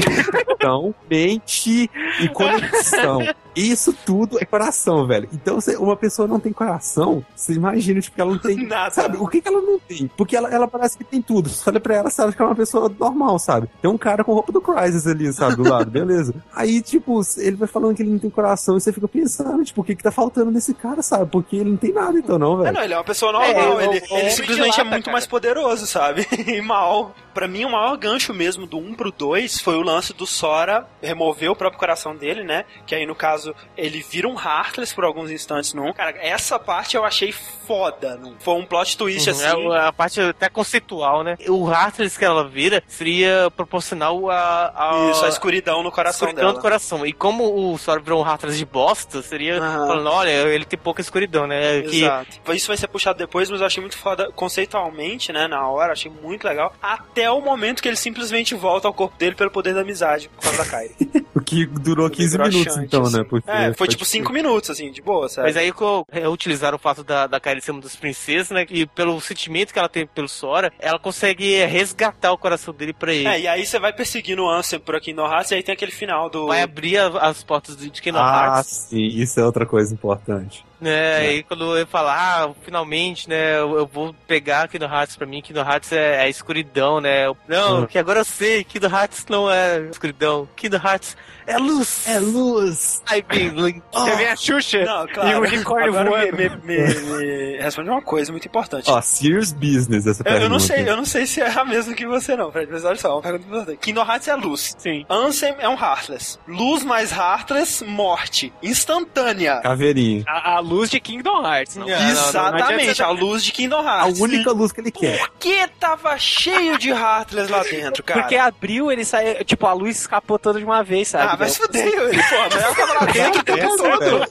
então, 0.50 0.94
mente 1.10 1.90
e 2.22 2.30
conexão. 2.30 3.20
Isso 3.56 3.92
tudo 4.06 4.38
é 4.40 4.46
coração, 4.46 5.08
velho. 5.08 5.28
Então, 5.34 5.60
se 5.60 5.76
uma 5.78 5.96
pessoa 5.96 6.28
não 6.28 6.40
tem 6.40 6.54
coração, 6.54 7.26
você 7.36 7.54
imagina, 7.54 8.00
tipo, 8.00 8.16
que 8.16 8.22
ela 8.22 8.30
não 8.32 8.38
tem. 8.38 8.56
Nada. 8.68 8.94
Sabe? 8.94 9.18
O 9.18 9.28
que, 9.28 9.42
que 9.42 9.48
ela 9.48 9.60
não 9.60 9.80
tem? 9.80 10.08
Porque 10.16 10.36
ela, 10.38 10.48
ela 10.54 10.68
parece 10.68 10.96
que 10.96 11.04
tem 11.04 11.24
tudo. 11.24 11.50
Você 11.50 11.68
olha 11.68 11.80
pra 11.80 11.96
ela, 11.96 12.10
sabe 12.12 12.36
que 12.36 12.42
é 12.42 12.46
uma 12.46 12.54
pessoa 12.56 12.88
normal, 13.00 13.40
sabe? 13.40 13.68
Tem 13.82 13.90
um 13.90 13.98
cara 13.98 14.24
com 14.24 14.32
roupa 14.32 14.52
do 14.52 14.62
Crysis 14.62 15.08
ali, 15.08 15.34
sabe, 15.34 15.56
do 15.56 15.64
lado, 15.68 15.90
beleza. 15.90 16.36
Aí, 16.56 16.82
tipo, 16.82 17.20
ele 17.38 17.56
vai 17.56 17.68
falando 17.68 17.96
que 17.96 18.04
ele 18.04 18.12
não 18.12 18.20
tem 18.20 18.30
coração 18.30 18.78
e 18.78 18.82
você 18.82 18.94
fica 18.94 19.08
pensando, 19.08 19.64
tipo, 19.66 19.82
o 19.82 19.84
que 19.84 19.96
que 19.96 20.04
tá 20.04 20.12
faltando 20.12 20.52
nesse 20.52 20.76
cara, 20.76 21.02
sabe? 21.02 21.26
Porque 21.32 21.56
ele 21.56 21.72
não 21.72 21.78
tem 21.78 21.92
nada, 21.92 22.16
então, 22.20 22.38
não, 22.38 22.60
É, 22.60 22.66
velho. 22.66 22.76
não, 22.76 22.84
ele 22.84 22.94
é 22.94 22.98
uma 22.98 23.04
pessoa 23.04 23.32
normal, 23.32 23.50
É, 23.50 23.86
ele, 23.86 23.88
o- 23.88 23.90
o 23.90 23.94
ele 23.96 24.06
homem 24.12 24.30
simplesmente 24.30 24.80
é 24.80 24.84
muito 24.84 25.06
cara. 25.06 25.12
mais 25.14 25.26
poderoso, 25.26 25.88
sabe? 25.88 26.28
e 26.46 26.62
mal. 26.62 27.16
Pra 27.34 27.48
mim, 27.48 27.66
o 27.66 27.70
maior 27.72 27.96
gancho 27.98 28.34
mesmo 28.34 28.66
do 28.66 28.80
1 28.80 28.96
pro 28.96 29.12
2 29.12 29.62
foi 29.62 29.76
o 29.76 29.82
lance 29.84 30.12
do 30.12 30.26
Sora 30.26 30.88
remover 31.02 31.52
o 31.52 31.56
próprio 31.56 31.80
coração 31.80 32.16
dele, 32.16 32.44
né? 32.44 32.66
Que 32.88 32.96
aí, 32.96 33.06
no 33.06 33.14
caso, 33.14 33.54
ele 33.78 34.02
vira 34.02 34.28
um 34.28 34.34
Heartless 34.34 34.94
por 34.96 35.04
alguns 35.04 35.30
instantes 35.30 35.72
no 35.74 35.84
1. 35.90 35.94
Cara, 35.94 36.16
essa 36.20 36.58
parte 36.58 36.98
eu 36.98 37.06
achei 37.06 37.32
foda. 37.32 38.16
Não? 38.18 38.36
Foi 38.40 38.56
um 38.56 38.66
plot 38.66 38.98
twist, 38.98 39.30
Uhum, 39.30 39.36
assim. 39.36 39.72
é 39.72 39.80
a 39.88 39.94
parte 39.94 40.20
até 40.20 40.50
conceitual, 40.50 41.24
né? 41.24 41.38
O 41.48 41.70
Heartless 41.72 42.18
que 42.18 42.26
ela 42.26 42.48
vira 42.48 42.82
seria 42.88 43.52
proporcional 43.56 44.32
a, 44.32 44.74
a, 44.76 45.12
Isso, 45.12 45.24
a 45.26 45.30
escuridão 45.30 45.84
no 45.84 45.92
coração 45.92 46.28
escuridão 46.28 46.50
dela. 46.50 46.54
do 46.58 46.62
coração. 46.62 47.06
E 47.06 47.14
como 47.14 47.72
o 47.72 47.78
Sora 47.78 48.00
virou 48.02 48.24
um 48.24 48.28
Heartless 48.28 48.58
de 48.58 48.66
bosta, 48.66 49.22
seria 49.22 49.62
Aham. 49.62 49.86
falando, 49.88 50.10
olha, 50.10 50.30
ele 50.50 50.66
tem 50.66 50.80
pouca 50.80 51.02
escuridão, 51.02 51.46
né? 51.46 51.84
Que 51.84 52.02
Exato. 52.02 52.28
Isso 52.54 52.68
vai 52.68 52.78
ser 52.78 52.88
puxado 52.88 53.20
depois, 53.20 53.48
mas 53.52 53.60
eu 53.62 53.68
achei 53.68 53.80
muito 53.82 53.96
foda 53.98 54.32
conceitualmente, 54.32 55.32
né? 55.32 55.48
Na 55.48 55.68
hora, 55.70 55.94
achei 55.94 56.12
muito 56.12 56.27
legal. 56.46 56.74
Até 56.82 57.30
o 57.32 57.40
momento 57.40 57.82
que 57.82 57.88
ele 57.88 57.96
simplesmente 57.96 58.56
volta 58.56 58.88
ao 58.88 58.94
corpo 58.94 59.18
dele 59.18 59.36
pelo 59.36 59.52
poder 59.52 59.74
da 59.74 59.82
amizade, 59.82 60.30
por 60.30 60.42
causa 60.44 60.58
da 60.58 60.66
Kyrie. 60.66 60.96
O 61.38 61.40
que 61.48 61.68
durou 61.68 62.10
15 62.10 62.36
minutos, 62.40 62.78
então, 62.78 63.04
né? 63.04 63.20
assim. 63.20 63.24
Porque 63.26 63.50
É, 63.50 63.72
foi 63.72 63.88
tipo 63.88 64.04
5 64.04 64.34
minutos, 64.34 64.72
assim, 64.72 64.92
de 64.92 65.04
boa, 65.04 65.30
sabe? 65.30 65.48
Mas 65.48 65.56
aí 65.56 65.72
reutilizaram 66.12 66.78
o 66.78 66.80
fato 66.80 67.04
da, 67.04 67.28
da 67.28 67.40
Kairi 67.40 67.62
ser 67.62 67.72
uma 67.72 67.80
das 67.82 67.96
princesas, 67.96 68.50
né? 68.50 68.66
E 68.72 68.88
pelo 68.88 69.22
sentimento 69.22 69.72
que 69.72 69.78
ela 69.78 69.88
tem 69.88 70.08
pelo 70.08 70.28
Sora, 70.28 70.74
ela 70.80 70.98
consegue 70.98 71.64
resgatar 71.66 72.32
o 72.32 72.38
coração 72.40 72.74
dele 72.74 72.92
pra 72.92 73.14
ele. 73.14 73.28
É, 73.28 73.40
e 73.42 73.48
aí 73.48 73.66
você 73.68 73.80
vai 73.80 73.94
perseguindo 73.94 74.44
o 74.44 74.50
Ansem 74.50 74.80
por 74.80 74.96
aqui 74.96 75.12
em 75.12 75.16
Hearts 75.18 75.52
e 75.52 75.56
aí 75.56 75.64
tem 75.64 75.74
aquele 75.74 75.92
final 75.92 76.28
do. 76.28 76.48
Vai 76.48 76.64
abrir 76.64 76.98
a- 76.98 77.08
as 77.20 77.44
portas 77.44 77.78
de 77.78 77.90
Kingdom 77.92 78.18
Ah, 78.20 78.56
Hearts. 78.56 78.88
sim, 78.90 79.06
isso 79.06 79.40
é 79.40 79.46
outra 79.46 79.66
coisa 79.66 79.94
importante. 79.94 80.66
Né, 80.80 81.16
aí 81.18 81.44
quando 81.44 81.76
ele 81.76 81.88
fala, 81.88 82.14
ah, 82.16 82.52
finalmente, 82.62 83.28
né, 83.28 83.58
eu, 83.58 83.78
eu 83.78 83.88
vou 83.88 84.14
pegar 84.28 84.68
Kingdom 84.68 84.86
Hearts 84.86 85.16
pra 85.16 85.26
mim, 85.26 85.42
Kingdom 85.42 85.62
Hearts 85.68 85.92
é, 85.92 86.26
é 86.26 86.30
escuridão, 86.30 87.02
né? 87.02 87.26
Eu- 87.26 87.36
Não, 87.48 87.82
Hum. 87.82 87.86
que 87.88 87.98
agora 87.98 88.20
eu 88.20 88.26
sei, 88.26 88.64
Kingdom 88.64 88.96
Hearts 88.96 89.26
não 89.28 89.50
é 89.52 89.80
escuridão, 89.90 90.48
Kingdom 90.56 90.78
Hearts 90.78 91.18
é 91.48 91.58
luz. 91.58 92.08
É 92.08 92.20
luz. 92.20 93.02
Aí 93.08 93.24
vem 93.30 93.50
Link. 93.50 93.82
Você 93.94 94.16
vê 94.16 94.28
a 94.28 94.36
Xuxa 94.36 94.84
Não, 94.86 95.08
claro. 95.08 95.30
e 95.30 95.36
o 95.36 95.42
unicórnio 95.42 95.90
Agora 95.98 96.10
voando. 96.32 96.38
me, 96.38 96.50
me, 96.50 96.86
me- 96.86 97.02
me 97.02 97.58
responde 97.64 97.90
uma 97.90 98.02
coisa 98.02 98.32
muito 98.32 98.48
importante. 98.48 98.90
Ó, 98.90 99.02
serious 99.02 99.52
business 99.54 100.06
essa 100.06 100.22
Eu, 100.22 100.26
pergunta. 100.26 100.46
eu 100.46 100.50
não 100.50 100.60
sei, 100.60 100.90
eu 100.90 100.98
não 100.98 101.06
sei 101.06 101.26
se 101.26 101.42
é 101.42 101.50
a 101.50 101.66
mesma 101.66 101.94
que 101.94 102.06
você 102.06 102.36
não, 102.36 102.52
Fred, 102.52 102.72
mas 102.72 102.84
olha 102.86 102.96
só, 102.98 103.14
uma 103.14 103.22
pergunta 103.22 103.46
importante. 103.48 103.78
Kingdom 103.80 104.02
Hearts 104.06 104.28
é 104.28 104.36
luz. 104.36 104.76
Sim. 104.78 105.06
Ansem 105.10 105.56
é 105.60 105.68
um 105.70 105.74
Heartless. 105.76 106.38
Luz 106.48 106.84
mais 106.84 107.12
Heartless, 107.12 107.84
morte. 107.84 108.52
Instantânea. 108.62 109.60
Caveirinha. 109.62 110.24
A, 110.28 110.56
a 110.56 110.60
luz 110.60 110.90
de 110.90 111.00
Kingdom 111.00 111.46
Hearts. 111.46 111.76
Não, 111.76 111.88
Exatamente, 111.90 113.02
a 113.02 113.10
luz 113.10 113.44
de 113.44 113.52
Kingdom 113.52 113.80
A 113.80 114.00
Hearts. 114.06 114.20
única 114.20 114.52
luz 114.52 114.72
que 114.72 114.82
ele 114.82 114.92
quer. 114.92 115.20
Por 115.20 115.30
que 115.40 115.68
tava 115.80 116.18
cheio 116.18 116.78
de 116.78 116.90
Heartless 116.90 117.52
lá 117.52 117.64
dentro, 117.64 118.04
cara? 118.04 118.22
Porque 118.22 118.36
abriu, 118.36 118.92
ele 118.92 119.06
saiu. 119.06 119.44
Tipo, 119.46 119.66
a 119.68 119.74
luz 119.74 119.98
escapou 120.00 120.38
toda 120.38 120.60
de 120.60 120.66
uma 120.66 120.84
vez, 120.84 121.08
sabe? 121.10 121.32
Ah, 121.32 121.37
vai 121.38 121.50
se 121.50 121.60
fuder, 121.60 121.86
ele, 121.88 122.24
pô, 122.24 122.36
mas 122.52 122.64
ela 122.64 122.76
tava 122.76 122.94
lá 122.94 123.06
dentro 123.12 123.40
o 123.40 123.44
tempo 123.44 123.78
todo. 123.78 124.28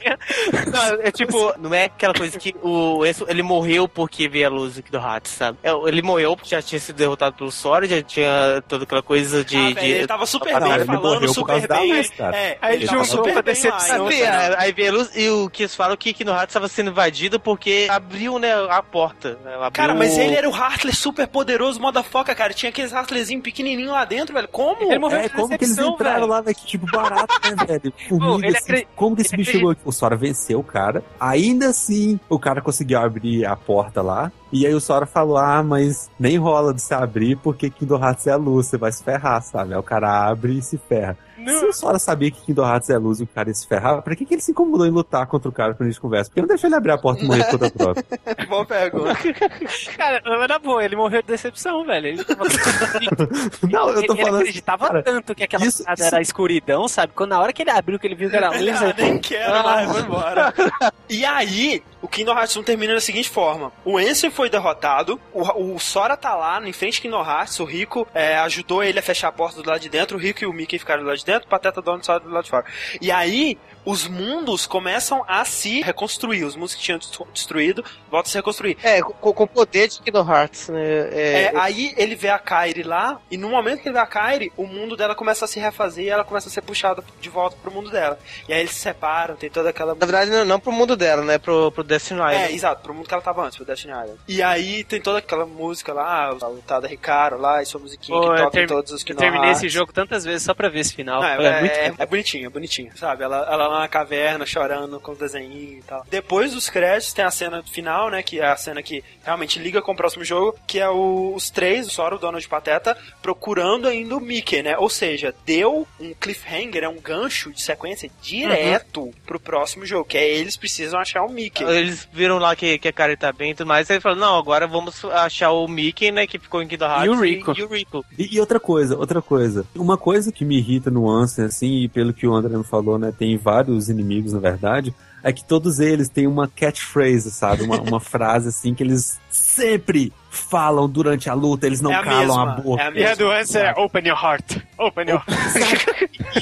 Não, 0.72 1.00
é 1.02 1.10
tipo, 1.10 1.54
não 1.58 1.74
é 1.74 1.84
aquela 1.84 2.14
coisa 2.14 2.38
que 2.38 2.54
o 2.62 3.04
Enzo, 3.04 3.26
ele 3.28 3.42
morreu 3.42 3.88
porque 3.88 4.28
veio 4.28 4.46
a 4.46 4.50
luz 4.50 4.80
do 4.90 4.98
Hearts, 4.98 5.32
sabe? 5.32 5.58
É, 5.62 5.70
Ele 5.88 6.02
morreu 6.02 6.36
porque 6.36 6.50
já 6.50 6.62
tinha 6.62 6.78
sido 6.80 6.96
derrotado 6.96 7.36
pelo 7.36 7.50
Sora, 7.50 7.86
já 7.86 8.02
tinha 8.02 8.62
toda 8.68 8.84
aquela 8.84 9.02
coisa 9.02 9.44
de... 9.44 9.56
Ah, 9.56 9.72
de... 9.80 9.86
ele 9.86 10.06
tava 10.06 10.26
super 10.26 10.54
Ah, 10.54 10.60
bem 10.60 10.72
ele 10.72 10.84
falando, 10.84 11.02
morreu 11.02 11.20
por 11.20 11.28
super 11.34 11.68
bem. 11.68 11.92
luz, 11.94 12.10
cara. 12.10 12.36
É, 12.36 12.58
Aí 12.60 12.76
ele 12.76 12.86
tava 12.86 13.04
juntou 13.04 13.24
super 13.24 13.42
decepção, 13.42 14.04
lá, 14.04 14.10
Aí, 14.10 14.20
então, 14.22 14.32
é, 14.34 14.54
aí 14.58 14.72
veio 14.72 14.90
a 14.90 14.94
luz 14.94 15.10
e 15.16 15.28
o 15.30 15.48
que 15.50 15.62
eles 15.62 15.74
falam 15.74 15.96
que 15.96 16.12
Kingdom 16.12 16.32
Hearts 16.32 16.50
estava 16.50 16.68
sendo 16.68 16.90
invadido 16.90 17.38
porque 17.40 17.86
abriu, 17.90 18.38
né, 18.38 18.52
a 18.70 18.82
porta. 18.82 19.38
né, 19.44 19.54
abriu 19.54 19.70
Cara, 19.72 19.94
mas 19.94 20.16
ele 20.18 20.34
era 20.34 20.48
o 20.48 20.54
Heartless 20.54 20.96
super 21.00 21.26
poderoso, 21.26 21.80
foca, 22.10 22.34
cara. 22.34 22.52
Tinha 22.52 22.70
aqueles 22.70 22.92
Heartleszinho 22.92 23.40
pequenininho 23.40 23.90
lá 23.90 24.04
dentro, 24.04 24.34
velho. 24.34 24.48
Como? 24.48 24.82
Ele 24.82 24.98
morreu 24.98 25.20
É, 25.20 25.22
de 25.24 25.28
como 25.30 25.48
que 25.48 25.64
eles 25.64 25.78
entraram 25.78 26.14
velho. 26.20 26.26
lá, 26.26 26.40
velho? 26.40 26.56
Que 26.56 26.66
tipo 26.66 26.86
barato, 26.96 27.34
né, 27.44 27.66
velho? 27.66 27.92
Formiga, 28.08 28.46
ele 28.46 28.56
assim, 28.56 28.86
Como 28.94 29.16
que 29.16 29.22
esse 29.22 29.34
ele 29.34 29.42
bicho 29.42 29.52
chegou 29.52 29.70
aqui? 29.70 29.80
O 29.84 29.92
Sora 29.92 30.16
venceu 30.16 30.60
o 30.60 30.64
cara. 30.64 31.02
Ainda 31.20 31.68
assim, 31.68 32.18
o 32.28 32.38
cara 32.38 32.60
conseguiu 32.60 32.98
abrir 32.98 33.44
a 33.44 33.56
porta 33.56 34.02
lá. 34.02 34.32
E 34.52 34.66
aí 34.66 34.74
o 34.74 34.80
Sora 34.80 35.06
falou: 35.06 35.36
Ah, 35.36 35.62
mas 35.62 36.10
nem 36.18 36.38
rola 36.38 36.72
de 36.72 36.82
se 36.82 36.94
abrir 36.94 37.36
porque 37.36 37.70
Kingdom 37.70 38.02
Hearts 38.02 38.26
é 38.26 38.32
a 38.32 38.36
luz, 38.36 38.66
você 38.66 38.76
vai 38.78 38.92
se 38.92 39.02
ferrar, 39.02 39.42
sabe? 39.42 39.72
Aí 39.72 39.78
o 39.78 39.82
cara 39.82 40.28
abre 40.28 40.58
e 40.58 40.62
se 40.62 40.78
ferra. 40.78 41.16
Se 41.36 41.64
o 41.66 41.72
Sora 41.72 41.98
sabia 41.98 42.30
que 42.30 42.40
Kingdom 42.40 42.66
Hearts 42.66 42.88
é 42.90 42.96
luz 42.98 43.20
e 43.20 43.24
o 43.24 43.26
cara 43.26 43.48
ia 43.48 43.54
se 43.54 43.66
ferrar, 43.66 44.00
pra 44.02 44.16
que, 44.16 44.24
que 44.24 44.34
ele 44.34 44.40
se 44.42 44.50
incomodou 44.52 44.86
em 44.86 44.90
lutar 44.90 45.26
contra 45.26 45.48
o 45.48 45.52
cara 45.52 45.74
quando 45.74 45.88
a 45.88 45.90
gente 45.92 46.00
conversa? 46.00 46.30
Porque 46.30 46.40
não 46.40 46.48
deixa 46.48 46.66
ele 46.66 46.74
abrir 46.74 46.92
a 46.92 46.98
porta 46.98 47.22
e 47.22 47.26
morrer 47.26 47.44
por 47.44 47.58
conta 47.58 47.70
própria. 47.70 48.04
Boa 48.48 48.64
pergunta. 48.64 49.14
Cara, 49.96 50.22
não 50.24 50.42
era 50.42 50.58
boa, 50.58 50.84
ele 50.84 50.96
morreu 50.96 51.20
de 51.22 51.28
decepção, 51.28 51.84
velho. 51.84 52.06
Ele, 52.06 52.24
tava... 52.24 52.44
Não, 53.70 53.90
eu 53.90 54.06
tô 54.06 54.14
ele 54.14 54.22
falando. 54.22 54.40
acreditava 54.40 54.86
cara, 54.88 55.02
tanto 55.02 55.34
que 55.34 55.44
aquela 55.44 55.64
isso- 55.64 55.82
isso- 55.90 56.02
era 56.04 56.20
escuridão, 56.20 56.88
sabe? 56.88 57.12
Quando 57.14 57.30
na 57.30 57.40
hora 57.40 57.52
que 57.52 57.62
ele 57.62 57.70
abriu, 57.70 57.98
que 57.98 58.06
ele 58.06 58.14
viu 58.14 58.30
que 58.30 58.36
era 58.36 58.50
luz, 58.50 58.82
Ah, 58.82 58.88
ele... 58.90 59.02
nem 59.02 59.18
quero 59.18 59.62
mais, 59.62 59.88
vou 59.90 60.00
embora. 60.00 60.54
E 61.08 61.24
aí, 61.24 61.82
o 62.06 62.08
Kingdom 62.08 62.38
Hearts 62.38 62.56
1 62.56 62.62
termina 62.62 62.94
da 62.94 63.00
seguinte 63.00 63.28
forma: 63.28 63.72
o 63.84 63.98
Ansem 63.98 64.30
foi 64.30 64.48
derrotado, 64.48 65.20
o, 65.32 65.74
o 65.74 65.78
Sora 65.80 66.16
tá 66.16 66.36
lá 66.36 66.64
em 66.66 66.72
frente 66.72 66.98
ao 66.98 67.02
Kingdom 67.02 67.28
Hearts, 67.28 67.58
o 67.58 67.64
Rico 67.64 68.06
é, 68.14 68.36
ajudou 68.38 68.82
ele 68.82 69.00
a 69.00 69.02
fechar 69.02 69.28
a 69.28 69.32
porta 69.32 69.60
do 69.60 69.68
lado 69.68 69.80
de 69.80 69.88
dentro, 69.88 70.16
o 70.16 70.20
Rico 70.20 70.44
e 70.44 70.46
o 70.46 70.52
Mickey 70.52 70.78
ficaram 70.78 71.02
do 71.02 71.08
lado 71.08 71.18
de 71.18 71.24
dentro, 71.24 71.46
o 71.46 71.50
Pateta 71.50 71.82
Donald 71.82 72.06
do 72.06 72.30
lado 72.30 72.44
de 72.44 72.50
fora. 72.50 72.64
E 73.00 73.10
aí, 73.10 73.58
os 73.86 74.06
mundos 74.06 74.66
começam 74.66 75.24
a 75.26 75.44
se 75.46 75.80
reconstruir, 75.80 76.44
os 76.44 76.54
mundos 76.56 76.74
que 76.74 76.82
tinham 76.82 76.98
destru- 76.98 77.26
destruído 77.32 77.82
voltam 78.10 78.28
a 78.28 78.32
se 78.32 78.36
reconstruir. 78.36 78.76
É, 78.82 79.00
com, 79.00 79.32
com 79.32 79.44
o 79.44 79.46
poder 79.46 79.88
de 79.88 80.00
Kingdom 80.02 80.28
Hearts, 80.30 80.68
né? 80.68 80.82
É, 81.12 81.42
É, 81.44 81.52
aí 81.56 81.94
ele 81.96 82.14
vê 82.14 82.28
a 82.28 82.38
Kairi 82.38 82.82
lá, 82.82 83.18
e 83.30 83.36
no 83.38 83.48
momento 83.48 83.80
que 83.80 83.88
ele 83.88 83.94
vê 83.94 84.00
a 84.00 84.06
Kairi, 84.06 84.52
o 84.56 84.66
mundo 84.66 84.96
dela 84.96 85.14
começa 85.14 85.44
a 85.44 85.48
se 85.48 85.58
refazer 85.60 86.04
e 86.04 86.08
ela 86.10 86.24
começa 86.24 86.48
a 86.48 86.50
ser 86.52 86.60
puxada 86.62 87.02
de 87.20 87.28
volta 87.30 87.56
pro 87.62 87.70
mundo 87.70 87.88
dela. 87.90 88.18
E 88.48 88.52
aí 88.52 88.58
eles 88.60 88.72
se 88.72 88.80
separam, 88.80 89.36
tem 89.36 89.48
toda 89.48 89.70
aquela. 89.70 89.94
Na 89.94 90.04
verdade, 90.04 90.30
não, 90.30 90.44
não 90.44 90.58
pro 90.60 90.72
mundo 90.72 90.96
dela, 90.96 91.22
né? 91.22 91.38
Pro, 91.38 91.70
pro 91.70 91.84
Destiny 91.84 92.20
É, 92.20 92.34
Island. 92.34 92.54
exato, 92.54 92.82
pro 92.82 92.92
mundo 92.92 93.06
que 93.06 93.14
ela 93.14 93.22
tava 93.22 93.44
antes, 93.44 93.56
pro 93.56 93.64
Destiny 93.64 93.92
Island. 93.92 94.18
E 94.26 94.42
aí 94.42 94.82
tem 94.82 95.00
toda 95.00 95.18
aquela 95.20 95.46
música 95.46 95.92
lá, 95.92 96.26
a 96.26 96.48
lutada 96.48 96.88
Ricardo 96.88 97.40
lá, 97.40 97.62
e 97.62 97.66
sua 97.66 97.80
musiquinha 97.80 98.18
Pô, 98.20 98.30
que 98.34 98.42
toca 98.42 98.60
em 98.60 98.66
todos 98.66 98.90
os 98.90 99.02
que 99.04 99.12
Eu 99.12 99.16
terminei 99.16 99.50
esse 99.52 99.68
jogo 99.68 99.92
tantas 99.92 100.24
vezes 100.24 100.42
só 100.42 100.54
pra 100.54 100.68
ver 100.68 100.80
esse 100.80 100.92
final. 100.94 101.20
Não, 101.20 101.28
é, 101.28 101.36
é, 101.36 101.46
é, 101.46 101.60
muito 101.60 101.72
é, 101.72 101.94
é 101.98 102.06
bonitinho, 102.06 102.46
é 102.46 102.50
bonitinho, 102.50 102.90
sabe? 102.96 103.22
Ela, 103.22 103.46
ela 103.50 103.75
lá 103.76 103.82
na 103.82 103.88
caverna 103.88 104.44
chorando 104.46 104.98
com 105.00 105.12
o 105.12 105.16
desenho 105.16 105.52
e 105.78 105.82
tal. 105.86 106.04
Depois 106.10 106.52
dos 106.52 106.68
créditos 106.68 107.12
tem 107.12 107.24
a 107.24 107.30
cena 107.30 107.62
final, 107.62 108.10
né? 108.10 108.22
Que 108.22 108.40
é 108.40 108.46
a 108.46 108.56
cena 108.56 108.82
que 108.82 109.02
realmente 109.24 109.58
liga 109.58 109.80
com 109.82 109.92
o 109.92 109.96
próximo 109.96 110.24
jogo, 110.24 110.56
que 110.66 110.78
é 110.78 110.88
o- 110.88 111.32
os 111.34 111.50
três, 111.50 111.86
o 111.86 111.90
Sora, 111.90 112.16
o 112.16 112.18
Donald 112.18 112.42
e 112.42 112.46
o 112.46 112.50
Pateta, 112.50 112.96
procurando 113.22 113.88
ainda 113.88 114.16
o 114.16 114.20
Mickey, 114.20 114.62
né? 114.62 114.76
Ou 114.78 114.88
seja, 114.88 115.34
deu 115.44 115.86
um 116.00 116.14
cliffhanger, 116.14 116.84
é 116.84 116.88
um 116.88 117.00
gancho 117.00 117.50
de 117.52 117.60
sequência 117.62 118.10
direto 118.22 119.10
pro 119.26 119.40
próximo 119.40 119.84
jogo, 119.84 120.04
que 120.04 120.16
é 120.18 120.28
eles 120.28 120.56
precisam 120.56 121.00
achar 121.00 121.22
o 121.22 121.30
Mickey. 121.30 121.64
Eles 121.64 122.08
viram 122.12 122.38
lá 122.38 122.54
que, 122.54 122.78
que 122.78 122.88
a 122.88 122.92
Kari 122.92 123.16
tá 123.16 123.32
bem 123.32 123.50
e 123.50 123.54
tudo 123.54 123.66
mais, 123.66 123.90
aí 123.90 124.00
falaram, 124.00 124.20
não, 124.20 124.38
agora 124.38 124.66
vamos 124.66 125.04
achar 125.06 125.50
o 125.50 125.66
Mickey, 125.66 126.10
né, 126.12 126.26
que 126.26 126.38
ficou 126.38 126.62
em 126.62 126.68
Kingdom 126.68 126.86
Hearts. 126.86 127.06
E 127.06 127.08
o 127.08 127.20
Rico. 127.20 127.54
E, 127.56 127.62
o 127.62 127.68
Rico. 127.68 128.04
E, 128.18 128.36
e 128.36 128.40
outra 128.40 128.60
coisa, 128.60 128.96
outra 128.96 129.20
coisa. 129.22 129.66
Uma 129.74 129.96
coisa 129.96 130.30
que 130.32 130.44
me 130.44 130.58
irrita 130.58 130.90
no 130.90 131.08
Ansem, 131.10 131.44
assim, 131.46 131.82
e 131.82 131.88
pelo 131.88 132.12
que 132.12 132.26
o 132.26 132.34
André 132.34 132.56
me 132.56 132.64
falou, 132.64 132.98
né, 132.98 133.12
tem 133.16 133.36
vários 133.36 133.65
inimigos, 133.88 134.32
na 134.32 134.38
verdade, 134.38 134.94
é 135.22 135.32
que 135.32 135.44
todos 135.44 135.80
eles 135.80 136.08
têm 136.08 136.26
uma 136.26 136.48
catchphrase, 136.48 137.30
sabe? 137.30 137.62
Uma, 137.62 137.80
uma 137.80 138.00
frase, 138.00 138.48
assim, 138.48 138.74
que 138.74 138.82
eles 138.82 139.18
sempre 139.30 140.12
falam 140.36 140.88
durante 140.88 141.28
a 141.28 141.34
luta, 141.34 141.66
eles 141.66 141.80
não 141.80 141.90
É 141.92 141.96
a 141.96 142.02
calam 142.02 142.20
mesma, 142.26 142.42
a 142.52 142.60
boca. 142.60 142.82
é 142.82 142.86
a 142.86 142.88
E 142.88 142.90
a 142.90 142.92
mesma. 143.08 143.16
do 143.16 143.30
Hans 143.30 143.54
é 143.54 143.72
Open 143.76 144.06
Your 144.06 144.22
Heart. 144.24 144.58
Open 144.78 145.08
Your 145.08 145.22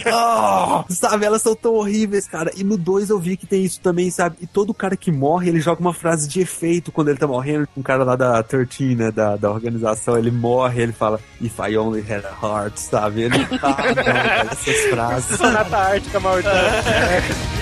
Oh, 0.07 0.85
sabe, 0.93 1.25
elas 1.25 1.41
são 1.43 1.55
tão 1.55 1.75
horríveis, 1.75 2.27
cara. 2.27 2.51
E 2.57 2.65
no 2.65 2.77
2 2.77 3.11
eu 3.11 3.19
vi 3.19 3.37
que 3.37 3.47
tem 3.47 3.63
isso 3.65 3.81
também, 3.81 4.11
sabe? 4.11 4.37
E 4.41 4.47
todo 4.47 4.75
cara 4.75 4.97
que 4.97 5.13
morre, 5.13 5.49
ele 5.49 5.61
joga 5.61 5.81
uma 5.81 5.95
frase 5.95 6.29
de 6.29 6.41
efeito 6.41 6.91
quando 6.91 7.09
ele 7.09 7.19
tá 7.19 7.27
morrendo. 7.27 7.69
Um 7.77 7.83
cara 7.83 8.03
lá 8.05 8.17
da 8.17 8.43
13, 8.43 8.97
né, 8.97 9.11
da, 9.13 9.37
da 9.37 9.51
organização, 9.51 10.19
ele 10.19 10.31
morre, 10.33 10.83
ele 10.83 10.93
fala, 10.93 11.21
If 11.41 11.59
I 11.61 11.77
only 11.77 12.01
had 12.01 12.25
a 12.25 12.35
heart, 12.47 12.77
sabe? 12.77 13.23
Ele 13.23 13.45
tá, 13.47 13.69
não, 13.87 13.95
cara, 13.95 14.49
essas 14.51 14.77
frases. 14.91 15.37
Sonata 15.39 15.77
Ártica 15.77 16.19
Maldita. 16.21 16.51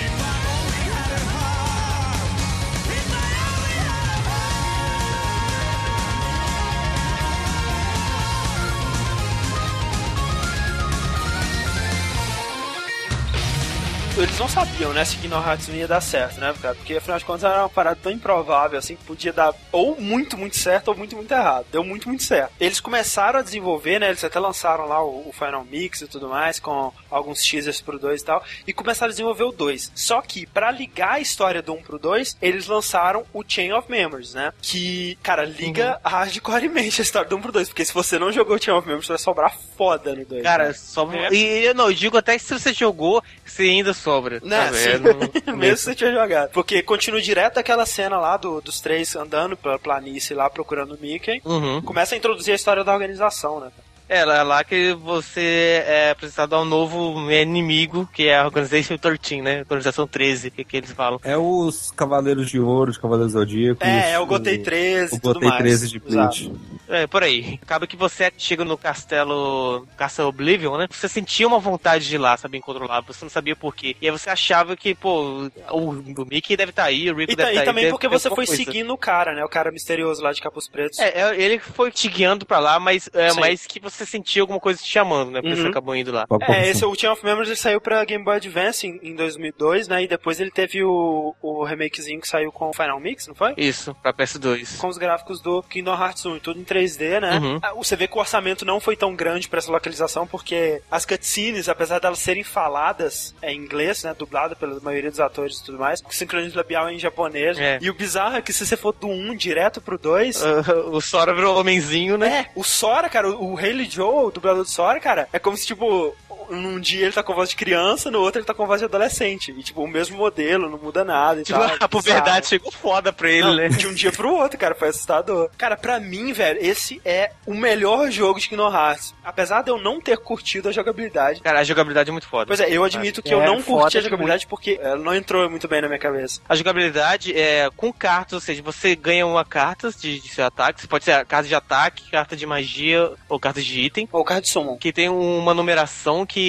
sabiam, 14.63 14.93
né, 14.93 15.03
se 15.03 15.17
não 15.27 15.75
ia 15.75 15.87
dar 15.87 15.99
certo, 15.99 16.39
né, 16.39 16.53
cara? 16.61 16.73
Porque 16.75 16.95
afinal 16.95 17.19
de 17.19 17.25
contas 17.25 17.43
era 17.43 17.63
uma 17.63 17.69
parada 17.69 17.99
tão 18.01 18.11
improvável, 18.11 18.79
assim, 18.79 18.95
que 18.95 19.03
podia 19.03 19.33
dar 19.33 19.53
ou 19.73 19.99
muito, 19.99 20.37
muito 20.37 20.55
certo 20.55 20.87
ou 20.87 20.95
muito, 20.95 21.17
muito 21.17 21.31
errado. 21.33 21.65
Deu 21.69 21.83
muito, 21.83 22.07
muito 22.07 22.23
certo. 22.23 22.53
Eles 22.61 22.79
começaram 22.79 23.39
a 23.39 23.41
desenvolver, 23.41 23.99
né, 23.99 24.07
eles 24.07 24.23
até 24.23 24.39
lançaram 24.39 24.87
lá 24.87 25.03
o, 25.03 25.27
o 25.27 25.33
Final 25.33 25.65
Mix 25.65 26.01
e 26.01 26.07
tudo 26.07 26.29
mais, 26.29 26.61
com 26.61 26.93
alguns 27.11 27.41
teasers 27.41 27.81
pro 27.81 27.99
2 27.99 28.21
e 28.21 28.25
tal, 28.25 28.43
e 28.65 28.71
começaram 28.71 29.09
a 29.09 29.11
desenvolver 29.11 29.43
o 29.43 29.51
2. 29.51 29.91
Só 29.93 30.21
que, 30.21 30.45
pra 30.45 30.71
ligar 30.71 31.15
a 31.15 31.19
história 31.19 31.61
do 31.61 31.73
1 31.73 31.83
pro 31.83 31.99
2, 31.99 32.37
eles 32.41 32.67
lançaram 32.67 33.25
o 33.33 33.43
Chain 33.45 33.73
of 33.73 33.91
Memories, 33.91 34.33
né? 34.33 34.53
Que, 34.61 35.17
cara, 35.21 35.43
liga 35.43 35.99
hardcoremente 36.05 37.01
a 37.01 37.03
história 37.03 37.29
do 37.29 37.35
1 37.35 37.41
pro 37.41 37.51
2, 37.51 37.67
porque 37.67 37.83
se 37.83 37.93
você 37.93 38.17
não 38.17 38.31
jogou 38.31 38.55
o 38.55 38.63
Chain 38.63 38.77
of 38.77 38.87
Memories, 38.87 39.09
vai 39.09 39.17
sobrar 39.17 39.57
foda 39.77 40.15
no 40.15 40.23
2. 40.23 40.41
Cara, 40.41 40.67
né? 40.67 40.73
sobra. 40.73 41.33
E 41.33 41.65
eu 41.65 41.75
não, 41.75 41.87
eu 41.87 41.93
digo 41.93 42.17
até 42.17 42.37
que 42.37 42.43
se 42.43 42.57
você 42.57 42.73
jogou, 42.73 43.21
você 43.45 43.63
ainda 43.63 43.93
sobra. 43.93 44.39
Né, 44.71 44.73
sim. 44.73 44.89
É, 44.89 44.97
não- 44.99 45.55
Mesmo 45.57 45.77
se 45.77 45.83
você 45.83 45.95
tiver 45.95 46.13
jogado. 46.13 46.51
Porque 46.51 46.81
continua 46.81 47.21
direto 47.21 47.57
aquela 47.57 47.85
cena 47.85 48.17
lá 48.19 48.37
do- 48.37 48.61
dos 48.61 48.79
três 48.81 49.15
andando 49.15 49.55
pela 49.57 49.77
planície 49.79 50.35
lá 50.35 50.49
procurando 50.49 50.95
o 50.95 50.97
Mickey. 50.99 51.41
Uhum. 51.45 51.81
Começa 51.81 52.15
a 52.15 52.17
introduzir 52.17 52.51
a 52.51 52.55
história 52.55 52.83
da 52.83 52.93
organização, 52.93 53.59
né? 53.59 53.71
É, 54.13 54.25
lá, 54.25 54.43
lá 54.43 54.63
que 54.63 54.93
você 54.93 55.83
é 55.87 56.11
apresentado 56.11 56.53
a 56.55 56.61
um 56.61 56.65
novo 56.65 57.31
inimigo, 57.31 58.07
que 58.13 58.27
é 58.27 58.37
a 58.37 58.45
Organization 58.45 58.97
13, 58.97 59.41
né? 59.41 59.59
Organização 59.61 60.07
13, 60.07 60.51
que, 60.51 60.63
que 60.63 60.77
eles 60.77 60.91
falam. 60.91 61.19
É 61.23 61.35
os 61.37 61.91
Cavaleiros 61.91 62.49
de 62.49 62.59
Ouro, 62.59 62.91
os 62.91 62.97
Cavaleiros 62.97 63.33
Zodíacos. 63.33 63.87
É, 63.87 64.11
é 64.11 64.19
o 64.19 64.25
Gotei 64.25 64.59
13 64.59 65.13
O 65.13 65.17
e 65.17 65.19
tudo 65.19 65.33
Gotei 65.35 65.49
mais. 65.49 65.61
13 65.61 65.89
de 65.89 65.99
Bleach. 65.99 66.51
É, 66.89 67.07
por 67.07 67.23
aí. 67.23 67.57
Acaba 67.61 67.87
que 67.87 67.95
você 67.95 68.31
chega 68.37 68.63
no 68.63 68.77
castelo 68.77 69.87
Castle 69.97 70.27
Oblivion, 70.27 70.77
né? 70.77 70.87
Você 70.91 71.07
sentia 71.07 71.47
uma 71.47 71.59
vontade 71.59 72.07
de 72.07 72.15
ir 72.15 72.19
lá, 72.19 72.37
sabe, 72.37 72.57
incontrolável. 72.57 73.11
Você 73.13 73.25
não 73.25 73.29
sabia 73.29 73.55
por 73.55 73.75
quê. 73.75 73.95
E 74.01 74.05
aí 74.05 74.11
você 74.11 74.29
achava 74.29 74.75
que, 74.75 74.93
pô, 74.93 75.49
o, 75.71 75.89
o 75.89 76.25
Mickey 76.29 76.55
deve 76.55 76.69
estar 76.69 76.83
aí, 76.83 77.09
o 77.09 77.15
Rico 77.15 77.31
E, 77.31 77.35
deve 77.35 77.43
ta- 77.43 77.49
estar 77.49 77.53
e 77.53 77.59
aí. 77.59 77.65
também 77.65 77.83
deve 77.85 77.93
porque 77.93 78.07
você 78.07 78.29
foi 78.29 78.45
coisa. 78.45 78.55
seguindo 78.55 78.93
o 78.93 78.97
cara, 78.97 79.33
né? 79.33 79.43
O 79.43 79.49
cara 79.49 79.71
misterioso 79.71 80.21
lá 80.21 80.31
de 80.31 80.41
Capuz 80.41 80.67
Pretos. 80.67 80.99
É, 80.99 81.21
é, 81.21 81.41
ele 81.41 81.57
foi 81.59 81.91
te 81.91 82.07
guiando 82.07 82.45
pra 82.45 82.59
lá, 82.59 82.79
mas 82.79 83.09
é 83.13 83.29
Sim. 83.31 83.39
mais 83.39 83.65
que 83.65 83.79
você 83.79 84.02
sentia 84.05 84.41
alguma 84.41 84.59
coisa 84.59 84.81
te 84.81 84.89
chamando, 84.89 85.31
né? 85.31 85.41
Por 85.41 85.47
isso 85.47 85.57
Uhum. 85.57 85.63
você 85.63 85.69
acabou 85.69 85.95
indo 85.95 86.11
lá. 86.11 86.25
É, 86.49 86.69
esse 86.69 86.83
o 86.85 86.93
Chain 86.95 87.11
of 87.11 87.23
Memories 87.23 87.49
ele 87.49 87.55
saiu 87.57 87.79
pra 87.81 88.03
Game 88.05 88.23
Boy 88.23 88.35
Advance 88.37 88.85
em, 88.87 88.99
em 89.01 89.15
2002, 89.15 89.87
né? 89.87 90.03
E 90.03 90.07
depois 90.07 90.39
ele 90.39 90.51
teve 90.51 90.83
o, 90.83 91.35
o 91.41 91.63
remakezinho 91.63 92.19
que 92.19 92.27
saiu 92.27 92.51
com 92.51 92.69
o 92.69 92.73
Final 92.73 92.99
Mix, 92.99 93.27
não 93.27 93.35
foi? 93.35 93.53
Isso, 93.57 93.95
pra 94.01 94.13
PS2. 94.13 94.77
Com 94.77 94.87
os 94.87 94.97
gráficos 94.97 95.41
do 95.41 95.63
Kingdom 95.63 95.93
Hearts 95.93 96.25
1, 96.25 96.39
tudo 96.39 96.59
em 96.59 96.63
3D, 96.63 97.19
né? 97.21 97.37
Uhum. 97.39 97.59
Ah, 97.61 97.73
Você 97.75 97.95
vê 97.95 98.07
que 98.07 98.15
o 98.17 98.19
orçamento 98.19 98.65
não 98.65 98.79
foi 98.79 98.95
tão 98.95 99.15
grande 99.15 99.47
pra 99.47 99.59
essa 99.59 99.71
localização, 99.71 100.27
porque 100.27 100.81
as 100.91 101.05
cutscenes, 101.05 101.69
apesar 101.69 101.99
delas 101.99 102.19
serem 102.19 102.43
faladas 102.43 103.33
em 103.41 103.57
inglês, 103.57 104.03
né? 104.03 104.13
Dublada 104.17 104.55
pela 104.55 104.79
maioria 104.81 105.09
dos 105.09 105.19
atores 105.19 105.59
e 105.59 105.65
tudo 105.65 105.77
mais, 105.79 106.01
o 106.01 106.11
sincronismo 106.13 106.57
labial 106.57 106.87
é 106.89 106.93
em 106.93 106.99
japonês. 106.99 107.57
É. 107.57 107.77
E 107.81 107.89
o 107.89 107.93
bizarro 107.93 108.35
é 108.37 108.41
que 108.41 108.51
se 108.51 108.65
você 108.65 108.75
for 108.75 108.91
do 108.93 109.07
1 109.07 109.35
direto 109.35 109.79
pro 109.79 109.97
2. 109.97 110.41
o 110.91 110.99
Sora 110.99 111.33
virou 111.33 111.57
homenzinho, 111.57 112.17
né? 112.17 112.47
É, 112.47 112.51
o 112.55 112.63
Sora, 112.63 113.07
cara, 113.09 113.29
o 113.29 113.53
o 113.53 113.55
Haley 113.83 113.89
Joe, 113.89 114.31
dublador 114.31 114.63
do 114.63 114.69
Sora, 114.69 114.99
cara, 114.99 115.27
é 115.31 115.39
como 115.39 115.57
se, 115.57 115.65
tipo, 115.65 116.15
num 116.61 116.79
dia 116.79 117.03
ele 117.05 117.11
tá 117.13 117.23
com 117.23 117.33
voz 117.33 117.49
de 117.49 117.55
criança, 117.55 118.09
no 118.11 118.19
outro 118.19 118.39
ele 118.39 118.45
tá 118.45 118.53
com 118.53 118.65
voz 118.67 118.79
de 118.81 118.85
adolescente. 118.85 119.51
E, 119.51 119.63
tipo, 119.63 119.81
o 119.83 119.87
mesmo 119.87 120.17
modelo, 120.17 120.69
não 120.69 120.77
muda 120.77 121.03
nada 121.03 121.41
e 121.41 121.43
Tipo, 121.43 121.59
tal. 121.59 121.77
a 121.79 121.87
puberdade 121.89 122.47
chegou 122.47 122.71
foda 122.71 123.11
pra 123.13 123.29
ele, 123.29 123.41
Não, 123.43 123.55
né? 123.55 123.69
De 123.69 123.87
um 123.87 123.93
dia 123.93 124.11
pro 124.11 124.33
outro, 124.33 124.57
cara, 124.57 124.75
foi 124.75 124.89
assustador. 124.89 125.49
Cara, 125.57 125.75
pra 125.77 125.99
mim, 125.99 126.33
velho, 126.33 126.59
esse 126.61 127.01
é 127.05 127.31
o 127.45 127.53
melhor 127.53 128.09
jogo 128.11 128.39
de 128.39 128.47
Kingdom 128.49 128.71
Hearts. 128.73 129.13
Apesar 129.23 129.61
de 129.63 129.69
eu 129.71 129.77
não 129.77 129.99
ter 130.01 130.17
curtido 130.17 130.69
a 130.69 130.71
jogabilidade. 130.71 131.41
Cara, 131.41 131.59
a 131.59 131.63
jogabilidade 131.63 132.09
é 132.09 132.11
muito 132.11 132.27
foda. 132.27 132.47
Pois 132.47 132.59
é, 132.59 132.69
eu 132.69 132.83
admito 132.83 133.21
que 133.21 133.33
eu 133.33 133.41
É, 133.41 133.45
não 133.45 133.61
foda 133.61 133.81
curti 133.83 133.97
a 133.97 134.01
jogabilidade 134.01 134.47
porque 134.47 134.79
ela 134.81 134.97
não 134.97 135.13
entrou 135.15 135.49
muito 135.49 135.67
bem 135.67 135.81
na 135.81 135.87
minha 135.87 135.99
cabeça. 135.99 136.41
A 136.47 136.55
jogabilidade 136.55 137.37
é 137.37 137.69
com 137.75 137.91
cartas, 137.91 138.33
ou 138.33 138.39
seja, 138.39 138.61
você 138.61 138.95
ganha 138.95 139.25
uma 139.25 139.45
carta 139.45 139.91
de, 139.91 140.19
de 140.19 140.29
seu 140.29 140.45
ataque. 140.45 140.87
Pode 140.87 141.03
ser 141.05 141.11
a 141.13 141.25
carta 141.25 141.47
de 141.47 141.55
ataque, 141.55 142.09
carta 142.11 142.35
de 142.35 142.45
magia 142.45 143.11
ou 143.29 143.39
carta 143.39 143.61
de 143.61 143.79
item. 143.81 144.07
Ou 144.11 144.23
carta 144.23 144.41
de 144.41 144.49
summon. 144.49 144.77
Que 144.77 144.91
tem 144.91 145.09
uma 145.09 145.53
numeração 145.53 146.25
que 146.25 146.39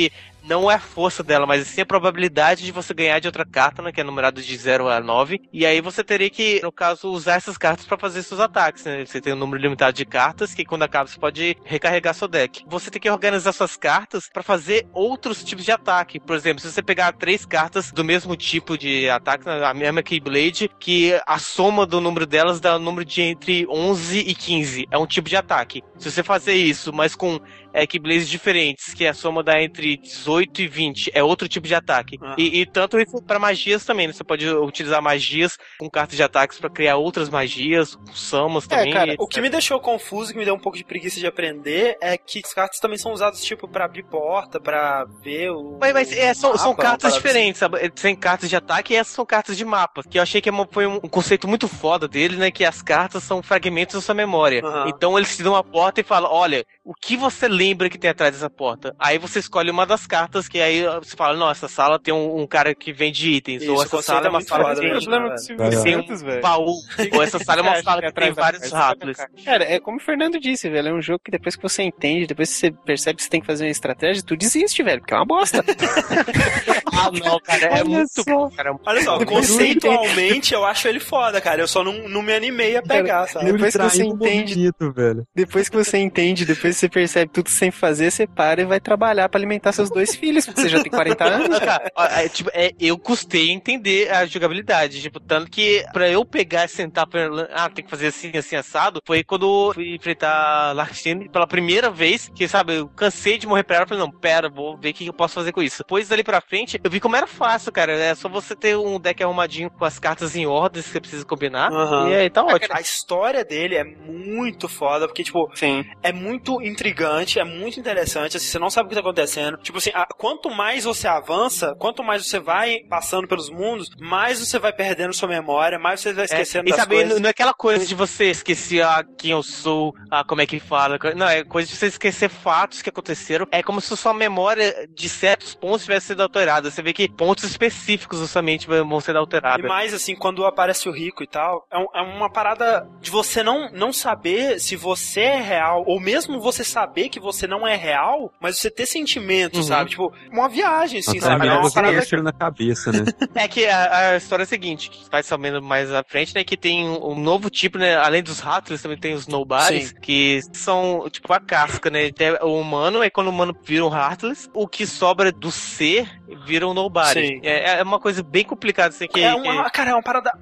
não 0.45 0.71
é 0.71 0.75
a 0.75 0.79
força 0.79 1.23
dela, 1.23 1.47
mas 1.47 1.67
sim 1.67 1.81
a 1.81 1.87
probabilidade 1.87 2.65
de 2.65 2.73
você 2.73 2.93
ganhar 2.93 3.19
de 3.19 3.27
outra 3.27 3.45
carta, 3.45 3.83
né, 3.83 3.91
que 3.91 4.01
é 4.01 4.05
numerado 4.05 4.43
de 4.43 4.57
0 4.57 4.89
a 4.89 5.01
9. 5.01 5.41
E 5.53 5.65
aí 5.65 5.81
você 5.81 6.05
teria 6.05 6.31
que, 6.31 6.61
no 6.63 6.71
caso, 6.71 7.11
usar 7.11 7.35
essas 7.35 7.57
cartas 7.57 7.87
pra 7.87 7.97
fazer 7.99 8.23
seus 8.23 8.41
ataques, 8.41 8.85
né? 8.85 9.05
Você 9.05 9.21
tem 9.21 9.33
um 9.33 9.37
número 9.37 9.63
limitado 9.63 9.97
de 9.97 10.05
cartas 10.05 10.55
que 10.55 10.65
quando 10.65 10.83
acaba 10.83 11.09
você 11.09 11.19
pode 11.19 11.57
recarregar 11.65 12.15
seu 12.15 12.29
deck. 12.29 12.65
Você 12.67 12.91
tem 12.91 13.01
que 13.01 13.11
organizar 13.11 13.53
suas 13.53 13.77
cartas 13.77 14.29
pra 14.33 14.43
fazer 14.43 14.87
outros 14.93 15.43
tipos 15.43 15.65
de 15.65 15.73
ataque. 15.73 16.21
Por 16.21 16.37
exemplo, 16.37 16.61
se 16.61 16.71
você 16.71 16.83
pegar 16.83 17.13
três 17.13 17.47
cartas 17.47 17.91
do 17.91 18.05
mesmo 18.05 18.37
tipo 18.37 18.77
de 18.77 19.09
ataque, 19.09 19.47
né, 19.47 19.65
a 19.65 19.75
mesma 19.75 20.03
Keyblade, 20.03 20.71
que 20.79 21.19
a 21.27 21.39
soma 21.39 21.87
do 21.87 22.01
número 22.01 22.27
delas 22.27 22.61
dá 22.61 22.77
um 22.77 22.81
número 22.81 23.05
de 23.05 23.23
entre 23.23 23.67
11 23.69 24.19
e 24.19 24.35
15. 24.35 24.87
É 24.91 24.99
um 24.99 25.07
tipo 25.07 25.29
de 25.29 25.37
ataque. 25.37 25.83
Se 25.99 26.11
você 26.11 26.23
fazer 26.23 26.55
isso, 26.55 26.93
mas 26.93 27.15
com 27.15 27.41
é, 27.75 27.87
Keyblades 27.87 28.29
diferentes, 28.29 28.95
que 28.95 29.05
a 29.05 29.13
soma 29.13 29.43
dá 29.43 29.61
entre 29.61 29.97
18 29.97 30.63
e 30.63 30.69
20, 30.69 31.11
é 31.13 31.23
outro 31.25 31.49
tipo 31.49 31.67
de 31.67 31.75
ataque. 31.75 32.17
Ah. 32.23 32.37
E, 32.39 32.61
e 32.61 32.67
tanto 32.67 33.01
isso 33.01 33.21
para 33.21 33.39
magias 33.41 33.85
também, 33.85 34.07
né? 34.07 34.13
Você 34.13 34.23
pode 34.23 34.49
utilizar 34.49 35.03
magias 35.03 35.59
com 35.79 35.91
cartas 35.91 36.17
de 36.17 36.23
ataques 36.23 36.59
para 36.59 36.71
criar 36.71 36.97
outras 36.97 37.29
magias, 37.29 37.97
com 37.97 38.15
samas 38.15 38.69
também. 38.69 38.91
É, 38.91 38.93
cara, 38.93 39.15
o 39.19 39.27
que 39.27 39.41
me 39.41 39.51
deixou 39.51 39.81
confuso, 39.81 40.33
que 40.33 40.39
me 40.39 40.45
deu 40.45 40.55
um 40.55 40.59
pouco 40.59 40.79
de 40.79 40.85
preguiça 40.85 41.19
de 41.19 41.27
aprender, 41.27 41.97
é 42.01 42.17
que 42.17 42.41
as 42.45 42.55
cartas 42.55 42.79
também 42.79 42.97
são 42.97 43.13
usadas, 43.13 43.43
tipo, 43.43 43.67
pra 43.67 43.87
abrir 43.87 44.05
porta, 44.05 44.61
pra 44.61 45.05
ver 45.05 45.51
o. 45.51 45.77
Mas, 45.81 45.93
mas 45.93 46.13
é, 46.13 46.33
são, 46.33 46.57
são 46.57 46.71
mapa, 46.71 46.83
uma 46.83 46.91
cartas 46.91 47.15
diferentes, 47.15 47.59
sabe? 47.59 47.91
Tem 47.91 48.15
cartas 48.15 48.49
de 48.49 48.55
ataque 48.55 48.95
e 48.95 48.97
essas 48.97 49.15
são 49.15 49.27
cartas 49.27 49.57
de 49.57 49.65
mapa. 49.65 50.03
Que 50.09 50.19
eu 50.19 50.23
achei 50.23 50.41
que 50.41 50.49
é 50.49 50.53
foi 50.71 50.87
um, 50.87 51.01
conceito 51.01 51.49
muito 51.49 51.67
foda 51.67 52.07
dele, 52.07 52.37
né? 52.37 52.51
Que 52.51 52.65
as 52.65 52.81
cartas 52.81 53.25
são 53.25 53.43
fragmentos 53.43 53.97
da 53.97 54.01
sua 54.01 54.15
memória. 54.15 54.63
Aham. 54.65 54.89
Então 54.89 55.19
eles 55.19 55.37
te 55.37 55.43
dão 55.43 55.55
uma 55.55 55.65
porta 55.65 56.01
e 56.01 56.05
falam: 56.05 56.31
olha, 56.31 56.65
o 56.85 56.95
que 56.95 57.17
você 57.17 57.49
lembra 57.65 57.89
que 57.89 57.99
tem 57.99 58.11
atrás 58.11 58.33
dessa 58.33 58.51
porta? 58.51 58.95
Aí 58.99 59.19
você 59.19 59.39
escolhe 59.39 59.71
uma 59.71 59.87
das 59.87 60.07
cartas, 60.07 60.49
que 60.49 60.61
aí 60.61 60.83
você 61.03 61.17
fala: 61.17 61.37
não, 61.37 61.51
essa 61.51 61.69
sala 61.69 61.99
tem 61.99 62.13
um, 62.13 62.41
um 62.41 62.47
cara 62.47 62.75
que 62.75 62.93
vende 62.93 63.31
itens. 63.31 63.63
Isso, 63.63 63.73
ou 63.73 63.83
essa 63.83 64.03
sala 64.03 64.25
é 64.25 64.27
é 64.27 64.31
uma 64.31 64.41
sala 64.41 64.75
que 64.75 64.81
tem, 64.81 64.93
né, 64.93 65.37
Silvio 65.39 65.71
velho? 65.71 65.83
tem 65.83 65.95
Santos, 65.95 66.23
um 66.23 66.41
baú. 66.41 66.75
ou 67.13 67.23
essa 67.23 67.39
sala 67.39 67.61
é 67.61 67.63
uma 67.63 67.83
sala 67.83 68.03
que 68.03 68.13
tem 68.13 68.33
vários 68.33 68.71
rápidos. 68.71 69.17
Cara, 69.45 69.65
é 69.65 69.81
como 69.81 69.97
o 69.97 70.01
Fernando 70.01 70.39
disse, 70.39 70.69
velho. 70.69 70.89
É 70.89 70.93
um 70.93 71.03
jogo 71.03 71.21
que 71.25 71.31
depois 71.31 71.57
que 71.57 71.63
você 71.63 71.83
entende, 71.83 72.27
depois 72.27 72.51
que 72.51 72.57
você 72.57 72.71
percebe 72.71 73.17
que 73.17 73.23
você 73.23 73.31
tem 73.31 73.41
que 73.41 73.47
fazer 73.47 73.65
uma 73.65 73.71
estratégia, 73.71 74.23
tu 74.23 74.37
desiste, 74.37 74.83
velho, 74.83 75.01
porque 75.01 75.15
é 75.15 75.17
uma 75.17 75.27
bosta. 75.27 75.65
Ah, 76.97 77.11
não, 77.11 77.41
cara, 77.41 77.67
é 77.67 77.73
Olha 77.73 77.85
muito 77.85 78.09
só. 78.13 78.23
bom, 78.25 78.51
cara. 78.51 78.75
Olha 78.87 79.03
só, 79.03 79.25
conceitualmente 79.25 80.55
eu 80.55 80.65
acho 80.65 80.89
ele 80.89 81.01
foda, 81.01 81.41
cara. 81.41 81.61
Eu 81.61 81.69
só 81.69 81.83
não, 81.83 82.09
não 82.09 82.23
me 82.23 82.33
animei 82.33 82.77
a 82.77 82.83
pegar, 82.83 83.27
sabe? 83.29 83.53
Depois 83.53 83.77
que 83.77 83.83
você 83.83 84.05
entende, 84.05 84.55
movimento, 84.55 84.93
velho. 84.93 85.27
depois 85.35 85.69
que 85.69 85.77
você 85.77 85.99
entende, 85.99 86.45
depois 86.45 86.75
que 86.75 86.81
você 86.81 86.89
percebe 86.89 87.33
tudo 87.33 87.51
sem 87.55 87.71
fazer, 87.71 88.11
você 88.11 88.27
para 88.27 88.63
e 88.63 88.65
vai 88.65 88.81
trabalhar 88.81 89.29
pra 89.29 89.39
alimentar 89.39 89.73
seus 89.73 89.91
dois 89.91 90.15
filhos, 90.17 90.47
porque 90.47 90.61
você 90.61 90.69
já 90.69 90.83
tem 90.83 90.91
40 90.91 91.25
anos. 91.25 91.59
Cara, 91.59 91.91
é, 92.11 92.29
tipo, 92.29 92.51
é, 92.53 92.73
eu 92.81 92.99
custei 92.99 93.51
entender 93.51 94.11
a 94.11 94.27
jogabilidade. 94.27 95.01
Tipo, 95.01 95.21
tanto 95.21 95.51
que 95.51 95.85
pra 95.93 96.09
eu 96.09 96.25
pegar 96.25 96.65
e 96.65 96.69
sentar 96.69 97.07
pra. 97.07 97.29
Ah, 97.53 97.69
tem 97.69 97.85
que 97.85 97.91
fazer 97.91 98.09
assim, 98.09 98.33
assim, 98.37 98.57
assado. 98.57 99.01
Foi 99.07 99.23
quando 99.23 99.69
eu 99.69 99.75
fui 99.75 99.95
enfrentar 99.95 100.73
Larkstine 100.75 101.29
pela 101.29 101.47
primeira 101.47 101.91
vez. 101.91 102.31
Que, 102.35 102.47
sabe, 102.49 102.75
eu 102.77 102.89
cansei 102.89 103.39
de 103.39 103.47
morrer 103.47 103.65
pra 103.65 103.77
ela. 103.77 103.87
Falei, 103.87 104.03
não, 104.03 104.11
pera, 104.11 104.49
vou 104.49 104.77
ver 104.77 104.91
o 104.91 104.95
que 104.95 105.07
eu 105.07 105.13
posso 105.13 105.35
fazer 105.35 105.53
com 105.53 105.63
isso. 105.63 105.79
Depois 105.79 106.09
dali 106.09 106.23
pra 106.25 106.41
frente, 106.41 106.81
eu 106.83 106.91
vi 106.91 107.01
como 107.01 107.17
era 107.17 107.27
fácil, 107.27 107.73
cara. 107.73 107.93
É 107.93 108.15
só 108.15 108.29
você 108.29 108.55
ter 108.55 108.77
um 108.77 108.99
deck 108.99 109.23
arrumadinho 109.23 109.71
com 109.71 109.85
as 109.85 109.99
cartas 109.99 110.37
em 110.37 110.47
ordem 110.47 110.83
que 110.83 110.89
você 110.89 111.01
precisa 111.01 111.25
combinar. 111.25 111.73
Aham. 111.73 112.09
E 112.11 112.15
aí 112.15 112.31
tá 112.31 112.43
ótimo. 112.43 112.75
A 112.75 112.81
história 112.81 113.45
dele 113.45 113.77
é 113.77 113.85
muito 113.85 114.69
foda, 114.69 115.07
porque, 115.07 115.23
tipo, 115.23 115.51
Sim. 115.55 115.85
é 116.03 116.13
muito 116.13 116.61
intrigante, 116.63 117.39
é, 117.39 117.44
é 117.45 117.59
muito 117.59 117.79
interessante, 117.81 118.37
assim, 118.37 118.47
você 118.47 118.59
não 118.59 118.71
sabe 118.71 118.87
o 118.87 118.89
que 118.89 118.95
tá 118.95 119.01
acontecendo. 119.01 119.59
Tipo 119.59 119.79
assim, 119.79 119.91
a- 119.95 120.07
quanto 120.07 120.51
mais 120.51 120.85
você 120.85 121.07
avança, 121.09 121.75
quanto 121.79 122.03
mais 122.03 122.27
você 122.27 122.39
vai 122.39 122.79
passando 122.89 123.27
pelos 123.29 123.51
mundos, 123.51 123.89
mais 124.01 124.41
você 124.41 124.59
vai 124.59 124.73
perdendo 124.73 125.13
sua 125.13 125.29
memória, 125.29 125.79
mais 125.79 126.01
você 126.01 126.13
vai 126.13 126.25
esquecendo 126.25 126.69
e 126.69 126.71
das 126.71 126.81
sabe, 126.81 126.97
coisas. 126.97 127.21
não- 127.21 127.27
é 127.29 127.31
aquela 127.31 127.55
coisa 127.55 127.85
de 127.87 127.95
você 127.95 128.31
esquecer 128.31 128.83
ah, 128.83 129.05
quem 129.19 129.31
eu 129.33 129.43
sou, 129.43 129.93
ah, 130.11 130.25
como 130.25 130.41
é 130.41 130.47
que 130.47 130.59
fala. 130.61 130.99
Não, 131.17 131.29
é 131.29 131.45
coisa 131.45 131.69
de 131.69 131.77
você 131.77 131.87
esquecer 131.87 132.29
fatos 132.29 132.83
que 132.83 132.89
aconteceram. 132.91 133.47
É 133.51 133.63
como 133.63 133.81
se 133.81 133.95
sua 133.97 134.15
memória 134.15 134.89
de 134.93 135.09
certos 135.09 135.55
pontos 135.55 135.83
tivesse 135.85 136.09
sido 136.09 136.23
alterada. 136.23 136.71
Você 136.71 136.83
vê 136.83 136.93
que 136.93 137.09
pontos 137.09 137.45
específicos 137.45 138.21
da 138.21 138.27
sua 138.27 138.43
mente 138.43 138.67
vão 138.67 139.01
ser 139.01 139.15
E 139.15 139.19
alterados. 139.19 139.67
mais 139.69 139.93
assim, 139.95 140.15
quando 140.15 140.45
aparece 140.45 140.89
o 140.89 140.93
rico 140.93 141.23
e 141.23 141.27
tal, 141.27 141.67
é, 141.71 141.79
um- 141.79 141.87
é 141.95 142.01
uma 142.03 142.31
parada 142.31 142.87
de 143.01 143.11
você 143.11 143.43
não, 143.43 143.71
não 143.73 143.93
saber 143.93 144.59
se 144.61 144.77
você 144.77 145.21
é 145.21 145.41
real, 145.41 145.85
ou 145.87 146.01
mesmo 146.01 146.41
você 146.41 146.65
saber 146.65 147.09
que 147.09 147.21
você 147.21 147.34
não 147.47 147.67
é 147.67 147.77
real, 147.77 148.33
mas 148.41 148.59
você 148.59 148.71
ter 148.71 148.87
sentimento, 148.87 149.57
Uhum. 149.57 149.63
sabe? 149.63 149.91
Tipo, 149.91 150.13
uma 150.31 150.49
viagem, 150.49 151.01
assim, 151.01 151.15
Nossa, 151.19 151.27
sabe? 151.27 151.47
É 151.49 151.53
uma 151.53 151.63
você 151.63 151.75
parada 151.75 152.01
tiro 152.03 152.23
na 152.23 152.33
cabeça, 152.33 152.93
né? 152.93 153.05
É 153.35 153.49
que 153.49 153.67
a, 153.67 154.11
a 154.13 154.17
história 154.17 154.43
é 154.43 154.45
a 154.45 154.47
seguinte, 154.47 154.91
que 154.91 155.11
vai 155.11 155.23
sabendo 155.23 155.61
mais 155.63 155.93
à 155.93 156.03
frente, 156.05 156.35
né? 156.35 156.45
Que 156.45 156.57
tem 156.57 156.89
um, 156.89 157.15
novo 157.19 157.51
tipo, 157.51 157.79
né? 157.79 157.97
Além 157.97 158.23
dos 158.23 158.41
ratos, 158.41 158.81
também 158.83 158.99
tem 158.99 159.15
os 159.15 159.27
nobodies, 159.27 159.89
Sim. 159.89 159.95
que 160.01 160.41
são 160.53 161.07
tipo 161.11 161.33
a 161.33 161.41
casca, 161.41 161.91
né? 161.91 162.11
O 162.43 162.59
humano, 162.59 163.03
é 163.03 163.11
quando 163.11 163.27
o 163.27 163.31
humano 163.31 163.55
vira 163.65 163.85
um 163.85 163.93
heartless, 163.95 164.49
o 164.55 164.67
que 164.69 164.87
sobra 164.87 165.31
do 165.33 165.51
ser 165.51 166.09
vira 166.47 166.67
um 166.69 166.75
nobody. 166.75 167.27
Sim. 167.27 167.41
É, 167.43 167.79
é 167.79 167.83
uma 167.83 167.99
coisa 168.01 168.23
bem 168.23 168.45
complicada, 168.45 168.89
assim, 168.89 169.07
que... 169.07 169.21
É 169.21 169.35
uma, 169.35 169.65
que- 169.65 169.71
cara, 169.73 169.91
é 169.91 169.95
uma 169.95 170.03
parada 170.03 170.33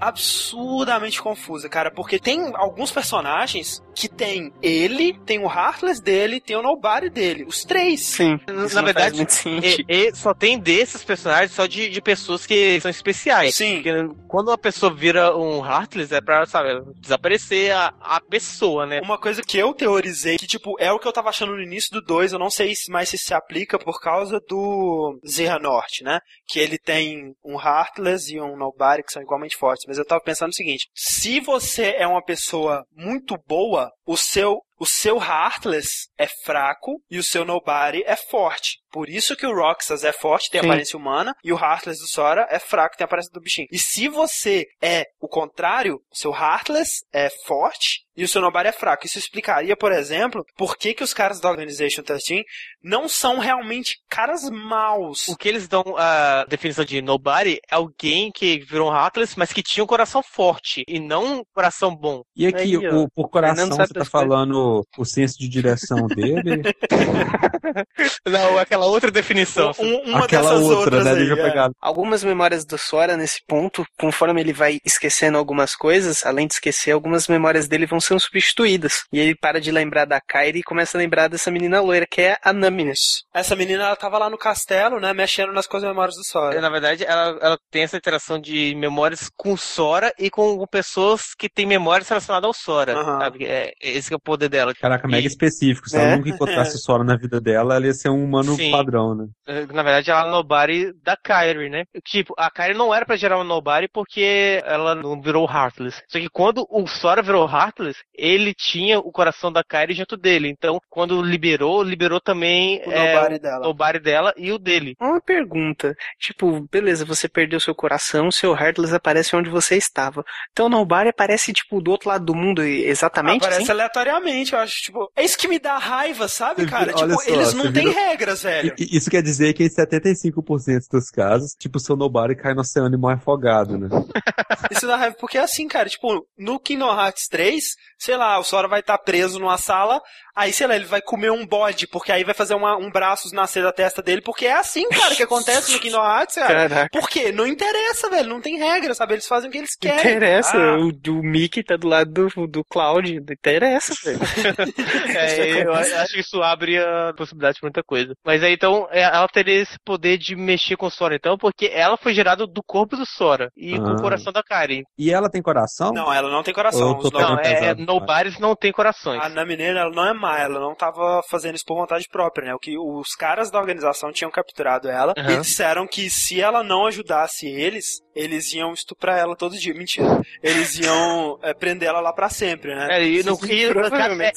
absurdamente 0.43 1.21
confusa, 1.23 1.69
cara, 1.69 1.91
porque 1.91 2.19
tem 2.19 2.53
alguns 2.55 2.91
personagens 2.91 3.83
que 3.95 4.09
tem 4.09 4.53
ele, 4.63 5.19
tem 5.27 5.39
o 5.39 5.47
Heartless 5.47 6.03
dele, 6.03 6.41
tem 6.41 6.57
o 6.57 6.63
Nobody 6.63 6.72
dele, 7.11 7.45
os 7.45 7.65
três. 7.65 8.01
Sim. 8.01 8.39
Na 8.73 8.83
verdade, 8.83 9.27
e, 9.47 9.85
e 9.89 10.15
só 10.15 10.33
tem 10.35 10.59
desses 10.59 11.05
personagens 11.05 11.53
só 11.53 11.67
de, 11.67 11.89
de 11.89 12.01
pessoas 12.01 12.47
que 12.47 12.81
são 12.81 12.91
especiais. 12.91 13.55
Sim. 13.55 13.83
Porque 13.83 13.93
quando 14.29 14.49
uma 14.49 14.59
pessoa 14.59 14.93
vira 14.95 15.37
um 15.37 15.65
Heartless, 15.65 16.15
é 16.15 16.21
pra, 16.21 16.47
sabe, 16.47 16.69
desaparecer 16.97 17.73
a, 17.75 17.93
a 18.01 18.21
pessoa, 18.21 18.87
né? 18.87 19.01
Uma 19.01 19.19
coisa 19.19 19.43
que 19.43 19.59
eu 19.59 19.73
teorizei, 19.75 20.37
que 20.37 20.47
tipo, 20.47 20.75
é 20.79 20.91
o 20.93 20.99
que 20.99 21.07
eu 21.07 21.13
tava 21.13 21.29
achando 21.29 21.53
no 21.53 21.63
início 21.63 21.91
do 21.93 22.03
2, 22.03 22.33
eu 22.33 22.39
não 22.39 22.51
sei 22.51 22.75
se- 22.75 22.91
mais 22.91 23.09
se 23.09 23.19
se 23.19 23.35
aplica 23.35 23.79
por 23.79 24.01
causa 24.01 24.41
do 24.49 25.19
Norte, 25.61 26.03
né? 26.05 26.19
Que 26.49 26.59
ele 26.59 26.79
tem 26.79 27.33
um 27.45 27.61
Heartless 27.61 28.33
e 28.35 28.41
um 28.41 28.57
Nobody 28.57 29.03
que 29.03 29.13
são 29.13 29.23
igualmente 29.23 29.57
fortes. 29.57 29.85
Mas 29.87 29.99
eu 29.99 30.05
tava 30.05 30.21
pensando 30.23 30.51
o 30.51 30.55
seguinte: 30.55 30.89
se 30.95 31.41
você 31.41 31.95
é 31.99 32.07
uma 32.07 32.23
pessoa 32.25 32.85
muito 32.97 33.37
boa, 33.47 33.91
o 34.07 34.17
seu. 34.17 34.61
O 34.83 34.85
seu 34.85 35.17
Heartless 35.23 36.09
é 36.19 36.27
fraco 36.27 37.01
e 37.09 37.17
o 37.17 37.23
seu 37.23 37.45
Nobody 37.45 38.03
é 38.05 38.17
forte. 38.17 38.82
Por 38.93 39.09
isso 39.09 39.35
que 39.35 39.47
o 39.47 39.55
Roxas 39.55 40.05
é 40.05 40.13
forte, 40.13 40.51
tem 40.51 40.61
Sim. 40.61 40.67
aparência 40.67 40.99
humana, 40.99 41.35
e 41.43 41.53
o 41.53 41.57
Heartless 41.57 42.01
do 42.01 42.07
Sora 42.07 42.47
é 42.51 42.59
fraco, 42.59 42.97
tem 42.97 43.05
aparência 43.05 43.33
do 43.33 43.41
bichinho. 43.41 43.69
E 43.71 43.79
se 43.79 44.09
você 44.09 44.67
é 44.81 45.07
o 45.21 45.29
contrário, 45.29 45.97
o 46.11 46.17
seu 46.17 46.33
Heartless 46.33 47.05
é 47.13 47.31
forte 47.47 48.03
e 48.15 48.25
o 48.25 48.29
seu 48.29 48.43
Nobody 48.43 48.69
é 48.69 48.73
fraco. 48.73 49.07
Isso 49.07 49.19
explicaria, 49.19 49.75
por 49.75 49.91
exemplo, 49.91 50.45
por 50.57 50.77
que, 50.77 50.93
que 50.93 51.03
os 51.03 51.15
caras 51.15 51.41
da 51.41 51.49
Organization 51.49 52.03
13 52.03 52.45
não 52.83 53.09
são 53.09 53.39
realmente 53.39 53.97
caras 54.09 54.51
maus. 54.51 55.29
O 55.29 55.37
que 55.37 55.49
eles 55.49 55.67
dão 55.67 55.83
a 55.97 56.45
definição 56.45 56.85
de 56.85 57.01
nobody 57.01 57.59
é 57.71 57.75
alguém 57.75 58.31
que 58.31 58.59
virou 58.59 58.91
um 58.91 58.95
Heartless, 58.95 59.39
mas 59.39 59.53
que 59.53 59.63
tinha 59.63 59.83
um 59.83 59.87
coração 59.87 60.23
forte 60.23 60.85
e 60.87 61.01
não 61.01 61.39
um 61.39 61.43
coração 61.55 61.97
bom. 61.97 62.23
E 62.37 62.47
aqui, 62.47 62.63
Aí, 62.63 62.77
o, 62.77 63.09
por 63.15 63.31
coração, 63.31 63.69
você 63.69 63.77
tá 63.77 63.95
coisas. 63.95 64.09
falando 64.09 64.83
o 64.99 65.05
senso 65.05 65.39
de 65.39 65.49
direção 65.49 66.07
dele? 66.07 66.63
Não, 68.27 68.59
aquela 68.59 68.82
outra 68.85 69.11
definição. 69.11 69.73
Um- 69.79 70.17
Aquela 70.17 70.55
outra, 70.55 71.03
né? 71.03 71.15
Deixa 71.15 71.33
eu 71.35 71.39
é. 71.39 71.43
pegar. 71.51 71.71
Algumas 71.81 72.23
memórias 72.25 72.65
do 72.65 72.77
Sora, 72.79 73.17
nesse 73.17 73.41
ponto, 73.47 73.85
conforme 73.99 74.41
ele 74.41 74.53
vai 74.53 74.79
esquecendo 74.85 75.39
algumas 75.39 75.75
coisas, 75.75 76.25
além 76.25 76.47
de 76.47 76.55
esquecer, 76.55 76.91
algumas 76.93 77.29
memórias 77.29 77.67
dele 77.69 77.87
vão 77.87 78.01
sendo 78.01 78.21
substituídas. 78.21 79.05
E 79.13 79.19
ele 79.19 79.35
para 79.35 79.61
de 79.61 79.71
lembrar 79.71 80.05
da 80.05 80.21
Kairi 80.21 80.61
e 80.61 80.63
começa 80.63 80.97
a 80.97 81.01
lembrar 81.01 81.29
dessa 81.29 81.51
menina 81.51 81.81
loira, 81.81 82.07
que 82.11 82.21
é 82.21 82.37
a 82.43 82.53
Namines. 82.53 83.25
Essa 83.35 83.55
menina, 83.57 83.85
ela 83.85 83.97
tava 83.97 84.19
lá 84.19 84.29
no 84.29 84.39
castelo, 84.39 85.01
né, 85.01 85.13
mexendo 85.13 85.53
nas 85.53 85.67
coisas 85.67 85.89
memórias 85.89 86.17
do 86.17 86.25
Sora. 86.25 86.61
Na 86.61 86.69
verdade, 86.71 87.05
ela, 87.05 87.39
ela 87.41 87.59
tem 87.71 87.83
essa 87.83 87.97
interação 87.97 88.39
de 88.41 88.75
memórias 88.75 89.31
com 89.37 89.53
o 89.53 89.59
Sora 89.59 90.13
e 90.19 90.31
com 90.31 90.65
pessoas 90.67 91.35
que 91.39 91.49
têm 91.49 91.67
memórias 91.67 92.09
relacionadas 92.09 92.47
ao 92.47 92.53
Sora. 92.55 92.95
sabe? 92.95 93.45
É, 93.47 93.73
esse 93.81 94.09
que 94.09 94.15
é 94.15 94.17
o 94.17 94.21
poder 94.21 94.49
dela. 94.49 94.75
Caraca, 94.75 95.07
mega 95.09 95.23
E- 95.25 95.27
específico. 95.27 95.89
Se 95.89 95.97
É. 95.97 96.01
ela 96.05 96.17
nunca 96.17 96.29
encontrasse 96.29 96.77
o 96.77 96.79
Sora 96.79 97.05
na 97.05 97.17
vida 97.17 97.41
dela, 97.41 97.77
ela 97.77 97.87
ia 97.87 97.93
ser 97.95 98.09
um 98.09 98.23
humano 98.25 98.55
Sim. 98.57 98.71
Padrão, 98.73 99.15
né? 99.15 99.27
Eh, 99.47 99.67
Na 99.73 99.83
verdade, 99.83 100.11
ela 100.11 100.21
é 100.21 100.25
a 100.25 100.31
Nobody 100.31 100.93
da 101.03 101.17
Kyrie, 101.17 101.69
né? 101.71 101.85
Tipo, 102.05 102.35
a 102.39 102.51
Kyrie 102.51 102.77
não 102.77 102.95
era 102.95 103.05
pra 103.07 103.17
gerar 103.17 103.37
uma 103.37 103.45
Nobody 103.45 103.89
porque 103.89 104.63
ela 104.65 104.95
não 104.95 105.21
virou 105.21 105.49
Heartless. 105.49 106.03
Só 106.09 106.19
que 106.19 106.29
quando 106.29 106.67
o 106.71 106.87
Sora 106.87 107.23
virou 107.23 107.49
Heartless, 107.49 107.99
ele 108.15 108.55
tinha 108.55 108.99
o 108.99 109.13
coração 109.13 109.53
da 109.53 109.63
Kyrie 109.65 109.95
junto 109.97 110.17
dele. 110.17 110.49
Então, 110.49 110.81
quando 110.91 111.21
liberou, 111.23 111.83
liberou 111.83 112.21
também 112.21 112.81
O 112.87 112.91
Nobody 112.91 113.35
o 113.35 113.39
dela. 113.41 113.61
Nobody 113.67 113.99
dela 113.99 114.35
e 114.37 114.53
o 114.53 114.59
dele. 114.59 114.95
Uma 115.01 115.21
pergunta, 115.21 115.95
tipo, 116.19 116.67
beleza, 116.71 117.05
você 117.05 117.29
perdeu 117.29 117.61
seu 117.61 117.75
coração, 117.75 118.31
seu 118.31 118.55
Heartless 118.55 118.95
aparece 118.95 119.35
onde 119.37 119.51
você 119.51 119.77
estava. 119.77 120.25
Então 120.53 120.67
o 120.67 120.69
Nobody 120.69 121.09
aparece, 121.09 121.53
tipo, 121.53 121.81
do 121.81 121.91
outro 121.91 122.09
lado 122.09 122.25
do 122.25 122.35
mundo, 122.35 122.63
exatamente 122.63 123.43
Aparece 123.43 123.63
assim? 123.63 123.73
aleatoriamente, 123.73 124.53
eu 124.53 124.59
acho, 124.59 124.77
tipo, 124.83 125.11
é 125.17 125.25
isso 125.25 125.39
que 125.39 125.49
me 125.49 125.59
dá 125.59 125.79
raiva, 125.79 126.29
sabe, 126.29 126.67
cara? 126.67 126.93
Olha 126.97 127.09
tipo, 127.17 127.23
só, 127.23 127.31
eles 127.31 127.55
não 127.55 127.73
têm 127.73 127.89
regras, 127.91 128.43
velho. 128.43 128.62
Isso 128.79 129.11
quer 129.11 129.23
dizer 129.23 129.53
que 129.55 129.65
em 129.65 129.69
75% 129.69 130.89
dos 130.91 131.11
casos, 131.11 131.53
tipo, 131.59 131.79
o 131.79 131.81
seu 131.81 131.97
nobody 131.97 132.35
cai 132.35 132.55
no 132.55 132.61
oceano 132.61 132.95
e 132.95 132.99
morre 132.99 133.15
afogado, 133.15 133.79
né? 133.79 133.89
Isso 134.71 134.87
dá 134.87 134.97
raiva, 134.97 135.17
porque 135.19 135.39
é 135.39 135.43
assim, 135.43 135.69
cara, 135.69 135.89
tipo, 135.89 136.27
no 136.39 136.59
Kingdom 136.59 136.93
Hearts 136.93 137.27
3, 137.29 137.65
sei 137.99 138.17
lá, 138.17 138.39
o 138.39 138.45
Sora 138.45 138.69
vai 138.69 138.81
estar 138.81 138.99
preso 138.99 139.39
numa 139.39 139.59
sala, 139.59 140.01
aí, 140.35 140.53
sei 140.53 140.67
lá, 140.67 140.77
ele 140.77 140.85
vai 140.85 141.01
comer 141.03 141.31
um 141.31 141.47
bode, 141.47 141.87
porque 141.87 142.11
aí 142.13 142.25
vai 142.25 142.35
fazer 142.35 142.55
uma- 142.55 142.77
um 142.77 142.91
braço 142.91 143.35
nascer 143.35 143.63
da 143.63 143.73
testa 143.73 144.03
dele, 144.03 144.21
porque 144.23 144.47
é 144.47 144.53
assim, 144.55 144.89
cara, 144.89 145.15
que 145.15 145.23
acontece 145.23 145.73
no 145.73 145.79
Kingdom 145.79 146.03
Hearts, 146.05 146.35
cara. 146.37 146.69
Caraca. 146.69 146.89
Por 147.01 147.09
quê? 147.09 147.31
Não 147.33 147.47
interessa, 147.47 148.09
velho, 148.11 148.29
não 148.29 148.41
tem 148.41 148.59
regra, 148.59 148.95
sabe? 148.95 149.15
Eles 149.15 149.27
fazem 149.27 149.49
o 149.49 149.53
que 149.53 149.59
eles 149.59 149.77
querem. 149.77 149.99
Interessa, 149.99 150.57
Ah, 150.57 150.77
o, 150.79 150.91
o 151.11 151.23
Mickey 151.23 151.63
tá 151.63 151.77
do 151.77 151.89
lado 151.89 152.11
do, 152.29 152.47
do 152.47 152.65
Cloud, 152.65 153.11
interessa, 153.31 153.95
velho. 154.05 154.19
É, 155.17 155.63
eu 155.65 155.73
acho 155.75 156.13
que 156.15 156.21
isso 156.21 156.43
abre 156.43 156.79
a 156.79 157.13
possibilidade 157.17 157.57
de 157.57 157.63
muita 157.63 157.83
coisa. 157.83 158.15
Mas 158.25 158.43
aí 158.43 158.55
então 158.55 158.87
é, 158.91 159.03
ela 159.03 159.29
teria 159.29 159.61
esse 159.63 159.77
poder 159.85 160.19
de 160.19 160.35
mexer 160.37 160.77
com 160.77 160.87
o 160.87 160.91
Sora, 160.91 161.15
então, 161.15 161.37
porque 161.37 161.71
ela 161.73 161.97
foi 161.97 162.15
gerada 162.15 162.47
do 162.47 162.63
corpo 162.63 162.97
do 162.97 163.07
Sora 163.07 163.51
e 163.57 163.77
com 163.79 163.89
Ah. 163.89 163.93
o 163.95 164.01
coração 164.01 164.33
da 164.33 164.43
Kyrie. 164.43 164.85
E 164.99 165.13
ela 165.13 165.31
tem 165.31 165.43
coração? 165.43 165.93
Não, 165.93 166.13
ela 166.13 166.31
não 166.31 166.43
tem 166.43 166.55
coração. 166.55 166.99
Não, 167.13 167.39
é, 167.39 167.43
pesado? 167.43 167.85
Nobares 167.85 168.39
não 168.39 168.55
tem 168.55 168.73
corações. 168.73 169.21
A 169.23 169.29
Namineira, 169.29 169.81
ela 169.81 169.91
não 169.91 170.07
é 170.07 170.13
má, 170.23 170.39
ela 170.39 170.61
não 170.61 170.75
tava 170.75 171.23
fazendo 171.29 171.55
isso 171.57 171.65
por 171.67 171.77
vontade 171.77 172.09
própria, 172.09 172.47
né? 172.49 172.55
O 172.55 172.59
que 172.59 172.79
os 172.79 173.15
caras 173.17 173.51
da 173.51 173.59
organização 173.59 174.13
tinham 174.13 174.31
capturado 174.31 174.89
ela 174.89 175.13
Aham. 175.19 175.33
e 175.33 175.41
disseram 175.41 175.87
que 175.87 176.09
se 176.09 176.41
ela 176.41 176.63
não 176.63 176.87
ajudasse 176.87 177.47
eles, 177.47 178.01
eles 178.15 178.53
iam 178.53 178.73
estuprar 178.73 179.19
ela 179.19 179.35
todo 179.37 179.59
dia. 179.59 179.75
Mentira. 179.75 180.21
Eles 180.43 180.79
iam 180.79 181.39
é, 181.43 181.53
prender 181.55 181.89
ela 181.89 182.01
lá 182.01 182.13
pra 182.13 182.29
sempre, 182.29 182.75
né? 182.75 182.89
É, 182.91 183.05
e 183.05 183.23
não 183.23 183.37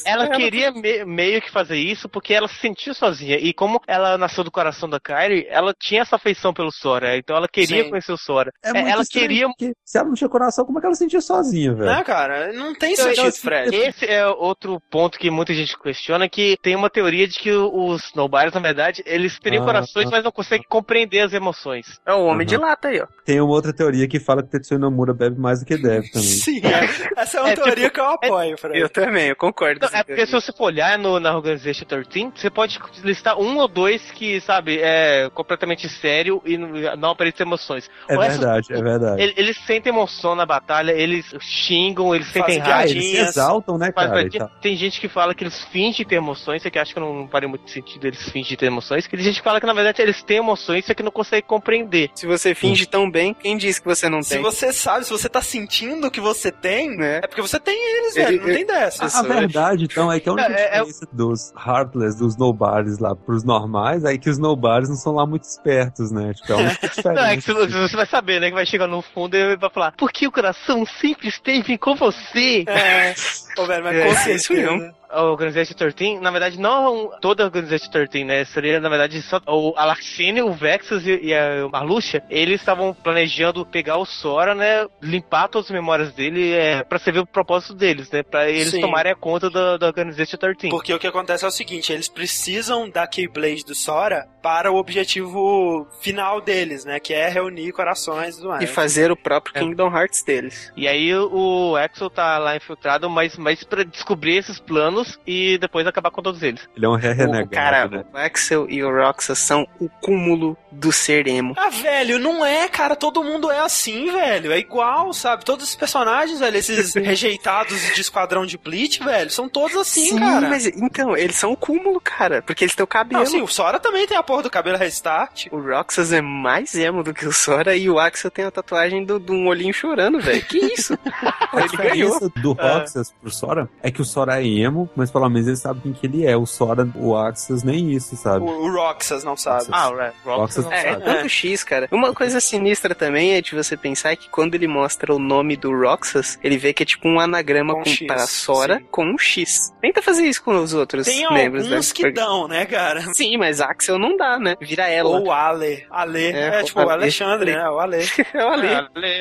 ela 0.06 0.30
queria 0.30 0.72
me- 0.72 1.06
meio 1.06 1.42
que 1.42 1.52
fazer 1.52 1.78
isso 1.78 2.08
porque 2.10 2.34
ela 2.34 2.48
se 2.48 2.56
sentia 2.60 2.94
sozinha. 2.94 3.38
E 3.38 3.54
como 3.54 3.80
ela 3.88 4.18
nasceu 4.18 4.44
do 4.44 4.52
coração 4.52 4.90
da 4.90 5.00
Kyrie, 5.00 5.46
ela 5.50 5.74
tinha 5.78 6.02
essa 6.02 6.16
afeição 6.16 6.54
pelo 6.54 6.72
Sora. 6.72 7.18
Então 7.18 7.36
ela 7.36 7.48
queria 7.48 7.84
Sim. 7.84 7.90
conhecer 7.90 8.12
o 8.12 8.18
Sora. 8.18 8.52
É 8.64 8.70
É, 8.78 8.90
ela 8.90 9.04
queria. 9.06 9.48
porque 9.48 9.74
Se 9.84 9.98
ela 9.98 10.08
não 10.08 10.16
tinha 10.16 10.30
coração, 10.30 10.66
como 10.66 10.78
é 10.78 10.82
que 10.82 10.88
ela 10.88 10.96
se 10.96 11.00
sentia 11.04 11.22
sozinha, 11.22 11.74
velho? 11.74 11.86
Né, 11.90 12.04
cara? 12.04 12.54
Não 12.54 12.74
tem 12.74 12.94
Então, 12.94 13.06
sentido, 13.06 13.28
esse- 13.28 13.42
Fred. 13.42 13.76
Esse 13.76 14.06
é 14.06 14.26
outro 14.28 14.80
ponto 14.90 15.18
que 15.20 15.30
muita 15.30 15.54
gente 15.54 15.75
questiona, 15.84 16.28
que 16.30 16.58
tem 16.62 16.76
uma 16.76 16.90
teoria 16.90 17.28
de 17.28 17.40
que 17.40 17.52
os 17.52 18.14
Nobares, 18.16 18.54
na 18.54 18.60
verdade, 18.60 19.04
eles 19.06 19.38
teriam 19.40 19.64
Ah, 19.64 19.66
corações, 19.66 20.08
ah. 20.08 20.12
mas 20.12 20.24
não 20.24 20.32
conseguem 20.32 20.66
compreender 20.68 21.22
as 21.22 21.34
emoções. 21.34 22.00
É 22.06 22.14
o 22.14 22.26
Homem 22.26 22.46
de 22.46 22.56
Uhum. 22.56 22.62
Lata 22.62 22.88
aí, 22.90 23.02
ó. 23.02 23.08
Tem 23.26 23.40
uma 23.42 23.52
outra 23.54 23.74
teoria 23.74 24.08
que 24.08 24.20
fala 24.20 24.42
que 24.44 24.50
Tetsuya 24.50 24.80
Nomura 24.80 25.14
bebe 25.14 25.40
mais 25.40 25.60
do 25.60 25.66
que 25.66 25.78
deve 25.78 26.10
também. 26.12 26.28
Sim, 26.46 26.62
é. 26.64 27.22
essa 27.22 27.38
é 27.38 27.42
uma 27.42 27.50
É, 27.52 27.56
teoria 27.56 27.76
tipo, 27.76 27.92
que 27.92 28.00
eu 28.00 28.06
apoio, 28.06 28.58
Fred. 28.58 28.80
Eu 28.80 28.90
também, 28.90 29.28
eu 29.28 29.36
concordo. 29.36 29.80
Com 29.90 29.96
é 29.98 30.04
porque 30.04 30.26
se 30.26 30.32
você 30.32 30.52
for 30.52 30.66
olhar 30.66 30.98
no, 30.98 31.20
na 31.20 31.36
Organization 31.36 31.86
13, 31.86 32.32
você 32.36 32.50
pode 32.50 32.80
listar 33.04 33.38
um 33.40 33.58
ou 33.58 33.68
dois 33.68 34.02
que, 34.12 34.40
sabe, 34.42 34.80
é 34.82 35.30
completamente 35.34 35.88
sério 35.90 36.42
e 36.46 36.58
não, 36.58 36.70
não 36.98 37.10
aparece 37.12 37.42
emoções. 37.44 37.90
É 38.08 38.16
resto- 38.16 38.40
verdade, 38.40 38.68
é 38.74 38.82
verdade. 38.82 39.22
ele- 39.22 39.34
Eles 39.38 39.58
sentem 39.66 39.92
emoção 39.92 40.36
na 40.36 40.46
batalha, 40.46 40.92
eles 40.92 41.26
xingam, 41.40 42.14
eles 42.16 42.28
sentem 42.28 42.42
Fazem 42.44 42.60
raiva. 42.62 42.80
Ah, 42.80 42.84
eles 42.88 43.04
piadinhas. 43.04 43.30
exaltam, 43.30 43.78
né, 43.78 43.94
Mas, 43.96 44.30
cara? 44.34 44.52
tem 44.62 44.76
gente 44.76 45.00
que 45.00 45.08
fala 45.08 45.34
que 45.36 45.44
eles 45.44 45.65
fingem 45.72 46.06
ter 46.06 46.16
emoções, 46.16 46.62
isso 46.62 46.72
que 46.72 46.80
acho 46.80 46.94
que 46.94 47.00
não, 47.00 47.14
não 47.14 47.28
faria 47.28 47.48
muito 47.50 47.70
sentido 47.70 48.06
eles 48.06 48.30
fingem 48.30 48.56
ter 48.58 48.66
emoções, 48.68 49.08
que 49.08 49.16
tem 49.16 49.26
gente 49.26 49.42
fala 49.42 49.60
que 49.60 49.66
na 49.66 49.74
verdade 49.74 50.02
eles 50.02 50.22
têm 50.24 50.38
emoções, 50.38 50.86
só 50.86 50.94
que 50.94 51.04
não 51.04 51.12
consegue 51.12 51.46
compreender. 51.48 52.10
Se 52.16 52.26
você 52.26 52.54
finge 52.56 52.86
tão 52.86 53.10
bem, 53.10 53.34
quem 53.34 53.58
disse 53.58 53.82
que 53.82 53.88
você 53.88 54.10
não 54.10 54.22
Se 54.22 54.30
tem? 54.36 54.42
você 54.42 54.72
sabe, 54.74 55.06
se 55.06 55.12
você 55.12 55.28
tá 55.30 55.42
sentindo 55.42 56.10
que 56.12 56.20
você 56.22 56.52
tem, 56.52 57.02
É. 57.02 57.18
é 57.24 57.28
porque 57.28 57.42
você 57.42 57.60
tem 57.60 57.76
eles, 57.98 58.16
Ele- 58.16 58.26
velho. 58.26 58.48
Não 58.48 58.54
tem 58.56 58.66
dessa. 58.66 59.20
A 59.20 59.22
verdade, 59.24 59.86
então, 59.86 60.12
é 60.12 60.20
que 60.20 60.30
a 60.30 60.34
única 60.34 60.52
É, 60.52 60.78
é- 60.78 60.84
diferença 60.84 61.08
dos 61.12 61.54
Heartless, 61.56 62.18
dos 62.18 62.38
Nobodies 62.38 63.00
lá 63.00 63.16
pros 63.16 63.44
normais, 63.44 64.04
é 64.04 64.18
que 64.18 64.30
os 64.30 64.38
Nobodies 64.38 64.90
não 64.90 64.96
são 64.98 65.14
lá 65.14 65.26
muito 65.26 65.44
espertos, 65.44 66.12
né? 66.12 66.34
Tipo, 66.34 66.54
é 66.54 66.56
a 66.56 66.58
única 66.60 66.88
diferença. 66.88 67.06
Não, 67.16 67.26
é 67.26 67.36
que 67.38 67.42
você, 67.42 67.96
vai 67.96 68.06
saber, 68.06 68.40
né? 68.42 68.50
Que 68.50 68.56
vai 68.56 68.66
chegar 68.66 68.88
no 68.88 69.02
fundo 69.02 69.36
e 69.36 69.56
vai 69.56 69.70
falar, 69.70 69.94
porque 69.98 70.28
o 70.28 70.32
coração 70.32 70.86
sempre 70.86 71.28
esteve 71.28 71.78
com 71.78 71.96
você. 71.96 72.64
É. 72.68 73.14
Ô, 73.58 73.66
velho, 73.66 73.84
mas 73.84 73.96
É, 73.96 74.08
é 74.08 74.16
certeza. 74.38 74.54
mesmo. 74.72 74.94
A 75.16 75.24
Organization 75.24 75.74
13, 75.74 76.20
na 76.20 76.32
verdade, 76.32 76.60
não 76.60 77.12
toda 77.22 77.44
a 77.44 77.46
Organization 77.46 77.90
13, 77.90 78.24
né? 78.24 78.46
Seria, 78.46 78.80
na 78.80 78.90
verdade, 78.90 79.22
só 79.22 79.40
o 79.48 79.74
Alaxine, 79.78 80.42
o 80.42 80.52
Vexus 80.52 81.06
e, 81.06 81.28
e 81.28 81.34
a 81.34 81.68
Marluxia, 81.72 82.24
eles 82.30 82.60
estavam 82.60 82.94
planejando 82.94 83.66
pegar 83.66 83.98
o 83.98 84.06
Sora, 84.06 84.54
né? 84.54 84.86
Limpar 85.02 85.48
todas 85.48 85.68
as 85.68 85.72
memórias 85.72 86.14
dele 86.14 86.52
é, 86.52 86.84
pra 86.84 87.00
servir 87.00 87.20
o 87.20 87.26
propósito 87.26 87.74
deles, 87.74 88.12
né? 88.12 88.24
Pra 88.24 88.50
eles 88.50 88.72
Sim. 88.72 88.82
tomarem 88.82 89.12
a 89.12 89.16
conta 89.16 89.50
da, 89.50 89.78
da 89.78 89.88
Organization 89.88 90.38
13. 90.38 90.70
Porque 90.70 90.94
o 90.94 91.00
que 91.00 91.08
acontece 91.08 91.46
é 91.46 91.48
o 91.48 91.52
seguinte, 91.52 91.94
eles 91.94 92.10
precisam 92.10 92.90
da 92.90 93.08
Keyblade 93.08 93.64
do 93.64 93.74
Sora 93.74 94.28
para 94.42 94.72
o 94.72 94.76
objetivo 94.76 95.88
final 96.02 96.42
deles, 96.42 96.86
né? 96.86 97.00
Que 97.00 97.14
é 97.14 97.30
reunir 97.30 97.72
corações 97.72 98.38
e 98.38 98.46
mais. 98.46 98.64
E 98.64 98.68
fazer 98.68 99.12
o 99.12 99.16
próprio 99.16 99.54
Kingdom 99.54 99.96
Hearts 99.96 100.24
deles. 100.24 100.72
E 100.76 100.88
aí 100.88 101.16
o 101.16 101.76
Axel 101.76 102.10
tá 102.10 102.38
lá 102.38 102.56
infiltrado, 102.56 103.10
mas, 103.10 103.38
mas 103.38 103.64
pra 103.64 103.84
descobrir 103.84 104.38
esses 104.38 104.60
planos 104.60 105.05
e 105.26 105.58
depois 105.58 105.86
acabar 105.88 106.12
com 106.12 106.22
todos 106.22 106.42
eles. 106.42 106.68
Ele 106.76 106.86
é 106.86 106.90
um 106.90 106.96
renegado, 106.96 107.46
o, 107.46 107.50
cara, 107.50 107.88
né? 107.88 108.06
o 108.14 108.18
Axel 108.18 108.70
e 108.70 108.84
o 108.84 108.92
Roxas 108.92 109.40
são 109.40 109.68
o 109.80 109.90
cúmulo 109.90 110.58
do 110.76 110.92
ser 110.92 111.28
emo. 111.28 111.54
Ah, 111.58 111.70
velho, 111.70 112.20
não 112.20 112.46
é, 112.46 112.68
cara. 112.68 112.96
Todo 112.96 113.24
mundo 113.24 113.50
é 113.52 113.60
assim, 113.60 114.12
velho. 114.12 114.52
É 114.52 114.60
igual, 114.60 115.14
sabe? 115.14 115.44
Todos 115.46 115.68
os 115.70 115.76
personagens, 115.76 116.40
velho, 116.40 116.58
esses 116.58 116.94
rejeitados 116.96 117.80
de 117.94 118.02
esquadrão 118.02 118.46
de 118.46 118.58
Bleach, 118.58 119.04
velho, 119.04 119.30
são 119.32 119.48
todos 119.50 119.76
assim, 119.78 120.10
Sim, 120.12 120.20
cara. 120.20 120.48
mas 120.50 120.66
então, 120.68 121.16
eles 121.16 121.36
são 121.36 121.52
o 121.52 121.58
cúmulo, 121.58 122.00
cara, 122.02 122.42
porque 122.42 122.64
eles 122.64 122.76
têm 122.76 122.84
o 122.84 122.88
cabelo. 122.88 123.24
Não, 123.24 123.30
sim, 123.30 123.42
o 123.42 123.48
Sora 123.48 123.80
também 123.80 124.06
tem 124.08 124.18
a 124.18 124.24
porra 124.24 124.44
do 124.44 124.50
cabelo 124.50 124.78
restart. 124.78 125.48
O 125.52 125.60
Roxas 125.60 126.12
é 126.12 126.22
mais 126.22 126.76
emo 126.76 127.04
do 127.04 127.14
que 127.14 127.26
o 127.28 127.32
Sora 127.34 127.76
e 127.76 127.90
o 127.90 128.00
Axel 128.00 128.30
tem 128.32 128.46
a 128.46 128.52
tatuagem 128.52 129.04
do- 129.06 129.20
de 129.20 129.32
um 129.32 129.48
olhinho 129.48 129.74
chorando, 129.74 130.20
velho. 130.20 130.44
Que 130.46 130.58
isso? 130.60 130.98
A 131.54 131.60
ele 131.62 131.78
ganhou. 131.78 132.10
diferença 132.20 132.30
do 132.42 132.54
Roxas 132.54 133.14
pro 133.22 133.32
Sora 133.32 133.70
é 133.82 133.90
que 133.90 134.02
o 134.02 134.06
Sora 134.06 134.42
é 134.42 134.46
emo, 134.46 134.90
mas 134.96 135.10
pelo 135.10 135.30
menos 135.30 135.48
ele 135.48 135.56
sabe 135.58 135.80
quem 135.82 135.94
que 135.94 136.06
ele 136.06 136.26
é. 136.26 136.36
O 136.36 136.46
Sora, 136.46 136.88
o 136.96 137.16
Axis, 137.16 137.64
nem 137.64 137.92
isso, 137.94 138.16
sabe? 138.18 138.44
O, 138.44 138.48
o 138.48 138.72
Roxas 138.74 139.24
não 139.24 139.38
sabe. 139.38 139.66
Ah, 139.72 139.90
o 139.90 139.94
Roxas 139.96 140.16
Roxas 140.26 140.65
não 140.66 140.74
É, 140.74 140.90
é 140.90 140.96
tanto 140.96 141.30
X, 141.30 141.64
cara. 141.64 141.88
Uma 141.92 142.14
coisa 142.14 142.40
sinistra 142.40 142.94
também 142.94 143.34
é 143.34 143.42
de 143.42 143.56
você 143.56 143.76
pensar 143.78 144.16
que 144.16 144.30
quando 144.30 144.56
ele 144.56 144.68
mostra 144.68 145.14
o 145.14 145.20
nome 145.20 145.56
do 145.56 145.72
Roxas, 145.72 146.38
ele 146.44 146.58
vê 146.58 146.74
que 146.74 146.84
é 146.84 146.86
tipo 146.86 147.08
um 147.08 147.20
anagrama 147.20 147.74
Com 147.74 147.84
com, 147.84 147.90
X, 147.90 148.08
para 148.08 148.20
Sora 148.28 148.78
sim. 148.80 148.86
com 148.92 149.06
um 149.06 149.18
X. 149.18 149.74
Tenta 149.82 150.02
fazer 150.02 150.26
isso 150.26 150.44
com 150.44 150.58
os 150.58 150.74
outros 150.74 151.06
Tem 151.06 151.28
membros, 151.32 151.66
alguns 151.66 151.88
né? 151.90 151.94
que 151.96 152.12
dão, 152.12 152.48
né, 152.48 152.66
cara? 152.66 153.02
Sim, 153.14 153.38
mas 153.38 153.62
Axel 153.62 153.98
não 154.00 154.18
dá, 154.18 154.38
né? 154.40 154.56
Vira 154.62 154.88
ela. 154.88 155.10
Ou 155.10 155.32
Ale. 155.32 155.86
Ale. 155.90 156.26
É, 156.28 156.60
É, 156.60 156.64
tipo 156.64 156.80
o 156.80 156.84
Ale. 156.84 156.92
Alexandre, 157.04 157.52
né? 157.56 157.70
O 157.70 157.80
Ale. 157.80 157.98
É 158.34 158.44
o 158.46 158.50
Ale. 158.50 158.68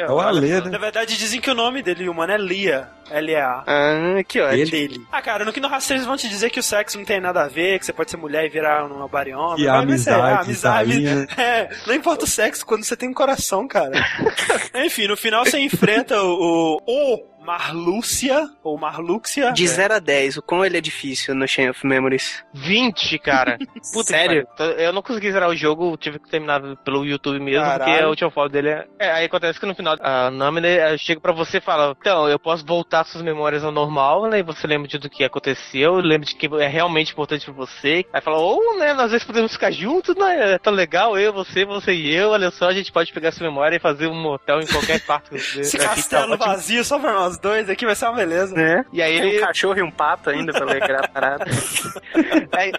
É 0.01 0.11
o 0.11 0.21
Alê, 0.21 0.61
né? 0.61 0.71
Na 0.71 0.79
verdade, 0.79 1.16
dizem 1.16 1.41
que 1.41 1.51
o 1.51 1.55
nome 1.55 1.83
dele, 1.83 2.09
humano, 2.09 2.33
é 2.33 2.39
Lia. 2.39 2.89
L-A. 3.11 3.65
Ah, 3.66 4.23
que 4.27 4.41
ótimo. 4.41 4.61
Ele- 4.62 4.71
Dele. 4.71 5.07
Ah, 5.12 5.21
cara, 5.21 5.45
no 5.45 5.53
Kingdom 5.53 5.69
Hearts 5.69 5.87
3 5.87 6.07
vão 6.07 6.16
te 6.16 6.27
dizer 6.27 6.49
que 6.49 6.59
o 6.59 6.62
sexo 6.62 6.97
não 6.97 7.05
tem 7.05 7.21
nada 7.21 7.43
a 7.45 7.49
ver, 7.49 7.79
que 7.79 7.85
você 7.85 7.93
pode 7.93 8.11
ser 8.11 8.16
mulher 8.16 8.47
e 8.47 8.49
virar 8.49 8.83
um 8.87 9.07
barioma. 9.07 9.57
E 9.59 9.69
a 9.69 9.75
amizade, 9.79 10.43
amizade. 10.45 10.91
tá 10.93 10.95
aí, 10.97 11.01
né? 11.03 11.27
É, 11.44 11.69
não 11.86 11.94
importa 11.94 12.24
o 12.24 12.28
sexo 12.28 12.65
quando 12.65 12.85
você 12.85 12.97
tem 12.97 13.09
um 13.09 13.15
coração, 13.15 13.66
cara. 13.66 13.93
Enfim, 14.74 15.09
no 15.09 15.16
final 15.16 15.44
você 15.44 15.59
enfrenta 15.59 16.23
o, 16.23 16.81
o, 16.86 17.15
o 17.16 17.24
Marlúcia, 17.45 18.49
ou 18.62 18.79
Marluxia. 18.79 19.53
De 19.53 19.65
É. 19.65 19.66
0 19.66 19.95
a 19.95 19.99
10, 19.99 20.39
o 20.39 20.43
quão 20.43 20.65
ele 20.65 20.79
é 20.79 20.81
difícil 20.81 21.35
no 21.35 21.47
Chain 21.47 21.71
of 21.71 21.87
Memories? 21.87 22.45
20, 22.53 23.19
cara. 23.19 23.59
Puta 23.93 24.09
Sério? 24.11 24.47
pariu. 24.57 24.73
Eu 24.75 24.93
não 24.93 25.03
consegui 25.03 25.31
zerar 25.33 25.49
o 25.49 25.57
jogo, 25.57 25.97
tive 25.97 26.19
que 26.19 26.29
terminar 26.31 26.61
pelo 26.85 27.05
YouTube 27.05 27.39
mesmo, 27.41 27.62
Caralho. 27.62 27.85
porque 27.85 28.03
a 28.05 28.09
última 28.09 28.31
foto 28.31 28.51
dele 28.53 28.69
é... 28.71 28.87
é. 28.99 29.11
Aí 29.12 29.25
acontece 29.27 29.59
que 29.61 29.66
no 29.66 29.75
final 29.75 29.97
a 30.01 30.31
Namine 30.31 30.66
eh, 30.69 30.97
chega 30.99 31.21
pra 31.21 31.33
você 31.33 31.59
e 31.59 31.61
fala: 31.61 31.95
Então, 31.99 32.29
eu 32.29 32.39
posso 32.39 32.65
voltar 32.65 33.05
suas 33.05 33.23
memórias 33.23 33.62
ao 33.65 33.71
normal, 33.73 34.27
né? 34.29 34.39
E 34.39 34.43
você 34.43 34.66
lembra 34.66 34.89
de 34.89 34.99
do 34.99 35.11
que 35.11 35.25
aconteceu, 35.25 35.95
lembra 35.97 36.27
de 36.27 36.35
que 36.35 36.47
é 36.61 36.66
realmente 36.69 37.12
importante 37.12 37.45
pra 37.45 37.55
você. 37.55 38.05
Aí 38.12 38.21
fala: 38.21 38.39
Ou, 38.39 38.79
né? 38.79 38.93
Às 38.93 39.11
vezes 39.11 39.27
podemos 39.27 39.53
ficar 39.53 39.71
juntos, 39.71 40.15
né? 40.16 40.55
É 40.55 40.59
tão 40.59 40.73
legal, 40.73 41.19
eu, 41.19 41.33
você, 41.33 41.65
você 41.65 41.93
e 41.93 42.15
eu. 42.15 42.31
Olha 42.31 42.51
só, 42.51 42.69
a 42.69 42.73
gente 42.75 42.91
pode 42.93 43.12
pegar 43.12 43.29
essa 43.29 43.43
memória 43.45 43.77
e 43.77 43.81
fazer 43.81 44.07
um 44.07 44.15
motel 44.21 44.61
em 44.61 44.66
qualquer 44.66 45.01
parte. 45.05 45.35
Esse 45.35 45.77
tá 45.79 45.89
castelo 45.89 46.33
ótimo. 46.35 46.47
vazio 46.53 46.85
só 46.85 46.99
pra 46.99 47.12
nós 47.12 47.34
dois 47.39 47.69
aqui 47.70 47.85
vai 47.86 47.94
ser 47.94 48.06
uma 48.06 48.15
beleza. 48.16 48.55
Né? 48.55 48.85
E 48.93 49.01
aí 49.02 49.20
Tem 49.20 49.39
um 49.39 49.40
cachorro 49.47 49.78
e 49.78 49.82
um 49.82 49.90
pato 49.90 50.31
ainda 50.31 50.52
pra 50.52 50.65
lembrar 50.65 51.05
a 51.05 51.09
parada. 51.09 51.44
aí- 52.52 52.73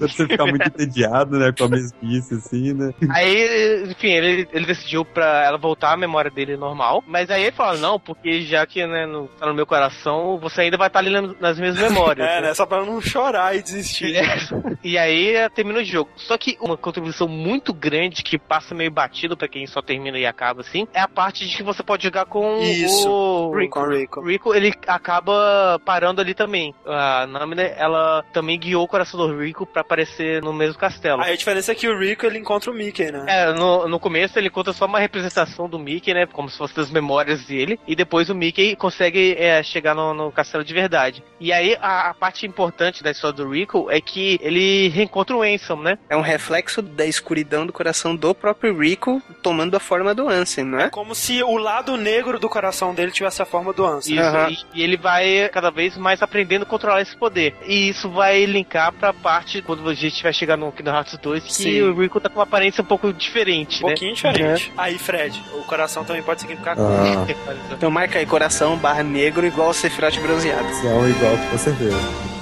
você 0.00 0.26
ficar 0.26 0.46
muito 0.46 0.66
entediado, 0.66 1.38
né? 1.38 1.52
Com 1.56 1.64
a 1.64 1.68
mesmice, 1.68 2.34
assim, 2.34 2.72
né? 2.72 2.92
Aí, 3.10 3.84
enfim, 3.88 4.08
ele, 4.10 4.48
ele 4.52 4.66
decidiu 4.66 5.04
pra 5.04 5.44
ela 5.44 5.58
voltar 5.58 5.92
a 5.92 5.96
memória 5.96 6.30
dele 6.30 6.56
normal. 6.56 7.02
Mas 7.06 7.30
aí 7.30 7.42
ele 7.42 7.52
fala, 7.52 7.76
não, 7.78 7.98
porque 7.98 8.42
já 8.42 8.66
que 8.66 8.84
né, 8.86 9.06
no, 9.06 9.28
tá 9.28 9.46
no 9.46 9.54
meu 9.54 9.66
coração, 9.66 10.38
você 10.38 10.62
ainda 10.62 10.76
vai 10.76 10.88
estar 10.88 10.98
ali 11.00 11.10
na- 11.10 11.34
nas 11.40 11.58
minhas 11.58 11.76
memórias. 11.78 12.22
É, 12.32 12.40
né? 12.40 12.48
né? 12.48 12.54
Só 12.54 12.66
pra 12.66 12.84
não 12.84 13.00
chorar 13.00 13.56
e 13.56 13.62
desistir. 13.62 14.14
E 14.84 14.98
aí 14.98 15.36
é, 15.36 15.48
termina 15.48 15.78
o 15.78 15.84
jogo. 15.84 16.10
Só 16.16 16.36
que 16.36 16.56
uma 16.60 16.76
contribuição 16.76 17.28
muito 17.28 17.72
grande 17.72 18.22
que 18.24 18.36
passa 18.38 18.74
meio 18.74 18.90
batido 18.90 19.36
pra 19.36 19.46
quem 19.46 19.64
só 19.66 19.80
termina 19.80 20.18
e 20.18 20.26
acaba 20.26 20.60
assim, 20.62 20.88
é 20.92 21.00
a 21.00 21.06
parte 21.06 21.46
de 21.46 21.56
que 21.56 21.62
você 21.62 21.82
pode 21.84 22.02
jogar 22.02 22.24
com 22.26 22.58
Isso. 22.60 23.08
o 23.08 23.50
Rico. 23.92 24.20
o 24.20 24.28
Rico, 24.28 24.54
ele 24.54 24.72
acaba 24.86 25.80
parando 25.84 26.20
ali 26.20 26.34
também. 26.34 26.74
A 26.86 27.26
Namine, 27.26 27.72
ela 27.76 28.24
também 28.32 28.58
guiou 28.58 28.84
o 28.84 28.88
coração 28.88 29.18
do 29.18 29.40
Rico 29.40 29.66
pra 29.66 29.82
aparecer 29.82 30.42
no 30.42 30.52
mesmo 30.52 30.78
castelo. 30.78 31.22
Aí 31.22 31.32
a 31.32 31.36
diferença 31.36 31.72
é 31.72 31.74
que 31.74 31.88
o 31.88 31.98
Rico 31.98 32.26
ele 32.26 32.38
encontra 32.38 32.70
o 32.70 32.74
Mickey, 32.74 33.10
né? 33.10 33.24
É, 33.28 33.52
no, 33.52 33.88
no 33.88 34.00
começo 34.00 34.38
ele 34.38 34.50
conta 34.50 34.72
só 34.72 34.86
uma 34.86 34.98
representação 34.98 35.68
do 35.68 35.78
Mickey, 35.78 36.14
né? 36.14 36.26
Como 36.26 36.48
se 36.48 36.58
fosse 36.58 36.74
das 36.74 36.90
memórias 36.90 37.44
dele. 37.44 37.78
E 37.86 37.94
depois 37.94 38.30
o 38.30 38.34
Mickey 38.34 38.76
consegue 38.76 39.36
é, 39.38 39.62
chegar 39.62 39.94
no, 39.94 40.14
no 40.14 40.32
castelo 40.32 40.64
de 40.64 40.74
verdade. 40.74 41.22
E 41.40 41.52
aí 41.52 41.76
a, 41.80 42.10
a 42.10 42.14
parte 42.14 42.46
importante 42.46 43.02
da 43.02 43.10
história 43.10 43.36
do 43.36 43.50
Rico 43.50 43.90
é 43.90 44.00
que 44.00 44.38
ele 44.42 44.88
reencontra 44.88 45.36
o 45.36 45.42
Ansem, 45.42 45.76
né? 45.76 45.98
É 46.08 46.16
um 46.16 46.20
reflexo 46.20 46.82
da 46.82 47.06
escuridão 47.06 47.66
do 47.66 47.72
coração 47.72 48.14
do 48.14 48.34
próprio 48.34 48.78
Rico 48.78 49.22
tomando 49.42 49.76
a 49.76 49.80
forma 49.80 50.14
do 50.14 50.28
Ansem, 50.28 50.64
não 50.64 50.78
é? 50.78 50.90
Como 50.90 51.14
se 51.14 51.42
o 51.42 51.56
lado 51.56 51.96
negro 51.96 52.38
do 52.38 52.48
coração 52.48 52.94
dele 52.94 53.10
tivesse 53.10 53.42
a 53.42 53.44
forma 53.44 53.72
do 53.72 53.81
Isso, 53.98 54.66
e, 54.74 54.80
e 54.80 54.82
ele 54.82 54.96
vai 54.96 55.48
cada 55.52 55.70
vez 55.70 55.96
mais 55.96 56.22
aprendendo 56.22 56.62
a 56.62 56.66
controlar 56.66 57.00
esse 57.02 57.16
poder. 57.16 57.54
E 57.66 57.88
isso 57.88 58.08
vai 58.10 58.44
linkar 58.44 58.92
pra 58.92 59.12
parte, 59.12 59.62
quando 59.62 59.88
a 59.88 59.94
gente 59.94 60.22
vai 60.22 60.32
chegar 60.32 60.56
no 60.56 60.70
Kingdom 60.72 60.92
Hearts 60.94 61.18
2, 61.18 61.44
que 61.44 61.52
Sim. 61.52 61.82
o 61.82 62.00
Rico 62.00 62.20
tá 62.20 62.28
com 62.28 62.36
uma 62.38 62.44
aparência 62.44 62.82
um 62.82 62.86
pouco 62.86 63.12
diferente, 63.12 63.82
Um 63.82 63.86
né? 63.88 63.92
pouquinho 63.92 64.14
diferente. 64.14 64.72
Aí, 64.76 64.98
Fred, 64.98 65.42
o 65.54 65.62
coração 65.64 66.04
também 66.04 66.22
pode 66.22 66.40
significar 66.40 66.76
Ah, 66.78 67.26
Então 67.72 67.90
marca 67.90 68.18
aí 68.18 68.26
coração 68.26 68.76
barra 68.76 69.02
negro 69.02 69.46
igual 69.46 69.70
o 69.70 69.74
Sephiroth 69.74 70.18
bronzeado. 70.20 70.72
são 70.74 71.08
igual, 71.08 71.36
com 71.50 71.58
certeza. 71.58 72.41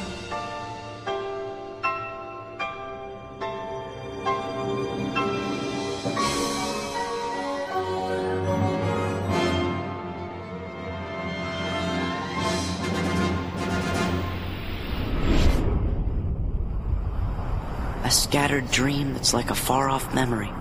Scattered 18.31 18.70
dream 18.70 19.12
that's 19.12 19.35
like 19.35 19.51
a 19.51 19.57
far 19.57 19.90
off 19.90 20.15
memory. 20.15 20.52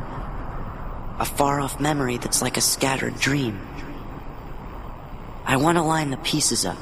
A 1.19 1.25
far 1.25 1.59
off 1.59 1.79
memory 1.79 2.17
that's 2.17 2.41
like 2.41 2.57
a 2.57 2.61
scattered 2.61 3.19
dream. 3.19 3.61
I 5.45 5.57
want 5.57 5.77
to 5.77 5.83
line 5.83 6.09
the 6.09 6.17
pieces 6.17 6.65
up. 6.65 6.79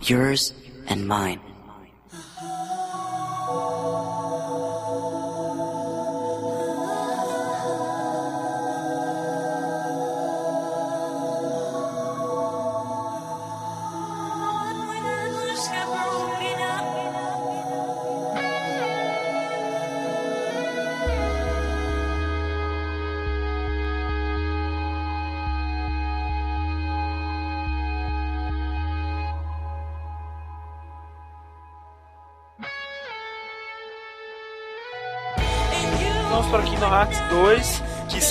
Yours 0.00 0.52
and 0.88 1.06
mine. 1.06 1.38
Uh-huh. 2.12 4.15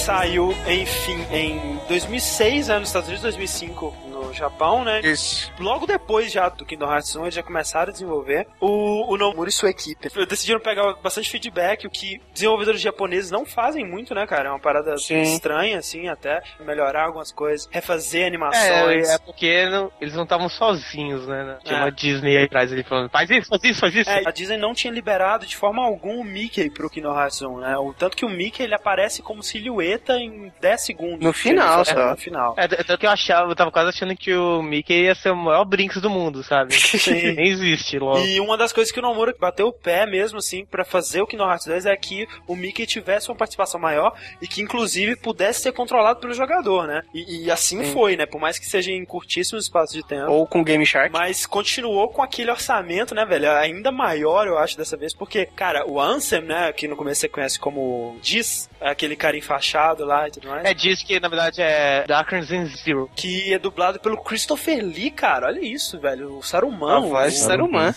Saiu, 0.06 0.56
enfim, 0.68 1.18
em 1.32 1.80
2006, 1.88 2.68
né, 2.68 2.78
nos 2.78 2.90
Estados 2.90 3.08
Unidos, 3.08 3.24
2005 3.24 4.05
no 4.16 4.34
Japão, 4.34 4.84
né? 4.84 5.02
Isso. 5.02 5.52
Logo 5.60 5.86
depois 5.86 6.32
já 6.32 6.50
do 6.50 6.66
Kingdom 6.66 6.92
Hearts 6.92 7.16
1, 7.16 7.24
eles 7.24 7.36
já 7.36 7.44
começaram 7.44 7.90
a 7.90 7.92
desenvolver. 7.92 8.48
O, 8.60 9.14
o 9.14 9.18
Nomura 9.18 9.50
e 9.50 9.52
sua 9.52 9.70
equipe 9.70 10.10
decidiram 10.26 10.60
pegar 10.60 10.94
bastante 10.96 11.30
feedback, 11.30 11.86
o 11.86 11.90
que 11.90 12.22
desenvolvedores 12.34 12.82
japoneses 12.82 13.30
não 13.32 13.46
fazem 13.46 13.86
muito, 13.86 14.14
né, 14.16 14.26
cara? 14.26 14.50
É 14.50 14.52
uma 14.52 14.60
parada 14.60 14.98
Sim. 14.98 15.22
estranha, 15.22 15.78
assim, 15.80 16.08
até 16.08 16.42
melhorar 16.60 17.06
algumas 17.06 17.32
coisas, 17.32 17.68
refazer 17.72 18.24
É, 18.24 18.28
animações. 18.28 19.10
é 19.10 19.18
porque 19.18 19.66
não- 19.70 19.92
eles 20.00 20.14
não 20.14 20.24
estavam 20.24 20.48
sozinhos, 20.50 21.28
né? 21.28 21.58
Tinha 21.64 21.78
É. 21.80 21.82
uma 21.82 21.92
Disney 21.92 22.38
aí 22.38 22.46
atrás 22.46 22.72
ele 22.72 22.84
falando, 22.84 23.10
faz 23.10 23.30
isso, 23.30 23.50
faz 23.50 23.64
isso, 23.64 23.80
faz 23.80 23.96
isso. 23.96 24.10
É, 24.10 24.24
a 24.28 24.32
Disney 24.32 24.58
não 24.58 24.74
tinha 24.74 24.92
liberado 24.92 25.46
de 25.46 25.56
forma 25.58 25.84
alguma 25.84 26.16
o 26.16 26.24
Mickey 26.24 26.70
pro 26.70 26.90
Kingdom 26.90 27.18
Hearts 27.18 27.42
1, 27.42 27.60
né? 27.60 27.78
O 27.78 27.94
tanto 27.94 28.16
que 28.16 28.26
o 28.26 28.30
Mickey 28.30 28.64
ele 28.64 28.74
aparece 28.76 29.22
como 29.22 29.42
silhueta 29.44 30.18
em 30.18 30.52
10 30.62 30.82
segundos. 30.86 31.20
No 31.20 31.34
final, 31.34 31.82
É, 31.82 31.86
só. 31.86 32.10
No 32.12 32.18
final. 32.18 32.54
É, 32.58 32.68
tanto 32.68 32.98
que 32.98 33.06
eu 33.06 33.10
achava, 33.12 33.52
eu 33.52 33.56
tava 33.56 33.72
quase 33.72 33.90
achando 33.90 34.05
que 34.14 34.34
o 34.34 34.62
Mickey 34.62 35.04
ia 35.04 35.16
ser 35.16 35.30
o 35.30 35.36
maior 35.38 35.64
Brinks 35.64 36.02
do 36.02 36.10
mundo, 36.10 36.44
sabe? 36.44 36.74
Sim. 36.74 37.32
Nem 37.32 37.48
existe, 37.48 37.98
logo. 37.98 38.26
E 38.26 38.42
uma 38.42 38.58
das 38.58 38.74
coisas 38.74 38.92
que 38.92 39.00
o 39.00 39.02
Nomura 39.02 39.34
bateu 39.40 39.68
o 39.68 39.74
pé 39.74 40.06
mesmo, 40.06 40.40
assim, 40.40 40.66
pra 40.66 40.84
fazer 40.84 41.22
o 41.22 41.28
Kingdom 41.28 41.50
Hearts 41.50 41.66
2 41.66 41.86
é 41.86 41.96
que 41.96 42.28
o 42.46 42.56
Mickey 42.56 42.86
tivesse 42.86 43.30
uma 43.30 43.36
participação 43.36 43.80
maior 43.80 44.14
e 44.42 44.48
que, 44.48 44.62
inclusive, 44.62 45.16
pudesse 45.16 45.62
ser 45.62 45.72
controlado 45.72 46.20
pelo 46.20 46.34
jogador, 46.34 46.86
né? 46.86 47.04
E, 47.14 47.46
e 47.46 47.52
assim 47.52 47.82
Sim. 47.84 47.94
foi, 47.94 48.18
né? 48.18 48.26
Por 48.26 48.42
mais 48.42 48.60
que 48.60 48.66
seja 48.66 48.92
em 48.92 49.06
curtíssimos 49.06 49.64
espaços 49.64 49.96
de 49.96 50.06
tempo. 50.06 50.30
Ou 50.30 50.46
com 50.46 50.62
Game 50.62 50.86
Shark. 50.86 51.12
Mas 51.14 51.46
continuou 51.46 52.10
com 52.10 52.22
aquele 52.22 52.52
orçamento, 52.52 53.16
né, 53.16 53.26
velho? 53.26 53.50
Ainda 53.52 53.92
maior, 53.92 54.48
eu 54.48 54.58
acho, 54.58 54.78
dessa 54.78 54.98
vez, 54.98 55.14
porque, 55.14 55.46
cara, 55.56 55.88
o 55.88 56.02
Ansem, 56.02 56.42
né, 56.42 56.74
que 56.74 56.88
no 56.88 56.98
começo 56.98 57.22
você 57.22 57.30
conhece 57.30 57.58
como 57.60 58.18
Diz, 58.22 58.70
aquele 58.82 59.16
cara 59.16 59.38
enfaixado 59.38 60.04
lá 60.04 60.28
e 60.28 60.32
tudo 60.32 60.48
mais. 60.48 60.66
É, 60.66 60.74
diz 60.74 61.04
que 61.04 61.20
na 61.20 61.28
verdade 61.28 61.62
é 61.62 62.06
Darkness 62.08 62.52
in 62.52 62.66
Zero. 62.66 63.10
Que 63.16 63.54
é 63.54 63.60
dublado 63.60 63.95
pelo 64.00 64.18
Christopher 64.18 64.82
Lee, 64.84 65.12
cara. 65.12 65.48
Olha 65.48 65.60
isso, 65.64 66.00
velho. 66.00 66.38
O 66.38 66.44
Saruman. 66.44 66.98
A 66.98 67.00
voz 67.02 67.34
de 67.34 67.40
o- 67.42 67.44
Saruman. 67.46 67.94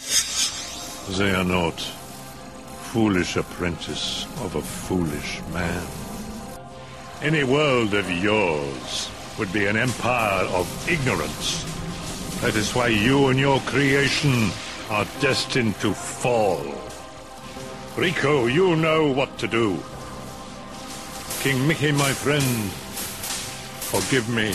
Xehanort, 1.11 1.83
foolish 2.93 3.37
apprentice 3.39 4.27
of 4.45 4.57
a 4.57 4.63
foolish 4.63 5.41
man. 5.53 5.83
Any 7.23 7.43
world 7.45 7.95
of 7.95 8.09
yours 8.11 9.09
would 9.39 9.51
be 9.53 9.67
an 9.67 9.77
empire 9.77 10.45
of 10.55 10.67
ignorance. 10.89 11.65
That 12.43 12.55
is 12.55 12.73
why 12.75 12.89
you 12.89 13.29
and 13.29 13.39
your 13.41 13.61
creation 13.63 14.51
are 14.91 15.07
destined 15.21 15.75
to 15.81 15.93
fall. 15.93 16.63
Rico, 17.97 18.47
you 18.47 18.77
know 18.77 19.09
what 19.13 19.37
to 19.39 19.49
do. 19.49 19.77
King 21.41 21.67
Mickey, 21.67 21.91
my 21.93 22.13
friend, 22.13 22.45
forgive 23.91 24.29
me. 24.29 24.55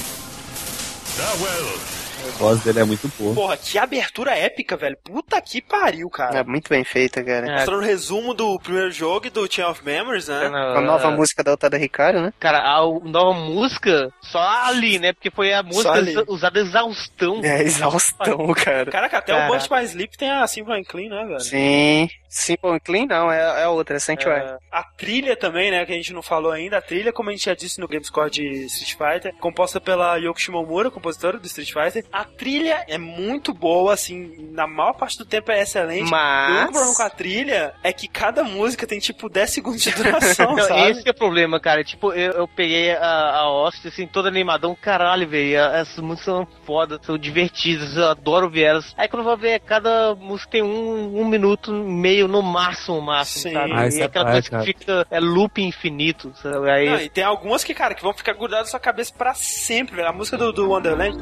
A 1.19 2.37
voz 2.37 2.61
dele 2.61 2.79
é 2.79 2.83
muito 2.83 3.11
boa. 3.19 3.35
Porra, 3.35 3.57
que 3.57 3.77
abertura 3.77 4.35
épica, 4.35 4.75
velho. 4.77 4.97
Puta 5.03 5.39
que 5.41 5.61
pariu, 5.61 6.09
cara. 6.09 6.39
É 6.39 6.43
muito 6.43 6.69
bem 6.69 6.83
feita, 6.83 7.23
cara. 7.23 7.51
Mostrando 7.51 7.81
o 7.81 7.85
resumo 7.85 8.33
do 8.33 8.57
primeiro 8.59 8.89
jogo 8.91 9.27
e 9.27 9.29
do 9.29 9.51
Chain 9.51 9.67
of 9.67 9.83
Memories, 9.83 10.27
né? 10.27 10.47
A 10.47 10.81
nova 10.81 11.11
música 11.11 11.43
da 11.43 11.53
Otada 11.53 11.77
Ricardo, 11.77 12.21
né? 12.21 12.33
Cara, 12.39 12.59
a 12.59 12.79
nova 13.03 13.33
música, 13.33 14.11
só 14.21 14.39
ali, 14.65 14.97
né? 14.97 15.13
Porque 15.13 15.29
foi 15.29 15.53
a 15.53 15.61
música 15.61 15.91
usada 16.27 16.59
exaustão. 16.59 17.41
É, 17.43 17.61
exaustão, 17.61 18.47
cara. 18.53 18.89
Caraca, 18.89 19.17
até 19.17 19.33
Cara. 19.33 19.45
o 19.45 19.47
Burst 19.49 19.69
by 19.69 19.83
Sleep 19.83 20.17
tem 20.17 20.31
a 20.31 20.47
Simple 20.47 20.83
Clean, 20.85 21.09
né, 21.09 21.25
velho? 21.25 21.39
Sim. 21.41 22.09
Simple 22.33 22.71
and 22.71 22.79
Clean 22.79 23.05
não, 23.05 23.31
é, 23.31 23.61
é 23.63 23.67
outra, 23.67 23.95
é 23.95 23.99
Sanctuary. 23.99 24.41
É, 24.43 24.57
a 24.71 24.83
trilha 24.83 25.37
também, 25.37 25.69
né, 25.69 25.85
que 25.85 25.91
a 25.91 25.95
gente 25.95 26.11
não 26.11 26.23
falou 26.23 26.51
ainda, 26.51 26.79
a 26.79 26.81
trilha, 26.81 27.13
como 27.13 27.29
a 27.29 27.31
gente 27.31 27.45
já 27.45 27.53
disse 27.53 27.79
no 27.79 27.87
Gamescore 27.87 28.31
de 28.31 28.65
Street 28.65 28.95
Fighter, 28.97 29.35
composta 29.39 29.79
pela 29.79 30.15
Yoko 30.17 30.41
Shimomura, 30.41 30.89
compositora 30.89 31.37
do 31.37 31.45
Street 31.45 31.71
Fighter. 31.71 32.03
A 32.11 32.23
trilha 32.23 32.83
é 32.87 32.97
muito 32.97 33.53
boa, 33.53 33.93
assim, 33.93 34.49
na 34.51 34.65
maior 34.65 34.93
parte 34.93 35.17
do 35.19 35.25
tempo 35.25 35.51
é 35.51 35.61
excelente. 35.61 36.09
Mas- 36.09 36.49
O 36.49 36.55
único 36.55 36.71
problema 36.73 36.95
com 36.95 37.03
a 37.03 37.09
trilha 37.11 37.73
é 37.83 37.93
que 37.93 38.07
cada 38.07 38.43
música 38.43 38.87
tem, 38.87 38.97
tipo, 38.99 39.29
10 39.29 39.49
segundos 39.51 39.83
de 39.83 39.91
duração, 39.91 40.57
sabe? 40.57 40.89
esse 40.89 41.07
é 41.07 41.11
o 41.11 41.15
problema, 41.15 41.59
cara. 41.59 41.83
Tipo, 41.83 42.13
eu, 42.13 42.31
eu 42.31 42.47
peguei 42.47 42.93
a, 42.95 43.05
a 43.41 43.43
Host, 43.43 43.87
assim, 43.87 44.07
toda 44.07 44.27
animadão. 44.27 44.75
Caralho, 44.81 45.27
velho. 45.27 45.57
Essas 45.59 45.99
músicas 45.99 46.25
são 46.25 46.47
fodas, 46.65 46.99
são 47.03 47.15
divertidas. 47.17 47.95
Eu 47.95 48.09
adoro 48.09 48.49
ver 48.49 48.63
elas. 48.63 48.93
Aí 48.97 49.07
quando 49.07 49.21
eu 49.21 49.27
vou 49.27 49.37
ver, 49.37 49.59
cada 49.59 50.15
música 50.15 50.51
tem 50.51 50.63
um, 50.63 51.19
um 51.21 51.25
minuto 51.25 51.71
e 51.71 52.22
meio, 52.27 52.27
no 52.27 52.41
máximo, 52.41 53.01
máximo, 53.01 53.43
Sim. 53.43 53.53
sabe? 53.53 53.71
Ah, 53.73 53.87
e 53.87 54.01
é 54.01 54.03
aquela 54.05 54.31
coisa 54.31 54.49
que 54.49 54.65
fica. 54.65 55.07
É 55.09 55.19
loop 55.19 55.61
infinito, 55.61 56.31
sabe? 56.41 56.69
Aí. 56.69 56.89
Não, 56.89 56.99
e 57.01 57.09
tem 57.09 57.23
algumas 57.23 57.63
que, 57.63 57.73
cara, 57.73 57.93
que 57.93 58.01
vão 58.01 58.13
ficar 58.13 58.33
grudadas 58.33 58.67
na 58.67 58.71
sua 58.71 58.79
cabeça 58.79 59.13
pra 59.17 59.33
sempre, 59.33 59.95
velho. 59.95 60.07
A 60.09 60.13
música 60.13 60.37
do, 60.37 60.51
do 60.51 60.69
Wonderland. 60.69 61.17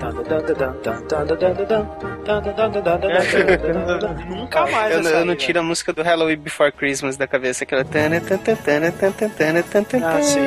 Nunca 4.30 4.66
mais. 4.68 4.96
eu, 4.96 5.04
não- 5.04 5.12
eu 5.12 5.26
não 5.26 5.36
tiro 5.36 5.60
a 5.60 5.64
música 5.64 5.94
do 5.94 6.02
Halloween 6.02 6.38
Before 6.38 6.72
Christmas 6.72 7.18
da 7.18 7.28
cabeça, 7.28 7.64
aquela. 7.64 7.82
Ah, 10.04 10.22
sim. 10.22 10.40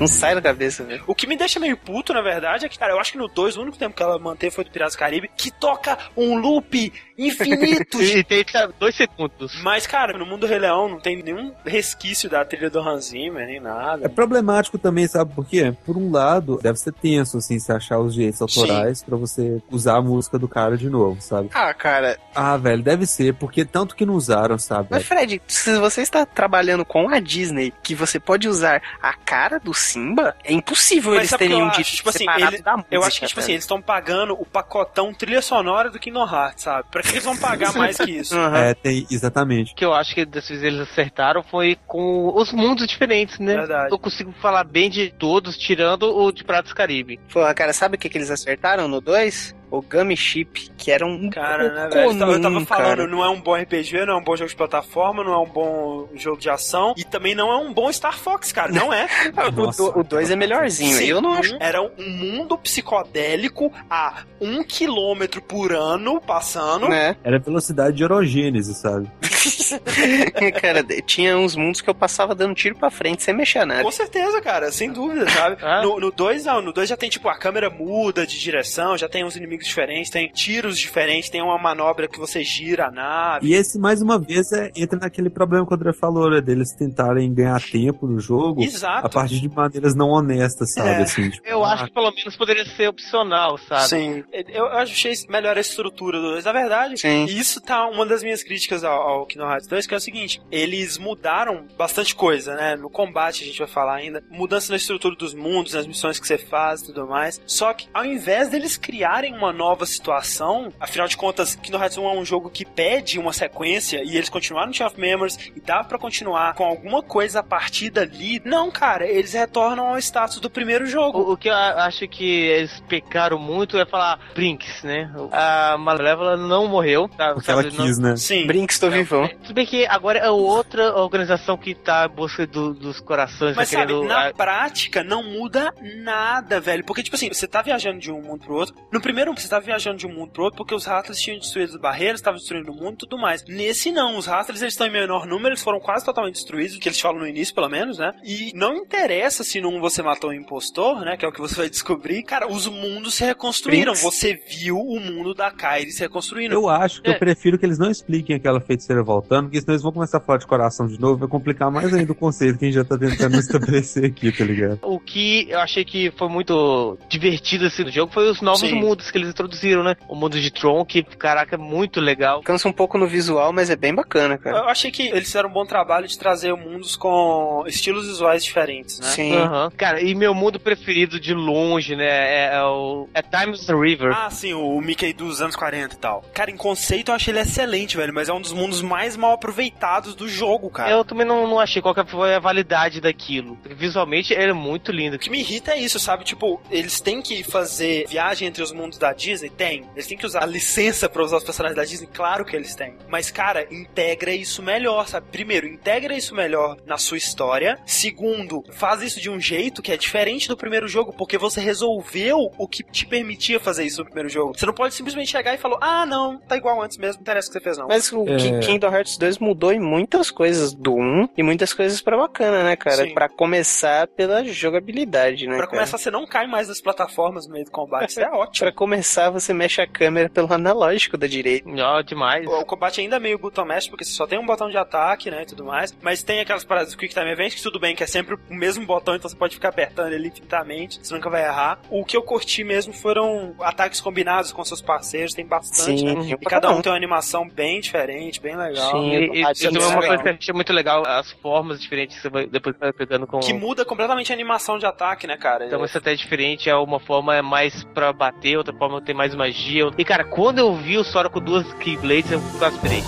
Não 0.00 0.06
sai 0.06 0.34
da 0.34 0.42
cabeça, 0.42 0.84
velho. 0.84 1.02
O 1.06 1.14
que 1.14 1.26
me 1.26 1.36
deixa 1.36 1.58
meio 1.60 1.76
puto, 1.76 2.12
na 2.12 2.20
verdade, 2.22 2.66
é 2.66 2.68
que, 2.68 2.78
cara, 2.78 2.92
eu 2.92 3.00
acho 3.00 3.12
que 3.12 3.18
no 3.18 3.28
2, 3.28 3.56
o 3.56 3.62
único 3.62 3.78
tempo 3.78 3.94
que 3.96 4.02
ela 4.02 4.18
manteve 4.18 4.54
foi 4.54 4.64
do 4.64 4.70
Piratas 4.70 4.94
do 4.94 4.98
Caribe, 4.98 5.30
que 5.36 5.50
toca 5.50 5.96
um 6.16 6.36
loop 6.38 6.92
infinito. 7.18 8.02
E 8.02 8.22
tem 8.24 8.44
dois 8.78 8.94
segundos. 8.94 9.60
Mas, 9.62 9.86
cara, 9.86 10.16
no 10.16 10.24
mundo 10.26 10.40
do 10.40 10.46
Rei 10.46 10.58
Leão 10.58 10.88
não 10.88 11.00
tem 11.00 11.22
nenhum 11.22 11.52
resquício 11.64 12.28
da 12.30 12.44
trilha 12.44 12.70
do 12.70 12.80
Hans 12.80 13.06
Zimmer, 13.06 13.46
nem 13.46 13.56
É 13.56 13.60
nada. 13.60 14.08
problemático 14.08 14.78
também, 14.78 15.06
sabe 15.06 15.34
por 15.34 15.44
quê? 15.46 15.74
Por 15.84 15.96
um 15.96 16.10
lado, 16.10 16.58
deve 16.62 16.78
ser 16.78 16.92
tenso, 16.92 17.38
assim, 17.38 17.58
se 17.58 17.70
achar 17.72 17.98
os 17.98 18.14
direitos 18.14 18.40
autorais 18.40 19.02
pra 19.02 19.16
você 19.16 19.60
usar 19.70 19.96
a 19.96 20.02
música 20.02 20.38
do 20.38 20.48
cara 20.48 20.76
de 20.76 20.88
novo, 20.88 21.20
sabe? 21.20 21.50
Ah, 21.54 21.72
cara. 21.74 22.18
Ah, 22.34 22.56
velho, 22.56 22.82
deve 22.82 23.06
ser, 23.06 23.34
porque 23.34 23.64
tanto 23.64 23.94
que 23.96 24.06
não 24.06 24.14
usaram, 24.14 24.58
sabe? 24.58 24.88
Mas, 24.90 25.04
Fred, 25.04 25.40
se 25.46 25.78
você 25.78 26.02
está 26.02 26.24
trabalhando 26.26 26.84
com 26.84 27.08
a 27.08 27.18
Disney, 27.20 27.72
que 27.82 27.94
você 27.94 28.18
pode 28.20 28.48
usar 28.48 28.82
a 29.02 29.12
cara 29.14 29.58
do 29.58 29.72
Simba, 29.74 30.34
é 30.44 30.52
impossível 30.52 31.12
Mas 31.12 31.20
eles 31.32 31.38
terem 31.38 31.62
um 31.62 31.70
dito 31.70 31.86
Tipo 31.96 32.08
assim, 32.10 32.26
ele- 32.28 32.58
da 32.62 32.72
música. 32.76 32.94
eu 32.94 33.02
acho 33.02 33.20
que, 33.20 33.26
tipo 33.26 33.40
assim, 33.40 33.52
eles 33.52 33.64
estão 33.64 33.80
pagando 33.80 34.34
o 34.34 34.44
pacotão 34.44 35.12
trilha 35.14 35.40
sonora 35.42 35.90
do 35.90 35.98
Kingdom 35.98 36.26
Hearts, 36.26 36.64
sabe? 36.64 36.86
Pra 36.90 37.02
que 37.02 37.10
eles 37.10 37.24
vão 37.24 37.36
pagar 37.36 37.72
mais 37.74 37.96
que 37.96 38.10
isso? 38.10 38.35
Aham. 38.38 38.58
É, 38.58 38.74
tem, 38.74 39.06
exatamente. 39.10 39.72
O 39.72 39.76
que 39.76 39.84
eu 39.84 39.94
acho 39.94 40.14
que 40.14 40.24
dessa 40.24 40.52
vez 40.52 40.62
eles 40.62 40.80
acertaram 40.80 41.42
foi 41.42 41.76
com 41.86 42.32
os 42.34 42.52
mundos 42.52 42.86
diferentes, 42.86 43.38
né? 43.38 43.56
Verdade. 43.56 43.92
Eu 43.92 43.98
consigo 43.98 44.32
falar 44.40 44.64
bem 44.64 44.90
de 44.90 45.10
todos, 45.10 45.56
tirando 45.56 46.16
o 46.16 46.32
de 46.32 46.44
Pratos 46.44 46.72
Caribe. 46.72 47.18
Porra, 47.32 47.54
cara, 47.54 47.72
sabe 47.72 47.96
o 47.96 47.98
que, 47.98 48.08
que 48.08 48.18
eles 48.18 48.30
acertaram 48.30 48.88
no 48.88 49.00
2? 49.00 49.54
O 49.70 49.82
Gummy 49.82 50.16
Ship, 50.16 50.70
que 50.78 50.90
era 50.92 51.04
um 51.04 51.28
Cara, 51.28 51.72
né, 51.72 51.88
velho? 51.88 52.10
Eu 52.12 52.18
tava- 52.18 52.32
Eu 52.32 52.40
tava 52.40 52.54
comum, 52.54 52.66
falando, 52.66 52.86
cara. 52.86 53.06
não 53.08 53.24
é 53.24 53.28
um 53.28 53.40
bom 53.40 53.54
RPG, 53.56 54.06
não 54.06 54.14
é 54.14 54.16
um 54.16 54.22
bom 54.24 54.36
jogo 54.36 54.48
de 54.48 54.56
plataforma, 54.56 55.24
não 55.24 55.32
é 55.32 55.38
um 55.38 55.46
bom 55.48 56.08
jogo 56.14 56.38
de 56.40 56.48
ação 56.48 56.94
e 56.96 57.02
também 57.04 57.34
não 57.34 57.50
é 57.52 57.56
um 57.56 57.72
bom 57.72 57.92
Star 57.92 58.16
Fox, 58.18 58.52
cara. 58.52 58.70
Não 58.70 58.92
é. 58.92 59.06
Nossa. 59.54 59.82
O 59.98 60.04
2 60.04 60.30
é 60.30 60.36
melhorzinho, 60.36 61.00
eu 61.00 61.20
não 61.20 61.32
acho. 61.34 61.56
Era 61.60 61.82
um 61.82 62.08
mundo 62.08 62.56
psicodélico 62.58 63.72
a 63.90 64.22
um 64.40 64.62
quilômetro 64.62 65.42
por 65.42 65.72
ano 65.72 66.20
passando. 66.20 66.88
Né? 66.88 67.16
Era 67.24 67.38
velocidade 67.38 67.96
de 67.96 68.04
orogênese, 68.04 68.74
sabe? 68.74 69.10
cara, 70.60 70.82
tinha 71.04 71.36
uns 71.36 71.56
mundos 71.56 71.80
que 71.80 71.88
eu 71.88 71.94
passava 71.94 72.34
dando 72.34 72.54
tiro 72.54 72.76
pra 72.76 72.90
frente 72.90 73.22
sem 73.22 73.34
mexer 73.34 73.64
nada. 73.64 73.82
Com 73.82 73.90
certeza, 73.90 74.40
cara, 74.40 74.70
sem 74.72 74.92
dúvida, 74.92 75.28
sabe? 75.30 75.56
Ah. 75.66 75.82
No 75.82 76.12
2, 76.12 76.44
não. 76.44 76.62
No 76.62 76.72
2 76.72 76.88
já 76.88 76.96
tem, 76.96 77.10
tipo, 77.10 77.28
a 77.28 77.36
câmera 77.36 77.68
muda 77.68 78.26
de 78.26 78.38
direção, 78.38 78.96
já 78.96 79.08
tem 79.08 79.24
uns 79.24 79.34
inimigos 79.36 79.66
diferentes, 79.66 80.10
tem 80.10 80.28
tiros 80.28 80.78
diferentes, 80.78 81.28
tem 81.28 81.42
uma 81.42 81.58
manobra 81.58 82.06
que 82.06 82.18
você 82.18 82.44
gira 82.44 82.86
a 82.86 82.90
nave. 82.90 83.48
E 83.48 83.54
esse, 83.54 83.78
mais 83.78 84.00
uma 84.00 84.18
vez, 84.18 84.52
é, 84.52 84.70
entra 84.76 84.98
naquele 84.98 85.28
problema 85.28 85.66
que 85.66 85.72
o 85.72 85.74
André 85.74 85.92
falou, 85.92 86.30
né? 86.30 86.40
Deles 86.40 86.72
tentarem 86.72 87.32
ganhar 87.34 87.60
tempo 87.60 88.06
no 88.06 88.20
jogo 88.20 88.62
Exato. 88.62 89.06
a 89.06 89.10
partir 89.10 89.40
de 89.40 89.48
maneiras 89.48 89.94
não 89.94 90.10
honestas, 90.10 90.72
sabe? 90.72 90.90
É. 90.90 91.02
Assim, 91.02 91.30
tipo, 91.30 91.46
Eu 91.48 91.64
ah, 91.64 91.72
acho 91.72 91.86
que 91.86 91.92
pelo 91.92 92.12
menos 92.12 92.36
poderia 92.36 92.64
ser 92.64 92.88
opcional, 92.88 93.58
sabe? 93.58 93.88
Sim. 93.88 94.24
Eu 94.32 94.66
achei 94.66 95.14
melhor 95.28 95.56
a 95.56 95.60
estrutura 95.60 96.20
do 96.20 96.30
2. 96.30 96.44
Na 96.44 96.52
verdade, 96.52 96.98
Sim. 96.98 97.24
isso 97.24 97.60
tá 97.60 97.86
uma 97.88 98.06
das 98.06 98.22
minhas 98.22 98.42
críticas 98.42 98.84
ao, 98.84 99.00
ao 99.00 99.26
Kingdom 99.36 99.50
Hearts 99.50 99.66
2, 99.68 99.86
que 99.86 99.94
é 99.94 99.96
o 99.96 100.00
seguinte: 100.00 100.40
eles 100.50 100.96
mudaram 100.96 101.66
bastante 101.76 102.14
coisa, 102.14 102.54
né? 102.54 102.74
No 102.76 102.88
combate 102.88 103.44
a 103.44 103.46
gente 103.46 103.58
vai 103.58 103.68
falar 103.68 103.96
ainda. 103.96 104.22
Mudança 104.30 104.72
na 104.72 104.76
estrutura 104.76 105.14
dos 105.14 105.34
mundos, 105.34 105.74
nas 105.74 105.86
missões 105.86 106.18
que 106.18 106.26
você 106.26 106.38
faz 106.38 106.80
e 106.80 106.86
tudo 106.86 107.06
mais. 107.06 107.40
Só 107.46 107.72
que 107.74 107.88
ao 107.92 108.04
invés 108.04 108.48
deles 108.48 108.76
criarem 108.76 109.34
uma 109.34 109.52
nova 109.52 109.84
situação, 109.84 110.72
afinal 110.80 111.06
de 111.06 111.16
contas, 111.16 111.54
Kingdom 111.54 111.78
Hearts 111.78 111.98
1 111.98 112.08
é 112.08 112.12
um 112.14 112.24
jogo 112.24 112.48
que 112.48 112.64
pede 112.64 113.18
uma 113.18 113.32
sequência 113.32 114.02
e 114.02 114.16
eles 114.16 114.28
continuaram 114.28 114.68
no 114.68 114.74
Chain 114.74 114.86
of 114.86 114.98
Memories 115.00 115.50
e 115.54 115.60
dá 115.60 115.84
pra 115.84 115.98
continuar 115.98 116.54
com 116.54 116.64
alguma 116.64 117.02
coisa 117.02 117.40
a 117.40 117.42
partir 117.42 117.90
dali. 117.90 118.40
Não, 118.44 118.70
cara, 118.70 119.06
eles 119.06 119.34
retornam 119.34 119.88
ao 119.88 119.98
status 119.98 120.40
do 120.40 120.48
primeiro 120.48 120.86
jogo. 120.86 121.18
O, 121.18 121.32
o 121.32 121.36
que 121.36 121.48
eu 121.48 121.54
acho 121.54 122.08
que 122.08 122.24
eles 122.24 122.80
pecaram 122.88 123.38
muito 123.38 123.76
é 123.76 123.84
falar 123.84 124.18
Brinks, 124.34 124.82
né? 124.82 125.10
A 125.32 125.76
Malévola 125.78 126.36
não 126.36 126.66
morreu, 126.68 127.08
tá? 127.08 127.34
porque 127.34 127.50
ela 127.50 127.62
sabe? 127.62 127.76
Não- 127.76 127.84
quis, 127.84 127.98
né? 127.98 128.16
Sim. 128.16 128.46
Brinks, 128.46 128.78
tô 128.78 128.88
vivão. 128.88 129.25
Só. 129.30 129.36
Tudo 129.42 129.54
bem 129.54 129.66
que 129.66 129.86
agora 129.86 130.18
é 130.18 130.30
outra 130.30 130.94
organização 130.96 131.56
que 131.56 131.74
tá 131.74 132.08
em 132.10 132.14
busca 132.14 132.46
do- 132.46 132.74
dos 132.74 133.00
corações, 133.00 133.56
Mas 133.56 133.70
tá 133.70 133.78
sabe, 133.78 133.92
querendo. 133.92 134.08
na 134.08 134.32
prática 134.32 135.02
não 135.04 135.22
muda 135.22 135.72
nada, 136.02 136.60
velho. 136.60 136.84
Porque, 136.84 137.02
tipo 137.02 137.16
assim, 137.16 137.28
você 137.28 137.46
tá 137.46 137.62
viajando 137.62 137.98
de 137.98 138.10
um 138.10 138.20
mundo 138.22 138.44
pro 138.44 138.54
outro. 138.54 138.74
No 138.92 139.00
primeiro, 139.00 139.32
você 139.34 139.48
tá 139.48 139.58
viajando 139.58 139.98
de 139.98 140.06
um 140.06 140.12
mundo 140.12 140.30
pro 140.32 140.44
outro 140.44 140.56
porque 140.58 140.74
os 140.74 140.84
Rattlers 140.84 141.20
tinham 141.20 141.38
destruído 141.38 141.74
as 141.74 141.80
barreiras, 141.80 142.20
estavam 142.20 142.38
destruindo 142.38 142.72
o 142.72 142.74
mundo 142.74 142.94
e 142.94 142.98
tudo 142.98 143.18
mais. 143.18 143.44
Nesse 143.46 143.90
não, 143.90 144.16
os 144.16 144.26
Rattlers 144.26 144.60
eles 144.62 144.74
estão 144.74 144.86
em 144.86 144.90
menor 144.90 145.26
número, 145.26 145.48
eles 145.50 145.62
foram 145.62 145.80
quase 145.80 146.04
totalmente 146.04 146.34
destruídos, 146.34 146.76
o 146.76 146.80
que 146.80 146.88
eles 146.88 147.00
falam 147.00 147.20
no 147.20 147.26
início, 147.26 147.54
pelo 147.54 147.68
menos, 147.68 147.98
né? 147.98 148.12
E 148.24 148.52
não 148.54 148.76
interessa 148.76 149.42
se 149.44 149.60
num 149.60 149.80
você 149.80 150.02
matou 150.02 150.30
um 150.30 150.32
impostor, 150.32 151.00
né? 151.04 151.16
Que 151.16 151.24
é 151.24 151.28
o 151.28 151.32
que 151.32 151.40
você 151.40 151.54
vai 151.54 151.70
descobrir. 151.70 152.22
Cara, 152.22 152.50
os 152.50 152.66
mundos 152.66 153.14
se 153.14 153.24
reconstruíram. 153.24 153.92
Prince. 153.92 154.04
Você 154.04 154.34
viu 154.34 154.76
o 154.78 155.00
mundo 155.00 155.34
da 155.34 155.50
Kairi 155.50 155.90
se 155.90 156.00
reconstruindo. 156.00 156.54
Eu 156.54 156.68
acho 156.68 157.02
que 157.02 157.10
É. 157.10 157.14
eu 157.14 157.18
prefiro 157.18 157.58
que 157.58 157.66
eles 157.66 157.78
não 157.78 157.90
expliquem 157.90 158.36
aquela 158.36 158.60
feiticeira 158.60 159.02
voltando, 159.16 159.44
porque 159.44 159.60
senão 159.60 159.74
eles 159.74 159.82
vão 159.82 159.92
começar 159.92 160.18
a 160.18 160.20
falar 160.20 160.38
de 160.38 160.46
coração 160.46 160.86
de 160.86 161.00
novo, 161.00 161.16
vai 161.16 161.28
complicar 161.28 161.70
mais 161.70 161.92
ainda 161.92 162.12
o 162.12 162.14
conceito 162.14 162.58
que 162.58 162.64
a 162.64 162.68
gente 162.68 162.74
já 162.74 162.84
tá 162.84 162.98
tentando 162.98 163.36
estabelecer 163.38 164.04
aqui, 164.04 164.30
tá 164.32 164.44
ligado? 164.44 164.78
O 164.82 164.98
que 164.98 165.46
eu 165.50 165.60
achei 165.60 165.84
que 165.84 166.12
foi 166.16 166.28
muito 166.28 166.98
divertido 167.08 167.66
assim 167.66 167.84
no 167.84 167.90
jogo 167.90 168.12
foi 168.12 168.30
os 168.30 168.40
novos 168.40 168.60
Sim. 168.60 168.74
mundos 168.74 169.10
que 169.10 169.18
eles 169.18 169.30
introduziram, 169.30 169.82
né? 169.82 169.96
O 170.08 170.14
mundo 170.14 170.40
de 170.40 170.50
Tron, 170.50 170.84
que, 170.84 171.02
caraca, 171.02 171.56
é 171.56 171.58
muito 171.58 172.00
legal. 172.00 172.42
Cansa 172.42 172.68
um 172.68 172.72
pouco 172.72 172.98
no 172.98 173.06
visual, 173.06 173.52
mas 173.52 173.70
é 173.70 173.76
bem 173.76 173.94
bacana, 173.94 174.38
cara. 174.38 174.58
Eu 174.58 174.68
achei 174.68 174.90
que 174.90 175.08
eles 175.08 175.24
fizeram 175.24 175.48
um 175.48 175.52
bom 175.52 175.64
trabalho 175.64 176.06
de 176.06 176.18
trazer 176.18 176.52
mundos 176.54 176.96
com 176.96 177.64
estilos 177.66 178.06
visuais 178.06 178.44
diferentes, 178.44 179.00
né? 179.00 179.36
Aham. 179.36 179.70
Cara, 179.76 180.00
e 180.00 180.14
meu 180.14 180.34
mundo 180.34 180.58
preferido 180.58 181.18
de 181.18 181.34
longe, 181.34 181.96
né? 181.96 182.06
É, 182.06 182.54
é 182.56 182.62
o. 182.64 183.08
É 183.14 183.22
Times 183.22 183.66
River. 183.68 184.12
Ah, 184.12 184.30
sim, 184.30 184.54
o 184.54 184.80
Mickey 184.80 185.12
dos 185.12 185.40
anos 185.40 185.56
40 185.56 185.94
e 185.94 185.98
tal. 185.98 186.24
Cara, 186.32 186.50
em 186.50 186.56
conceito 186.56 187.10
eu 187.10 187.14
achei 187.14 187.32
ele 187.32 187.40
excelente, 187.40 187.96
velho, 187.96 188.12
mas 188.12 188.28
é 188.28 188.32
um 188.32 188.40
dos 188.40 188.52
mundos 188.52 188.82
mais 188.82 188.95
mal 189.16 189.32
aproveitados 189.32 190.14
do 190.14 190.28
jogo, 190.28 190.70
cara. 190.70 190.90
Eu 190.90 191.04
também 191.04 191.26
não, 191.26 191.46
não 191.46 191.58
achei 191.60 191.82
qual 191.82 191.94
que 191.94 192.04
foi 192.06 192.34
a 192.34 192.38
validade 192.38 193.00
daquilo. 193.00 193.58
Visualmente 193.64 194.32
ele 194.32 194.50
é 194.50 194.54
muito 194.54 194.92
lindo. 194.92 195.16
O 195.16 195.18
que 195.18 195.28
me 195.30 195.40
irrita 195.40 195.72
é 195.72 195.78
isso, 195.78 195.98
sabe? 195.98 196.24
Tipo, 196.24 196.60
eles 196.70 197.00
têm 197.00 197.20
que 197.20 197.42
fazer 197.44 198.06
viagem 198.08 198.48
entre 198.48 198.62
os 198.62 198.72
mundos 198.72 198.98
da 198.98 199.12
Disney? 199.12 199.50
Tem. 199.50 199.84
Eles 199.94 200.06
têm 200.06 200.16
que 200.16 200.24
usar 200.26 200.42
a 200.42 200.46
licença 200.46 201.08
pra 201.08 201.22
usar 201.22 201.36
os 201.38 201.44
personagens 201.44 201.76
da 201.76 201.84
Disney? 201.84 202.08
Claro 202.12 202.44
que 202.44 202.54
eles 202.56 202.74
têm. 202.74 202.94
Mas, 203.08 203.30
cara, 203.30 203.66
integra 203.72 204.32
isso 204.32 204.62
melhor, 204.62 205.06
sabe? 205.08 205.26
Primeiro, 205.30 205.66
integra 205.66 206.14
isso 206.16 206.34
melhor 206.34 206.76
na 206.86 206.96
sua 206.98 207.16
história. 207.16 207.78
Segundo, 207.84 208.62
faz 208.72 209.02
isso 209.02 209.20
de 209.20 209.28
um 209.28 209.40
jeito 209.40 209.82
que 209.82 209.92
é 209.92 209.96
diferente 209.96 210.48
do 210.48 210.56
primeiro 210.56 210.86
jogo, 210.88 211.12
porque 211.12 211.36
você 211.36 211.60
resolveu 211.60 212.50
o 212.58 212.68
que 212.68 212.82
te 212.84 213.04
permitia 213.06 213.58
fazer 213.58 213.84
isso 213.84 213.98
no 214.00 214.04
primeiro 214.04 214.28
jogo. 214.28 214.56
Você 214.56 214.64
não 214.66 214.72
pode 214.72 214.94
simplesmente 214.94 215.30
chegar 215.30 215.54
e 215.54 215.58
falar, 215.58 215.78
ah, 215.80 216.06
não, 216.06 216.38
tá 216.38 216.56
igual 216.56 216.80
antes 216.82 216.96
mesmo, 216.98 217.16
não 217.16 217.22
interessa 217.22 217.48
o 217.48 217.52
que 217.52 217.58
você 217.58 217.64
fez, 217.64 217.78
não. 217.78 217.88
Mas 217.88 218.12
o 218.12 218.24
É. 218.28 218.36
Ki- 218.36 218.66
Kingdom 218.86 218.94
Hearts 218.94 219.18
2 219.18 219.38
mudou 219.38 219.72
em 219.72 219.80
muitas 219.80 220.30
coisas 220.30 220.72
do 220.72 220.94
1 220.94 221.28
e 221.36 221.42
muitas 221.42 221.72
coisas 221.72 222.00
pra 222.00 222.16
bacana, 222.16 222.62
né, 222.62 222.76
cara? 222.76 223.06
Pra 223.12 223.28
começar 223.28 224.06
pela 224.06 224.44
jogabilidade, 224.44 225.46
né? 225.46 225.56
Pra 225.56 225.66
cara? 225.66 225.78
começar, 225.78 225.98
você 225.98 226.10
não 226.10 226.26
cai 226.26 226.46
mais 226.46 226.68
das 226.68 226.80
plataformas 226.80 227.46
no 227.46 227.52
meio 227.52 227.64
do 227.64 227.70
combate, 227.70 228.10
isso 228.10 228.20
é 228.20 228.30
ótimo. 228.30 228.66
Pra 228.66 228.72
começar, 228.72 229.30
você 229.30 229.52
mexe 229.52 229.80
a 229.80 229.86
câmera 229.86 230.28
pelo 230.28 230.52
analógico 230.52 231.16
da 231.16 231.26
direita. 231.26 231.68
Ó, 231.68 232.02
demais. 232.02 232.46
O 232.46 232.64
combate 232.64 233.00
ainda 233.00 233.16
é 233.16 233.20
meio 233.20 233.38
button 233.38 233.64
mash, 233.64 233.88
porque 233.88 234.04
você 234.04 234.12
só 234.12 234.26
tem 234.26 234.38
um 234.38 234.46
botão 234.46 234.70
de 234.70 234.76
ataque, 234.76 235.30
né, 235.30 235.42
e 235.42 235.46
tudo 235.46 235.64
mais. 235.64 235.96
Mas 236.00 236.22
tem 236.22 236.40
aquelas 236.40 236.64
paradas 236.64 236.92
do 236.92 236.98
Quick 236.98 237.14
Time 237.14 237.30
Event, 237.30 237.54
que 237.54 237.62
tudo 237.62 237.80
bem, 237.80 237.94
que 237.94 238.02
é 238.02 238.06
sempre 238.06 238.34
o 238.34 238.54
mesmo 238.54 238.84
botão, 238.86 239.16
então 239.16 239.28
você 239.28 239.36
pode 239.36 239.54
ficar 239.54 239.70
apertando 239.70 240.12
ele 240.12 240.28
infinitamente, 240.28 241.00
você 241.02 241.14
nunca 241.14 241.30
vai 241.30 241.44
errar. 241.44 241.78
O 241.90 242.04
que 242.04 242.16
eu 242.16 242.22
curti 242.22 242.62
mesmo 242.64 242.92
foram 242.92 243.54
ataques 243.60 244.00
combinados 244.00 244.52
com 244.52 244.64
seus 244.64 244.80
parceiros, 244.80 245.34
tem 245.34 245.46
bastante, 245.46 246.00
Sim, 246.00 246.14
né? 246.14 246.36
E 246.40 246.44
cada 246.44 246.70
um 246.70 246.80
tem 246.80 246.90
uma 246.92 246.96
animação 246.96 247.48
bem 247.48 247.80
diferente, 247.80 248.40
bem 248.40 248.56
legal. 248.56 248.75
Sim, 248.80 249.10
e, 249.10 249.40
e, 249.40 249.44
Ah, 249.44 249.52
e 249.52 249.62
também 249.62 249.82
uma 249.82 249.98
coisa 249.98 250.18
que 250.22 250.28
eu 250.28 250.34
achei 250.34 250.54
muito 250.54 250.72
legal, 250.72 251.06
as 251.06 251.32
formas 251.32 251.80
diferentes 251.80 252.16
que 252.16 252.22
você 252.22 252.28
vai 252.28 252.46
depois 252.46 252.76
vai 252.78 252.92
pegando 252.92 253.26
com. 253.26 253.40
Que 253.40 253.52
muda 253.52 253.84
completamente 253.84 254.32
a 254.32 254.34
animação 254.34 254.78
de 254.78 254.86
ataque, 254.86 255.26
né, 255.26 255.36
cara? 255.36 255.66
Então 255.66 255.84
isso 255.84 255.96
até 255.98 256.12
é 256.12 256.14
diferente, 256.16 256.68
é 256.68 256.76
uma 256.76 257.00
forma 257.00 257.34
é 257.34 257.42
mais 257.42 257.84
pra 257.94 258.12
bater, 258.12 258.56
outra 258.56 258.74
forma 258.74 259.00
tem 259.00 259.14
mais 259.14 259.34
magia. 259.34 259.90
E 259.96 260.04
cara, 260.04 260.24
quando 260.24 260.58
eu 260.58 260.74
vi 260.74 260.96
o 260.98 261.04
Sora 261.04 261.28
com 261.28 261.40
duas 261.40 261.72
Keyblades, 261.74 262.32
eu 262.32 262.40
quase 262.58 262.78
pirei. 262.80 263.02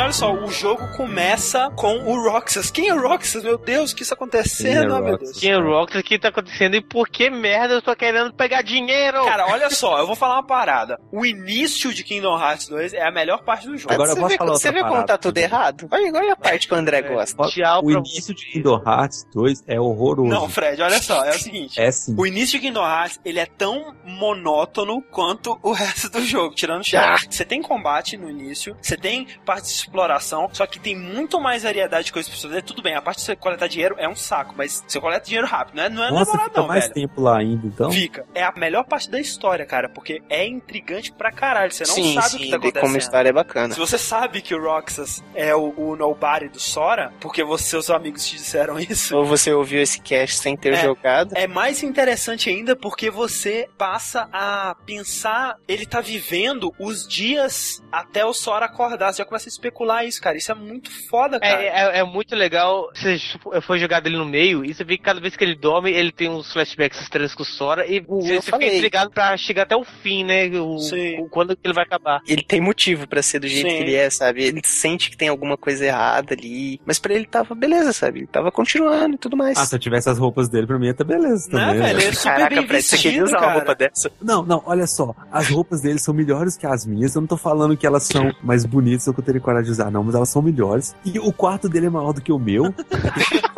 Olha 0.00 0.12
só, 0.14 0.32
o 0.32 0.50
jogo 0.50 0.88
começa 0.96 1.70
com 1.76 1.98
o 1.98 2.24
Roxas. 2.24 2.70
Quem 2.70 2.88
é 2.88 2.94
o 2.94 3.02
Roxas? 3.02 3.44
Meu 3.44 3.58
Deus, 3.58 3.92
o 3.92 3.96
que 3.96 4.02
está 4.02 4.14
acontecendo? 4.14 4.94
Ah, 4.94 5.00
meu 5.00 5.18
Deus. 5.18 5.38
Quem 5.38 5.50
é 5.50 5.58
o 5.58 5.62
Roxas? 5.62 6.00
O 6.00 6.02
que 6.02 6.18
tá 6.18 6.28
acontecendo? 6.28 6.74
E 6.74 6.80
por 6.80 7.06
que 7.06 7.28
merda 7.28 7.74
eu 7.74 7.82
tô 7.82 7.94
querendo 7.94 8.32
pegar 8.32 8.62
dinheiro? 8.62 9.22
Cara, 9.26 9.46
olha 9.48 9.68
só, 9.68 9.98
eu 9.98 10.06
vou 10.06 10.16
falar 10.16 10.36
uma 10.36 10.46
parada. 10.46 10.98
O 11.12 11.26
início 11.26 11.92
de 11.92 12.02
Kingdom 12.02 12.40
Hearts 12.40 12.66
2 12.68 12.94
é 12.94 13.06
a 13.06 13.12
melhor 13.12 13.44
parte 13.44 13.66
do 13.66 13.76
jogo. 13.76 13.92
Agora 13.92 14.12
eu 14.12 14.14
você 14.14 14.20
posso 14.20 14.32
vê, 14.32 14.38
falar 14.38 14.50
você 14.52 14.68
outra 14.68 14.82
vê 14.82 14.88
como 14.88 15.06
tá 15.06 15.18
tudo 15.18 15.36
errado? 15.36 15.86
Olha, 15.90 16.12
olha 16.14 16.32
a 16.32 16.36
parte 16.36 16.66
que 16.66 16.72
o 16.72 16.76
André 16.78 17.02
gosta. 17.02 17.36
O 17.82 17.90
início 17.90 18.34
de 18.34 18.46
Kingdom 18.46 18.82
Hearts 18.84 19.26
2 19.34 19.64
é 19.66 19.78
horroroso. 19.78 20.30
Não, 20.30 20.48
Fred, 20.48 20.80
olha 20.80 21.00
só, 21.02 21.22
é 21.26 21.30
o 21.30 21.38
seguinte. 21.38 21.78
É 21.78 21.90
sim. 21.90 22.14
O 22.16 22.26
início 22.26 22.58
de 22.58 22.66
Kingdom 22.66 22.86
Hearts, 22.86 23.20
ele 23.22 23.38
é 23.38 23.46
tão 23.46 23.94
monótono 24.02 25.02
quanto 25.10 25.60
o 25.62 25.72
resto 25.76 26.08
do 26.08 26.22
jogo, 26.22 26.54
tirando 26.54 26.80
o 26.80 26.84
chat. 26.84 27.04
Ah. 27.04 27.30
Você 27.30 27.44
tem 27.44 27.60
combate 27.60 28.16
no 28.16 28.30
início, 28.30 28.74
você 28.80 28.96
tem 28.96 29.26
parte 29.44 29.66
de 29.66 29.89
exploração, 29.90 30.48
só 30.52 30.66
que 30.66 30.78
tem 30.78 30.96
muito 30.96 31.40
mais 31.40 31.64
variedade 31.64 32.06
de 32.06 32.12
coisas 32.12 32.30
pra 32.30 32.38
você 32.40 32.46
fazer. 32.48 32.62
Tudo 32.62 32.80
bem, 32.82 32.94
a 32.94 33.02
parte 33.02 33.18
de 33.18 33.24
você 33.24 33.34
coletar 33.36 33.66
dinheiro 33.66 33.96
é 33.98 34.08
um 34.08 34.14
saco, 34.14 34.54
mas 34.56 34.84
você 34.86 35.00
coleta 35.00 35.26
dinheiro 35.26 35.46
rápido, 35.46 35.74
não 35.76 35.82
é, 35.84 35.88
não 35.88 36.04
é 36.04 36.10
Nossa, 36.10 36.24
demorado 36.26 36.48
fica 36.50 36.60
não, 36.60 36.68
mais 36.68 36.82
velho. 36.84 36.94
tempo 36.94 37.20
lá 37.20 37.38
ainda, 37.38 37.66
então. 37.66 37.90
Fica. 37.90 38.24
É 38.34 38.44
a 38.44 38.52
melhor 38.52 38.84
parte 38.84 39.10
da 39.10 39.18
história, 39.20 39.66
cara, 39.66 39.88
porque 39.88 40.22
é 40.28 40.46
intrigante 40.46 41.12
pra 41.12 41.32
caralho. 41.32 41.72
Você 41.72 41.84
não 41.84 41.94
sim, 41.94 42.14
sabe 42.14 42.28
sim, 42.28 42.36
o 42.36 42.40
que 42.40 42.50
tá 42.50 42.56
acontecendo. 42.56 42.80
como 42.82 42.96
história 42.96 43.28
é 43.28 43.32
bacana. 43.32 43.74
Se 43.74 43.80
você 43.80 43.98
sabe 43.98 44.40
que 44.40 44.54
o 44.54 44.62
Roxas 44.62 45.22
é 45.34 45.54
o, 45.54 45.74
o 45.76 45.96
nobody 45.96 46.48
do 46.48 46.60
Sora, 46.60 47.12
porque 47.20 47.42
você, 47.42 47.64
seus 47.70 47.90
amigos 47.90 48.24
te 48.26 48.36
disseram 48.36 48.78
isso. 48.80 49.16
Ou 49.16 49.24
você 49.24 49.52
ouviu 49.52 49.80
esse 49.82 50.00
cast 50.00 50.36
sem 50.38 50.56
ter 50.56 50.74
É. 50.74 50.82
jogado. 50.82 51.32
É 51.36 51.46
mais 51.48 51.82
interessante 51.82 52.48
ainda 52.48 52.76
porque 52.76 53.10
você 53.10 53.68
passa 53.76 54.28
a 54.32 54.76
pensar, 54.86 55.56
ele 55.66 55.84
tá 55.86 56.00
vivendo 56.00 56.72
os 56.78 57.06
dias 57.08 57.82
até 57.90 58.24
o 58.24 58.32
Sora 58.32 58.66
acordar. 58.66 59.12
Você 59.12 59.18
já 59.18 59.24
começa 59.24 59.48
a 59.48 59.50
especular 59.50 59.79
isso, 60.04 60.20
cara. 60.20 60.36
Isso 60.36 60.50
é 60.52 60.54
muito 60.54 60.90
foda, 61.08 61.38
cara. 61.40 61.62
É, 61.62 61.66
é, 61.66 61.98
é 62.00 62.04
muito 62.04 62.34
legal. 62.34 62.88
Você 62.94 63.16
foi 63.62 63.78
jogado 63.78 64.06
ali 64.06 64.16
no 64.16 64.24
meio 64.26 64.64
e 64.64 64.74
você 64.74 64.84
vê 64.84 64.96
que 64.96 65.02
cada 65.02 65.20
vez 65.20 65.36
que 65.36 65.44
ele 65.44 65.54
dorme, 65.54 65.90
ele 65.92 66.12
tem 66.12 66.28
uns 66.28 66.52
flashbacks 66.52 67.00
estranhos 67.00 67.34
com 67.34 67.42
o 67.42 67.46
Sora 67.46 67.86
e 67.86 68.00
você, 68.00 68.36
você 68.36 68.42
fica 68.52 68.64
intrigado 68.64 69.10
pra 69.10 69.36
chegar 69.36 69.62
até 69.62 69.76
o 69.76 69.84
fim, 69.84 70.24
né? 70.24 70.46
O, 70.48 70.76
o- 70.76 71.28
quando 71.28 71.54
que 71.56 71.62
ele 71.66 71.74
vai 71.74 71.84
acabar. 71.84 72.20
Ele 72.26 72.42
tem 72.42 72.60
motivo 72.60 73.06
pra 73.08 73.22
ser 73.22 73.38
do 73.40 73.48
jeito 73.48 73.68
Sim. 73.70 73.76
que 73.76 73.82
ele 73.82 73.94
é, 73.94 74.10
sabe? 74.10 74.44
Ele 74.44 74.60
sente 74.64 75.10
que 75.10 75.16
tem 75.16 75.28
alguma 75.28 75.56
coisa 75.56 75.84
errada 75.86 76.34
ali. 76.34 76.80
Mas 76.86 76.98
pra 76.98 77.14
ele 77.14 77.26
tava 77.26 77.54
beleza, 77.54 77.92
sabe? 77.92 78.20
Ele 78.20 78.26
tava 78.26 78.50
continuando 78.52 79.14
e 79.14 79.18
tudo 79.18 79.36
mais. 79.36 79.58
Ah, 79.58 79.66
se 79.66 79.74
eu 79.74 79.78
tivesse 79.78 80.08
as 80.08 80.18
roupas 80.18 80.48
dele, 80.48 80.66
pra 80.66 80.78
mim 80.78 80.86
ia 80.86 80.94
tá 80.94 81.04
beleza 81.04 81.48
Não, 81.52 81.58
também. 81.60 81.80
velho, 81.80 81.96
né? 81.98 82.02
ele 82.04 82.10
é 82.10 82.12
super 82.12 82.30
Caraca, 82.34 82.54
bem 82.56 82.66
Fred, 82.66 82.82
você 82.82 82.96
queria 82.96 83.20
vestido, 83.22 83.24
usar 83.36 83.46
uma 83.46 83.52
roupa 83.54 83.74
dessa? 83.74 84.10
Não, 84.22 84.42
não, 84.44 84.62
olha 84.66 84.86
só. 84.86 85.14
As 85.30 85.48
roupas 85.48 85.80
dele 85.80 85.98
são 85.98 86.14
melhores 86.14 86.56
que 86.56 86.66
as 86.66 86.86
minhas. 86.86 87.14
Eu 87.14 87.20
não 87.20 87.28
tô 87.28 87.36
falando 87.36 87.76
que 87.76 87.86
elas 87.86 88.04
são 88.04 88.32
mais 88.42 88.64
bonitas 88.64 89.06
ou 89.08 89.14
que 89.14 89.20
eu 89.20 89.24
teria 89.24 89.40
coragem 89.40 89.59
de 89.62 89.70
usar, 89.70 89.90
não, 89.90 90.02
mas 90.02 90.14
elas 90.14 90.28
são 90.28 90.42
melhores. 90.42 90.94
E 91.04 91.18
o 91.18 91.32
quarto 91.32 91.68
dele 91.68 91.86
é 91.86 91.90
maior 91.90 92.12
do 92.12 92.20
que 92.20 92.32
o 92.32 92.38
meu. 92.38 92.74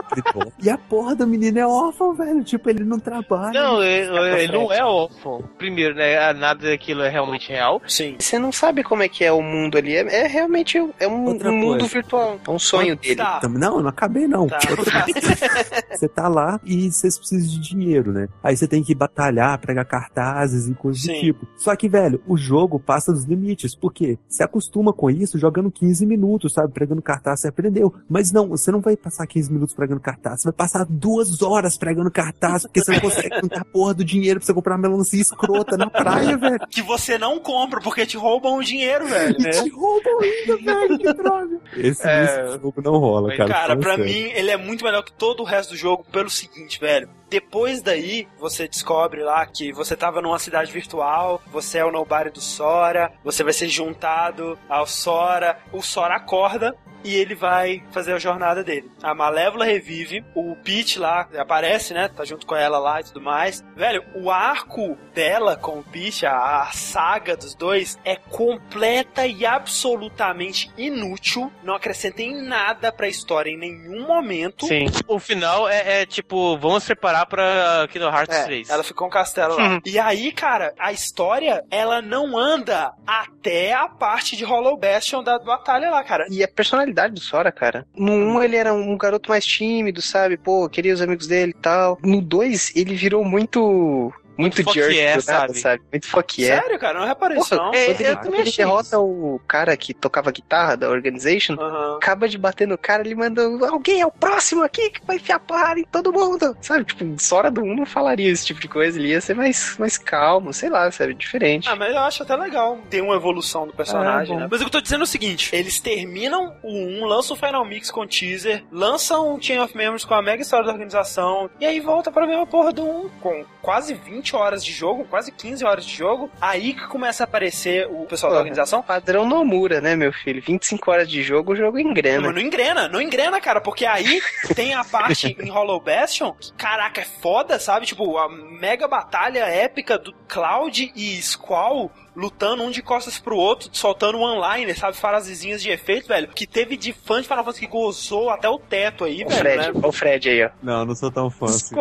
e 0.62 0.70
a 0.70 0.78
porra 0.78 1.14
do 1.14 1.26
menino 1.26 1.59
é 1.59 1.66
órfão, 1.66 2.14
velho. 2.14 2.43
Tipo, 2.44 2.70
ele 2.70 2.84
não 2.84 2.98
trabalha. 2.98 3.52
Não, 3.52 3.82
ele 3.82 3.93
ele, 3.93 4.06
fica 4.06 4.20
pra 4.20 4.43
ele 4.43 4.52
não 4.52 4.72
é 4.72 4.84
órfão. 4.84 5.44
Primeiro, 5.59 5.94
né? 5.94 6.32
Nada 6.32 6.68
daquilo 6.70 7.02
é 7.02 7.09
realmente 7.09 7.48
real. 7.51 7.80
Sim. 7.86 8.16
Você 8.18 8.39
não 8.39 8.52
sabe 8.52 8.82
como 8.82 9.02
é 9.02 9.09
que 9.09 9.24
é 9.24 9.32
o 9.32 9.43
mundo 9.43 9.76
ali. 9.78 9.97
É, 9.97 10.24
é 10.24 10.26
realmente 10.26 10.78
é 10.98 11.09
um, 11.09 11.30
um 11.30 11.52
mundo 11.52 11.86
virtual. 11.86 12.39
É 12.47 12.51
um 12.51 12.59
sonho 12.59 12.97
dele. 12.97 13.16
Tam- 13.16 13.48
Não, 13.51 13.76
eu 13.76 13.82
não 13.82 13.90
acabei, 13.90 14.26
não. 14.26 14.47
Tá. 14.47 14.59
Coisa. 14.59 14.90
Você 15.93 16.09
tá 16.09 16.28
lá 16.28 16.60
e 16.64 16.90
vocês 16.90 17.16
precisam 17.18 17.48
de 17.48 17.60
dinheiro, 17.60 18.12
né? 18.12 18.28
Aí 18.43 18.56
você 18.56 18.66
tem 18.66 18.82
que 18.82 18.94
batalhar, 18.94 19.59
pregar 19.60 19.84
cartazes 19.84 20.66
e 20.68 20.74
coisas 20.74 21.02
Sim. 21.02 21.12
do 21.12 21.20
tipo. 21.20 21.48
Só 21.56 21.76
que, 21.76 21.89
velho, 21.89 22.20
o 22.26 22.36
jogo 22.36 22.80
passa 22.80 23.12
dos 23.12 23.24
limites. 23.24 23.74
Por 23.74 23.93
quê? 23.93 24.18
Você 24.28 24.43
acostuma 24.43 24.93
com 24.93 25.10
isso 25.10 25.39
jogando 25.39 25.70
15 25.70 26.05
minutos, 26.06 26.52
sabe? 26.55 26.72
Pregando 26.72 27.01
cartaz, 27.02 27.40
você 27.40 27.48
aprendeu. 27.48 27.94
Mas 28.09 28.32
não, 28.32 28.48
você 28.48 28.70
não 28.72 28.80
vai 28.80 28.97
passar 28.97 29.26
15 29.26 29.52
minutos 29.52 29.74
pregando 29.74 30.01
cartaz. 30.03 30.41
Você 30.43 30.49
vai 30.49 30.53
passar 30.57 30.85
duas 30.89 31.41
horas 31.43 31.77
pregando 31.79 32.11
cartaz, 32.11 32.62
porque 32.62 32.83
você 32.83 32.93
não 32.93 33.01
consegue 33.01 33.41
juntar 33.41 33.61
a 33.61 33.65
porra 33.65 33.95
do 33.95 34.05
dinheiro 34.05 34.41
pra 34.41 34.47
você 34.47 34.55
comprar 34.55 34.77
melancia 34.79 35.20
escrota 35.20 35.77
na 35.77 35.89
praia, 35.89 36.37
velho. 36.37 36.59
Que 36.69 36.83
você 36.83 37.16
não 37.16 37.39
compra 37.39 37.81
porque 37.81 38.05
te 38.05 38.16
roubam 38.16 38.57
o 38.59 38.62
dinheiro, 38.65 39.07
velho. 39.07 39.37
E 39.41 39.51
te 39.51 39.69
roubam 39.70 40.19
ainda, 40.20 40.57
velho, 40.57 40.99
que 40.99 41.12
droga. 41.12 41.61
Esse, 41.77 42.07
É. 42.07 42.24
esse 42.24 42.59
jogo 42.61 42.83
não 42.83 42.99
rola, 42.99 43.37
cara. 43.37 43.49
Cara, 43.49 43.77
pra 43.77 43.97
sério. 43.97 44.05
mim, 44.05 44.31
ele 44.35 44.51
é 44.51 44.57
muito 44.57 44.85
melhor 44.85 45.03
que 45.03 45.12
todo 45.12 45.41
o 45.41 45.45
resto 45.45 45.70
do 45.70 45.77
jogo 45.77 46.05
pelo 46.11 46.29
seguinte, 46.31 46.81
velho. 46.81 47.09
Depois 47.31 47.81
daí, 47.81 48.29
você 48.39 48.69
descobre 48.69 49.23
lá 49.23 49.47
que 49.47 49.73
você 49.73 49.97
tava 49.97 50.20
numa 50.20 50.39
cidade 50.39 50.70
virtual, 50.70 51.41
você 51.51 51.79
é 51.79 51.85
o 51.85 51.91
nobody 51.91 52.29
do 52.31 52.41
Sora, 52.43 53.11
você 53.24 53.43
vai 53.43 53.55
ser 53.55 53.69
juntado 53.69 54.59
ao 54.69 54.87
Sora, 54.87 55.59
o 55.73 55.81
Sora 55.81 56.16
acorda 56.16 56.74
e 57.03 57.15
ele 57.15 57.35
vai 57.35 57.83
fazer 57.91 58.12
a 58.12 58.19
jornada 58.19 58.62
dele. 58.62 58.91
A 59.03 59.15
Malévola 59.15 59.65
revive, 59.83 60.25
o 60.35 60.55
Peach 60.57 60.99
lá 60.99 61.29
aparece, 61.37 61.93
né? 61.93 62.09
Tá 62.09 62.25
junto 62.25 62.47
com 62.47 62.55
ela 62.55 62.79
lá 62.79 63.01
e 63.01 63.05
tudo 63.05 63.21
mais. 63.21 63.65
Velho, 63.75 64.05
o 64.15 64.31
arco 64.31 64.97
dela 65.13 65.57
com 65.57 65.81
o 65.81 65.83
Peach, 65.83 66.25
a, 66.25 66.63
a 66.63 66.73
saga 66.73 67.37
dos 67.37 67.55
dois, 67.55 67.99
é 68.05 68.17
completa 68.17 69.27
e 69.27 69.45
absolutamente 69.45 70.71
inútil. 70.79 71.53
Não 71.63 71.75
acrescenta 71.75 72.23
em 72.23 72.43
nada 72.43 72.93
pra 72.93 73.09
história 73.09 73.51
em 73.51 73.59
nenhum 73.59 74.07
momento. 74.07 74.67
Sim. 74.67 74.87
O 75.09 75.19
final 75.19 75.69
é, 75.69 76.03
é 76.03 76.07
tipo, 76.07 76.57
vamos 76.59 76.85
preparar 76.85 77.27
pra 77.27 77.89
Kingdom 77.91 78.11
Hearts 78.11 78.37
É, 78.37 78.45
3. 78.45 78.71
Ela 78.71 78.85
ficou 78.85 79.09
um 79.09 79.11
castelo 79.11 79.57
lá. 79.57 79.69
Uhum. 79.69 79.81
E 79.85 79.99
aí, 79.99 80.31
cara, 80.33 80.73
a 80.79 80.93
história, 80.93 81.65
ela 81.71 82.01
não 82.01 82.39
anda 82.39 82.93
até 83.07 83.73
a 83.73 83.89
parte 83.89 84.37
de 84.37 84.45
Hollow 84.45 84.77
Bastion 84.77 85.23
da 85.23 85.39
batalha 85.39 85.91
lá, 85.91 86.03
cara. 86.05 86.27
E 86.31 86.43
a 86.43 86.49
personalidade 86.49 87.15
do 87.15 87.21
Sora, 87.21 87.51
cara. 87.51 87.87
No 87.95 88.13
1 88.13 88.43
ele 88.43 88.57
era 88.57 88.73
um 88.73 88.97
garoto 88.97 89.31
mais 89.31 89.45
tímido, 89.45 89.72
sabe? 90.03 90.36
Pô, 90.36 90.69
queria 90.69 90.94
os 90.94 91.01
amigos 91.01 91.27
dele 91.27 91.53
e 91.53 91.61
tal. 91.61 91.99
No 92.03 92.20
2 92.20 92.73
ele 92.77 92.94
virou 92.94 93.24
muito. 93.24 94.12
Muito, 94.37 94.63
jerk 94.73 94.97
nada, 94.97 95.21
sabe? 95.21 95.59
sabe? 95.59 95.83
Muito 95.93 96.07
fuck 96.07 96.41
yeah. 96.41 96.63
Sério, 96.63 96.79
cara, 96.79 96.99
não 97.01 97.07
reparei 97.07 97.39
isso 97.39 97.55
não. 97.55 97.65
quando 97.71 97.75
ele, 97.75 98.05
eu 98.07 98.17
também 98.17 98.41
ele 98.41 98.49
achei 98.49 98.65
derrota 98.65 98.99
o 98.99 99.41
cara 99.47 99.77
que 99.77 99.93
tocava 99.93 100.31
guitarra 100.31 100.77
da 100.77 100.89
Organization, 100.89 101.55
acaba 101.97 102.29
de 102.29 102.39
bater 102.39 102.67
no 102.67 102.79
cara, 102.79 103.03
ele 103.03 103.15
manda 103.15 103.43
alguém 103.69 104.01
é 104.01 104.07
o 104.07 104.11
próximo 104.11 104.63
aqui 104.63 104.91
que 104.91 105.05
vai 105.07 105.17
enfiar 105.17 105.39
porrada 105.41 105.81
em 105.81 105.85
todo 105.85 106.13
mundo. 106.13 106.57
Sabe? 106.61 106.85
Tipo, 106.85 107.05
Sora 107.19 107.51
do 107.51 107.63
1 107.63 107.77
não 107.77 107.87
falaria 107.87 108.31
esse 108.31 108.47
tipo 108.47 108.61
de 108.61 108.69
coisa, 108.69 108.99
ele 108.99 109.09
ia 109.09 109.21
ser 109.21 109.35
mais, 109.35 109.77
mais 109.79 109.99
calmo, 109.99 110.53
sei 110.53 110.71
lá, 110.71 110.91
sabe? 110.91 111.15
Diferente. 111.15 111.69
Ah, 111.69 111.77
mas 111.77 111.93
eu 111.93 112.01
acho 112.01 112.23
até 112.23 112.35
legal 112.37 112.79
ter 112.89 113.01
uma 113.03 113.15
evolução 113.15 113.67
do 113.67 113.73
personagem, 113.73 114.33
É, 114.33 114.37
bom. 114.37 114.41
né? 114.43 114.49
Mas 114.51 114.61
o 114.61 114.65
que 114.65 114.69
eu 114.69 114.73
tô 114.73 114.81
dizendo 114.81 115.01
é 115.01 115.05
o 115.05 115.07
seguinte: 115.07 115.55
eles 115.55 115.81
terminam 115.81 116.57
o 116.63 116.73
1, 116.73 117.05
lançam 117.05 117.37
o 117.37 117.39
Final 117.39 117.65
Mix 117.65 117.91
com 117.91 118.01
o 118.01 118.07
teaser, 118.07 118.65
lançam 118.71 119.35
o 119.35 119.43
Chain 119.43 119.59
of 119.61 119.77
Memories 119.77 120.05
com 120.05 120.15
a 120.15 120.23
mega 120.23 120.43
história 120.43 120.65
da 120.67 120.73
organização, 120.73 121.51
e 121.61 121.67
aí 121.67 121.81
volta 121.81 122.11
pra 122.11 122.27
mesma 122.27 122.47
porra 122.47 122.73
do 122.73 122.85
1, 122.85 123.09
com 123.21 123.45
quase 123.61 123.95
20 123.95 124.22
horas 124.35 124.65
de 124.65 124.73
jogo, 124.73 125.05
quase 125.05 125.32
15 125.32 125.65
horas 125.65 125.85
de 125.85 125.97
jogo. 125.97 126.31
Aí 126.40 126.74
que 126.74 126.86
começa 126.86 127.23
a 127.23 127.27
aparecer 127.27 127.86
o 127.90 128.05
pessoal 128.07 128.32
da 128.32 128.39
organização. 128.39 128.82
Padrão 128.82 129.28
Nomura, 129.28 129.81
né, 129.81 129.97
meu 129.97 130.12
filho? 130.12 130.43
25 130.43 130.90
horas 130.90 131.09
de 131.09 131.23
jogo, 131.23 131.53
o 131.53 131.57
jogo 131.57 131.78
engrena. 131.78 132.27
Mas 132.27 132.35
não 132.35 132.40
engrena, 132.40 132.89
não 132.89 133.01
engrena, 133.01 133.40
cara, 133.40 133.61
porque 133.61 133.85
aí 133.85 134.20
tem 134.55 134.74
a 134.74 134.85
parte 134.85 135.36
em 135.40 135.51
Hollow 135.51 135.81
Bastion, 135.81 136.32
que, 136.32 136.53
caraca, 136.53 137.01
é 137.01 137.05
foda, 137.05 137.59
sabe? 137.59 137.86
Tipo, 137.86 138.19
a 138.19 138.28
mega 138.28 138.86
batalha 138.86 139.40
épica 139.47 139.99
do 139.99 140.12
Cloud 140.28 140.93
e 140.94 141.20
Squall 141.23 141.90
lutando 142.14 142.62
um 142.62 142.70
de 142.70 142.82
costas 142.82 143.18
pro 143.18 143.36
outro, 143.36 143.68
soltando 143.72 144.18
one-liner, 144.18 144.78
sabe? 144.78 144.97
Frasezinhas 144.97 145.62
de 145.62 145.70
efeito, 145.70 146.09
velho, 146.09 146.28
que 146.28 146.47
teve 146.47 146.76
de 146.76 146.93
fã 146.93 147.20
de 147.20 147.28
Final 147.28 147.44
Fantasy 147.44 147.60
que 147.60 147.66
gozou 147.66 148.30
até 148.30 148.48
o 148.48 148.59
teto 148.59 149.05
aí, 149.05 149.24
O 149.24 149.28
velho, 149.28 149.40
Fred, 149.40 149.56
né? 149.59 149.80
o 149.89 149.93
Fred 149.93 150.28
aí, 150.30 150.44
ó. 150.44 150.51
Não, 150.62 150.84
não 150.84 150.94
sou 150.94 151.10
tão 151.10 151.30
fã 151.30 151.47
assim. 151.47 151.74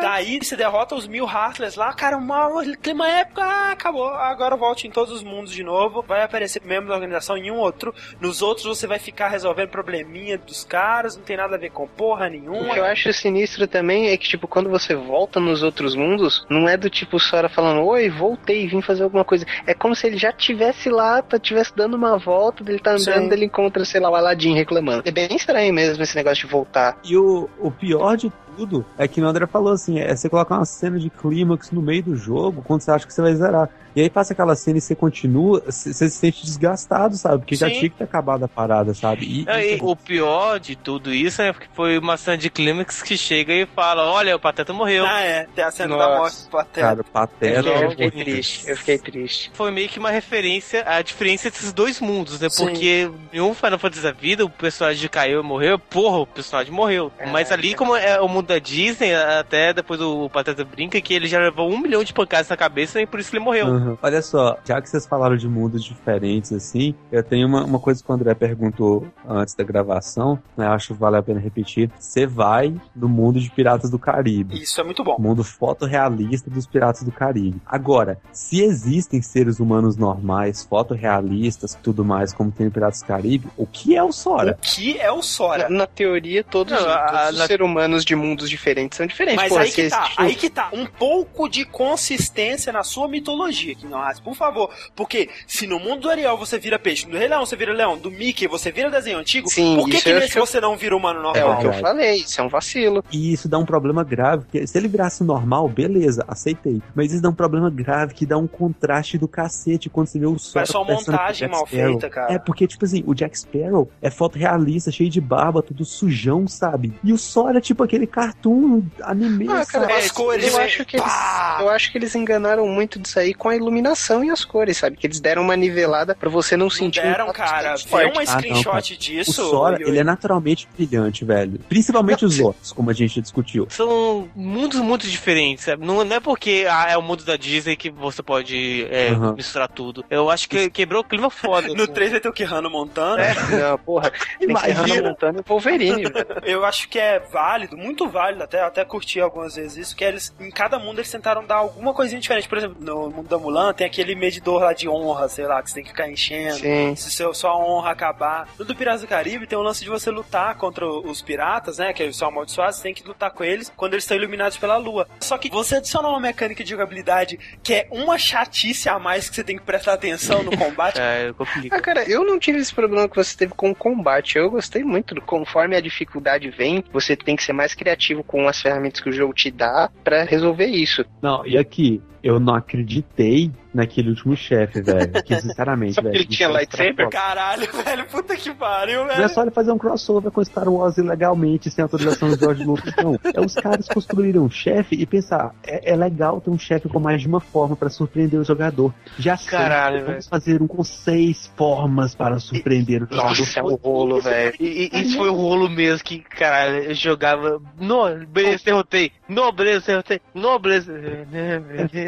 Daí 0.00 0.38
você 0.42 0.56
derrota 0.56 0.94
os 0.94 1.06
mil 1.06 1.24
Heartless 1.26 1.78
lá, 1.78 1.92
cara, 1.92 2.16
uma 2.16 2.48
clima 2.80 3.08
épico, 3.08 3.40
ah, 3.40 3.70
acabou. 3.72 4.08
Agora 4.08 4.56
volte 4.56 4.86
em 4.86 4.90
todos 4.90 5.12
os 5.12 5.22
mundos 5.22 5.52
de 5.52 5.62
novo. 5.62 6.02
Vai 6.02 6.22
aparecer 6.22 6.62
membro 6.64 6.88
da 6.88 6.94
organização 6.94 7.36
em 7.36 7.50
um 7.50 7.56
outro. 7.56 7.94
Nos 8.20 8.42
outros 8.42 8.66
você 8.66 8.86
vai 8.86 8.98
ficar 8.98 9.28
resolvendo 9.28 9.68
probleminha 9.68 10.38
dos 10.38 10.64
caras, 10.64 11.16
não 11.16 11.22
tem 11.24 11.36
nada 11.36 11.56
a 11.56 11.58
ver 11.58 11.70
com 11.70 11.86
porra 11.86 12.26
O 12.26 12.30
nenhuma. 12.30 12.72
que 12.74 12.80
eu 12.80 12.84
acho 12.84 13.12
sinistro 13.12 13.66
também 13.66 14.08
é 14.08 14.16
que, 14.16 14.28
tipo, 14.28 14.46
quando 14.48 14.68
você 14.70 14.94
volta 14.94 15.40
nos 15.40 15.62
outros 15.62 15.94
mundos, 15.94 16.44
não 16.48 16.68
é 16.68 16.76
do 16.76 16.88
tipo 16.90 17.18
Sora 17.18 17.48
falando, 17.48 17.82
oi, 17.84 18.08
voltei, 18.08 18.66
vim 18.66 18.80
fazer 18.82 19.02
alguma 19.04 19.24
coisa. 19.26 19.44
É 19.66 19.74
como 19.74 19.94
se 19.94 20.06
ele 20.06 20.16
já 20.16 20.32
tivesse 20.32 20.88
lá, 20.88 21.20
tá, 21.22 21.38
tivesse 21.38 21.74
dando 21.76 21.94
uma 21.94 22.16
volta, 22.18 22.62
ele 22.66 22.78
tá 22.78 22.92
andando, 22.92 23.28
Sim. 23.28 23.32
ele 23.32 23.44
encontra, 23.44 23.84
sei 23.84 24.00
lá, 24.00 24.10
o 24.10 24.14
Aladdin 24.14 24.54
reclamando. 24.54 25.02
É 25.04 25.10
bem 25.10 25.28
estranho 25.34 25.72
mesmo 25.74 26.02
esse 26.02 26.16
negócio 26.16 26.46
de 26.46 26.52
voltar. 26.52 26.98
E 27.04 27.16
o, 27.16 27.48
o 27.58 27.70
pior 27.70 28.16
de 28.16 28.32
tudo 28.56 28.84
é 28.98 29.06
que 29.06 29.20
o 29.20 29.26
André 29.26 29.46
falou 29.46 29.72
assim: 29.72 29.98
é 29.98 30.14
você 30.14 30.28
colocar 30.28 30.56
uma 30.56 30.64
cena 30.64 30.98
de 30.98 31.10
clímax 31.10 31.70
no 31.70 31.82
meio 31.82 32.02
do 32.02 32.16
jogo 32.16 32.62
quando 32.62 32.80
você 32.80 32.90
acha 32.90 33.06
que 33.06 33.12
você 33.12 33.22
vai 33.22 33.34
zerar. 33.34 33.68
E 33.94 34.02
aí 34.02 34.10
passa 34.10 34.34
aquela 34.34 34.54
cena 34.54 34.76
e 34.76 34.80
você 34.82 34.94
continua, 34.94 35.62
você 35.64 35.94
se 35.94 36.10
sente 36.10 36.44
desgastado, 36.44 37.16
sabe? 37.16 37.38
Porque 37.38 37.56
já 37.56 37.66
Sim. 37.68 37.78
tinha 37.78 37.90
que 37.90 37.96
ter 37.96 38.04
acabado 38.04 38.44
a 38.44 38.48
parada, 38.48 38.92
sabe? 38.92 39.24
E, 39.24 39.48
É, 39.48 39.74
e 39.74 39.78
o 39.80 39.96
pior 39.96 40.60
de 40.60 40.76
tudo 40.76 41.10
isso 41.14 41.40
é 41.40 41.50
que 41.50 41.66
foi 41.72 41.96
uma 41.96 42.18
cena 42.18 42.36
de 42.36 42.50
clímax 42.50 43.02
que 43.02 43.16
chega 43.16 43.54
e 43.54 43.64
fala: 43.64 44.04
Olha, 44.04 44.36
o 44.36 44.38
Pateta 44.38 44.74
morreu. 44.74 45.06
Ah, 45.06 45.22
é, 45.22 45.46
tem 45.54 45.64
a 45.64 45.70
cena 45.70 45.96
Nossa. 45.96 46.10
da 46.10 46.18
morte 46.18 46.42
do 46.42 46.50
Pateta. 46.50 46.86
Cara, 46.86 47.04
Pateta. 47.04 47.68
Eu 47.70 47.90
fiquei 47.90 48.10
triste, 48.10 48.68
eu 48.68 48.76
fiquei 48.76 48.98
triste. 48.98 49.50
Foi 49.54 49.70
meio 49.70 49.88
que 49.88 49.98
uma 49.98 50.10
referência 50.10 50.84
à 50.86 51.00
diferença 51.00 51.50
desses 51.50 51.72
dois 51.72 51.98
mundos, 51.98 52.38
né? 52.38 52.50
Sim. 52.50 52.66
Porque 52.66 53.10
em 53.32 53.40
um 53.40 53.54
Final 53.54 53.78
Fantasy 53.78 54.02
da 54.02 54.12
vida, 54.12 54.44
o 54.44 54.50
personagem 54.50 55.08
caiu 55.08 55.40
e 55.40 55.42
morreu, 55.42 55.78
porra, 55.78 56.18
o 56.18 56.26
personagem 56.26 56.70
morreu. 56.70 57.10
Mas 57.32 57.50
ali, 57.50 57.74
como 57.74 57.96
é 57.96 58.20
o 58.20 58.28
mundo 58.28 58.45
da 58.46 58.58
Disney, 58.58 59.14
até 59.14 59.72
depois 59.72 60.00
o 60.00 60.28
Pateta 60.30 60.64
brinca 60.64 61.00
que 61.00 61.12
ele 61.14 61.26
já 61.26 61.38
levou 61.38 61.70
um 61.70 61.78
milhão 61.78 62.02
de 62.04 62.12
pancadas 62.12 62.48
na 62.48 62.56
cabeça 62.56 63.00
e 63.00 63.06
por 63.06 63.20
isso 63.20 63.34
ele 63.34 63.44
morreu. 63.44 63.66
Uhum. 63.66 63.98
Olha 64.02 64.22
só, 64.22 64.58
já 64.64 64.80
que 64.80 64.88
vocês 64.88 65.06
falaram 65.06 65.36
de 65.36 65.48
mundos 65.48 65.84
diferentes, 65.84 66.52
assim, 66.52 66.94
eu 67.12 67.22
tenho 67.22 67.46
uma, 67.46 67.64
uma 67.64 67.78
coisa 67.78 68.02
que 68.02 68.10
o 68.10 68.14
André 68.14 68.34
perguntou 68.34 69.06
antes 69.28 69.54
da 69.54 69.64
gravação, 69.64 70.38
né? 70.56 70.66
Acho 70.66 70.88
que 70.88 71.00
vale 71.00 71.16
a 71.16 71.22
pena 71.22 71.40
repetir. 71.40 71.90
Você 71.98 72.26
vai 72.26 72.74
no 72.94 73.08
mundo 73.08 73.40
de 73.40 73.50
Piratas 73.50 73.90
do 73.90 73.98
Caribe. 73.98 74.62
Isso 74.62 74.80
é 74.80 74.84
muito 74.84 75.02
bom. 75.04 75.16
Mundo 75.18 75.42
fotorrealista 75.44 76.50
dos 76.50 76.66
Piratas 76.66 77.02
do 77.02 77.12
Caribe. 77.12 77.60
Agora, 77.66 78.18
se 78.32 78.62
existem 78.62 79.20
seres 79.22 79.58
humanos 79.60 79.96
normais, 79.96 80.62
fotorrealistas 80.64 81.72
e 81.74 81.78
tudo 81.78 82.04
mais, 82.04 82.32
como 82.32 82.50
tem 82.50 82.66
no 82.66 82.72
Piratas 82.72 83.00
do 83.00 83.06
Caribe, 83.06 83.48
o 83.56 83.66
que 83.66 83.96
é 83.96 84.02
o 84.02 84.12
Sora? 84.12 84.52
O 84.52 84.56
que 84.62 84.98
é 84.98 85.10
o 85.10 85.22
Sora? 85.22 85.68
Na, 85.68 85.76
na 85.78 85.86
teoria, 85.86 86.42
todos, 86.44 86.72
Não, 86.72 86.88
a- 86.88 87.06
todos 87.06 87.30
os 87.32 87.38
na- 87.38 87.46
seres 87.46 87.64
humanos 87.66 88.04
de 88.04 88.14
mundos 88.36 88.50
diferentes 88.50 88.96
são 88.98 89.06
diferentes. 89.06 89.36
Mas 89.42 89.48
Pô, 89.52 89.58
aí 89.58 89.72
que 89.72 89.88
tá, 89.88 90.04
um- 90.18 90.22
aí 90.22 90.34
que 90.34 90.50
tá. 90.50 90.68
Um 90.72 90.84
pouco 90.86 91.48
de 91.48 91.64
consistência 91.64 92.72
na 92.72 92.82
sua 92.84 93.08
mitologia, 93.08 93.74
que 93.74 93.86
não 93.86 93.96
por 94.22 94.36
favor. 94.36 94.70
Porque 94.94 95.28
se 95.46 95.66
no 95.66 95.80
mundo 95.80 96.02
do 96.02 96.10
Ariel 96.10 96.36
você 96.36 96.58
vira 96.58 96.78
peixe, 96.78 97.06
no 97.08 97.16
Rei 97.16 97.26
Leão 97.28 97.44
você 97.44 97.56
vira 97.56 97.72
leão, 97.72 97.96
do 97.98 98.10
Mickey 98.10 98.46
você 98.46 98.70
vira 98.70 98.90
desenho 98.90 99.18
antigo, 99.18 99.48
Sim, 99.48 99.76
por 99.76 99.88
que, 99.88 100.00
que 100.02 100.12
nesse 100.12 100.38
acho- 100.38 100.46
você 100.46 100.60
não 100.60 100.76
vira 100.76 100.94
humano 100.96 101.18
É 101.20 101.22
normal? 101.22 101.50
o 101.52 101.56
que 101.60 101.66
eu 101.66 101.72
verdade. 101.72 101.82
falei, 101.82 102.16
isso 102.16 102.40
é 102.40 102.44
um 102.44 102.48
vacilo. 102.48 103.02
E 103.10 103.32
isso 103.32 103.48
dá 103.48 103.58
um 103.58 103.64
problema 103.64 104.04
grave, 104.04 104.44
porque 104.44 104.66
se 104.66 104.76
ele 104.78 104.86
virasse 104.86 105.24
normal, 105.24 105.68
beleza, 105.68 106.24
aceitei. 106.28 106.80
Mas 106.94 107.12
isso 107.12 107.22
dá 107.22 107.30
um 107.30 107.34
problema 107.34 107.70
grave 107.70 108.14
que 108.14 108.26
dá 108.26 108.36
um 108.36 108.46
contraste 108.46 109.16
do 109.18 109.26
cacete 109.26 109.88
quando 109.88 110.06
você 110.08 110.18
vê 110.18 110.26
o 110.26 110.36
conversando 110.36 110.84
com 110.86 110.92
o 110.92 110.94
montagem 110.94 111.48
mal 111.48 111.66
feita, 111.66 112.08
cara. 112.10 112.32
É, 112.34 112.38
porque, 112.38 112.66
tipo 112.66 112.84
assim, 112.84 113.02
o 113.06 113.14
Jack 113.14 113.38
Sparrow 113.38 113.90
é 114.02 114.10
foto 114.10 114.38
realista, 114.38 114.90
cheio 114.92 115.08
de 115.10 115.20
barba, 115.20 115.62
tudo 115.62 115.84
sujão, 115.84 116.46
sabe? 116.46 116.92
E 117.02 117.12
o 117.12 117.18
Sora 117.18 117.58
é 117.58 117.60
tipo 117.60 117.82
aquele 117.82 118.06
cartoon 118.26 118.82
anime, 119.02 119.46
Ah, 119.48 119.64
cara, 119.66 119.96
as 119.96 120.10
cores, 120.10 120.52
eu 120.52 120.58
né? 120.58 120.64
acho 120.64 120.84
que 120.84 120.96
eles, 120.96 121.12
eu 121.60 121.68
acho 121.70 121.92
que 121.92 121.98
eles 121.98 122.14
enganaram 122.14 122.66
muito 122.66 122.98
disso 122.98 123.18
aí 123.18 123.32
com 123.34 123.48
a 123.48 123.56
iluminação 123.56 124.24
e 124.24 124.30
as 124.30 124.44
cores, 124.44 124.76
sabe? 124.78 124.96
Que 124.96 125.06
eles 125.06 125.20
deram 125.20 125.42
uma 125.42 125.56
nivelada 125.56 126.14
pra 126.14 126.28
você 126.28 126.56
não 126.56 126.66
Não 126.66 126.70
sentir 126.70 127.00
deram, 127.02 127.28
um 127.28 127.32
cara. 127.32 127.76
Vê 127.76 128.04
uma 128.06 128.22
Ah, 128.22 128.24
não, 128.24 128.26
screenshot 128.26 128.94
O 128.94 128.96
disso. 128.98 129.32
Sora, 129.50 129.76
Yuri. 129.78 129.90
ele 129.90 129.98
é 130.00 130.04
naturalmente 130.04 130.68
brilhante, 130.76 131.24
velho. 131.24 131.60
Principalmente 131.68 132.24
os 132.24 132.38
outros, 132.40 132.72
como 132.72 132.90
a 132.90 132.92
gente 132.92 133.20
discutiu. 133.20 133.66
São 133.70 134.28
mundos 134.34 134.80
muito 134.80 135.06
diferentes, 135.06 135.64
sabe? 135.64 135.86
Não, 135.86 136.04
não 136.04 136.16
é 136.16 136.20
porque 136.20 136.66
ah, 136.68 136.86
é 136.90 136.96
o 136.96 137.02
mundo 137.02 137.24
da 137.24 137.36
Disney 137.36 137.76
que 137.76 137.88
você 137.90 138.22
pode 138.22 138.86
é, 138.90 139.12
Uhum. 139.12 139.34
misturar 139.34 139.68
tudo. 139.68 140.04
Eu 140.10 140.28
acho 140.28 140.48
que 140.48 140.68
quebrou 140.70 141.02
o 141.02 141.04
clima 141.04 141.30
foda. 141.30 141.66
No 141.76 141.86
3 141.86 142.10
vai 142.12 142.20
ter 142.20 142.28
o 142.28 142.32
Kirano 142.32 142.68
Montana. 142.70 143.22
Não, 143.50 143.78
porra. 143.78 144.10
Tem 144.40 144.48
Imagina. 144.48 144.74
Hannah 144.82 145.08
Montana 145.10 145.38
e 145.40 145.48
Wolverine, 145.48 146.02
velho. 146.10 146.26
Eu 146.42 146.64
acho 146.64 146.88
que 146.88 146.98
é 146.98 147.20
válido, 147.20 147.76
muito 147.76 148.05
válido, 148.08 148.42
até, 148.42 148.62
até 148.62 148.84
curti 148.84 149.20
algumas 149.20 149.56
vezes 149.56 149.76
isso, 149.76 149.96
que 149.96 150.04
eles, 150.04 150.34
em 150.40 150.50
cada 150.50 150.78
mundo 150.78 150.98
eles 150.98 151.10
tentaram 151.10 151.44
dar 151.44 151.56
alguma 151.56 151.92
coisinha 151.92 152.20
diferente. 152.20 152.48
Por 152.48 152.58
exemplo, 152.58 152.76
no 152.80 153.10
mundo 153.10 153.28
da 153.28 153.38
Mulan 153.38 153.72
tem 153.72 153.86
aquele 153.86 154.14
medidor 154.14 154.62
lá 154.62 154.72
de 154.72 154.88
honra, 154.88 155.28
sei 155.28 155.46
lá, 155.46 155.62
que 155.62 155.70
você 155.70 155.76
tem 155.76 155.84
que 155.84 155.90
ficar 155.90 156.08
enchendo. 156.08 156.56
Sim. 156.56 156.94
Se 156.96 157.10
seu, 157.10 157.32
sua 157.34 157.56
honra 157.56 157.90
acabar. 157.90 158.48
No 158.58 158.64
do 158.64 158.74
Piratas 158.74 159.00
do 159.02 159.06
Caribe 159.06 159.46
tem 159.46 159.58
o 159.58 159.62
lance 159.62 159.82
de 159.82 159.90
você 159.90 160.10
lutar 160.10 160.56
contra 160.56 160.86
os 160.86 161.22
piratas, 161.22 161.78
né? 161.78 161.92
Que 161.92 162.02
eles 162.02 162.16
são 162.16 162.28
amaldiçoados, 162.28 162.76
você 162.76 162.82
tem 162.82 162.94
que 162.94 163.06
lutar 163.06 163.30
com 163.30 163.44
eles 163.44 163.72
quando 163.76 163.94
eles 163.94 164.04
estão 164.04 164.16
iluminados 164.16 164.56
pela 164.56 164.76
lua. 164.76 165.08
Só 165.20 165.36
que 165.38 165.50
você 165.50 165.76
adicionar 165.76 166.08
uma 166.08 166.20
mecânica 166.20 166.62
de 166.62 166.70
jogabilidade 166.70 167.38
que 167.62 167.74
é 167.74 167.88
uma 167.90 168.18
chatice 168.18 168.88
a 168.88 168.98
mais 168.98 169.28
que 169.28 169.34
você 169.36 169.44
tem 169.44 169.56
que 169.56 169.64
prestar 169.64 169.94
atenção 169.94 170.42
no 170.42 170.54
combate. 170.56 171.00
É, 171.00 171.32
Ah, 171.70 171.80
cara, 171.80 172.08
eu 172.08 172.24
não 172.24 172.38
tive 172.38 172.58
esse 172.58 172.74
problema 172.74 173.08
que 173.08 173.16
você 173.16 173.36
teve 173.36 173.54
com 173.54 173.70
o 173.70 173.74
combate. 173.74 174.38
Eu 174.38 174.50
gostei 174.50 174.84
muito 174.84 175.14
do 175.14 175.20
conforme 175.20 175.76
a 175.76 175.80
dificuldade 175.80 176.50
vem, 176.50 176.84
você 176.92 177.16
tem 177.16 177.36
que 177.36 177.42
ser 177.42 177.52
mais 177.52 177.74
criativo 177.74 177.95
com 178.22 178.46
as 178.48 178.60
ferramentas 178.60 179.00
que 179.00 179.08
o 179.08 179.12
jogo 179.12 179.32
te 179.32 179.50
dá 179.50 179.90
pra 180.04 180.24
resolver 180.24 180.66
isso. 180.66 181.04
Não, 181.22 181.46
e 181.46 181.56
aqui, 181.56 182.00
eu 182.22 182.38
não 182.40 182.54
acreditei 182.54 183.50
naquele 183.76 184.10
último 184.10 184.36
chefe, 184.36 184.80
velho. 184.82 185.12
Que 185.22 185.40
sinceramente, 185.40 185.94
Só 185.94 186.02
velho. 186.02 186.14
ele 186.14 186.24
tinha 186.24 186.48
é 186.48 186.52
lightsaber? 186.52 187.08
Caralho, 187.10 187.68
velho, 187.72 188.06
puta 188.06 188.36
que 188.36 188.52
pariu, 188.54 189.06
velho. 189.06 189.18
Não 189.18 189.24
é 189.24 189.28
só 189.28 189.42
ele 189.42 189.50
fazer 189.50 189.70
um 189.72 189.78
crossover 189.78 190.30
com 190.32 190.44
Star 190.44 190.68
Wars 190.68 190.96
ilegalmente, 190.96 191.70
sem 191.70 191.82
autorização 191.82 192.30
do 192.30 192.36
George 192.38 192.64
Lucas, 192.64 192.94
não. 192.96 193.18
É 193.34 193.40
os 193.40 193.54
caras 193.54 193.86
construíram 193.88 194.44
um 194.44 194.50
chefe 194.50 194.96
e 194.96 195.06
pensar, 195.06 195.54
é, 195.64 195.92
é 195.92 195.96
legal 195.96 196.40
ter 196.40 196.50
um 196.50 196.58
chefe 196.58 196.88
com 196.88 196.98
mais 196.98 197.20
de 197.20 197.28
uma 197.28 197.40
forma 197.40 197.76
pra 197.76 197.88
surpreender 197.90 198.40
o 198.40 198.44
jogador. 198.44 198.92
Já 199.18 199.36
sei, 199.36 199.50
Caralho, 199.50 200.06
vamos 200.06 200.26
fazer 200.26 200.62
um 200.62 200.66
com 200.66 200.82
seis 200.82 201.50
formas 201.56 202.14
para 202.14 202.38
surpreender 202.38 203.02
o 203.02 203.06
jogador. 203.06 203.38
Nossa, 203.38 203.60
é 203.60 203.62
um 203.62 203.74
rolo, 203.74 204.20
velho. 204.20 204.54
E, 204.58 204.90
e 204.92 205.02
isso 205.02 205.16
foi 205.16 205.28
o 205.28 205.34
rolo 205.34 205.68
mesmo 205.68 206.02
que, 206.04 206.20
caralho, 206.20 206.84
eu 206.84 206.94
jogava. 206.94 207.60
No, 207.78 208.04
beleza, 208.26 208.64
derrotei. 208.64 209.12
No, 209.28 209.52
beleza, 209.52 209.86
derrotei. 209.86 210.20
No, 210.34 210.58
beleza. 210.58 210.92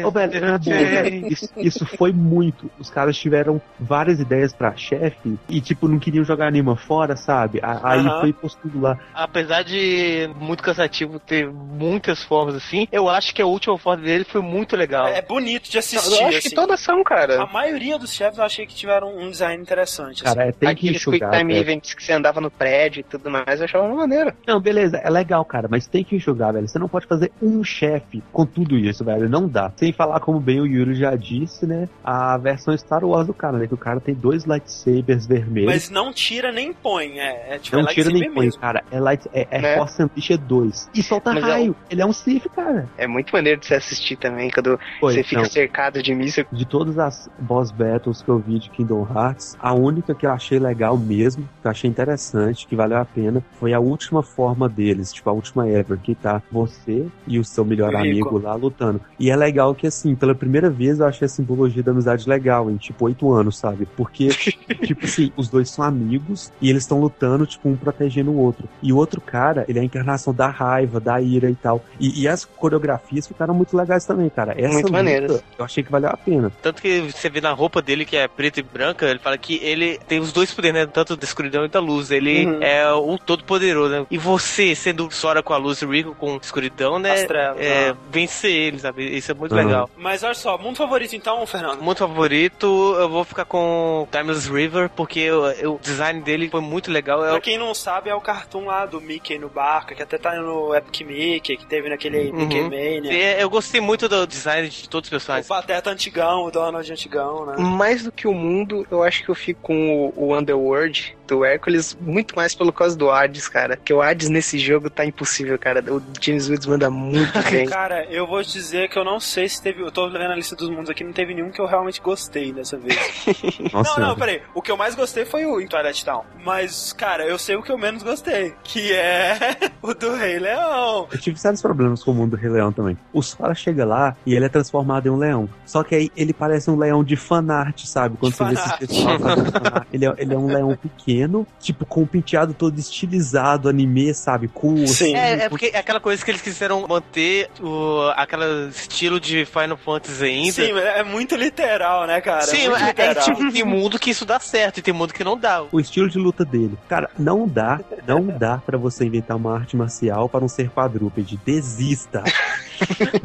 Ô, 0.05 0.11
velho, 0.11 0.59
velho, 0.59 1.27
isso, 1.27 1.49
isso 1.61 1.85
foi 1.85 2.11
muito. 2.11 2.69
Os 2.79 2.89
caras 2.89 3.17
tiveram 3.17 3.61
várias 3.79 4.19
ideias 4.19 4.53
pra 4.53 4.75
chefe 4.75 5.37
e, 5.49 5.61
tipo, 5.61 5.87
não 5.87 5.99
queriam 5.99 6.23
jogar 6.23 6.51
nenhuma 6.51 6.75
fora, 6.75 7.15
sabe? 7.15 7.59
A- 7.61 7.79
Aí 7.83 7.99
Aham. 8.05 8.19
foi 8.21 8.33
posto 8.33 8.59
tudo 8.61 8.79
lá. 8.81 8.97
Apesar 9.13 9.63
de 9.63 10.29
muito 10.39 10.61
cansativo 10.63 11.19
ter 11.19 11.49
muitas 11.49 12.23
formas 12.23 12.55
assim, 12.55 12.87
eu 12.91 13.09
acho 13.09 13.33
que 13.33 13.41
a 13.41 13.45
última 13.45 13.77
forma 13.77 14.03
dele 14.03 14.23
foi 14.23 14.41
muito 14.41 14.75
legal. 14.75 15.07
É 15.07 15.21
bonito 15.21 15.69
de 15.69 15.77
assistir. 15.77 16.21
Eu 16.21 16.27
acho 16.29 16.41
que 16.41 16.47
assim. 16.47 16.55
todas 16.55 16.79
são, 16.79 17.03
cara. 17.03 17.41
A 17.41 17.45
maioria 17.47 17.97
dos 17.97 18.13
chefes 18.13 18.37
eu 18.37 18.43
achei 18.43 18.65
que 18.65 18.75
tiveram 18.75 19.17
um 19.17 19.29
design 19.29 19.61
interessante. 19.61 20.23
Cara, 20.23 20.41
assim. 20.43 20.49
é, 20.49 20.51
tem 20.51 20.75
que 20.75 20.87
Aqueles 20.89 21.05
quick 21.05 21.19
time 21.31 21.53
velho. 21.53 21.59
events 21.61 21.93
que 21.93 22.03
você 22.03 22.13
andava 22.13 22.39
no 22.41 22.51
prédio 22.51 22.99
e 23.01 23.03
tudo 23.03 23.29
mais, 23.29 23.59
eu 23.59 23.65
achava 23.65 23.85
uma 23.85 23.95
maneira. 23.95 24.35
Não, 24.47 24.59
beleza, 24.59 24.97
é 24.97 25.09
legal, 25.09 25.43
cara, 25.45 25.67
mas 25.69 25.87
tem 25.87 26.03
que 26.03 26.15
enxugar, 26.15 26.53
velho. 26.53 26.67
Você 26.67 26.77
não 26.79 26.87
pode 26.89 27.05
fazer 27.07 27.31
um 27.41 27.63
chefe 27.63 28.21
com 28.31 28.45
tudo 28.45 28.77
isso, 28.77 29.03
velho. 29.03 29.29
Não 29.29 29.47
dá. 29.47 29.71
Sem 29.77 29.91
falar, 29.91 30.19
como 30.19 30.39
bem 30.39 30.59
o 30.61 30.65
Yuri 30.67 30.95
já 30.95 31.15
disse, 31.15 31.48
né? 31.65 31.89
A 32.03 32.37
versão 32.37 32.75
Star 32.77 33.03
Wars 33.03 33.27
do 33.27 33.33
cara, 33.33 33.57
né? 33.57 33.67
Que 33.67 33.73
o 33.73 33.77
cara 33.77 33.99
tem 33.99 34.13
dois 34.13 34.45
lightsabers 34.45 35.25
vermelhos. 35.25 35.71
Mas 35.71 35.89
não 35.89 36.11
tira 36.13 36.51
nem 36.51 36.73
põe, 36.73 37.19
é, 37.19 37.55
é 37.55 37.59
tipo, 37.59 37.77
não 37.77 37.87
é 37.87 37.93
tira 37.93 38.09
nem 38.09 38.31
põe, 38.31 38.45
mesmo. 38.45 38.61
cara. 38.61 38.83
É, 38.91 38.99
light, 38.99 39.27
é, 39.33 39.47
é 39.49 39.61
Né? 39.61 39.77
Force 39.77 40.01
Unleashed 40.01 40.41
2. 40.45 40.89
E 40.93 41.03
solta 41.03 41.33
Mas 41.33 41.43
é 41.43 41.47
raio. 41.47 41.75
Ele 41.89 42.01
é 42.01 42.05
um 42.05 42.13
Sith, 42.13 42.47
cara. 42.55 42.87
É 42.97 43.07
muito 43.07 43.31
maneiro 43.31 43.59
de 43.59 43.67
você 43.67 43.75
assistir 43.75 44.15
também, 44.15 44.49
quando 44.49 44.79
Foi, 44.99 45.13
você 45.13 45.23
fica 45.23 45.41
não. 45.41 45.49
cercado 45.49 46.01
de 46.01 46.13
míssil. 46.15 46.45
De 46.51 46.65
todas 46.65 46.97
as 46.97 47.29
boss 47.39 47.71
battles 47.71 48.21
que 48.21 48.29
eu 48.29 48.39
vi 48.39 48.59
de 48.59 48.69
Kingdom 48.69 49.07
Hearts, 49.13 49.57
a 49.59 49.73
única 49.73 50.13
que 50.15 50.25
eu 50.25 50.31
achei 50.31 50.59
legal 50.59 50.97
mesmo, 50.97 51.47
que 51.61 51.67
eu 51.67 51.71
achei 51.71 51.89
interessante, 51.89 52.67
que 52.67 52.75
valeu 52.75 52.97
a 52.97 53.05
pena, 53.05 53.43
foi 53.59 53.73
a 53.73 53.79
última 53.79 54.23
forma 54.23 54.67
deles, 54.69 55.11
tipo 55.13 55.29
a 55.29 55.33
última 55.33 55.67
ever, 55.69 55.97
que 55.99 56.15
tá 56.15 56.41
você 56.51 57.05
e 57.27 57.39
o 57.39 57.43
seu 57.43 57.63
melhor 57.65 57.89
Rico. 57.89 57.99
amigo 57.99 58.39
lá 58.39 58.55
lutando. 58.55 59.01
E 59.19 59.29
é 59.29 59.35
legal 59.35 59.73
que, 59.75 59.87
assim, 59.87 60.15
pela 60.15 60.33
primeira 60.35 60.69
vez 60.69 60.99
eu 60.99 61.05
achei 61.07 61.25
simbologia 61.39 61.81
da 61.81 61.91
amizade 61.91 62.27
legal, 62.27 62.69
em 62.69 62.75
tipo 62.77 63.05
oito 63.05 63.31
anos, 63.31 63.57
sabe? 63.57 63.87
Porque, 63.95 64.27
tipo 64.85 65.05
assim, 65.05 65.31
os 65.37 65.47
dois 65.49 65.69
são 65.69 65.83
amigos 65.85 66.51
e 66.61 66.69
eles 66.69 66.83
estão 66.83 66.99
lutando, 66.99 67.45
tipo, 67.45 67.69
um 67.69 67.75
protegendo 67.75 68.31
o 68.31 68.37
outro. 68.37 68.67
E 68.81 68.91
o 68.91 68.97
outro 68.97 69.21
cara, 69.21 69.65
ele 69.67 69.79
é 69.79 69.81
a 69.81 69.85
encarnação 69.85 70.33
da 70.33 70.47
raiva, 70.47 70.99
da 70.99 71.21
ira 71.21 71.49
e 71.49 71.55
tal. 71.55 71.83
E, 71.99 72.21
e 72.23 72.27
as 72.27 72.43
coreografias 72.45 73.27
ficaram 73.27 73.53
muito 73.53 73.75
legais 73.75 74.05
também, 74.05 74.29
cara. 74.29 74.53
Essa 74.57 74.73
Muito 74.73 74.91
maneiras. 74.91 75.43
Eu 75.57 75.65
achei 75.65 75.83
que 75.83 75.91
valeu 75.91 76.09
a 76.09 76.17
pena. 76.17 76.51
Tanto 76.61 76.81
que 76.81 77.01
você 77.11 77.29
vê 77.29 77.39
na 77.41 77.51
roupa 77.51 77.81
dele, 77.81 78.05
que 78.05 78.17
é 78.17 78.27
preta 78.27 78.59
e 78.59 78.63
branca, 78.63 79.05
ele 79.07 79.19
fala 79.19 79.37
que 79.37 79.55
ele 79.63 79.97
tem 80.07 80.19
os 80.19 80.31
dois 80.33 80.53
poderes, 80.53 80.81
né? 80.81 80.85
Tanto 80.87 81.15
da 81.15 81.23
escuridão 81.23 81.65
e 81.65 81.69
da 81.69 81.79
luz. 81.79 82.11
Ele 82.11 82.45
Uhum. 82.45 82.61
é 82.63 82.91
o 82.93 83.17
todo 83.17 83.43
poderoso, 83.43 83.89
né? 83.93 84.05
E 84.09 84.17
você, 84.17 84.75
sendo 84.75 85.09
Sora 85.11 85.41
com 85.41 85.53
a 85.53 85.57
luz 85.57 85.81
e 85.81 85.85
Rico 85.85 86.13
com 86.15 86.37
escuridão, 86.41 86.99
né? 86.99 87.13
As 87.13 87.23
trevas, 87.25 87.61
é, 87.61 87.89
ah. 87.89 87.95
vencer 88.11 88.51
eles, 88.51 88.81
sabe? 88.81 89.03
Isso 89.15 89.31
é 89.31 89.33
muito 89.33 89.51
Uhum. 89.53 89.57
legal. 89.65 89.89
Mas 89.97 90.23
olha 90.23 90.33
só, 90.33 90.57
mundo 90.57 90.75
favorito 90.77 91.15
então, 91.19 91.45
Fernando? 91.45 91.81
Muito 91.81 91.99
favorito, 91.99 92.95
eu 92.97 93.09
vou 93.09 93.23
ficar 93.23 93.45
com 93.45 94.07
Timeless 94.11 94.49
River, 94.51 94.89
porque 94.89 95.29
o, 95.31 95.73
o 95.75 95.79
design 95.79 96.21
dele 96.21 96.49
foi 96.49 96.61
muito 96.61 96.89
legal. 96.91 97.23
É 97.23 97.29
Pra 97.29 97.37
o- 97.37 97.41
quem 97.41 97.57
não 97.57 97.73
sabe, 97.73 98.09
é 98.09 98.15
o 98.15 98.21
cartoon 98.21 98.65
lá 98.65 98.85
do 98.85 98.99
Mickey 99.01 99.37
no 99.37 99.49
barco, 99.49 99.93
que 99.95 100.01
até 100.03 100.17
tá 100.17 100.35
no 100.35 100.73
Epic 100.75 101.01
Mickey, 101.05 101.57
que 101.57 101.65
teve 101.65 101.89
naquele 101.89 102.29
Uhum. 102.31 102.37
Mickey 102.37 102.61
Mania. 102.63 103.13
É, 103.13 103.43
eu 103.43 103.49
gostei 103.49 103.81
muito 103.81 104.07
do 104.09 104.25
design 104.25 104.67
de 104.69 104.87
todos 104.89 105.07
os 105.07 105.09
O 105.09 105.11
personagens. 105.11 105.47
Pateta 105.47 105.89
antigão, 105.89 106.45
o 106.45 106.51
Donald 106.51 106.91
antigão, 106.91 107.45
né? 107.45 107.55
Mais 107.57 108.03
do 108.03 108.11
que 108.11 108.27
o 108.27 108.33
mundo, 108.33 108.87
eu 108.89 109.03
acho 109.03 109.23
que 109.23 109.29
eu 109.29 109.35
fico 109.35 109.59
com 109.61 110.11
o, 110.15 110.29
o 110.29 110.35
Underworld 110.37 111.17
do 111.29 111.45
Hércules, 111.45 111.95
muito 112.01 112.35
mais 112.35 112.55
pelo 112.55 112.73
causa 112.73 112.97
do 112.97 113.09
Hades, 113.11 113.47
cara. 113.47 113.77
Porque 113.77 113.93
o 113.93 114.01
Hades 114.01 114.29
nesse 114.29 114.57
jogo 114.57 114.89
tá 114.89 115.05
impossível, 115.05 115.57
cara. 115.59 115.83
O 115.93 116.01
James 116.19 116.49
Woods 116.49 116.65
manda 116.65 116.89
muito 116.89 117.31
bem. 117.51 117.67
Cara, 117.67 118.05
eu 118.05 118.25
vou 118.25 118.43
te 118.43 118.53
dizer 118.53 118.89
que 118.89 118.97
eu 118.97 119.03
não 119.05 119.19
sei 119.19 119.47
se 119.47 119.61
teve. 119.61 119.81
Eu 119.81 119.91
tô 119.91 120.09
vendo 120.09 120.31
a 120.31 120.35
lista 120.35 120.55
dos 120.55 120.69
mundos 120.69 120.89
aqui, 120.89 121.03
não 121.03 121.13
teve 121.13 121.33
nenhum 121.33 121.51
que 121.51 121.61
eu 121.61 121.65
realmente 121.67 122.01
gostei 122.01 122.51
dessa 122.51 122.77
vez. 122.77 122.97
Nossa, 123.71 123.99
não, 123.99 124.09
não, 124.09 124.15
peraí. 124.15 124.41
O 124.53 124.61
que 124.61 124.71
eu 124.71 124.77
mais 124.77 124.95
gostei 124.95 125.25
foi 125.25 125.45
o 125.45 125.61
em 125.61 125.67
Twilight 125.67 126.03
Town. 126.03 126.23
Mas, 126.43 126.91
cara, 126.93 127.25
eu 127.25 127.37
sei 127.37 127.55
o 127.55 127.61
que 127.63 127.71
eu 127.71 127.77
menos 127.77 128.01
gostei. 128.03 128.53
Que 128.63 128.93
é 128.93 129.37
o 129.81 129.93
do 129.93 130.15
Rei 130.15 130.39
Leão. 130.39 131.07
Eu 131.11 131.19
tive 131.19 131.39
sérios 131.39 131.61
problemas 131.61 132.03
com 132.03 132.11
o 132.11 132.13
mundo 132.15 132.31
do 132.31 132.37
Rei 132.37 132.49
Leão 132.49 132.71
também. 132.71 132.97
O 133.13 133.21
Sora 133.21 133.53
chega 133.53 133.85
lá 133.85 134.15
e 134.25 134.33
ele 134.33 134.45
é 134.45 134.49
transformado 134.49 135.07
em 135.07 135.09
um 135.09 135.17
leão. 135.17 135.47
Só 135.65 135.83
que 135.83 135.95
aí 135.95 136.11
ele 136.15 136.33
parece 136.33 136.69
um 136.71 136.77
leão 136.77 137.03
de 137.03 137.15
fanart, 137.15 137.85
sabe? 137.85 138.17
Quando 138.17 138.31
De 138.31 138.37
você 138.37 138.43
vê 138.45 138.53
esse 138.53 138.63
fanart. 138.63 138.79
pessoal 138.79 139.19
fazendo 139.19 139.51
fanart. 139.51 139.87
Ele 139.93 140.05
é, 140.05 140.13
ele 140.17 140.33
é 140.33 140.37
um 140.37 140.47
leão 140.47 140.75
pequeno, 140.75 141.18
tipo, 141.59 141.85
com 141.85 142.01
um 142.01 142.05
penteado 142.05 142.53
todo 142.53 142.77
estilizado, 142.79 143.69
anime, 143.69 144.13
sabe? 144.13 144.47
Cool. 144.47 144.87
Sim. 144.87 145.15
É, 145.15 145.45
é 145.45 145.49
porque 145.49 145.71
é 145.73 145.77
aquela 145.77 145.99
coisa 145.99 146.23
que 146.23 146.31
eles 146.31 146.41
quiseram 146.41 146.87
manter 146.87 147.49
o, 147.59 148.11
aquele 148.15 148.69
estilo 148.69 149.19
de 149.19 149.45
Final 149.45 149.77
Fantasy 149.77 150.23
ainda. 150.23 150.51
Sim, 150.51 150.71
é 150.71 151.03
muito 151.03 151.35
literal, 151.35 152.05
né, 152.07 152.21
cara? 152.21 152.43
Sim, 152.43 152.69
muito 152.69 152.83
é, 152.83 152.93
é 153.05 153.15
tipo, 153.15 153.51
tem 153.51 153.63
mundo 153.63 153.99
que 153.99 154.11
isso 154.11 154.25
dá 154.25 154.39
certo 154.39 154.77
e 154.77 154.81
tem 154.81 154.93
mundo 154.93 155.13
que 155.13 155.23
não 155.23 155.37
dá. 155.37 155.63
O 155.71 155.79
estilo 155.79 156.09
de 156.09 156.17
luta 156.17 156.45
dele. 156.45 156.77
Cara, 156.87 157.09
não 157.17 157.47
dá, 157.47 157.79
não 158.07 158.25
dá 158.27 158.57
pra 158.57 158.77
você 158.77 159.05
inventar 159.05 159.37
uma 159.37 159.55
arte 159.55 159.75
marcial 159.75 160.29
para 160.29 160.43
um 160.43 160.47
ser 160.47 160.69
quadrúpede. 160.69 161.39
Desista. 161.45 162.23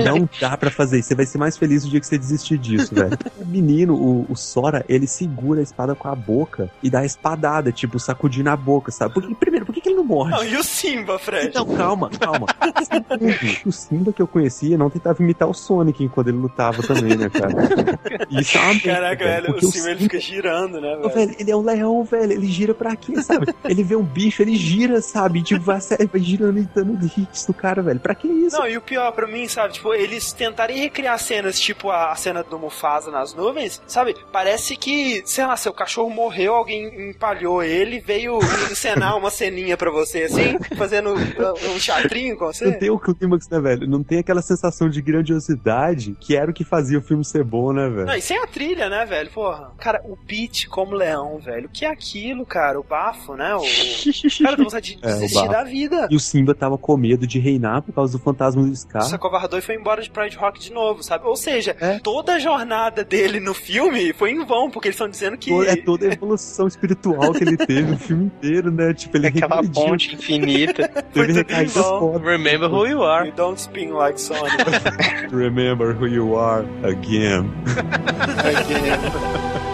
Não 0.05 0.29
dá 0.41 0.57
pra 0.57 0.71
fazer 0.71 0.99
isso. 0.99 1.09
Você 1.09 1.15
vai 1.15 1.27
ser 1.27 1.39
mais 1.39 1.57
feliz 1.57 1.85
no 1.85 1.91
dia 1.91 2.01
que 2.01 2.07
você 2.07 2.19
desistir 2.19 2.59
disso, 2.59 2.95
velho. 2.95 3.17
O 3.39 3.47
menino, 3.47 3.95
o, 3.95 4.27
o 4.29 4.37
Sora, 4.37 4.85
ele 4.89 5.07
segura 5.07 5.61
a 5.61 5.63
espada 5.63 5.95
com 5.95 6.09
a 6.09 6.15
boca 6.15 6.71
e 6.83 6.91
dá 6.91 7.01
a 7.01 7.05
espadada, 7.05 7.73
tipo, 7.73 7.99
sacudindo 7.99 8.51
a 8.51 8.57
boca, 8.57 8.91
sabe? 8.91 9.15
Porque, 9.15 9.35
primeiro, 9.35 9.67
por 9.67 9.75
que, 9.75 9.81
que 9.81 9.89
ele 9.89 9.97
não 9.97 10.05
morde? 10.05 10.33
Não, 10.37 10.45
e 10.45 10.57
o 10.57 10.63
Simba, 10.63 11.19
Fred? 11.19 11.49
Então, 11.49 11.67
calma, 11.67 12.11
calma. 12.11 12.47
o 13.65 13.73
Simba 13.73 14.13
que 14.13 14.23
eu 14.23 14.27
conhecia 14.27 14.77
não 14.77 14.91
tentava 14.91 15.23
imitar 15.23 15.49
o 15.49 15.55
Sonic 15.55 16.09
quando 16.09 16.29
ele 16.29 16.39
lutava 16.39 16.83
também, 16.83 17.17
né, 17.17 17.29
cara? 17.31 17.55
Isso 18.31 18.59
é 18.59 18.61
uma 18.61 18.81
Caraca, 18.81 19.25
velho, 19.25 19.51
o 19.51 19.53
porque 19.53 19.67
Simba 19.67 19.91
ele 19.91 20.01
fica 20.01 20.21
girando, 20.21 20.81
né, 20.81 20.97
velho? 20.97 21.15
velho, 21.15 21.37
ele 21.39 21.51
é 21.51 21.57
um 21.57 21.63
leão, 21.63 22.05
velho. 22.05 22.33
Ele 22.33 22.47
gira 22.47 22.75
pra 22.75 22.97
quê, 22.97 23.23
sabe? 23.23 23.55
ele 23.65 23.83
vê 23.83 23.97
um 23.97 24.03
bicho, 24.03 24.43
ele 24.43 24.57
gira, 24.57 25.01
sabe? 25.01 25.43
Tipo, 25.43 25.63
vai, 25.63 25.79
vai 26.13 26.21
girando 26.21 26.59
e 26.59 26.63
dando 26.63 27.05
hits 27.05 27.47
no 27.47 27.55
cara, 27.55 27.83
velho. 27.83 28.01
Pra 28.01 28.15
que 28.15 28.29
isso? 28.29 28.57
Não, 28.57 28.67
e 28.67 28.77
o 28.77 28.81
pior 28.81 29.13
pra 29.13 29.27
mim, 29.27 29.44
sabe, 29.49 29.75
tipo, 29.75 29.93
eles 29.95 30.33
tentarem 30.33 30.79
recriar 30.79 31.19
cenas, 31.19 31.59
tipo 31.61 31.91
a, 31.91 32.13
a 32.13 32.17
cena 32.17 32.43
do 32.43 32.59
Mufasa 32.59 33.11
nas 33.11 33.35
nuvens, 33.35 33.81
sabe? 33.87 34.15
Parece 34.33 34.77
que, 34.77 35.23
sei 35.27 35.47
lá, 35.47 35.57
seu 35.57 35.73
cachorro 35.73 36.11
morreu, 36.11 36.55
alguém 36.55 37.11
empalhou 37.11 37.63
ele, 37.63 38.01
veio 38.01 38.39
encenar 38.71 39.17
uma 39.17 39.31
ceninha 39.31 39.77
pra 39.77 39.91
você, 39.91 40.25
assim, 40.25 40.59
fazendo 40.77 41.11
um, 41.11 41.75
um 41.75 41.79
teatrinho 41.79 42.37
com 42.37 42.47
Não 42.47 42.53
você. 42.53 42.73
tem 42.79 42.91
o 42.91 42.99
clímax, 42.99 43.49
né, 43.49 43.61
velho? 43.61 43.87
Não 43.89 44.03
tem 44.03 44.19
aquela 44.19 44.43
sensação 44.43 44.89
de 44.89 45.01
grandiosidade 45.03 46.17
que 46.21 46.37
era 46.37 46.51
o 46.51 46.55
que 46.55 46.65
fazia 46.65 46.99
o 46.99 47.03
filme 47.03 47.25
ser 47.25 47.45
bom, 47.45 47.73
né, 47.73 47.89
velho? 47.89 48.07
Não, 48.07 48.15
e 48.15 48.21
sem 48.23 48.39
a 48.39 48.47
trilha, 48.47 48.89
né, 48.89 49.05
velho? 49.05 49.31
Porra. 49.31 49.73
Cara, 49.79 50.01
o 50.05 50.17
Pete 50.17 50.69
como 50.69 50.95
leão, 50.95 51.39
velho. 51.39 51.67
O 51.67 51.71
que 51.71 51.85
é 51.85 51.91
aquilo, 51.91 52.45
cara? 52.47 52.79
O 52.79 52.83
bafo, 52.83 53.35
né? 53.35 53.55
O... 53.55 53.61
Cara, 54.45 54.57
dá 54.57 54.63
vontade 54.65 54.97
de 54.97 55.05
É, 55.07 55.13
desistir 55.15 55.49
da 55.49 55.65
vida. 55.65 56.09
E 56.11 56.17
o 56.17 56.21
Simba 56.21 56.55
tava 56.55 56.77
com 56.79 56.97
medo 56.97 57.27
de 57.27 57.39
reinar 57.39 57.83
por 57.83 57.93
causa 57.95 58.17
do 58.17 58.23
fantasma 58.23 58.63
do 58.63 58.75
Scar. 58.75 59.03
Sacou 59.03 59.31
covardou 59.35 59.59
e 59.59 59.63
foi 59.63 59.75
embora 59.75 60.01
de 60.01 60.11
Pride 60.11 60.37
Rock 60.37 60.61
de 60.61 60.73
novo, 60.73 61.03
sabe? 61.03 61.27
Ou 61.27 61.37
seja, 61.37 61.77
toda 62.03 62.35
a 62.35 62.39
jornada 62.39 63.03
dele 63.03 63.41
no 63.41 63.53
filme 63.53 64.13
foi 64.13 64.31
em 64.31 64.45
vão, 64.45 64.71
porque 64.71 64.89
eles 64.89 64.95
estão 64.95 65.09
dizendo 65.09 65.37
que. 65.37 65.53
É 65.67 65.77
toda 65.77 66.09
a 66.09 66.13
evolução 66.13 66.69
espiritual 66.69 67.33
que 67.33 67.43
ele 67.43 67.57
teve 67.57 67.95
o 67.95 67.99
filme 67.99 68.27
inteiro, 68.27 68.71
né? 68.71 68.95
Tipo, 68.95 69.17
ele 69.17 69.27
Aquela 69.29 69.57
regrediu. 69.57 69.83
ponte 69.83 70.15
infinita. 70.15 70.89
Teve 71.13 71.33
recaídas 71.33 71.73
fodas. 71.75 72.23
Remember 72.23 72.71
who 72.71 72.87
you 72.87 73.03
are. 73.03 73.27
You 73.27 73.35
don't 73.35 73.61
spin 73.61 73.93
like 73.93 74.21
Sonic. 74.21 74.55
Remember 75.33 75.93
who 75.95 76.07
you 76.07 76.37
are 76.37 76.65
again. 76.85 77.51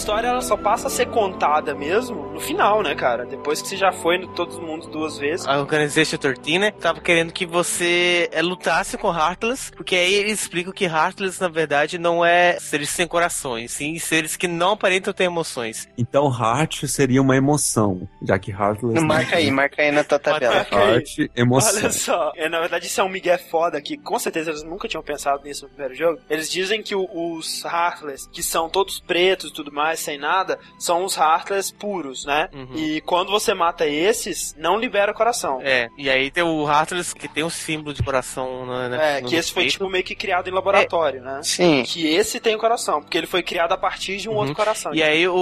história 0.00 0.28
ela 0.28 0.40
só 0.40 0.56
passa 0.56 0.86
a 0.86 0.90
ser 0.90 1.06
contada 1.06 1.74
mesmo 1.74 2.32
no 2.32 2.40
final, 2.40 2.82
né, 2.82 2.94
cara? 2.94 3.26
Depois 3.26 3.60
que 3.60 3.68
você 3.68 3.76
já 3.76 3.92
foi 3.92 4.16
no 4.18 4.28
todos 4.28 4.56
os 4.56 4.62
mundos 4.62 4.86
duas 4.88 5.18
vezes. 5.18 5.46
A 5.46 5.58
Organization 5.58 6.16
13, 6.16 6.58
né? 6.58 6.70
Tava 6.70 7.00
querendo 7.00 7.32
que 7.32 7.44
você 7.44 8.28
é, 8.32 8.40
lutasse 8.40 8.96
com 8.96 9.12
Heartless, 9.14 9.70
porque 9.72 9.94
aí 9.94 10.14
eles 10.14 10.40
explicam 10.40 10.72
que 10.72 10.84
Heartless, 10.86 11.38
na 11.40 11.48
verdade, 11.48 11.98
não 11.98 12.24
é 12.24 12.58
seres 12.58 12.88
sem 12.88 13.06
corações, 13.06 13.72
sim 13.72 13.98
seres 13.98 14.36
que 14.36 14.48
não 14.48 14.72
aparentam 14.72 15.12
ter 15.12 15.24
emoções. 15.24 15.86
Então, 15.98 16.28
Heart 16.32 16.84
seria 16.86 17.20
uma 17.20 17.36
emoção, 17.36 18.08
já 18.22 18.38
que 18.38 18.50
Heartless. 18.50 19.00
Marca 19.04 19.36
aí, 19.36 19.50
marca 19.50 19.82
aí 19.82 19.92
na 19.92 20.02
tua 20.02 20.18
tabela. 20.18 20.66
Heart, 20.72 21.30
emoção. 21.36 21.78
Olha 21.78 21.92
só, 21.92 22.32
é, 22.36 22.48
na 22.48 22.58
verdade 22.60 22.86
isso 22.86 23.00
é 23.00 23.04
um 23.04 23.08
migué 23.10 23.36
foda 23.36 23.80
que 23.82 23.98
com 23.98 24.18
certeza 24.18 24.50
eles 24.50 24.62
nunca 24.62 24.88
tinham 24.88 25.02
pensado 25.02 25.42
nisso 25.44 25.64
no 25.64 25.68
primeiro 25.70 25.94
jogo. 25.94 26.18
Eles 26.30 26.50
dizem 26.50 26.82
que 26.82 26.94
o- 26.94 27.08
os 27.36 27.62
Heartless, 27.64 28.28
que 28.30 28.42
são 28.42 28.68
todos 28.70 28.98
pretos 29.00 29.50
e 29.50 29.52
tudo 29.52 29.70
mais, 29.72 29.89
sem 29.98 30.18
nada, 30.18 30.58
são 30.78 31.04
os 31.04 31.16
Heartless 31.16 31.72
puros, 31.74 32.24
né? 32.24 32.48
Uhum. 32.52 32.68
E 32.76 33.00
quando 33.02 33.30
você 33.30 33.52
mata 33.54 33.86
esses, 33.86 34.54
não 34.58 34.78
libera 34.78 35.10
o 35.12 35.14
coração. 35.14 35.60
É, 35.62 35.88
e 35.98 36.08
aí 36.08 36.30
tem 36.30 36.44
o 36.44 36.68
Heartless 36.68 37.14
que 37.14 37.26
tem 37.28 37.42
um 37.42 37.50
símbolo 37.50 37.92
de 37.94 38.02
coração 38.02 38.64
na, 38.66 38.88
na- 38.88 39.02
É, 39.02 39.20
no 39.20 39.28
que 39.28 39.36
esse 39.36 39.52
foi 39.52 39.66
tipo 39.66 39.88
meio 39.88 40.04
que 40.04 40.14
criado 40.14 40.48
em 40.48 40.52
laboratório, 40.52 41.22
né? 41.22 41.40
Sim. 41.42 41.82
Que 41.84 42.06
esse 42.06 42.38
tem 42.40 42.54
o 42.54 42.58
coração, 42.58 43.00
porque 43.00 43.16
ele 43.18 43.26
foi 43.26 43.42
criado 43.42 43.72
a 43.72 43.76
partir 43.76 44.18
de 44.18 44.28
um 44.28 44.34
outro 44.34 44.54
coração. 44.54 44.92
Uhum. 44.92 44.98
E 44.98 45.02
aí 45.02 45.26
o, 45.28 45.34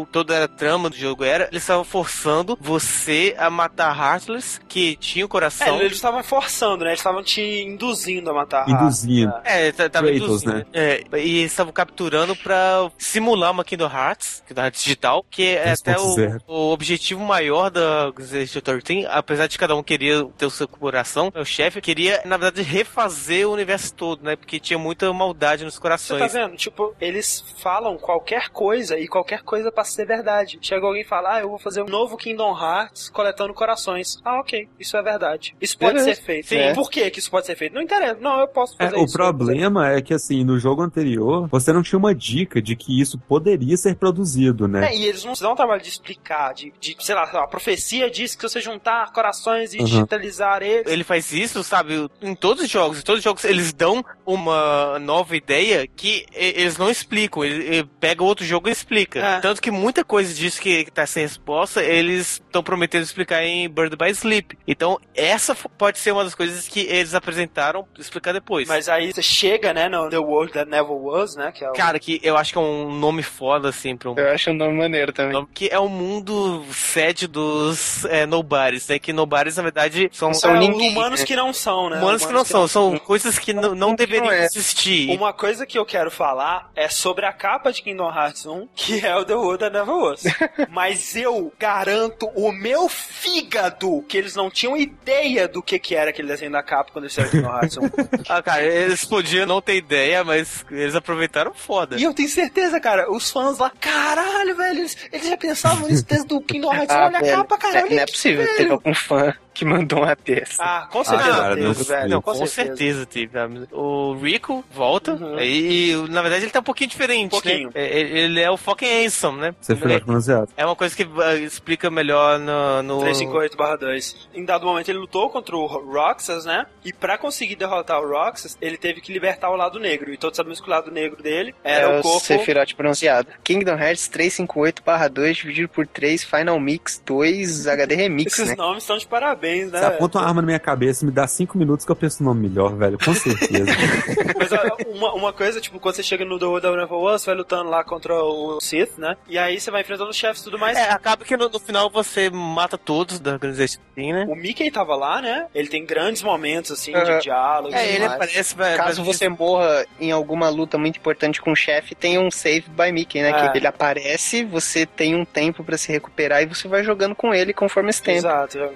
o- 0.00 0.06
toda 0.10 0.44
a 0.44 0.48
trama 0.48 0.88
do 0.90 0.96
jogo 0.96 1.24
era, 1.24 1.48
eles 1.50 1.62
estavam 1.62 1.84
forçando 1.84 2.56
você 2.60 3.34
a 3.38 3.50
matar 3.50 3.96
Heartless, 3.96 4.60
que 4.68 4.96
tinha 4.96 5.24
o 5.24 5.28
É, 5.28 5.30
coração. 5.30 5.80
eles 5.80 5.92
estavam 5.94 6.22
forçando, 6.22 6.84
né? 6.84 6.90
Eles 6.90 7.00
estavam 7.00 7.22
te 7.22 7.40
induzindo 7.62 8.30
a 8.30 8.34
matar. 8.34 8.68
Induzindo. 8.68 9.32
É, 9.44 9.72
tá- 9.72 9.88
tava 9.88 10.06
Kratos, 10.08 10.22
induzindo. 10.22 10.52
né? 10.54 10.66
É, 10.72 11.02
e 11.18 11.38
eles 11.38 11.50
estavam 11.52 11.72
capturando 11.72 12.34
pra 12.36 12.90
simular 12.98 13.50
uma 13.50 13.64
Kingdom 13.64 13.87
Hearts, 13.88 14.42
Kingdom 14.46 14.62
Hearts 14.62 14.82
digital, 14.82 15.24
que 15.30 15.46
é 15.46 15.72
até 15.72 15.98
o, 15.98 16.14
3.0. 16.14 16.40
o 16.46 16.70
objetivo 16.72 17.20
maior 17.24 17.70
da 17.70 18.06
Organization 18.06 18.60
13, 18.60 19.06
apesar 19.06 19.46
de 19.46 19.58
cada 19.58 19.74
um 19.76 19.82
querer 19.82 20.24
ter 20.36 20.46
o 20.46 20.50
seu 20.50 20.66
coração, 20.68 21.32
o 21.34 21.44
chefe 21.44 21.80
queria, 21.80 22.20
na 22.24 22.36
verdade, 22.36 22.62
refazer 22.62 23.48
o 23.48 23.52
universo 23.52 23.94
todo, 23.94 24.22
né? 24.24 24.36
Porque 24.36 24.58
tinha 24.60 24.78
muita 24.78 25.12
maldade 25.12 25.64
nos 25.64 25.74
Você 25.74 25.80
corações. 25.80 26.20
tá 26.20 26.26
vendo? 26.28 26.56
Tipo, 26.56 26.94
eles 27.00 27.44
falam 27.62 27.96
qualquer 27.98 28.48
coisa 28.50 28.98
e 28.98 29.06
qualquer 29.08 29.42
coisa 29.42 29.70
passa 29.72 29.90
a 29.92 29.94
ser 29.96 30.06
verdade. 30.06 30.58
Chega 30.60 30.86
alguém 30.86 31.02
e 31.02 31.06
fala, 31.06 31.34
ah, 31.36 31.40
eu 31.40 31.48
vou 31.48 31.58
fazer 31.58 31.82
um 31.82 31.86
novo 31.86 32.16
Kingdom 32.16 32.56
Hearts 32.58 33.08
coletando 33.08 33.54
corações. 33.54 34.18
Ah, 34.24 34.40
ok, 34.40 34.68
isso 34.78 34.96
é 34.96 35.02
verdade. 35.02 35.54
Isso 35.60 35.78
pode 35.78 35.94
Beleza. 35.98 36.14
ser 36.14 36.22
feito. 36.22 36.46
Sim. 36.48 36.74
Por 36.74 36.90
que 36.90 37.10
que 37.10 37.18
isso 37.18 37.30
pode 37.30 37.46
ser 37.46 37.56
feito? 37.56 37.74
Não 37.74 37.82
interessa. 37.82 38.18
Não, 38.20 38.38
eu 38.40 38.48
posso 38.48 38.74
É, 38.78 38.84
fazer 38.86 38.96
o 38.96 39.04
isso. 39.04 39.12
problema 39.14 39.90
é 39.90 40.00
que, 40.02 40.12
assim, 40.14 40.44
no 40.44 40.58
jogo 40.58 40.82
anterior, 40.82 41.48
você 41.48 41.72
não 41.72 41.82
tinha 41.82 41.98
uma 41.98 42.14
dica 42.14 42.60
de 42.60 42.74
que 42.76 43.00
isso 43.00 43.18
poderia 43.18 43.76
ser 43.78 43.96
produzido, 43.96 44.68
né? 44.68 44.88
É, 44.92 44.96
e 44.96 45.04
eles 45.06 45.24
não 45.24 45.34
se 45.34 45.42
dão 45.42 45.52
o 45.52 45.56
trabalho 45.56 45.80
de 45.80 45.88
explicar, 45.88 46.52
de, 46.52 46.72
de, 46.80 46.96
sei 47.00 47.14
lá, 47.14 47.22
a 47.22 47.46
profecia 47.46 48.10
diz 48.10 48.34
que 48.34 48.42
se 48.42 48.48
você 48.54 48.60
juntar 48.60 49.12
corações 49.12 49.72
e 49.74 49.78
Uhum. 49.78 49.84
digitalizar 49.84 50.62
eles. 50.62 50.90
Ele 50.90 51.04
faz 51.04 51.32
isso, 51.32 51.62
sabe, 51.62 52.08
em 52.20 52.34
todos 52.34 52.64
os 52.64 52.70
jogos. 52.70 52.98
Em 52.98 53.02
todos 53.02 53.18
os 53.20 53.24
jogos 53.24 53.44
eles 53.44 53.72
dão 53.72 54.04
uma 54.26 54.98
nova 54.98 55.36
ideia 55.36 55.86
que 55.86 56.26
eles 56.32 56.76
não 56.76 56.90
explicam. 56.90 57.44
Ele, 57.44 57.64
ele 57.64 57.90
pega 58.00 58.22
outro 58.24 58.44
jogo 58.44 58.68
e 58.68 58.72
explica. 58.72 59.18
É. 59.20 59.40
Tanto 59.40 59.62
que 59.62 59.70
muita 59.70 60.04
coisa 60.04 60.34
disso 60.34 60.60
que, 60.60 60.84
que 60.84 60.90
tá 60.90 61.06
sem 61.06 61.22
resposta, 61.22 61.82
eles 61.82 62.42
estão 62.44 62.62
prometendo 62.62 63.02
explicar 63.02 63.42
em 63.44 63.68
Bird 63.68 63.96
by 63.96 64.10
Sleep. 64.10 64.58
Então, 64.66 64.98
essa 65.14 65.54
pode 65.54 65.98
ser 65.98 66.12
uma 66.12 66.24
das 66.24 66.34
coisas 66.34 66.66
que 66.66 66.80
eles 66.80 67.14
apresentaram 67.14 67.86
explicar 67.98 68.32
depois. 68.32 68.66
Mas 68.68 68.88
aí 68.88 69.12
você 69.12 69.22
chega, 69.22 69.72
né, 69.72 69.88
no 69.88 70.08
The 70.10 70.18
World 70.18 70.52
That 70.52 70.70
Never 70.70 70.92
Was, 70.92 71.36
né, 71.36 71.52
que 71.52 71.64
é 71.64 71.70
o... 71.70 71.72
Cara, 71.72 71.98
que 71.98 72.20
eu 72.22 72.36
acho 72.36 72.52
que 72.52 72.58
é 72.58 72.60
um 72.60 72.98
nome 72.98 73.22
foda, 73.22 73.67
assim, 73.68 73.96
pra 73.96 74.10
um. 74.10 74.14
Eu 74.16 74.30
acho 74.30 74.50
um 74.50 74.54
nome 74.54 74.74
maneiro 74.74 75.12
também. 75.12 75.46
Que 75.54 75.68
é 75.68 75.78
o 75.78 75.88
mundo 75.88 76.64
sede 76.72 77.26
dos 77.26 78.04
é, 78.06 78.26
nobodies, 78.26 78.88
né? 78.88 78.98
Que 78.98 79.12
nobodies, 79.12 79.56
na 79.56 79.62
verdade, 79.62 80.08
são, 80.12 80.32
São 80.34 80.54
humanos 80.54 81.24
que 81.24 81.36
não 81.36 81.52
são, 81.52 81.90
né? 81.90 81.98
Humanos 81.98 82.24
que 82.24 82.32
não 82.32 82.44
são, 82.44 82.68
são 82.68 82.98
coisas 82.98 83.38
que 83.38 83.52
não, 83.52 83.74
não 83.74 83.94
deveriam 83.94 84.30
é. 84.30 84.44
existir. 84.44 85.10
Uma 85.10 85.32
coisa 85.32 85.66
que 85.66 85.78
eu 85.78 85.84
quero 85.84 86.10
falar 86.10 86.70
é 86.74 86.88
sobre 86.88 87.26
a 87.26 87.32
capa 87.32 87.72
de 87.72 87.82
Kingdom 87.82 88.10
Hearts 88.10 88.46
1, 88.46 88.68
que 88.74 89.04
é 89.04 89.16
o 89.16 89.24
The 89.24 89.34
World 89.34 89.58
That 89.58 89.76
Never 89.76 89.94
Was. 89.94 90.22
Mas 90.70 91.14
eu 91.16 91.52
garanto 91.58 92.26
o 92.34 92.52
meu 92.52 92.88
fígado 92.88 94.02
que 94.08 94.16
eles 94.16 94.34
não 94.34 94.50
tinham 94.50 94.76
ideia 94.76 95.48
do 95.48 95.62
que, 95.62 95.78
que 95.78 95.94
era 95.94 96.10
aquele 96.10 96.28
desenho 96.28 96.52
da 96.52 96.62
capa 96.62 96.90
quando 96.92 97.04
eles 97.04 97.14
fizeram 97.14 97.30
Kingdom 97.30 97.54
Hearts 97.54 97.76
1. 97.76 97.88
Ah, 98.28 98.42
cara, 98.42 98.62
eles 98.62 99.04
podiam 99.04 99.46
não 99.46 99.60
ter 99.60 99.76
ideia, 99.76 100.22
mas 100.22 100.64
eles 100.70 100.94
aproveitaram 100.94 101.54
foda. 101.54 101.96
E 101.98 102.02
eu 102.02 102.12
tenho 102.12 102.28
certeza, 102.28 102.78
cara, 102.80 103.10
os 103.10 103.30
fãs 103.30 103.57
caralho, 103.80 104.56
velho, 104.56 104.78
eles, 104.80 104.96
eles 105.12 105.26
já 105.28 105.36
pensavam 105.36 105.88
nisso 105.88 106.04
desde 106.04 106.32
o 106.34 106.40
Kingdom 106.40 106.72
Hearts 106.72 106.94
1, 106.94 106.98
olha 107.00 107.18
a 107.18 107.20
velho, 107.20 107.36
capa, 107.36 107.58
cara, 107.58 107.78
é- 107.78 107.82
olha 107.84 107.94
Não 107.96 108.02
é 108.02 108.06
possível 108.06 108.44
velho. 108.44 108.56
ter 108.56 108.70
algum 108.70 108.94
fã 108.94 109.34
que 109.58 109.64
mandou 109.64 110.02
uma 110.04 110.16
dessa. 110.24 110.62
Ah, 110.62 110.88
com 110.90 111.02
certeza 111.02 111.30
cara, 111.30 111.54
teve, 111.56 111.62
não 111.62 111.70
é 111.70 111.74
velho. 111.74 112.08
Não, 112.10 112.22
com, 112.22 112.46
certeza, 112.46 113.04
teve. 113.06 113.32
sabe? 113.32 113.66
O 113.72 114.14
Rico 114.14 114.64
volta 114.72 115.18
e, 115.40 115.90
e, 115.90 115.96
na 116.08 116.22
verdade, 116.22 116.44
ele 116.44 116.52
tá 116.52 116.60
um 116.60 116.62
pouquinho 116.62 116.90
diferente, 116.90 117.26
Um 117.26 117.28
pouquinho. 117.30 117.68
né? 117.68 117.72
É, 117.74 117.98
Ele 117.98 118.40
é 118.40 118.50
o 118.50 118.56
fucking 118.56 118.86
Handsome, 118.86 119.40
né? 119.40 119.54
Você 119.60 119.74
foi 119.74 120.00
bronzeado. 120.00 120.48
É 120.56 120.64
uma 120.64 120.76
coisa 120.76 120.94
que 120.94 121.06
ah, 121.20 121.34
explica 121.34 121.90
melhor 121.90 122.38
no... 122.38 122.82
no... 122.82 123.00
358-2. 123.00 124.28
Em 124.32 124.44
dado 124.44 124.64
momento 124.64 124.88
ele 124.88 124.98
lutou 124.98 125.28
contra 125.28 125.56
o 125.56 125.66
Roxas, 125.66 126.44
né? 126.44 126.66
E 126.84 126.92
pra 126.92 127.18
conseguir 127.18 127.56
derrotar 127.56 128.00
o 128.00 128.08
Roxas, 128.08 128.56
ele 128.60 128.76
teve 128.76 129.00
que 129.00 129.12
libertar 129.12 129.50
o 129.50 129.56
lado 129.56 129.80
negro. 129.80 130.12
E 130.12 130.16
todos 130.16 130.36
sabemos 130.36 130.60
que 130.60 130.66
o 130.68 130.70
lado 130.70 130.90
negro 130.90 131.20
dele 131.20 131.54
era 131.64 131.86
é 131.86 131.98
o 131.98 132.02
corpo. 132.02 132.20
Sephiroth 132.20 132.74
bronzeado. 132.76 133.28
Kingdom 133.42 133.76
Hearts 133.76 134.08
358/2 134.08 135.32
dividido 135.34 135.68
por 135.68 135.86
3 135.86 136.22
Final 136.22 136.60
Mix 136.60 137.02
2 137.04 137.66
HD 137.66 137.94
Remix, 137.96 138.32
Esses 138.32 138.48
né? 138.50 138.54
nomes 138.56 138.82
estão 138.82 138.96
de 138.96 139.06
parabéns, 139.06 139.47
né? 139.66 139.78
Você 139.78 139.84
aponta 139.84 140.18
uma 140.18 140.26
arma 140.26 140.40
na 140.42 140.46
minha 140.46 140.58
cabeça 140.58 141.04
e 141.04 141.06
me 141.06 141.12
dá 141.12 141.26
cinco 141.26 141.58
minutos 141.58 141.84
que 141.84 141.92
eu 141.92 141.96
penso 141.96 142.22
no 142.22 142.30
nome 142.30 142.48
melhor, 142.48 142.74
velho. 142.76 142.98
Com 142.98 143.14
certeza. 143.14 143.64
Mas 144.38 144.50
uma, 144.86 145.14
uma 145.14 145.32
coisa, 145.32 145.60
tipo, 145.60 145.78
quando 145.78 145.96
você 145.96 146.02
chega 146.02 146.24
no 146.24 146.38
The 146.38 146.46
World 146.46 146.66
of 146.66 146.76
Never 146.76 146.98
Was, 146.98 147.22
você 147.22 147.26
vai 147.30 147.36
lutando 147.36 147.70
lá 147.70 147.84
contra 147.84 148.14
o 148.14 148.60
Sith, 148.60 148.98
né? 148.98 149.16
E 149.28 149.38
aí 149.38 149.60
você 149.60 149.70
vai 149.70 149.82
enfrentando 149.82 150.10
os 150.10 150.16
chefes 150.16 150.40
e 150.40 150.44
tudo 150.44 150.58
mais. 150.58 150.76
É, 150.76 150.90
acaba 150.90 151.24
que 151.24 151.36
no, 151.36 151.48
no 151.48 151.58
final 151.58 151.90
você 151.90 152.30
mata 152.30 152.78
todos 152.78 153.18
da 153.20 153.32
organização, 153.32 153.80
né? 153.96 154.26
O 154.28 154.34
Mickey 154.34 154.70
tava 154.70 154.94
lá, 154.94 155.20
né? 155.20 155.46
Ele 155.54 155.68
tem 155.68 155.84
grandes 155.84 156.22
momentos, 156.22 156.70
assim, 156.70 156.94
Aham. 156.94 157.04
de 157.04 157.22
diálogo. 157.22 157.74
É, 157.74 157.94
ele 157.94 158.04
aparece, 158.04 158.54
Caso 158.54 159.02
você 159.02 159.28
morra 159.28 159.84
em 160.00 160.10
alguma 160.10 160.48
luta 160.48 160.78
muito 160.78 160.98
importante 160.98 161.40
com 161.40 161.52
o 161.52 161.56
chefe, 161.56 161.94
tem 161.94 162.18
um 162.18 162.30
save 162.30 162.64
by 162.68 162.92
Mickey, 162.92 163.22
né? 163.22 163.30
É. 163.30 163.48
Que 163.50 163.58
ele 163.58 163.66
aparece, 163.66 164.44
você 164.44 164.86
tem 164.86 165.14
um 165.14 165.24
tempo 165.24 165.64
pra 165.64 165.76
se 165.76 165.90
recuperar 165.90 166.42
e 166.42 166.46
você 166.46 166.68
vai 166.68 166.82
jogando 166.82 167.14
com 167.14 167.34
ele 167.34 167.52
conforme 167.52 167.90
esse 167.90 168.02
tempo. 168.02 168.18
Exato, 168.18 168.58
joga 168.58 168.74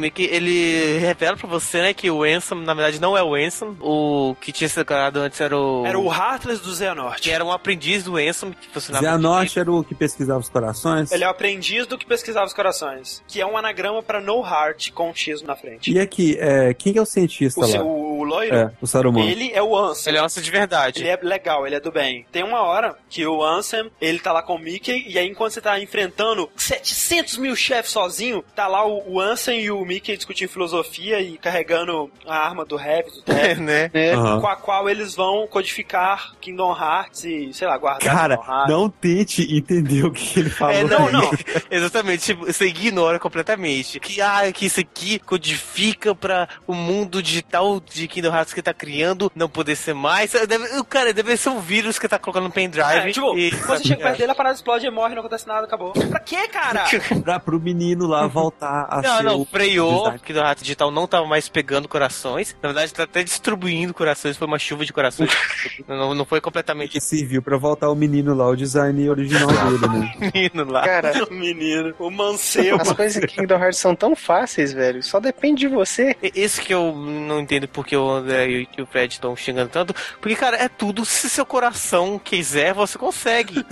O 0.00 0.10
Mickey, 0.10 0.24
ele 0.32 0.98
revela 0.98 1.36
pra 1.36 1.46
você, 1.48 1.80
né, 1.82 1.92
que 1.94 2.10
o 2.10 2.22
Ansem, 2.24 2.58
na 2.62 2.72
verdade, 2.74 3.00
não 3.00 3.16
é 3.16 3.22
o 3.22 3.34
Ansem. 3.34 3.76
O 3.80 4.34
que 4.40 4.50
tinha 4.52 4.68
sido 4.68 4.78
declarado 4.78 5.20
antes 5.20 5.40
era 5.40 5.56
o... 5.56 5.84
Era 5.86 5.98
o 5.98 6.10
Heartless 6.12 6.62
do 6.62 6.74
Xehanort. 6.74 7.20
Que 7.20 7.30
era 7.30 7.44
um 7.44 7.52
aprendiz 7.52 8.02
do 8.04 8.16
Ansem, 8.16 8.52
que 8.52 8.68
funcionava... 8.68 9.04
Xehanort 9.04 9.56
era 9.58 9.70
o 9.72 9.84
que 9.84 9.94
pesquisava 9.94 10.40
os 10.40 10.48
corações. 10.48 11.12
Ele 11.12 11.24
é 11.24 11.26
o 11.26 11.30
aprendiz 11.30 11.86
do 11.86 11.98
que 11.98 12.06
pesquisava 12.06 12.46
os 12.46 12.52
corações. 12.54 13.22
Que 13.28 13.40
é 13.40 13.46
um 13.46 13.56
anagrama 13.56 14.02
pra 14.02 14.20
No 14.20 14.40
Heart 14.44 14.90
com 14.92 15.10
um 15.10 15.14
X 15.14 15.42
na 15.42 15.54
frente. 15.54 15.92
E 15.92 15.98
aqui, 16.00 16.36
é, 16.40 16.72
quem 16.74 16.92
que 16.92 16.98
é 16.98 17.02
o 17.02 17.06
cientista 17.06 17.60
O, 17.60 17.62
lá? 17.62 17.68
seu, 17.68 17.86
o 17.86 18.24
loiro, 18.24 18.54
É, 18.54 18.72
o 18.80 18.86
Saruman. 18.86 19.24
ele 19.28 19.50
é 19.52 19.62
o 19.62 19.76
Ansem. 19.76 20.10
Ele 20.10 20.18
é 20.18 20.22
o 20.22 20.24
Ansem 20.24 20.42
de 20.42 20.50
verdade. 20.50 21.00
Ele 21.00 21.08
é 21.08 21.18
legal, 21.22 21.66
ele 21.66 21.76
é 21.76 21.80
do 21.80 21.92
bem. 21.92 22.26
Tem 22.32 22.42
uma 22.42 22.62
hora 22.62 22.96
que 23.08 23.26
o 23.26 23.42
Ansem, 23.44 23.90
ele 24.00 24.18
tá 24.18 24.32
lá 24.32 24.42
com 24.42 24.54
o 24.54 24.58
Mickey, 24.58 25.04
e 25.08 25.18
aí 25.18 25.28
enquanto 25.28 25.52
você 25.52 25.60
tá 25.60 25.78
enfrentando 25.80 26.48
700 26.56 27.36
mil 27.38 27.54
chefes 27.56 27.90
sozinho, 27.92 28.44
tá 28.54 28.66
lá 28.66 28.86
o, 28.86 29.14
o 29.14 29.20
Ansem 29.20 29.60
e 29.62 29.70
o 29.70 29.84
Mickey 29.90 30.16
discutindo 30.16 30.48
filosofia 30.48 31.20
e 31.20 31.36
carregando 31.36 32.08
a 32.24 32.36
arma 32.46 32.64
do 32.64 32.78
Heavy, 32.78 33.10
do 33.10 33.22
Death, 33.22 33.58
né? 33.58 33.90
Aham. 34.14 34.40
com 34.40 34.46
a 34.46 34.54
qual 34.54 34.88
eles 34.88 35.16
vão 35.16 35.48
codificar 35.48 36.32
Kingdom 36.40 36.72
Hearts 36.72 37.24
e, 37.24 37.52
sei 37.52 37.66
lá, 37.66 37.76
guardar 37.76 38.00
Cara, 38.02 38.36
Kingdom 38.36 38.52
Hearts. 38.52 38.70
não 38.72 38.88
tente 38.88 39.56
entender 39.56 40.04
o 40.04 40.12
que 40.12 40.38
ele 40.38 40.50
falou. 40.50 40.74
É, 40.74 40.84
não, 40.84 41.06
aí. 41.08 41.12
não. 41.12 41.30
Exatamente. 41.70 42.24
Tipo, 42.24 42.46
você 42.46 42.66
ignora 42.66 43.18
completamente. 43.18 43.98
Que, 43.98 44.20
ah, 44.20 44.50
que 44.52 44.66
isso 44.66 44.78
aqui 44.78 45.18
codifica 45.18 46.14
pra 46.14 46.48
o 46.66 46.74
mundo 46.74 47.20
digital 47.22 47.80
de 47.80 48.06
Kingdom 48.06 48.32
Hearts 48.34 48.54
que 48.54 48.62
tá 48.62 48.72
criando 48.72 49.30
não 49.34 49.48
poder 49.48 49.74
ser 49.74 49.94
mais. 49.94 50.30
Deve, 50.32 50.78
o 50.78 50.84
cara 50.84 51.12
deve 51.12 51.36
ser 51.36 51.48
um 51.48 51.58
vírus 51.60 51.98
que 51.98 52.06
tá 52.08 52.18
colocando 52.18 52.44
no 52.44 52.50
pendrive. 52.52 52.86
É, 52.88 53.10
tipo, 53.10 53.36
e- 53.36 53.50
quando 53.50 53.78
você 53.78 53.88
chega 53.88 54.02
perto 54.02 54.18
dele, 54.18 54.32
a 54.32 54.34
parada 54.34 54.54
explode 54.54 54.86
e 54.86 54.90
morre, 54.90 55.14
não 55.14 55.20
acontece 55.20 55.48
nada, 55.48 55.66
acabou. 55.66 55.92
Pra 56.10 56.20
quê, 56.20 56.46
cara? 56.48 56.84
pra, 57.24 57.40
pro 57.40 57.58
menino 57.60 58.06
lá 58.06 58.26
voltar 58.26 58.86
a 58.90 59.00
Não, 59.02 59.16
ser 59.16 59.22
não, 59.22 59.40
o 59.40 59.44
freou, 59.44 59.79
design. 59.88 60.18
porque 60.18 60.32
o 60.32 60.40
Rato 60.40 60.62
Digital 60.62 60.90
não 60.90 61.06
tava 61.06 61.26
mais 61.26 61.48
pegando 61.48 61.88
corações. 61.88 62.56
Na 62.62 62.68
verdade, 62.68 62.92
tá 62.92 63.04
até 63.04 63.22
distribuindo 63.22 63.94
corações, 63.94 64.36
foi 64.36 64.46
uma 64.46 64.58
chuva 64.58 64.84
de 64.84 64.92
corações. 64.92 65.30
não, 65.88 66.14
não 66.14 66.24
foi 66.24 66.40
completamente 66.40 66.90
que 66.90 67.00
serviu 67.00 67.42
pra 67.42 67.56
voltar 67.56 67.90
o 67.90 67.94
menino 67.94 68.34
lá, 68.34 68.48
o 68.48 68.56
design 68.56 69.08
original 69.08 69.48
dele, 69.48 69.88
né? 69.88 70.14
menino 70.34 70.70
lá. 70.70 70.82
Cara, 70.82 71.12
O 71.30 71.32
menino, 71.32 71.94
o 71.98 72.10
mancebo. 72.10 72.80
as 72.80 72.92
coisas 72.92 73.22
em 73.22 73.26
Kingdom 73.26 73.56
Hearts 73.58 73.78
são 73.78 73.94
tão 73.94 74.16
fáceis, 74.16 74.72
velho. 74.72 75.02
Só 75.02 75.20
depende 75.20 75.60
de 75.60 75.68
você. 75.68 76.16
Esse 76.22 76.60
que 76.60 76.72
eu 76.72 76.92
não 76.94 77.40
entendo 77.40 77.68
porque 77.68 77.96
o 77.96 78.08
André 78.10 78.48
e 78.48 78.82
o 78.82 78.86
Fred 78.86 79.12
estão 79.12 79.36
xingando 79.36 79.70
tanto. 79.70 79.94
Porque, 80.20 80.34
cara, 80.34 80.56
é 80.56 80.68
tudo. 80.68 81.04
Se 81.04 81.28
seu 81.28 81.44
coração 81.46 82.18
quiser, 82.18 82.72
você 82.74 82.98
consegue. 82.98 83.64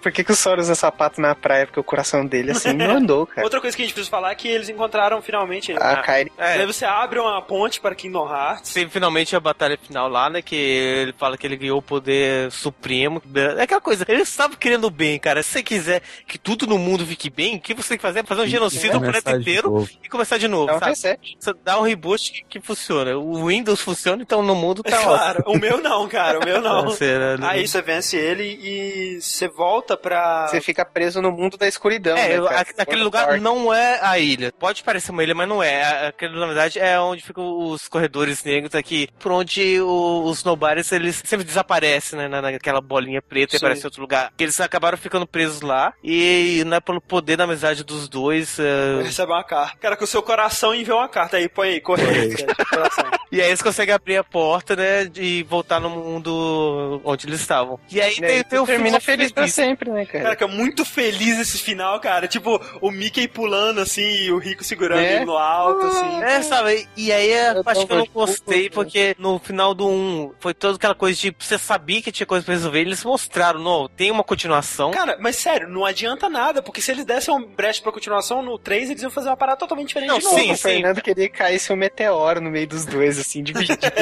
Por 0.00 0.12
que, 0.12 0.24
que 0.24 0.32
o 0.32 0.36
Sora 0.36 0.60
usa 0.60 0.74
sapato 0.74 1.20
na 1.20 1.34
praia? 1.34 1.66
Porque 1.66 1.80
o 1.80 1.84
coração 1.84 2.24
dele, 2.24 2.52
assim, 2.52 2.72
não 2.72 2.96
andou, 2.96 3.26
cara. 3.26 3.42
Outra 3.44 3.60
coisa 3.60 3.76
que 3.76 3.82
a 3.82 3.86
gente 3.86 3.94
precisa 3.94 4.10
falar 4.10 4.30
é 4.30 4.34
que 4.34 4.48
eles 4.48 4.68
encontraram 4.68 5.11
finalmente. 5.20 5.72
A 5.72 5.96
né? 5.96 6.02
Kairi. 6.02 6.32
É. 6.38 6.58
Daí 6.58 6.66
você 6.66 6.84
abre 6.84 7.18
uma 7.18 7.42
ponte 7.42 7.80
para 7.80 7.94
Kingdom 7.94 8.28
Hearts. 8.30 8.72
Tem 8.72 8.88
finalmente 8.88 9.34
a 9.34 9.40
batalha 9.40 9.76
final 9.76 10.08
lá, 10.08 10.30
né? 10.30 10.40
Que 10.40 10.54
ele 10.56 11.12
fala 11.12 11.36
que 11.36 11.46
ele 11.46 11.56
ganhou 11.56 11.78
o 11.78 11.82
poder 11.82 12.50
supremo. 12.52 13.20
É 13.58 13.62
aquela 13.62 13.80
coisa, 13.80 14.04
ele 14.08 14.22
estava 14.22 14.56
querendo 14.56 14.86
o 14.86 14.90
bem, 14.90 15.18
cara. 15.18 15.42
Se 15.42 15.50
você 15.50 15.62
quiser 15.62 16.02
que 16.26 16.38
tudo 16.38 16.66
no 16.66 16.78
mundo 16.78 17.04
fique 17.04 17.28
bem, 17.28 17.56
o 17.56 17.60
que 17.60 17.74
você 17.74 17.90
tem 17.90 17.98
que 17.98 18.02
fazer 18.02 18.20
é 18.20 18.22
fazer 18.22 18.42
um 18.42 18.46
genocídio 18.46 18.94
no 18.94 19.00
planeta 19.00 19.32
inteiro 19.32 19.88
e 20.02 20.08
começar 20.08 20.38
de 20.38 20.48
novo, 20.48 20.66
Dá 20.66 20.76
um 20.76 20.78
sabe? 20.78 20.90
reset. 20.90 21.36
Você 21.38 21.52
dá 21.64 21.78
um 21.78 21.82
reboot 21.82 22.32
que, 22.32 22.44
que 22.44 22.60
funciona. 22.60 23.16
O 23.16 23.46
Windows 23.46 23.80
funciona, 23.80 24.22
então 24.22 24.42
no 24.42 24.54
mundo 24.54 24.82
tá 24.82 24.96
ótimo. 24.96 25.12
Claro, 25.12 25.44
o 25.46 25.58
meu 25.58 25.80
não, 25.80 26.08
cara, 26.08 26.38
o 26.38 26.44
meu 26.44 26.60
não. 26.62 26.84
Né, 26.84 27.38
Aí 27.42 27.66
você 27.66 27.82
vence 27.82 28.16
ele 28.16 28.44
e 28.62 29.20
você 29.20 29.48
volta 29.48 29.96
pra. 29.96 30.48
Você 30.48 30.60
fica 30.60 30.84
preso 30.84 31.20
no 31.20 31.32
mundo 31.32 31.56
da 31.56 31.66
escuridão, 31.66 32.16
É, 32.16 32.38
né, 32.38 33.02
lugar 33.02 33.40
não 33.40 33.72
é 33.72 33.98
a 34.02 34.18
ilha. 34.18 34.52
Pode 34.58 34.82
parecer 34.82 35.01
uma 35.10 35.22
ilha, 35.24 35.34
mas 35.34 35.48
não 35.48 35.62
é. 35.62 35.82
A- 35.82 36.08
Aquele, 36.12 36.38
na 36.38 36.46
verdade, 36.46 36.78
é 36.78 36.98
onde 37.00 37.22
ficam 37.22 37.58
os 37.68 37.88
corredores 37.88 38.44
negros 38.44 38.74
aqui, 38.74 39.08
por 39.18 39.32
onde 39.32 39.80
o- 39.80 40.24
os 40.24 40.44
nobares, 40.44 40.90
eles 40.92 41.22
sempre 41.24 41.44
desaparecem, 41.44 42.18
né? 42.18 42.28
na- 42.28 42.42
Naquela 42.42 42.80
bolinha 42.80 43.22
preta 43.22 43.56
e 43.56 43.58
Sim. 43.58 43.64
aparece 43.64 43.82
em 43.82 43.86
outro 43.86 44.00
lugar. 44.02 44.32
Eles 44.38 44.60
acabaram 44.60 44.98
ficando 44.98 45.26
presos 45.26 45.60
lá, 45.62 45.92
e 46.02 46.62
não 46.66 46.76
é 46.76 46.80
pelo 46.80 47.00
poder 47.00 47.36
da 47.36 47.44
amizade 47.44 47.82
dos 47.84 48.08
dois. 48.08 48.58
é, 48.58 49.02
Recebe 49.02 49.32
uma 49.32 49.42
carta. 49.44 49.76
Cara, 49.78 49.96
com 49.96 50.04
o 50.04 50.06
seu 50.06 50.22
coração 50.22 50.74
enviou 50.74 50.98
uma 50.98 51.08
carta 51.08 51.36
aí, 51.38 51.48
põe 51.48 51.68
aí, 51.70 51.80
correio. 51.80 52.36
coração. 52.68 53.10
E 53.30 53.40
aí 53.40 53.48
eles 53.48 53.62
conseguem 53.62 53.94
abrir 53.94 54.16
a 54.18 54.24
porta, 54.24 54.76
né? 54.76 55.10
E 55.16 55.42
voltar 55.44 55.80
no 55.80 55.88
mundo 55.90 57.00
onde 57.04 57.26
eles 57.26 57.40
estavam. 57.40 57.78
E 57.90 58.00
aí 58.00 58.12
E 58.18 58.24
aí 58.24 58.30
tem, 58.30 58.44
tem 58.44 58.64
termina 58.66 58.98
final 58.98 59.00
feliz 59.00 59.32
pra 59.32 59.48
sempre, 59.48 59.90
né, 59.90 60.04
cara? 60.04 60.24
Cara, 60.24 60.36
que 60.36 60.44
é 60.44 60.46
muito 60.46 60.84
feliz 60.84 61.38
esse 61.38 61.58
final, 61.58 61.98
cara. 62.00 62.28
Tipo, 62.28 62.60
o 62.80 62.90
Mickey 62.90 63.26
pulando 63.28 63.80
assim 63.80 64.02
e 64.24 64.32
o 64.32 64.38
Rico 64.38 64.62
segurando 64.64 64.91
É. 64.98 65.16
ele 65.16 65.24
no 65.24 65.36
alto, 65.36 65.86
assim. 65.86 66.22
É, 66.22 66.42
sabe? 66.42 66.88
E 66.96 67.12
aí 67.12 67.32
a 67.32 67.52
Eu 67.54 67.64
parte 67.64 67.86
que 67.86 67.92
eu 67.92 67.98
não 67.98 68.06
gostei, 68.12 68.70
porque 68.70 69.14
no 69.18 69.38
final 69.38 69.74
do 69.74 69.88
1 69.88 70.32
foi 70.40 70.54
toda 70.54 70.76
aquela 70.76 70.94
coisa 70.94 71.18
de 71.18 71.34
você 71.38 71.58
sabia 71.58 72.02
que 72.02 72.12
tinha 72.12 72.26
coisa 72.26 72.44
pra 72.44 72.54
resolver. 72.54 72.80
Eles 72.80 73.04
mostraram, 73.04 73.60
não, 73.60 73.88
tem 73.88 74.10
uma 74.10 74.24
continuação. 74.24 74.90
Cara, 74.90 75.16
mas 75.20 75.36
sério, 75.36 75.68
não 75.68 75.84
adianta 75.84 76.28
nada, 76.28 76.62
porque 76.62 76.80
se 76.80 76.90
eles 76.90 77.04
dessem 77.04 77.34
um 77.34 77.44
brecha 77.44 77.82
pra 77.82 77.92
continuação 77.92 78.42
no 78.42 78.58
3, 78.58 78.90
eles 78.90 79.02
iam 79.02 79.10
fazer 79.10 79.28
uma 79.28 79.36
parada 79.36 79.58
totalmente 79.58 79.88
diferente 79.88 80.08
Não, 80.10 80.18
de 80.18 80.24
novo. 80.24 80.38
sim, 80.38 80.52
o 80.52 80.56
Fernando 80.56 81.00
queria 81.02 81.28
que 81.28 81.38
caísse 81.38 81.72
um 81.72 81.76
meteoro 81.76 82.40
no 82.40 82.50
meio 82.50 82.66
dos 82.66 82.84
dois, 82.84 83.18
assim, 83.18 83.42
dividido. 83.42 83.78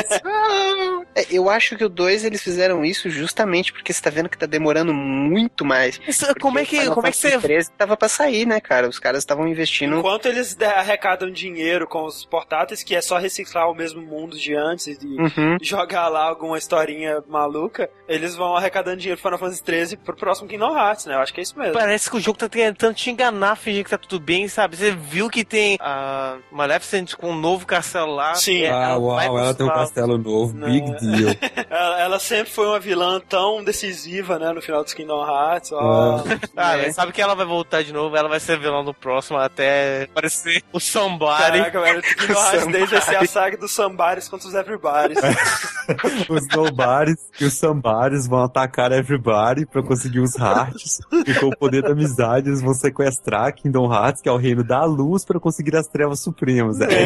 É, 1.12 1.26
eu 1.28 1.50
acho 1.50 1.76
que 1.76 1.84
o 1.84 1.88
2 1.88 2.24
eles 2.24 2.40
fizeram 2.40 2.84
isso 2.84 3.10
justamente 3.10 3.72
porque 3.72 3.92
você 3.92 4.00
tá 4.00 4.10
vendo 4.10 4.28
que 4.28 4.38
tá 4.38 4.46
demorando 4.46 4.94
muito 4.94 5.64
mais. 5.64 6.00
Isso, 6.06 6.24
como 6.40 6.58
é 6.58 6.64
que, 6.64 6.88
como 6.90 7.04
é 7.06 7.10
que 7.10 7.16
você 7.16 7.36
13 7.36 7.72
tava 7.72 7.96
pra 7.96 8.08
sair, 8.08 8.46
né, 8.46 8.60
cara? 8.60 8.88
Os 8.88 9.00
caras 9.00 9.18
estavam 9.22 9.48
investindo. 9.48 9.96
Enquanto 9.98 10.26
eles 10.26 10.54
arrecadam 10.80 11.30
dinheiro 11.30 11.86
com 11.86 12.04
os 12.04 12.24
portáteis, 12.24 12.82
que 12.82 12.94
é 12.96 13.00
só 13.00 13.18
reciclar 13.18 13.70
o 13.70 13.74
mesmo 13.74 14.02
mundo 14.02 14.36
de 14.36 14.54
antes 14.54 14.86
e 14.88 14.98
Uhum. 15.06 15.56
jogar 15.62 16.08
lá 16.08 16.24
alguma 16.24 16.58
historinha 16.58 17.22
maluca, 17.28 17.88
eles 18.08 18.34
vão 18.34 18.56
arrecadando 18.56 18.96
dinheiro 18.98 19.20
pro 19.20 19.30
Final 19.30 19.38
Fantasy 19.38 19.62
13 19.62 19.96
pro 19.96 20.16
próximo 20.16 20.48
Kingdom 20.48 20.76
Hearts, 20.76 21.06
né? 21.06 21.14
Eu 21.14 21.20
acho 21.20 21.32
que 21.32 21.40
é 21.40 21.42
isso 21.42 21.58
mesmo. 21.58 21.74
Parece 21.74 22.10
que 22.10 22.16
o 22.16 22.20
jogo 22.20 22.38
tá 22.38 22.48
tentando 22.48 22.94
te 22.94 23.10
enganar, 23.10 23.56
fingir 23.56 23.84
que 23.84 23.90
tá 23.90 23.98
tudo 23.98 24.18
bem, 24.20 24.48
sabe? 24.48 24.76
Você 24.76 24.90
viu 24.90 25.28
que 25.30 25.44
tem 25.44 25.76
a 25.80 26.36
Maleficent 26.50 27.14
com 27.14 27.30
um 27.30 27.36
novo 27.38 27.66
castelo 27.66 28.14
lá. 28.14 28.34
Sim. 28.34 28.62
É, 28.62 28.70
Ah, 28.70 28.96
uau, 28.96 29.20
ela 29.38 29.54
tem 29.54 29.66
um 29.66 29.70
castelo 29.70 30.16
novo, 30.18 30.54
Não. 30.54 30.68
big 30.68 30.86
deal. 31.00 31.34
Ela, 31.70 32.00
ela 32.00 32.18
sempre 32.18 32.50
foi 32.52 32.66
uma 32.66 32.80
vilã 32.80 33.20
tão 33.20 33.62
decisiva, 33.62 34.38
né, 34.38 34.52
no 34.52 34.60
final 34.60 34.82
dos 34.82 34.92
Kingdom 34.92 35.24
Hearts. 35.24 35.70
Ó. 35.72 36.22
Ah, 36.56 36.76
É. 36.78 36.92
sabe 36.92 37.12
que 37.12 37.22
ela 37.22 37.34
vai 37.34 37.46
voltar 37.46 37.82
de 37.82 37.92
novo, 37.92 38.16
ela 38.16 38.28
vai 38.28 38.40
ser 38.40 38.58
vilã 38.58 38.82
no 38.82 38.92
próximo 38.92 39.38
até 39.38 40.04
aparecer 40.10 40.62
o 40.72 40.80
Somebody. 40.80 41.38
Caraca, 41.58 41.80
velho, 41.80 41.98
o 42.68 42.72
10 42.72 42.90
vai 42.90 43.00
ser 43.00 43.16
a 43.16 43.26
saga 43.26 43.56
dos 43.56 43.70
Sambares 43.72 44.28
contra 44.28 44.48
os 44.48 44.54
Everybody's. 44.54 45.18
os 46.28 46.46
nobares 46.48 47.16
e 47.40 47.44
os 47.44 47.54
sambares 47.54 48.26
vão 48.26 48.42
atacar 48.44 48.92
everybody 48.92 49.66
pra 49.66 49.82
conseguir 49.82 50.20
os 50.20 50.36
hearts. 50.36 51.00
e 51.26 51.34
com 51.34 51.46
o 51.46 51.56
poder 51.56 51.82
da 51.82 51.90
amizade, 51.90 52.48
eles 52.48 52.60
vão 52.62 52.74
sequestrar 52.74 53.52
Kingdom 53.54 53.92
Hearts, 53.92 54.22
que 54.22 54.28
é 54.28 54.32
o 54.32 54.36
reino 54.36 54.62
da 54.62 54.84
luz, 54.84 55.24
pra 55.24 55.40
conseguir 55.40 55.76
as 55.76 55.86
trevas 55.88 56.20
supremas. 56.20 56.80
É, 56.80 56.86
tipo 56.88 56.96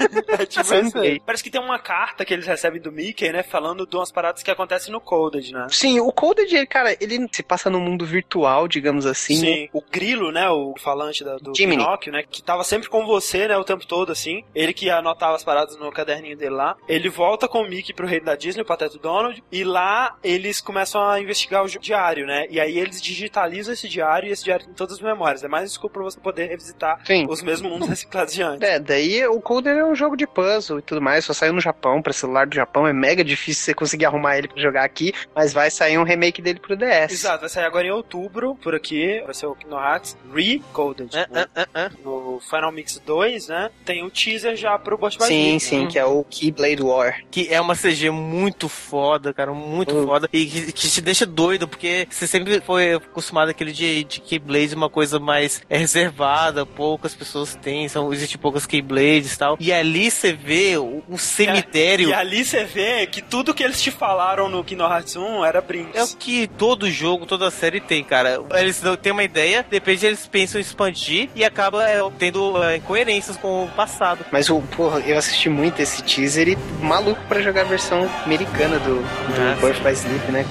assim, 0.00 0.32
É, 0.32 0.46
tipo 0.46 0.74
isso 0.74 0.98
aí. 0.98 1.20
Parece 1.20 1.44
que 1.44 1.50
tem 1.50 1.60
uma 1.60 1.78
carta 1.78 2.24
que 2.24 2.32
eles 2.34 2.46
recebem 2.46 2.80
do 2.80 2.90
Mickey, 2.90 3.30
né, 3.32 3.42
falando 3.42 3.86
de 3.86 3.96
umas 3.96 4.10
paradas 4.10 4.42
que 4.42 4.50
acontecem 4.50 4.92
no 4.92 5.00
Coded, 5.00 5.52
né? 5.52 5.66
Sim, 5.70 6.00
o 6.00 6.12
Coded, 6.12 6.66
cara, 6.66 6.96
ele 7.00 7.26
se 7.30 7.42
passa 7.42 7.70
no 7.70 7.80
mundo 7.80 8.04
virtual, 8.04 8.66
digamos 8.66 9.06
assim. 9.06 9.36
Sim, 9.36 9.68
o 9.72 9.82
Grilo, 9.82 10.32
né, 10.32 10.48
o 10.50 10.74
falante 10.78 11.22
da- 11.24 11.36
do 11.36 11.52
Jiminy. 11.54 11.82
Pinóquio, 11.82 12.12
né, 12.12 12.22
que 12.28 12.42
tava 12.42 12.64
sempre 12.64 12.88
com 12.88 13.03
você, 13.04 13.48
né, 13.48 13.56
o 13.56 13.64
tempo 13.64 13.86
todo, 13.86 14.12
assim. 14.12 14.44
Ele 14.54 14.72
que 14.72 14.90
anotava 14.90 15.36
as 15.36 15.44
paradas 15.44 15.76
no 15.76 15.90
caderninho 15.90 16.36
dele 16.36 16.54
lá. 16.54 16.76
Ele 16.88 17.08
volta 17.08 17.48
com 17.48 17.60
o 17.60 17.68
Mickey 17.68 17.92
pro 17.92 18.06
reino 18.06 18.26
da 18.26 18.36
Disney, 18.36 18.62
o 18.62 18.66
Pateta 18.66 18.98
Donald, 18.98 19.42
e 19.50 19.64
lá 19.64 20.16
eles 20.22 20.60
começam 20.60 21.02
a 21.02 21.20
investigar 21.20 21.64
o 21.64 21.68
diário, 21.68 22.26
né, 22.26 22.46
e 22.50 22.60
aí 22.60 22.78
eles 22.78 23.00
digitalizam 23.00 23.74
esse 23.74 23.88
diário 23.88 24.28
e 24.28 24.32
esse 24.32 24.44
diário 24.44 24.66
tem 24.66 24.74
todas 24.74 24.94
as 24.94 25.00
memórias. 25.00 25.42
É 25.42 25.48
mais 25.48 25.70
desculpa 25.70 25.94
pra 25.94 26.04
você 26.04 26.20
poder 26.20 26.46
revisitar 26.46 27.00
Sim. 27.04 27.26
os 27.28 27.42
mesmos 27.42 27.70
mundos 27.70 27.88
reciclados 27.88 28.32
de 28.34 28.42
antes. 28.42 28.68
É, 28.68 28.78
daí 28.78 29.26
o 29.26 29.40
Coder 29.40 29.76
é 29.76 29.84
um 29.84 29.94
jogo 29.94 30.16
de 30.16 30.26
puzzle 30.26 30.78
e 30.78 30.82
tudo 30.82 31.00
mais, 31.00 31.24
só 31.24 31.32
saiu 31.32 31.52
no 31.52 31.60
Japão, 31.60 32.02
pra 32.02 32.12
celular 32.12 32.46
do 32.46 32.54
Japão, 32.54 32.86
é 32.86 32.92
mega 32.92 33.24
difícil 33.24 33.64
você 33.64 33.74
conseguir 33.74 34.06
arrumar 34.06 34.38
ele 34.38 34.48
pra 34.48 34.60
jogar 34.60 34.84
aqui, 34.84 35.12
mas 35.34 35.52
vai 35.52 35.70
sair 35.70 35.98
um 35.98 36.04
remake 36.04 36.42
dele 36.42 36.60
pro 36.60 36.76
DS. 36.76 37.12
Exato, 37.12 37.40
vai 37.40 37.48
sair 37.48 37.64
agora 37.64 37.86
em 37.86 37.90
outubro, 37.90 38.54
por 38.56 38.74
aqui, 38.74 39.22
vai 39.24 39.34
ser 39.34 39.46
o 39.46 39.54
Kingdom 39.54 39.80
Hearts 39.80 40.16
Recoded. 40.32 41.16
É, 41.16 41.26
né? 41.30 41.46
é, 41.54 41.60
é, 41.62 41.84
é. 41.86 41.90
No 42.02 42.40
Final 42.40 42.72
Mix 42.72 42.83
2, 43.04 43.48
né? 43.48 43.70
Tem 43.84 44.04
o 44.04 44.10
teaser 44.10 44.56
já 44.56 44.78
pro 44.78 44.96
Ghost 44.98 45.18
by 45.18 45.26
Sim, 45.26 45.58
sim, 45.58 45.84
né? 45.84 45.90
que 45.90 45.98
é 45.98 46.04
o 46.04 46.24
Keyblade 46.24 46.82
War. 46.82 47.20
Que 47.30 47.48
é 47.52 47.60
uma 47.60 47.74
CG 47.74 48.10
muito 48.10 48.68
foda, 48.68 49.32
cara, 49.32 49.52
muito 49.52 49.94
Hum. 49.94 50.06
foda. 50.06 50.28
E 50.32 50.46
que, 50.46 50.72
que 50.72 50.88
te 50.88 51.00
deixa 51.00 51.24
doido, 51.26 51.68
porque 51.68 52.06
você 52.10 52.26
sempre 52.26 52.60
foi 52.60 52.94
acostumado 52.94 53.50
àquele 53.50 53.72
de, 53.72 54.04
de 54.04 54.20
Keyblade, 54.20 54.74
uma 54.74 54.90
coisa 54.90 55.18
mais 55.18 55.62
é, 55.68 55.78
reservada, 55.78 56.66
poucas 56.66 57.14
pessoas 57.14 57.54
têm, 57.54 57.88
são, 57.88 58.12
existe 58.12 58.36
poucas 58.38 58.66
Keyblades 58.66 59.34
e 59.34 59.38
tal. 59.38 59.56
E 59.60 59.72
ali 59.72 60.10
você 60.10 60.32
vê 60.32 60.78
um 60.78 61.02
um 61.08 61.18
cemitério. 61.18 62.08
E 62.08 62.14
ali 62.14 62.44
você 62.44 62.64
vê 62.64 63.06
que 63.06 63.22
tudo 63.22 63.54
que 63.54 63.62
eles 63.62 63.80
te 63.80 63.90
falaram 63.90 64.48
no 64.48 64.64
Kingdom 64.64 64.88
Hearts 64.88 65.16
1 65.16 65.44
era 65.44 65.60
brinks. 65.60 65.94
É 65.94 66.02
o 66.02 66.16
que 66.16 66.46
todo 66.46 66.90
jogo, 66.90 67.26
toda 67.26 67.50
série 67.50 67.80
tem, 67.80 68.02
cara. 68.02 68.42
Eles 68.54 68.82
não 68.82 68.96
têm 68.96 69.12
uma 69.12 69.24
ideia, 69.24 69.62
de 69.62 69.76
repente 69.76 70.04
eles 70.06 70.26
pensam 70.26 70.60
em 70.60 70.62
expandir 70.62 71.28
e 71.34 71.44
acaba 71.44 71.88
é, 71.88 71.98
tendo 72.18 72.62
é, 72.62 72.73
incoerências 72.76 73.36
com 73.36 73.64
o 73.64 73.68
passado. 73.68 74.24
Mas 74.30 74.48
o, 74.50 74.60
porra, 74.60 75.00
eu 75.00 75.16
assisti 75.18 75.48
muito 75.48 75.80
esse 75.80 76.02
teaser 76.02 76.48
e 76.48 76.58
maluco 76.82 77.20
pra 77.28 77.40
jogar 77.40 77.62
a 77.62 77.64
versão 77.64 78.08
americana 78.24 78.78
do, 78.78 78.96
do 78.96 79.40
Ah, 79.40 79.56
Birth 79.60 79.82
by 79.82 79.92
Sleep, 79.92 80.32
né? 80.32 80.44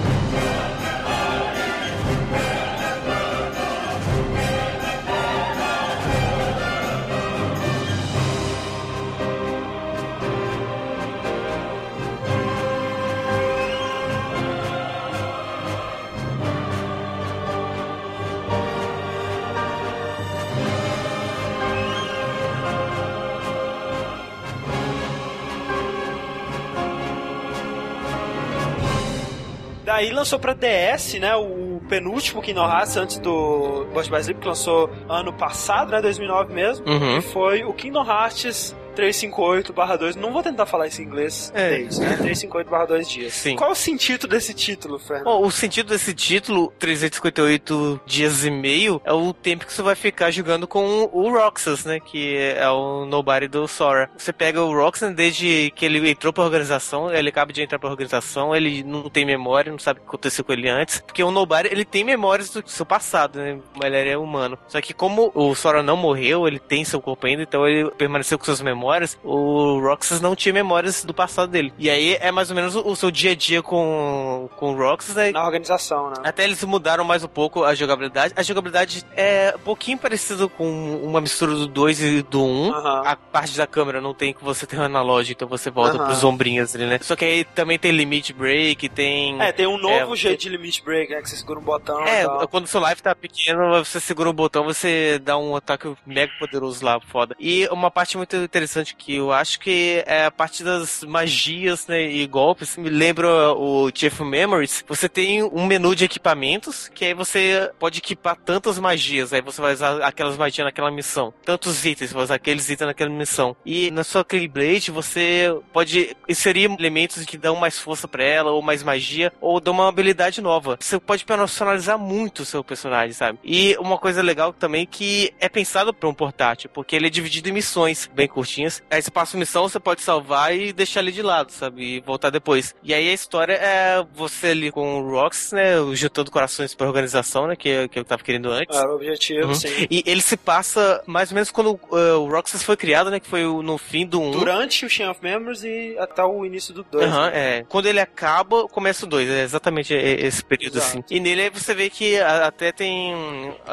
Daí 29.84 30.10
lançou 30.10 30.38
pra 30.38 30.54
DS, 30.54 31.14
né? 31.20 31.36
O 31.36 31.80
penúltimo 31.88 32.40
Kingdom 32.40 32.64
Hearts 32.64 32.96
antes 32.96 33.18
do 33.18 33.86
Ghost 33.92 34.10
by 34.10 34.18
Sleep, 34.18 34.40
que 34.40 34.48
lançou 34.48 34.90
ano 35.08 35.32
passado, 35.32 35.90
né? 35.92 36.00
2009 36.00 36.54
mesmo. 36.54 36.88
Uhum. 36.88 37.20
Foi 37.20 37.64
o 37.64 37.72
Kingdom 37.72 38.04
Hearts 38.04 38.74
358/2. 38.94 40.16
Não 40.16 40.32
vou 40.32 40.42
tentar 40.42 40.66
falar 40.66 40.86
isso 40.86 41.02
em 41.02 41.04
inglês. 41.04 41.52
É. 41.54 41.70
Days, 41.70 41.98
né? 41.98 42.16
358/2 42.16 43.08
dias. 43.08 43.32
Sim. 43.32 43.56
Qual 43.56 43.72
o 43.72 43.74
sentido 43.74 44.26
desse 44.26 44.54
título, 44.54 44.98
Fernando? 44.98 45.24
Bom, 45.24 45.46
o 45.46 45.50
sentido 45.50 45.88
desse 45.88 46.14
título, 46.14 46.72
358 46.78 48.00
dias 48.06 48.44
e 48.44 48.50
meio, 48.50 49.00
é 49.04 49.12
o 49.12 49.32
tempo 49.32 49.66
que 49.66 49.72
você 49.72 49.82
vai 49.82 49.94
ficar 49.94 50.30
jogando 50.30 50.66
com 50.66 51.08
o 51.12 51.30
Roxas, 51.30 51.84
né? 51.84 52.00
Que 52.00 52.36
é 52.36 52.68
o 52.68 53.04
Nobody 53.04 53.48
do 53.48 53.66
Sora. 53.66 54.10
Você 54.16 54.32
pega 54.32 54.62
o 54.62 54.72
Roxas 54.72 55.14
desde 55.14 55.72
que 55.74 55.84
ele 55.84 56.10
entrou 56.10 56.32
pra 56.32 56.44
organização, 56.44 57.12
ele 57.12 57.28
acaba 57.28 57.52
de 57.52 57.62
entrar 57.62 57.78
pra 57.78 57.90
organização, 57.90 58.54
ele 58.54 58.82
não 58.82 59.08
tem 59.08 59.24
memória, 59.24 59.72
não 59.72 59.78
sabe 59.78 60.00
o 60.00 60.02
que 60.02 60.08
aconteceu 60.08 60.44
com 60.44 60.52
ele 60.52 60.68
antes. 60.68 61.00
Porque 61.00 61.22
o 61.22 61.30
Nobody, 61.30 61.68
ele 61.70 61.84
tem 61.84 62.04
memórias 62.04 62.50
do 62.50 62.62
seu 62.68 62.86
passado, 62.86 63.38
né? 63.38 63.58
Mas 63.74 63.92
ele 63.92 64.10
é 64.10 64.18
humano. 64.18 64.58
Só 64.68 64.80
que 64.80 64.94
como 64.94 65.30
o 65.34 65.54
Sora 65.54 65.82
não 65.82 65.96
morreu, 65.96 66.46
ele 66.46 66.58
tem 66.58 66.84
seu 66.84 67.00
corpo 67.00 67.26
ainda, 67.26 67.42
então 67.42 67.66
ele 67.66 67.90
permaneceu 67.92 68.38
com 68.38 68.44
suas 68.44 68.60
memórias. 68.60 68.83
O 69.22 69.80
Roxas 69.80 70.20
não 70.20 70.34
tinha 70.34 70.52
memórias 70.52 71.04
do 71.04 71.14
passado 71.14 71.50
dele. 71.50 71.72
E 71.78 71.88
aí 71.90 72.16
é 72.20 72.30
mais 72.30 72.50
ou 72.50 72.56
menos 72.56 72.74
o, 72.74 72.86
o 72.86 72.96
seu 72.96 73.10
dia 73.10 73.32
a 73.32 73.34
dia 73.34 73.62
com, 73.62 74.48
com 74.56 74.72
o 74.72 74.76
Roxas, 74.76 75.14
né? 75.14 75.30
Na 75.32 75.44
organização, 75.44 76.10
né? 76.10 76.16
Até 76.24 76.44
eles 76.44 76.62
mudaram 76.64 77.04
mais 77.04 77.24
um 77.24 77.28
pouco 77.28 77.64
a 77.64 77.74
jogabilidade. 77.74 78.34
A 78.36 78.42
jogabilidade 78.42 79.04
é 79.16 79.54
um 79.56 79.60
pouquinho 79.60 79.98
parecida 79.98 80.48
com 80.48 80.96
uma 81.02 81.20
mistura 81.20 81.54
do 81.54 81.66
2 81.66 82.02
e 82.02 82.22
do 82.22 82.42
1. 82.42 82.44
Um. 82.44 82.74
A 82.74 83.16
parte 83.16 83.56
da 83.56 83.66
câmera 83.66 84.00
não 84.00 84.14
tem 84.14 84.32
que 84.32 84.44
você 84.44 84.66
tem 84.66 84.78
um 84.78 84.82
analógico, 84.82 85.36
então 85.36 85.48
você 85.48 85.70
volta 85.70 85.96
Aham. 85.96 86.06
pros 86.06 86.24
ombrinhos 86.24 86.74
ali, 86.74 86.86
né? 86.86 86.98
Só 87.00 87.16
que 87.16 87.24
aí 87.24 87.44
também 87.44 87.78
tem 87.78 87.92
limit 87.92 88.32
break, 88.32 88.88
tem. 88.88 89.40
É, 89.40 89.52
tem 89.52 89.66
um 89.66 89.78
novo 89.78 90.14
é, 90.14 90.16
jeito 90.16 90.40
de 90.40 90.48
limit 90.48 90.82
break, 90.82 91.12
né? 91.12 91.22
Que 91.22 91.28
você 91.28 91.36
segura 91.36 91.58
um 91.58 91.62
botão 91.62 92.00
É, 92.04 92.24
quando 92.50 92.64
o 92.64 92.68
seu 92.68 92.80
life 92.86 93.02
tá 93.02 93.14
pequeno, 93.14 93.84
você 93.84 94.00
segura 94.00 94.30
o 94.30 94.32
botão, 94.32 94.64
você 94.64 95.18
dá 95.18 95.36
um 95.36 95.56
ataque 95.56 95.94
mega 96.06 96.32
poderoso 96.38 96.84
lá, 96.84 97.00
foda. 97.00 97.36
E 97.38 97.66
uma 97.70 97.90
parte 97.90 98.16
muito 98.16 98.36
interessante 98.36 98.73
que 98.82 99.16
eu 99.16 99.32
acho 99.32 99.60
que 99.60 100.02
é 100.06 100.26
a 100.26 100.30
parte 100.30 100.64
das 100.64 101.02
magias, 101.04 101.86
né, 101.86 102.02
e 102.02 102.26
golpes, 102.26 102.76
me 102.76 102.88
lembra 102.88 103.52
o 103.52 103.90
Chief 103.94 104.20
Memories. 104.20 104.84
Você 104.88 105.08
tem 105.08 105.42
um 105.42 105.66
menu 105.66 105.94
de 105.94 106.04
equipamentos, 106.04 106.88
que 106.88 107.04
aí 107.04 107.14
você 107.14 107.70
pode 107.78 107.98
equipar 107.98 108.36
tantas 108.36 108.78
magias, 108.78 109.32
aí 109.32 109.40
você 109.40 109.60
vai 109.60 109.74
usar 109.74 110.02
aquelas 110.02 110.36
magias 110.36 110.64
naquela 110.64 110.90
missão. 110.90 111.32
Tantos 111.44 111.84
itens, 111.84 112.10
você 112.10 112.14
vai 112.14 112.24
usar 112.24 112.34
aqueles 112.34 112.68
itens 112.68 112.86
naquela 112.86 113.10
missão. 113.10 113.56
E 113.64 113.90
na 113.90 114.02
sua 114.02 114.24
Keyblade, 114.24 114.90
você 114.90 115.54
pode 115.72 116.16
inserir 116.28 116.64
elementos 116.64 117.24
que 117.24 117.36
dão 117.36 117.56
mais 117.56 117.78
força 117.78 118.08
pra 118.08 118.24
ela, 118.24 118.50
ou 118.50 118.62
mais 118.62 118.82
magia, 118.82 119.32
ou 119.40 119.60
dão 119.60 119.74
uma 119.74 119.88
habilidade 119.88 120.40
nova. 120.40 120.76
Você 120.80 120.98
pode 120.98 121.24
personalizar 121.24 121.98
muito 121.98 122.40
o 122.40 122.44
seu 122.44 122.64
personagem, 122.64 123.12
sabe? 123.12 123.38
E 123.44 123.76
uma 123.78 123.98
coisa 123.98 124.22
legal 124.22 124.52
também 124.52 124.86
que 124.86 125.32
é 125.38 125.48
pensado 125.48 125.92
para 125.92 126.08
um 126.08 126.14
portátil, 126.14 126.70
porque 126.72 126.96
ele 126.96 127.06
é 127.06 127.10
dividido 127.10 127.48
em 127.48 127.52
missões 127.52 128.10
bem 128.14 128.26
curtinhas. 128.26 128.63
Aí 128.90 129.00
você 129.02 129.10
passa 129.10 129.36
uma 129.36 129.40
missão, 129.40 129.68
você 129.68 129.78
pode 129.80 130.02
salvar 130.02 130.54
e 130.56 130.72
deixar 130.72 131.00
ele 131.00 131.12
de 131.12 131.22
lado, 131.22 131.50
sabe? 131.52 131.96
E 131.96 132.00
voltar 132.00 132.30
depois. 132.30 132.74
E 132.82 132.92
aí 132.94 133.08
a 133.08 133.12
história 133.12 133.54
é 133.54 134.04
você 134.14 134.48
ali 134.48 134.70
com 134.70 135.00
o 135.00 135.10
Rox, 135.10 135.52
né? 135.52 135.74
Juntando 135.92 136.30
corações 136.30 136.74
pra 136.74 136.86
organização, 136.86 137.46
né? 137.46 137.56
Que, 137.56 137.88
que 137.88 137.98
eu 137.98 138.04
tava 138.04 138.22
querendo 138.22 138.50
antes. 138.50 138.76
Era 138.76 138.90
o 138.90 138.94
objetivo, 138.96 139.48
Uhum. 139.48 139.54
sim. 139.54 139.68
E 139.90 140.02
ele 140.06 140.22
se 140.22 140.36
passa 140.36 141.02
mais 141.06 141.30
ou 141.30 141.34
menos 141.34 141.50
quando 141.50 141.72
uh, 141.90 142.18
o 142.20 142.28
Roxas 142.28 142.62
foi 142.62 142.76
criado, 142.76 143.10
né? 143.10 143.20
Que 143.20 143.28
foi 143.28 143.42
no 143.44 143.78
fim 143.78 144.06
do 144.06 144.20
1. 144.20 144.30
Durante 144.32 144.84
o 144.86 144.88
Chain 144.90 145.08
of 145.10 145.20
Memories 145.22 145.62
e 145.64 145.96
até 145.98 146.22
o 146.24 146.44
início 146.44 146.72
do 146.74 146.82
2. 146.84 147.04
Aham, 147.06 147.30
né? 147.30 147.58
é. 147.58 147.64
Quando 147.68 147.86
ele 147.86 148.00
acaba, 148.00 148.66
começa 148.68 149.04
o 149.04 149.08
2. 149.08 149.28
É 149.28 149.42
exatamente 149.42 149.92
esse 149.94 150.44
período, 150.44 150.78
Exato. 150.78 150.98
assim. 150.98 151.04
E 151.10 151.20
nele 151.20 151.42
aí 151.42 151.50
você 151.50 151.74
vê 151.74 151.88
que 151.90 152.18
a- 152.20 152.46
até 152.46 152.72
tem 152.72 153.14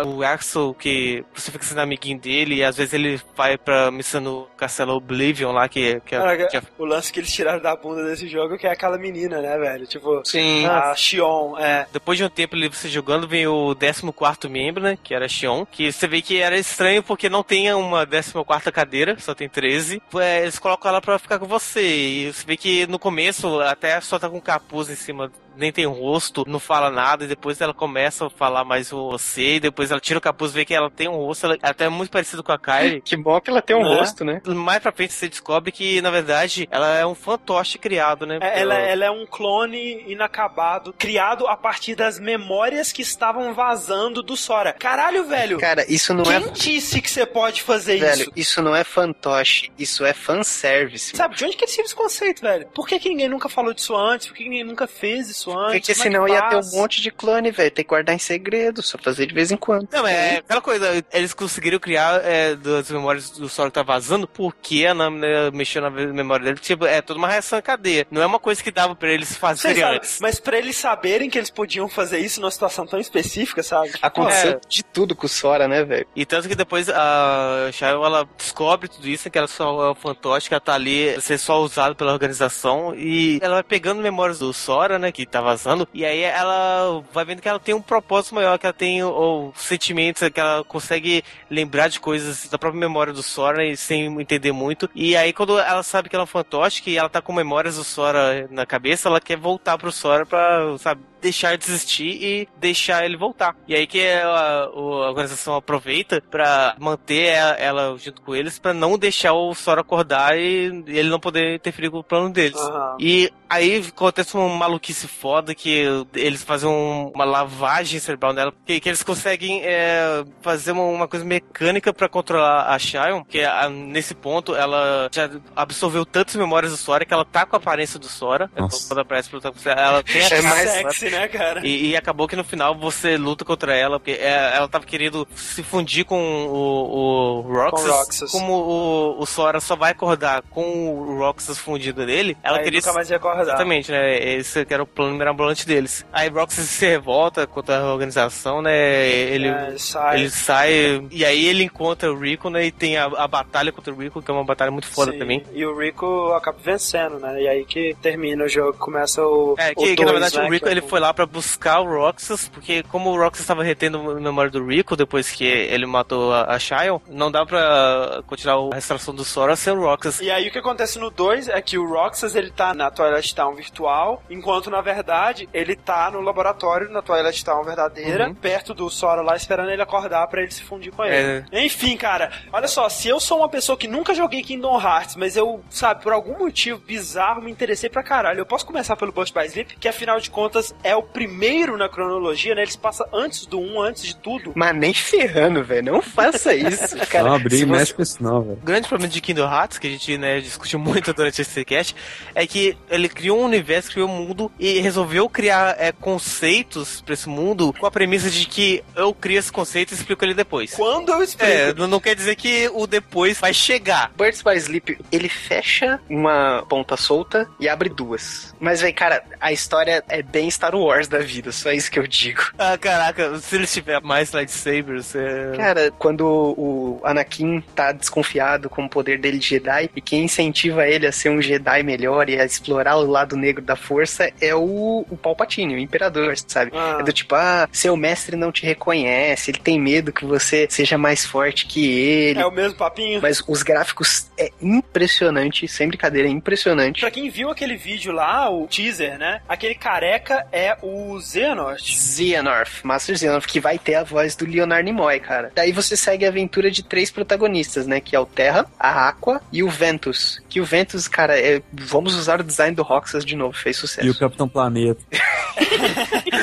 o 0.05 0.23
Axel, 0.23 0.76
que 0.77 1.23
você 1.34 1.51
fica 1.51 1.63
sendo 1.65 1.81
amiguinho 1.81 2.19
dele, 2.19 2.55
e 2.55 2.63
às 2.63 2.76
vezes 2.77 2.93
ele 2.93 3.19
vai 3.35 3.57
pra 3.57 3.91
missão 3.91 4.22
no 4.22 4.47
Castelo 4.81 4.95
Oblivion 4.95 5.51
lá, 5.51 5.69
que, 5.69 5.99
que, 6.01 6.15
Caraca, 6.15 6.47
que 6.47 6.57
é 6.57 6.61
O 6.77 6.85
lance 6.85 7.11
que 7.11 7.19
eles 7.19 7.31
tiraram 7.31 7.61
da 7.61 7.75
bunda 7.75 8.03
desse 8.03 8.27
jogo 8.27 8.57
que 8.57 8.65
é 8.65 8.71
aquela 8.71 8.97
menina, 8.97 9.41
né, 9.41 9.57
velho? 9.57 9.85
Tipo, 9.85 10.21
Sim. 10.25 10.65
a 10.65 10.95
Xion, 10.95 11.57
é. 11.57 11.85
Depois 11.91 12.17
de 12.17 12.23
um 12.23 12.29
tempo 12.29 12.55
ali 12.55 12.67
você 12.67 12.89
jogando, 12.89 13.27
vem 13.27 13.47
o 13.47 13.75
14 13.75 14.49
membro, 14.49 14.83
né? 14.83 14.97
Que 15.01 15.13
era 15.13 15.27
Xion. 15.27 15.65
Que 15.65 15.91
você 15.91 16.07
vê 16.07 16.21
que 16.21 16.39
era 16.41 16.57
estranho 16.57 17.03
porque 17.03 17.29
não 17.29 17.43
tem 17.43 17.71
uma 17.73 18.05
14 18.05 18.71
cadeira, 18.71 19.17
só 19.19 19.33
tem 19.33 19.47
13. 19.47 20.01
É, 20.15 20.41
eles 20.41 20.59
colocam 20.59 20.89
ela 20.89 21.01
pra 21.01 21.19
ficar 21.19 21.39
com 21.39 21.45
você. 21.45 21.81
E 21.81 22.33
você 22.33 22.45
vê 22.45 22.57
que 22.57 22.87
no 22.87 22.97
começo 22.99 23.59
até 23.61 23.99
só 24.01 24.17
tá 24.17 24.29
com 24.29 24.37
um 24.37 24.41
capuz 24.41 24.89
em 24.89 24.95
cima. 24.95 25.31
Nem 25.56 25.72
tem 25.72 25.86
rosto, 25.86 26.44
não 26.48 26.60
fala 26.60 26.90
nada, 26.90 27.23
e 27.26 27.28
depois 27.28 27.60
ela 27.61 27.73
começa 27.73 28.26
a 28.28 28.30
falar 28.30 28.64
mais 28.64 28.90
com 28.90 29.10
você, 29.10 29.56
e 29.56 29.60
depois 29.60 29.91
ela 29.91 29.99
tira 29.99 30.18
o 30.18 30.22
capuz, 30.22 30.52
vê 30.53 30.64
que 30.65 30.73
ela 30.73 30.90
tem 30.90 31.07
um 31.07 31.15
rosto, 31.15 31.45
ela 31.45 31.52
ela 31.61 31.72
até 31.72 31.86
é 31.86 31.90
muito 31.90 32.10
parecido 32.11 32.41
com 32.44 32.52
a 32.52 32.57
Kylie. 32.57 33.02
Que 33.02 33.18
bom 33.18 33.40
que 33.41 33.49
ela 33.49 33.61
tem 33.61 33.76
um 33.76 33.84
Né? 33.84 33.95
rosto, 33.95 34.23
né? 34.23 34.41
Mais 34.45 34.80
pra 34.82 34.91
frente 34.91 35.14
você 35.14 35.28
descobre 35.28 35.72
que, 35.72 36.02
na 36.02 36.10
verdade, 36.10 36.68
ela 36.72 36.95
é 36.98 37.06
um 37.06 37.14
fantoche 37.15 37.78
criado, 37.78 38.26
né? 38.26 38.40
É, 38.41 38.61
Ela, 38.61 38.76
ela 38.76 39.06
é 39.06 39.11
um 39.11 39.26
clone 39.26 40.03
inacabado, 40.07 40.94
criado 40.98 41.48
a 41.48 41.57
partir 41.57 41.95
das 41.95 42.19
memórias 42.19 42.91
que 42.91 43.02
estavam 43.02 43.53
vazando 43.53 44.23
do 44.23 44.38
Sora. 44.38 44.73
Caralho, 44.73 45.26
velho! 45.26 45.57
Cara, 45.60 45.86
isso 45.91 46.14
não 46.14 46.23
Quem 46.23 46.36
é. 46.36 46.40
disse 46.52 47.02
que 47.02 47.10
você 47.10 47.26
pode 47.26 47.61
fazer 47.61 47.99
Velho, 47.99 48.22
isso? 48.22 48.32
isso 48.36 48.61
não 48.61 48.76
é 48.76 48.84
fantoche, 48.84 49.72
isso 49.78 50.06
é 50.06 50.14
fanservice. 50.14 51.15
Sabe, 51.15 51.36
de 51.36 51.45
onde 51.45 51.56
que 51.57 51.65
tiram 51.65 51.86
esse 51.86 51.95
conceito, 51.95 52.41
velho? 52.41 52.68
Por 52.68 52.88
que, 52.88 52.99
que 52.99 53.10
ninguém 53.10 53.30
nunca 53.30 53.49
falou 53.49 53.73
disso 53.73 53.95
antes? 53.95 54.28
Por 54.28 54.36
que, 54.36 54.44
que 54.44 54.49
ninguém 54.49 54.65
nunca 54.65 54.88
fez 54.88 55.30
isso 55.30 55.40
antes? 55.49 55.80
Porque 55.80 55.91
é 55.91 55.95
senão 55.95 56.26
que 56.26 56.31
ia 56.31 56.41
ter 56.49 56.55
um 56.57 56.72
monte 56.77 57.01
de 57.01 57.09
clone, 57.11 57.51
velho. 57.51 57.72
Tem 57.72 57.84
que 57.84 57.89
guardar 57.89 58.13
em 58.15 58.19
segredo, 58.19 58.81
só 58.84 58.97
fazer 58.97 59.26
de 59.26 59.34
vez 59.34 59.51
em 59.51 59.57
quando. 59.57 59.88
Não, 59.91 60.05
é 60.05 60.38
aquela 60.38 60.61
coisa, 60.61 61.03
eles 61.11 61.34
conseguiram 61.34 61.80
criar 61.80 62.22
é, 62.23 62.55
das 62.55 62.91
memórias 62.91 63.30
do 63.31 63.47
Sora 63.49 63.69
que 63.69 63.76
tá 63.76 63.84
vazando, 63.84 64.27
porque 64.27 64.85
a 64.85 64.93
Nami 64.93 65.19
né, 65.19 65.49
mexeu 65.51 65.81
na 65.81 65.89
memória 65.89 66.45
dele, 66.45 66.57
tipo, 66.59 66.85
é 66.85 67.01
toda 67.01 67.18
uma 67.18 67.27
reação 67.27 67.57
em 67.59 67.61
cadeia. 67.61 68.05
Não 68.11 68.22
é 68.22 68.26
uma 68.26 68.39
coisa 68.39 68.61
que 68.61 68.72
dava 68.72 68.95
pra 68.95 69.09
eles 69.11 69.35
fazerem 69.35 69.84
antes. 69.84 70.19
mas 70.22 70.39
pra 70.39 70.57
eles 70.57 70.76
saberem 70.77 71.30
que 71.30 71.38
eles 71.38 71.49
podiam 71.49 71.88
fazer 71.88 72.19
isso 72.19 72.41
numa 72.41 72.51
situação 72.51 72.85
tão 72.85 72.99
específica, 72.99 73.63
sabe? 73.63 73.91
Aconteceu 74.01 74.51
É. 74.51 74.59
de 74.68 74.84
tudo 74.84 75.15
com 75.15 75.26
o 75.26 75.30
Sora, 75.30 75.68
né, 75.68 75.84
velho? 75.84 76.05
E 76.15 76.26
tanto 76.26 76.47
que 76.49 76.55
depois 76.55 76.89
a 76.89 77.69
Sharon, 77.72 78.05
ela 78.05 78.27
descobre 78.38 78.88
tudo 78.89 79.07
isso, 79.07 79.30
que 79.30 79.38
ela 79.38 79.47
só 79.47 79.88
é 79.88 79.91
um 79.91 79.95
fantoche, 79.95 80.47
que 80.47 80.53
ela 80.53 80.61
tá 80.61 80.73
ali, 80.73 81.19
ser 81.22 81.38
só 81.38 81.61
usada 81.61 81.95
pela 81.95 82.11
organização, 82.11 82.93
e 82.95 83.39
ela 83.41 83.55
vai 83.55 83.63
pegando 83.63 84.01
memórias 84.01 84.39
do 84.39 84.51
Sora, 84.53 84.97
né, 84.99 85.11
que 85.11 85.26
tá 85.31 85.41
vazando, 85.41 85.87
e 85.93 86.05
aí 86.05 86.21
ela 86.21 87.03
vai 87.13 87.25
vendo 87.25 87.41
que 87.41 87.47
ela 87.47 87.59
tem 87.59 87.73
um 87.73 87.81
propósito 87.81 88.35
maior, 88.35 88.57
que 88.57 88.65
ela 88.65 88.73
tem 88.73 89.03
ou, 89.03 89.53
sentimentos, 89.55 90.27
que 90.29 90.39
ela 90.39 90.63
consegue 90.63 91.23
lembrar 91.49 91.87
de 91.87 91.99
coisas 91.99 92.47
da 92.47 92.57
própria 92.57 92.79
memória 92.79 93.13
do 93.13 93.23
Sora 93.23 93.65
e 93.65 93.77
sem 93.77 94.05
entender 94.19 94.51
muito. 94.51 94.89
E 94.93 95.15
aí 95.15 95.33
quando 95.33 95.57
ela 95.57 95.83
sabe 95.83 96.09
que 96.09 96.15
ela 96.15 96.23
é 96.23 96.25
um 96.25 96.27
fantoche, 96.27 96.81
que 96.81 96.97
ela 96.97 97.09
tá 97.09 97.21
com 97.21 97.33
memórias 97.33 97.77
do 97.77 97.83
Sora 97.83 98.47
na 98.51 98.65
cabeça, 98.65 99.07
ela 99.07 99.21
quer 99.21 99.37
voltar 99.37 99.77
pro 99.77 99.91
Sora 99.91 100.25
pra, 100.25 100.77
sabe, 100.77 101.01
deixar 101.22 101.57
de 101.57 101.65
existir 101.65 102.10
e 102.23 102.49
deixar 102.57 103.06
ele 103.06 103.15
voltar. 103.18 103.56
E 103.68 103.76
aí 103.76 103.85
que 103.88 104.06
a, 104.07 104.64
a 104.65 104.69
organização 104.72 105.56
aproveita 105.56 106.22
pra 106.30 106.76
manter 106.80 107.26
ela, 107.60 107.95
junto 107.98 108.22
com 108.22 108.35
eles, 108.35 108.60
pra 108.60 108.73
não 108.73 108.98
deixar 108.98 109.34
o 109.34 109.53
Sora 109.53 109.81
acordar 109.81 110.38
e, 110.38 110.84
e 110.88 110.98
ele 110.98 111.10
não 111.10 111.19
poder 111.19 111.56
interferir 111.56 111.89
com 111.89 111.99
o 111.99 112.03
plano 112.03 112.30
deles. 112.31 112.60
Aham. 112.60 112.98
E 112.99 113.31
aí 113.49 113.84
acontece 113.88 114.35
uma 114.35 114.48
maluquice 114.49 115.07
foda 115.07 115.53
que 115.53 115.85
eles 116.14 116.43
fazem 116.43 116.69
um- 116.69 117.11
uma 117.14 117.26
lavagem 117.26 117.99
cerebral 117.99 118.34
nela, 118.34 118.53
que, 118.65 118.80
que 118.80 118.89
eles 118.89 119.03
conseguem 119.03 119.61
é, 119.64 120.23
fazer 120.41 120.72
uma, 120.72 120.84
uma 120.84 121.07
coisa 121.07 121.26
mecânica 121.26 121.93
pra 121.93 122.07
controlar 122.10 122.68
a 122.73 122.80
Shion, 122.80 123.23
que 123.23 123.43
a- 123.43 123.69
nesse 123.69 124.15
ponto 124.15 124.56
ela 124.56 125.10
já 125.11 125.30
absorveu 125.56 126.06
tantas 126.06 126.35
memórias 126.35 126.72
do 126.72 126.77
Sora 126.77 127.06
que 127.06 127.14
ela 127.14 127.26
tá 127.26 127.45
com 127.45 127.56
a 127.56 127.60
aparência 127.60 127.99
do 127.99 128.07
Sora. 128.07 128.49
Nossa. 128.56 128.88
Quando 128.88 128.99
aparece 128.99 129.30
ela 129.65 130.03
tem 130.03 130.22
a 130.22 130.27
É 130.27 130.41
mais 130.41 130.69
sexy, 130.69 131.10
né, 131.11 131.27
cara? 131.27 131.61
E, 131.65 131.89
e 131.91 131.95
acabou 131.97 132.27
que 132.27 132.35
no 132.35 132.43
final 132.43 132.75
você 132.75 133.17
luta 133.17 133.43
contra 133.45 133.75
ela, 133.75 133.99
porque 133.99 134.11
é, 134.11 134.55
ela 134.55 134.67
tava 134.67 134.85
querendo 134.85 135.27
se 135.35 135.61
fundir 135.63 136.05
com 136.05 136.17
o, 136.47 137.39
o 137.39 137.41
Roxas. 137.41 137.89
Com 137.89 137.97
Roxas. 137.97 138.31
Como 138.31 138.53
o, 138.53 139.21
o 139.21 139.25
Sora 139.25 139.59
só 139.59 139.75
vai 139.75 139.91
acordar 139.91 140.41
com 140.49 140.89
o 140.89 141.17
Roxas 141.19 141.57
fundido 141.57 142.05
nele, 142.05 142.38
ela 142.43 142.57
Aí 142.57 142.63
queria. 142.63 142.79
nunca 142.79 142.93
mais 142.93 143.09
ia 143.09 143.17
acordar. 143.17 143.43
Exatamente, 143.43 143.91
né? 143.91 144.17
Esse 144.35 144.65
que 144.65 144.73
era 144.73 144.83
o 144.83 144.88
plano 144.88 145.15
mirabolante 145.15 145.65
deles. 145.65 146.05
Aí 146.11 146.29
Roxas 146.29 146.65
se 146.65 146.85
revolta 146.85 147.45
contra 147.47 147.79
a 147.79 147.91
organização, 147.93 148.61
né? 148.61 149.07
Ele, 149.09 149.47
É, 149.47 149.75
sai. 149.77 150.19
ele 150.19 150.29
sai. 150.29 151.07
E 151.11 151.25
aí 151.25 151.45
ele 151.47 151.63
encontra 151.63 152.11
o 152.11 152.17
Rico, 152.19 152.49
né? 152.49 152.65
E 152.65 152.71
tem 152.71 152.97
a, 152.97 153.05
a 153.05 153.27
batalha 153.27 153.71
contra 153.71 153.93
o 153.93 153.97
Rico, 153.97 154.21
que 154.21 154.29
é 154.29 154.33
uma 154.33 154.43
batalha 154.43 154.71
muito 154.71 154.88
foda 154.88 155.11
Sim, 155.11 155.19
também. 155.19 155.43
E 155.53 155.65
o 155.65 155.77
Rico 155.77 156.31
acaba 156.33 156.57
vencendo, 156.63 157.19
né? 157.19 157.41
E 157.41 157.47
aí 157.47 157.65
que 157.65 157.95
termina 158.01 158.43
o 158.45 158.47
jogo, 158.49 158.77
começa 158.77 159.21
o. 159.25 159.55
É, 159.57 159.71
o 159.71 159.75
que, 159.75 159.95
que, 159.95 160.05
na 160.05 160.11
dois, 160.11 160.19
verdade 160.21 160.38
né, 160.38 160.47
o 160.49 160.51
Rico 160.51 160.65
que 160.65 160.69
é 160.69 160.71
ele 160.73 160.81
foi 160.81 160.99
lá 161.02 161.14
pra 161.14 161.26
buscar 161.26 161.80
o 161.82 161.86
Roxas, 161.86 162.48
porque 162.48 162.84
como 162.84 163.10
o 163.11 163.18
Roxas 163.18 163.41
estava 163.41 163.64
retendo 163.64 164.11
a 164.11 164.15
memória 164.19 164.52
do 164.52 164.65
Rico 164.65 164.95
depois 164.95 165.32
que 165.32 165.44
ele 165.45 165.86
matou 165.86 166.34
a, 166.34 166.53
a 166.53 166.60
Shion, 166.60 166.99
não 167.10 167.32
dá 167.32 167.45
pra 167.45 168.22
continuar 168.28 168.72
a 168.72 168.76
restauração 168.76 169.14
do 169.14 169.23
Sora 169.26 169.56
sem 169.56 169.73
o 169.73 169.80
Roxas. 169.82 170.22
E 170.22 170.30
aí 170.32 170.48
o 170.48 170.52
que 170.52 170.60
acontece 170.60 170.99
no 170.99 171.10
2 171.10 171.49
é 171.49 171.61
que 171.61 171.78
o 171.78 171.88
Roxas 171.88 172.36
ele 172.36 172.52
tá 172.52 172.73
na 172.73 172.90
Twilight 172.91 173.34
Town 173.36 173.53
virtual, 173.56 174.23
enquanto 174.30 174.69
na 174.69 174.82
verdade 174.82 175.49
ele 175.53 175.76
tá 175.76 176.10
no 176.11 176.22
laboratório 176.22 176.90
na 176.90 177.02
Twilight 177.02 177.44
Town 177.44 177.64
verdadeira, 177.64 178.28
Uhum. 178.28 178.36
perto 178.36 178.73
do 178.73 178.90
Sora 178.90 179.22
lá, 179.22 179.36
esperando 179.36 179.69
ele 179.72 179.82
acordar 179.82 180.28
pra 180.28 180.41
ele 180.41 180.52
se 180.52 180.61
fundir 180.64 180.91
com 180.94 181.03
É. 181.03 181.44
ele. 181.52 181.65
Enfim, 181.65 181.98
cara, 181.98 182.32
olha 182.53 182.68
só, 182.68 182.88
se 182.90 183.07
eu 183.10 183.19
sou 183.19 183.40
uma 183.40 183.49
pessoa 183.49 183.78
que 183.78 183.88
nunca 183.88 184.14
joguei 184.14 184.44
Kingdom 184.44 184.80
Hearts, 184.80 185.15
mas 185.15 185.36
eu, 185.36 185.64
sabe, 185.69 186.03
por 186.03 186.14
algum 186.14 186.38
motivo 186.38 186.80
bizarro 186.80 187.41
me 187.41 187.52
interessei 187.52 187.90
pra 187.90 188.03
caralho, 188.03 188.40
eu 188.40 188.45
posso 188.45 188.65
começar 188.65 188.95
pelo 188.95 189.11
Burst 189.11 189.34
by 189.34 189.45
Sleep, 189.48 189.76
que 189.78 189.88
afinal 189.88 190.19
de 190.19 190.30
contas 190.30 190.73
é 190.84 190.90
o 190.95 191.03
primeiro 191.03 191.77
na 191.77 191.88
cronologia, 191.89 192.55
né? 192.55 192.61
Ele 192.63 192.72
se 192.72 192.77
passa 192.77 193.07
antes 193.13 193.45
do 193.45 193.59
1, 193.59 193.81
antes 193.81 194.03
de 194.03 194.15
tudo. 194.15 194.51
Mas 194.55 194.76
nem 194.76 194.93
ferrando, 194.93 195.63
velho. 195.63 195.91
Não 195.93 196.01
faça 196.01 196.53
isso, 196.53 196.97
cara. 197.07 197.30
não, 197.30 197.39
você- 197.39 197.65
mexe 197.65 197.93
com 197.93 198.01
isso 198.01 198.22
não, 198.23 198.41
velho. 198.41 198.57
O 198.61 198.65
grande 198.65 198.88
problema 198.88 199.11
de 199.11 199.22
Kingdom 199.22 199.45
Hearts, 199.51 199.77
que 199.77 199.88
a 199.88 199.89
gente 199.89 200.18
né, 200.18 200.39
discutiu 200.39 200.80
muito 200.80 201.11
durante 201.13 201.41
esse 201.41 201.65
cast, 201.65 201.95
é 202.35 202.45
que 202.47 202.77
ele 202.89 203.07
criou 203.09 203.39
um 203.39 203.45
universo, 203.45 203.91
criou 203.91 204.09
um 204.09 204.15
mundo 204.26 204.51
e 204.59 204.80
resolveu 204.80 205.27
criar 205.30 205.76
é, 205.80 205.91
conceitos 205.91 207.01
pra 207.01 207.13
esse 207.13 207.27
mundo 207.30 207.73
com 207.80 207.85
a 207.85 207.91
premissa 207.91 208.30
de 208.30 208.45
que 208.45 208.84
eu 208.95 209.13
crio 209.13 209.39
esse 209.39 209.51
conceito 209.51 209.91
e 209.91 209.95
explico 209.95 210.23
ele 210.26 210.34
depois. 210.34 210.73
Quando 210.73 211.11
eu 211.11 211.22
explico. 211.23 211.51
É, 211.51 211.73
não, 211.73 211.88
não 211.88 211.99
quer 211.99 212.15
dizer 212.15 212.35
que 212.35 212.69
o 212.73 212.88
depois 212.88 213.39
vai 213.39 213.53
chegar. 213.53 214.11
Birds 214.18 214.41
by 214.41 214.55
Sleep, 214.57 214.97
ele 215.11 215.30
fecha 215.30 215.99
uma 216.09 216.63
ponta 216.69 216.95
solta 216.97 217.47
e 217.59 217.68
abre 217.69 217.89
duas. 217.89 218.53
Mas, 218.59 218.81
velho, 218.81 218.93
cara, 218.93 219.23
a 219.39 219.51
história 219.51 220.03
é 220.07 220.22
bem 220.22 220.49
Star 220.49 220.76
Wars 220.76 220.80
da 221.09 221.19
vida, 221.19 221.51
só 221.51 221.71
isso 221.71 221.91
que 221.91 221.99
eu 221.99 222.07
digo. 222.07 222.41
Ah, 222.61 222.77
caraca, 222.77 223.37
se 223.39 223.55
ele 223.55 223.65
tiver 223.65 223.99
mais 224.01 224.31
lightsabers, 224.31 225.15
é... 225.15 225.57
Cara, 225.57 225.91
quando 225.97 226.21
o 226.27 227.01
Anakin 227.03 227.59
tá 227.75 227.91
desconfiado 227.91 228.69
com 228.69 228.85
o 228.85 228.89
poder 228.89 229.17
dele 229.17 229.39
de 229.39 229.47
Jedi, 229.47 229.89
e 229.95 229.99
quem 229.99 230.25
incentiva 230.25 230.87
ele 230.87 231.07
a 231.07 231.11
ser 231.11 231.29
um 231.29 231.41
Jedi 231.41 231.81
melhor 231.81 232.29
e 232.29 232.39
a 232.39 232.45
explorar 232.45 232.97
o 232.97 233.05
lado 233.05 233.35
negro 233.35 233.63
da 233.63 233.75
força 233.75 234.31
é 234.39 234.53
o, 234.53 235.05
o 235.09 235.17
Palpatine, 235.17 235.73
o 235.73 235.79
Imperador, 235.79 236.35
sabe? 236.37 236.71
Ah. 236.73 236.97
É 236.99 237.03
do 237.03 237.11
tipo, 237.11 237.33
ah, 237.33 237.67
seu 237.71 237.97
mestre 237.97 238.35
não 238.35 238.51
te 238.51 238.63
reconhece, 238.63 239.51
ele 239.51 239.59
tem 239.59 239.79
medo 239.79 240.13
que 240.13 240.23
você 240.23 240.67
seja 240.69 240.97
mais 240.97 241.25
forte 241.25 241.65
que 241.65 241.89
ele. 241.89 242.39
É 242.39 242.45
o 242.45 242.51
mesmo 242.51 242.77
papinho. 242.77 243.21
Mas 243.21 243.43
os 243.47 243.63
gráficos 243.63 244.29
é 244.37 244.51
impressionante, 244.61 245.67
sem 245.67 245.87
brincadeira, 245.87 246.27
é 246.27 246.31
impressionante. 246.31 247.01
Pra 247.01 247.11
quem 247.11 247.29
viu 247.29 247.49
aquele 247.49 247.75
vídeo 247.75 248.11
lá, 248.11 248.49
o 248.49 248.67
teaser, 248.67 249.17
né? 249.17 249.41
Aquele 249.47 249.75
careca 249.75 250.45
é 250.51 250.70
o 250.81 251.19
Xehanort. 251.19 251.81
Xehanort, 251.84 252.84
Master 252.84 253.18
Xehanort, 253.18 253.48
que 253.48 253.60
vai 253.60 253.77
ter 253.77 253.95
a 253.95 254.03
voz 254.03 254.35
do 254.35 254.45
Leonard 254.45 254.84
Nimoy, 254.84 255.19
cara. 255.19 255.52
Daí 255.56 255.72
você 255.72 255.95
segue 255.95 256.26
a 256.26 256.30
aventura 256.30 256.69
de 256.69 256.84
três 256.84 257.11
protagonistas, 257.11 257.88
né? 257.88 257.99
Que 257.99 258.15
é 258.15 258.19
o 258.19 258.26
Terra, 258.26 258.65
a 258.80 259.07
Aqua 259.07 259.41
e 259.52 259.64
o 259.64 259.69
Ventus. 259.69 260.41
Que 260.49 260.61
o 260.61 260.65
Ventus, 260.65 261.07
cara, 261.07 261.39
é... 261.39 261.61
vamos 261.72 262.15
usar 262.15 262.39
o 262.39 262.43
design 262.43 262.76
do 262.76 262.84
Roxas 262.84 263.26
de 263.26 263.35
novo, 263.35 263.57
fez 263.57 263.77
sucesso. 263.77 264.07
E 264.07 264.10
o 264.10 264.18
Capitão 264.18 264.48
Planeta. 264.48 265.02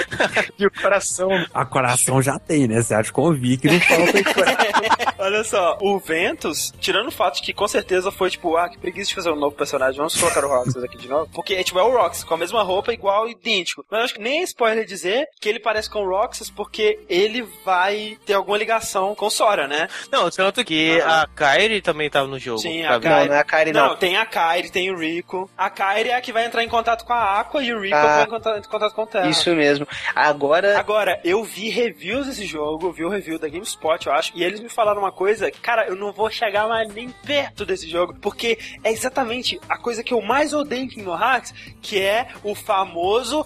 E 0.59 0.67
o 0.67 0.71
coração. 0.71 1.31
A 1.55 1.65
coração 1.65 2.21
já 2.21 2.39
tem, 2.39 2.67
né? 2.67 2.83
Você 2.83 2.95
acha 2.95 3.05
que 3.05 3.13
convir 3.13 3.61
que 3.61 3.69
não 3.69 3.81
falta 3.81 4.13
Olha 5.19 5.45
só, 5.45 5.77
o 5.81 5.99
Ventus, 5.99 6.73
tirando 6.81 7.09
o 7.09 7.13
fato 7.13 7.37
de 7.37 7.43
que 7.43 7.53
com 7.53 7.67
certeza 7.67 8.11
foi 8.11 8.31
tipo, 8.31 8.57
ah, 8.57 8.69
que 8.69 8.79
preguiça 8.79 9.09
de 9.09 9.15
fazer 9.15 9.31
um 9.31 9.37
novo 9.37 9.55
personagem, 9.55 9.97
vamos 9.97 10.17
colocar 10.17 10.45
o 10.45 10.49
Roxas 10.49 10.83
aqui 10.83 10.97
de 10.97 11.09
novo. 11.09 11.29
Porque 11.33 11.63
tipo, 11.65 11.79
é 11.79 11.83
o 11.83 11.91
Roxas, 11.91 12.25
com 12.25 12.35
a 12.35 12.37
mesma 12.37 12.63
roupa, 12.63 12.93
igual, 12.93 13.29
idêntico. 13.29 13.85
Mas 13.91 14.08
acho 14.09 14.15
que 14.15 14.21
nem 14.21 14.41
é 14.41 14.43
spoiler 14.45 14.85
dizer 14.87 15.29
que 15.39 15.49
ele 15.49 15.61
parece 15.61 15.91
com 15.91 16.01
o 16.01 16.09
Roxas, 16.09 16.49
porque 16.51 16.99
ele 17.09 17.43
vai 17.65 18.17
ter 18.25 18.33
alguma 18.35 18.57
ligação 18.57 19.15
com 19.15 19.27
o 19.27 19.31
Sora, 19.31 19.69
né? 19.69 19.89
Não, 20.11 20.31
tanto 20.31 20.65
que 20.65 21.01
a 21.03 21.27
Kairi 21.35 21.83
também 21.83 22.09
tava 22.09 22.27
no 22.27 22.39
jogo. 22.39 22.59
Sim, 22.59 22.85
a? 22.85 22.99
Kairi. 22.99 23.09
Não, 23.09 23.27
não 23.27 23.35
é 23.35 23.39
a 23.39 23.45
Kairi, 23.45 23.73
não. 23.73 23.97
tem 23.97 24.17
a 24.17 24.25
Kairi, 24.27 24.71
tem 24.71 24.91
o 24.91 24.99
Rico. 24.99 25.51
A 25.57 25.69
Kairi 25.69 26.09
é 26.11 26.15
a 26.15 26.21
que 26.21 26.33
vai 26.33 26.47
entrar 26.47 26.65
em 26.65 26.69
contato 26.69 27.05
com 27.05 27.13
a 27.13 27.39
Aqua 27.41 27.63
e 27.63 27.73
o 27.73 27.81
Rico 27.81 27.97
Ah. 27.97 28.25
vai 28.27 28.39
entrar 28.39 28.59
em 28.59 28.63
contato 28.63 28.95
com 28.95 29.03
o 29.03 29.07
Terra. 29.07 29.29
Isso 29.29 29.55
mesmo. 29.55 29.87
Agora. 30.15 30.79
Agora, 30.79 31.21
eu 31.25 31.45
vi 31.45 31.69
reviews 31.69 32.27
desse 32.27 32.47
jogo, 32.47 32.91
vi 32.93 33.05
o 33.05 33.09
review 33.09 33.39
da 33.39 33.49
GameSpot, 33.49 34.07
eu 34.07 34.13
acho, 34.13 34.33
e 34.35 34.43
eles 34.43 34.61
me 34.61 34.69
falaram 34.69 35.01
uma 35.01 35.13
coisa, 35.13 35.51
cara, 35.51 35.87
eu 35.87 35.97
não 35.97 36.13
vou 36.13 36.31
chegar 36.31 36.67
mais 36.67 36.93
nem 36.93 37.09
perto 37.11 37.67
desse 37.67 37.89
jogo, 37.89 38.15
porque 38.21 38.59
é 38.83 38.91
exatamente 38.91 39.61
a 39.69 39.77
coisa 39.77 40.03
que 40.03 40.15
eu 40.15 40.21
mais 40.23 40.53
odeio 40.55 40.85
em 40.85 40.89
Kingdom 40.89 41.19
Hearts, 41.19 41.53
que 41.83 42.01
é 42.01 42.29
o 42.43 42.55
famoso 42.55 43.45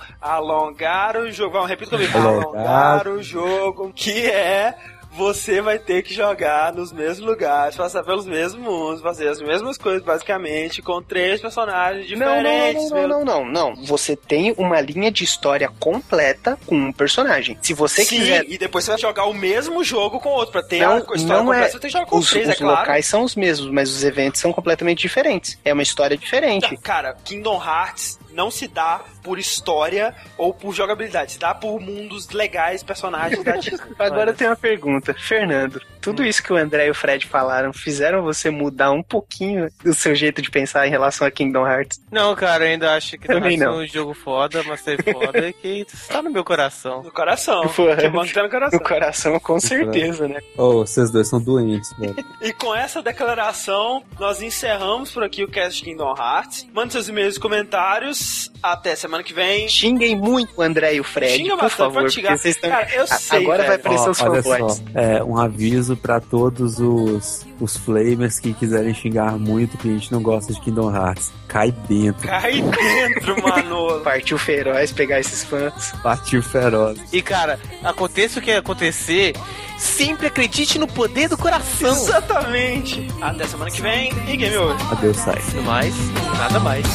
alongar 0.52 1.16
o 1.16 1.30
jogo. 1.30 1.52
Vamos, 1.52 1.68
repita 1.68 1.90
comigo. 1.90 2.16
Alongar. 2.18 3.08
O 3.08 3.22
jogo, 3.22 3.92
que 3.94 4.26
é 4.30 4.74
você 5.14 5.60
vai 5.60 5.78
ter 5.78 6.02
que 6.02 6.14
jogar 6.14 6.72
nos 6.72 6.90
mesmos 6.90 7.26
lugares, 7.26 7.76
passar 7.76 8.02
pelos 8.02 8.26
mesmos 8.26 8.62
mundos, 8.62 9.02
fazer 9.02 9.28
as 9.28 9.40
mesmas 9.40 9.76
coisas, 9.76 10.02
basicamente, 10.02 10.80
com 10.80 11.02
três 11.02 11.40
personagens 11.40 12.10
Não, 12.12 12.26
não, 12.26 12.36
diferentes. 12.42 12.90
não, 12.90 13.08
não, 13.08 13.24
não, 13.24 13.44
não, 13.44 13.74
não. 13.74 13.84
Você 13.84 14.16
tem 14.16 14.54
uma 14.56 14.80
linha 14.80 15.10
de 15.10 15.22
história 15.22 15.70
completa 15.78 16.58
com 16.66 16.74
um 16.76 16.92
personagem. 16.92 17.58
Se 17.60 17.74
você 17.74 18.04
Sim, 18.04 18.20
quiser. 18.20 18.44
e 18.48 18.56
depois 18.56 18.84
você 18.84 18.92
vai 18.92 19.00
jogar 19.00 19.26
o 19.26 19.34
mesmo 19.34 19.84
jogo 19.84 20.18
com 20.18 20.30
outro. 20.30 20.52
Pra 20.52 20.62
ter 20.62 20.80
Não, 20.80 20.94
a 20.94 20.98
história 20.98 21.26
não 21.26 21.38
completa, 21.44 21.66
é. 21.66 21.68
você 21.68 21.78
tem 21.78 21.88
que 21.88 21.92
jogar 21.92 22.06
com 22.06 22.18
os 22.18 22.30
três, 22.30 22.48
é 22.48 22.52
os 22.52 22.58
claro. 22.58 22.80
locais 22.80 23.06
são 23.06 23.22
os 23.22 23.36
mesmos, 23.36 23.70
mas 23.70 23.90
os 23.90 24.04
eventos 24.04 24.40
são 24.40 24.52
completamente 24.52 25.00
diferentes. 25.00 25.58
É 25.64 25.72
uma 25.74 25.82
história 25.82 26.16
diferente. 26.16 26.74
Cara, 26.78 27.14
Kingdom 27.24 27.62
Hearts 27.62 28.18
não 28.32 28.50
se 28.50 28.66
dá 28.66 29.02
por 29.22 29.38
história 29.38 30.14
ou 30.36 30.52
por 30.52 30.74
jogabilidade, 30.74 31.32
se 31.32 31.38
dá 31.38 31.54
por 31.54 31.80
mundos 31.80 32.28
legais, 32.30 32.82
personagens 32.82 33.42
da 33.44 33.56
Disney. 33.56 33.78
Agora 33.98 34.30
eu 34.30 34.34
tenho 34.34 34.50
uma 34.50 34.56
pergunta. 34.56 35.14
Fernando, 35.14 35.76
Hum. 35.76 35.98
tudo 36.00 36.24
isso 36.24 36.42
que 36.42 36.52
o 36.52 36.56
André 36.56 36.86
e 36.86 36.90
o 36.90 36.94
Fred 36.94 37.26
falaram 37.26 37.72
fizeram 37.72 38.22
você 38.22 38.50
mudar 38.50 38.90
um 38.90 39.02
pouquinho 39.02 39.68
o 39.84 39.94
seu 39.94 40.14
jeito 40.14 40.42
de 40.42 40.50
pensar 40.50 40.86
em 40.86 40.90
relação 40.90 41.26
a 41.26 41.30
Kingdom 41.30 41.66
Hearts? 41.66 42.00
Não, 42.10 42.34
cara, 42.34 42.64
eu 42.64 42.70
ainda 42.70 42.94
acho 42.96 43.16
que 43.18 43.26
Também 43.28 43.58
tá 43.58 43.66
não. 43.66 43.78
um 43.78 43.86
jogo 43.86 44.12
foda, 44.14 44.62
mas 44.66 44.80
ser 44.80 45.02
foda 45.02 45.38
é 45.48 45.52
que 45.54 45.86
tá 46.08 46.20
no 46.20 46.30
meu 46.30 46.42
coração. 46.44 47.02
No 47.02 47.12
coração. 47.12 47.62
Pô, 47.68 47.94
Que 47.96 48.08
bom 48.08 48.22
que 48.24 48.32
tá 48.34 48.42
no 48.42 48.50
coração. 48.50 48.78
No 48.78 48.84
coração, 48.84 49.40
com 49.40 49.60
certeza, 49.60 50.26
né? 50.28 50.40
Ô, 50.56 50.78
vocês 50.84 51.10
dois 51.10 51.28
são 51.28 51.40
doentes, 51.40 51.92
velho. 51.98 52.16
E 52.42 52.52
com 52.52 52.74
essa 52.74 53.00
declaração, 53.00 54.02
nós 54.18 54.42
encerramos 54.42 55.12
por 55.12 55.22
aqui 55.22 55.44
o 55.44 55.48
cast 55.48 55.82
Kingdom 55.84 56.14
Hearts. 56.18 56.66
Mande 56.72 56.92
seus 56.92 57.08
e-mails 57.08 57.36
e 57.36 57.40
comentários. 57.40 58.50
Até 58.62 58.94
semana 58.94 59.22
que 59.24 59.32
vem. 59.34 59.68
Xinguem 59.68 60.14
muito 60.16 60.52
o 60.56 60.62
André 60.62 60.94
e 60.94 61.00
o 61.00 61.04
Fred, 61.04 61.36
Xinga 61.38 61.56
por 61.56 61.62
bastante, 61.62 61.76
favor, 61.94 62.02
porque 62.04 62.22
vocês 62.22 62.54
estão... 62.54 62.70
Cara, 62.70 62.88
eu 62.94 63.06
sei, 63.08 63.38
Agora 63.42 63.58
vai 63.64 63.66
velho. 63.76 63.80
aparecer 63.80 64.08
Ó, 64.08 64.10
os 64.12 64.20
olha 64.22 64.42
fanboys. 64.42 64.76
só, 64.76 64.82
é, 64.94 65.24
um 65.24 65.36
aviso 65.38 65.96
pra 65.96 66.20
todos 66.20 66.78
os, 66.78 67.44
os 67.60 67.76
flamers 67.76 68.38
que 68.38 68.52
quiserem 68.54 68.94
xingar 68.94 69.32
muito 69.38 69.76
que 69.76 69.88
a 69.88 69.92
gente 69.92 70.12
não 70.12 70.22
gosta 70.22 70.52
de 70.52 70.60
Kingdom 70.60 70.94
Hearts. 70.94 71.32
Cai 71.48 71.72
dentro. 71.88 72.26
Cai 72.28 72.62
dentro, 72.62 73.42
mano. 73.42 74.00
Partiu 74.04 74.38
feroz 74.38 74.92
pegar 74.92 75.18
esses 75.18 75.42
fãs. 75.44 75.92
Partiu 76.02 76.42
feroz. 76.42 76.98
E 77.12 77.20
cara, 77.20 77.58
aconteça 77.82 78.38
o 78.38 78.42
que 78.42 78.52
acontecer, 78.52 79.34
sempre 79.76 80.28
acredite 80.28 80.78
no 80.78 80.86
poder 80.86 81.28
do 81.28 81.36
coração. 81.36 81.90
Exatamente. 81.90 83.08
Até 83.20 83.46
semana 83.46 83.70
que 83.70 83.82
vem 83.82 84.12
e 84.28 84.36
game 84.36 84.56
over. 84.56 84.76
Adeus, 84.92 85.16
sai. 85.16 85.42
No 85.54 85.62
mais, 85.62 85.94
nada 86.38 86.60
mais. 86.60 86.86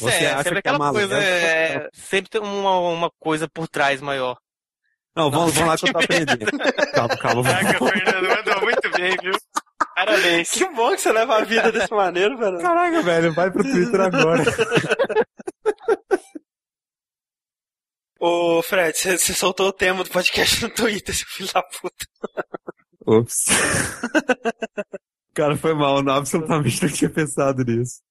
Ah, 0.00 0.10
Você 0.10 0.24
é, 0.24 0.30
acha 0.32 0.42
sempre 0.44 0.62
que 0.62 0.68
é 0.68 0.78
coisa. 0.78 1.14
É, 1.18 1.88
sempre 1.92 2.30
tem 2.30 2.40
uma, 2.40 2.78
uma 2.78 3.10
coisa 3.18 3.48
por 3.48 3.68
trás 3.68 4.00
maior. 4.00 4.38
Não, 5.14 5.30
vamos, 5.30 5.54
vamos 5.54 5.68
lá 5.70 5.76
que 5.76 5.88
eu 5.88 5.92
tô 5.92 5.98
aprendendo. 5.98 6.46
Calma, 6.92 7.16
calma. 7.16 7.42
Caraca, 7.42 7.78
Fernando, 7.84 8.28
mandou 8.28 8.60
muito 8.62 8.90
bem, 8.90 9.16
viu? 9.22 9.34
Parabéns. 9.94 10.50
Que 10.52 10.64
bom 10.70 10.90
que 10.92 11.00
você 11.00 11.12
leva 11.12 11.36
a 11.36 11.44
vida 11.44 11.72
desse 11.72 11.92
maneiro, 11.92 12.38
velho. 12.38 12.58
Caraca, 12.58 13.02
velho, 13.02 13.34
vai 13.34 13.50
pro 13.50 13.62
Twitter 13.62 14.00
agora. 14.00 14.44
Ô, 18.20 18.62
Fred, 18.62 18.96
você 18.96 19.16
você 19.16 19.32
soltou 19.32 19.68
o 19.68 19.72
tema 19.72 20.04
do 20.04 20.10
podcast 20.10 20.62
no 20.62 20.68
Twitter, 20.70 21.14
seu 21.14 21.26
filho 21.26 21.50
da 21.52 21.62
puta. 21.62 22.06
Ops. 23.06 23.46
Cara, 25.32 25.56
foi 25.56 25.74
mal, 25.74 26.02
não, 26.02 26.14
absolutamente 26.14 26.82
não 26.82 26.90
tinha 26.90 27.08
pensado 27.08 27.64
nisso. 27.64 27.98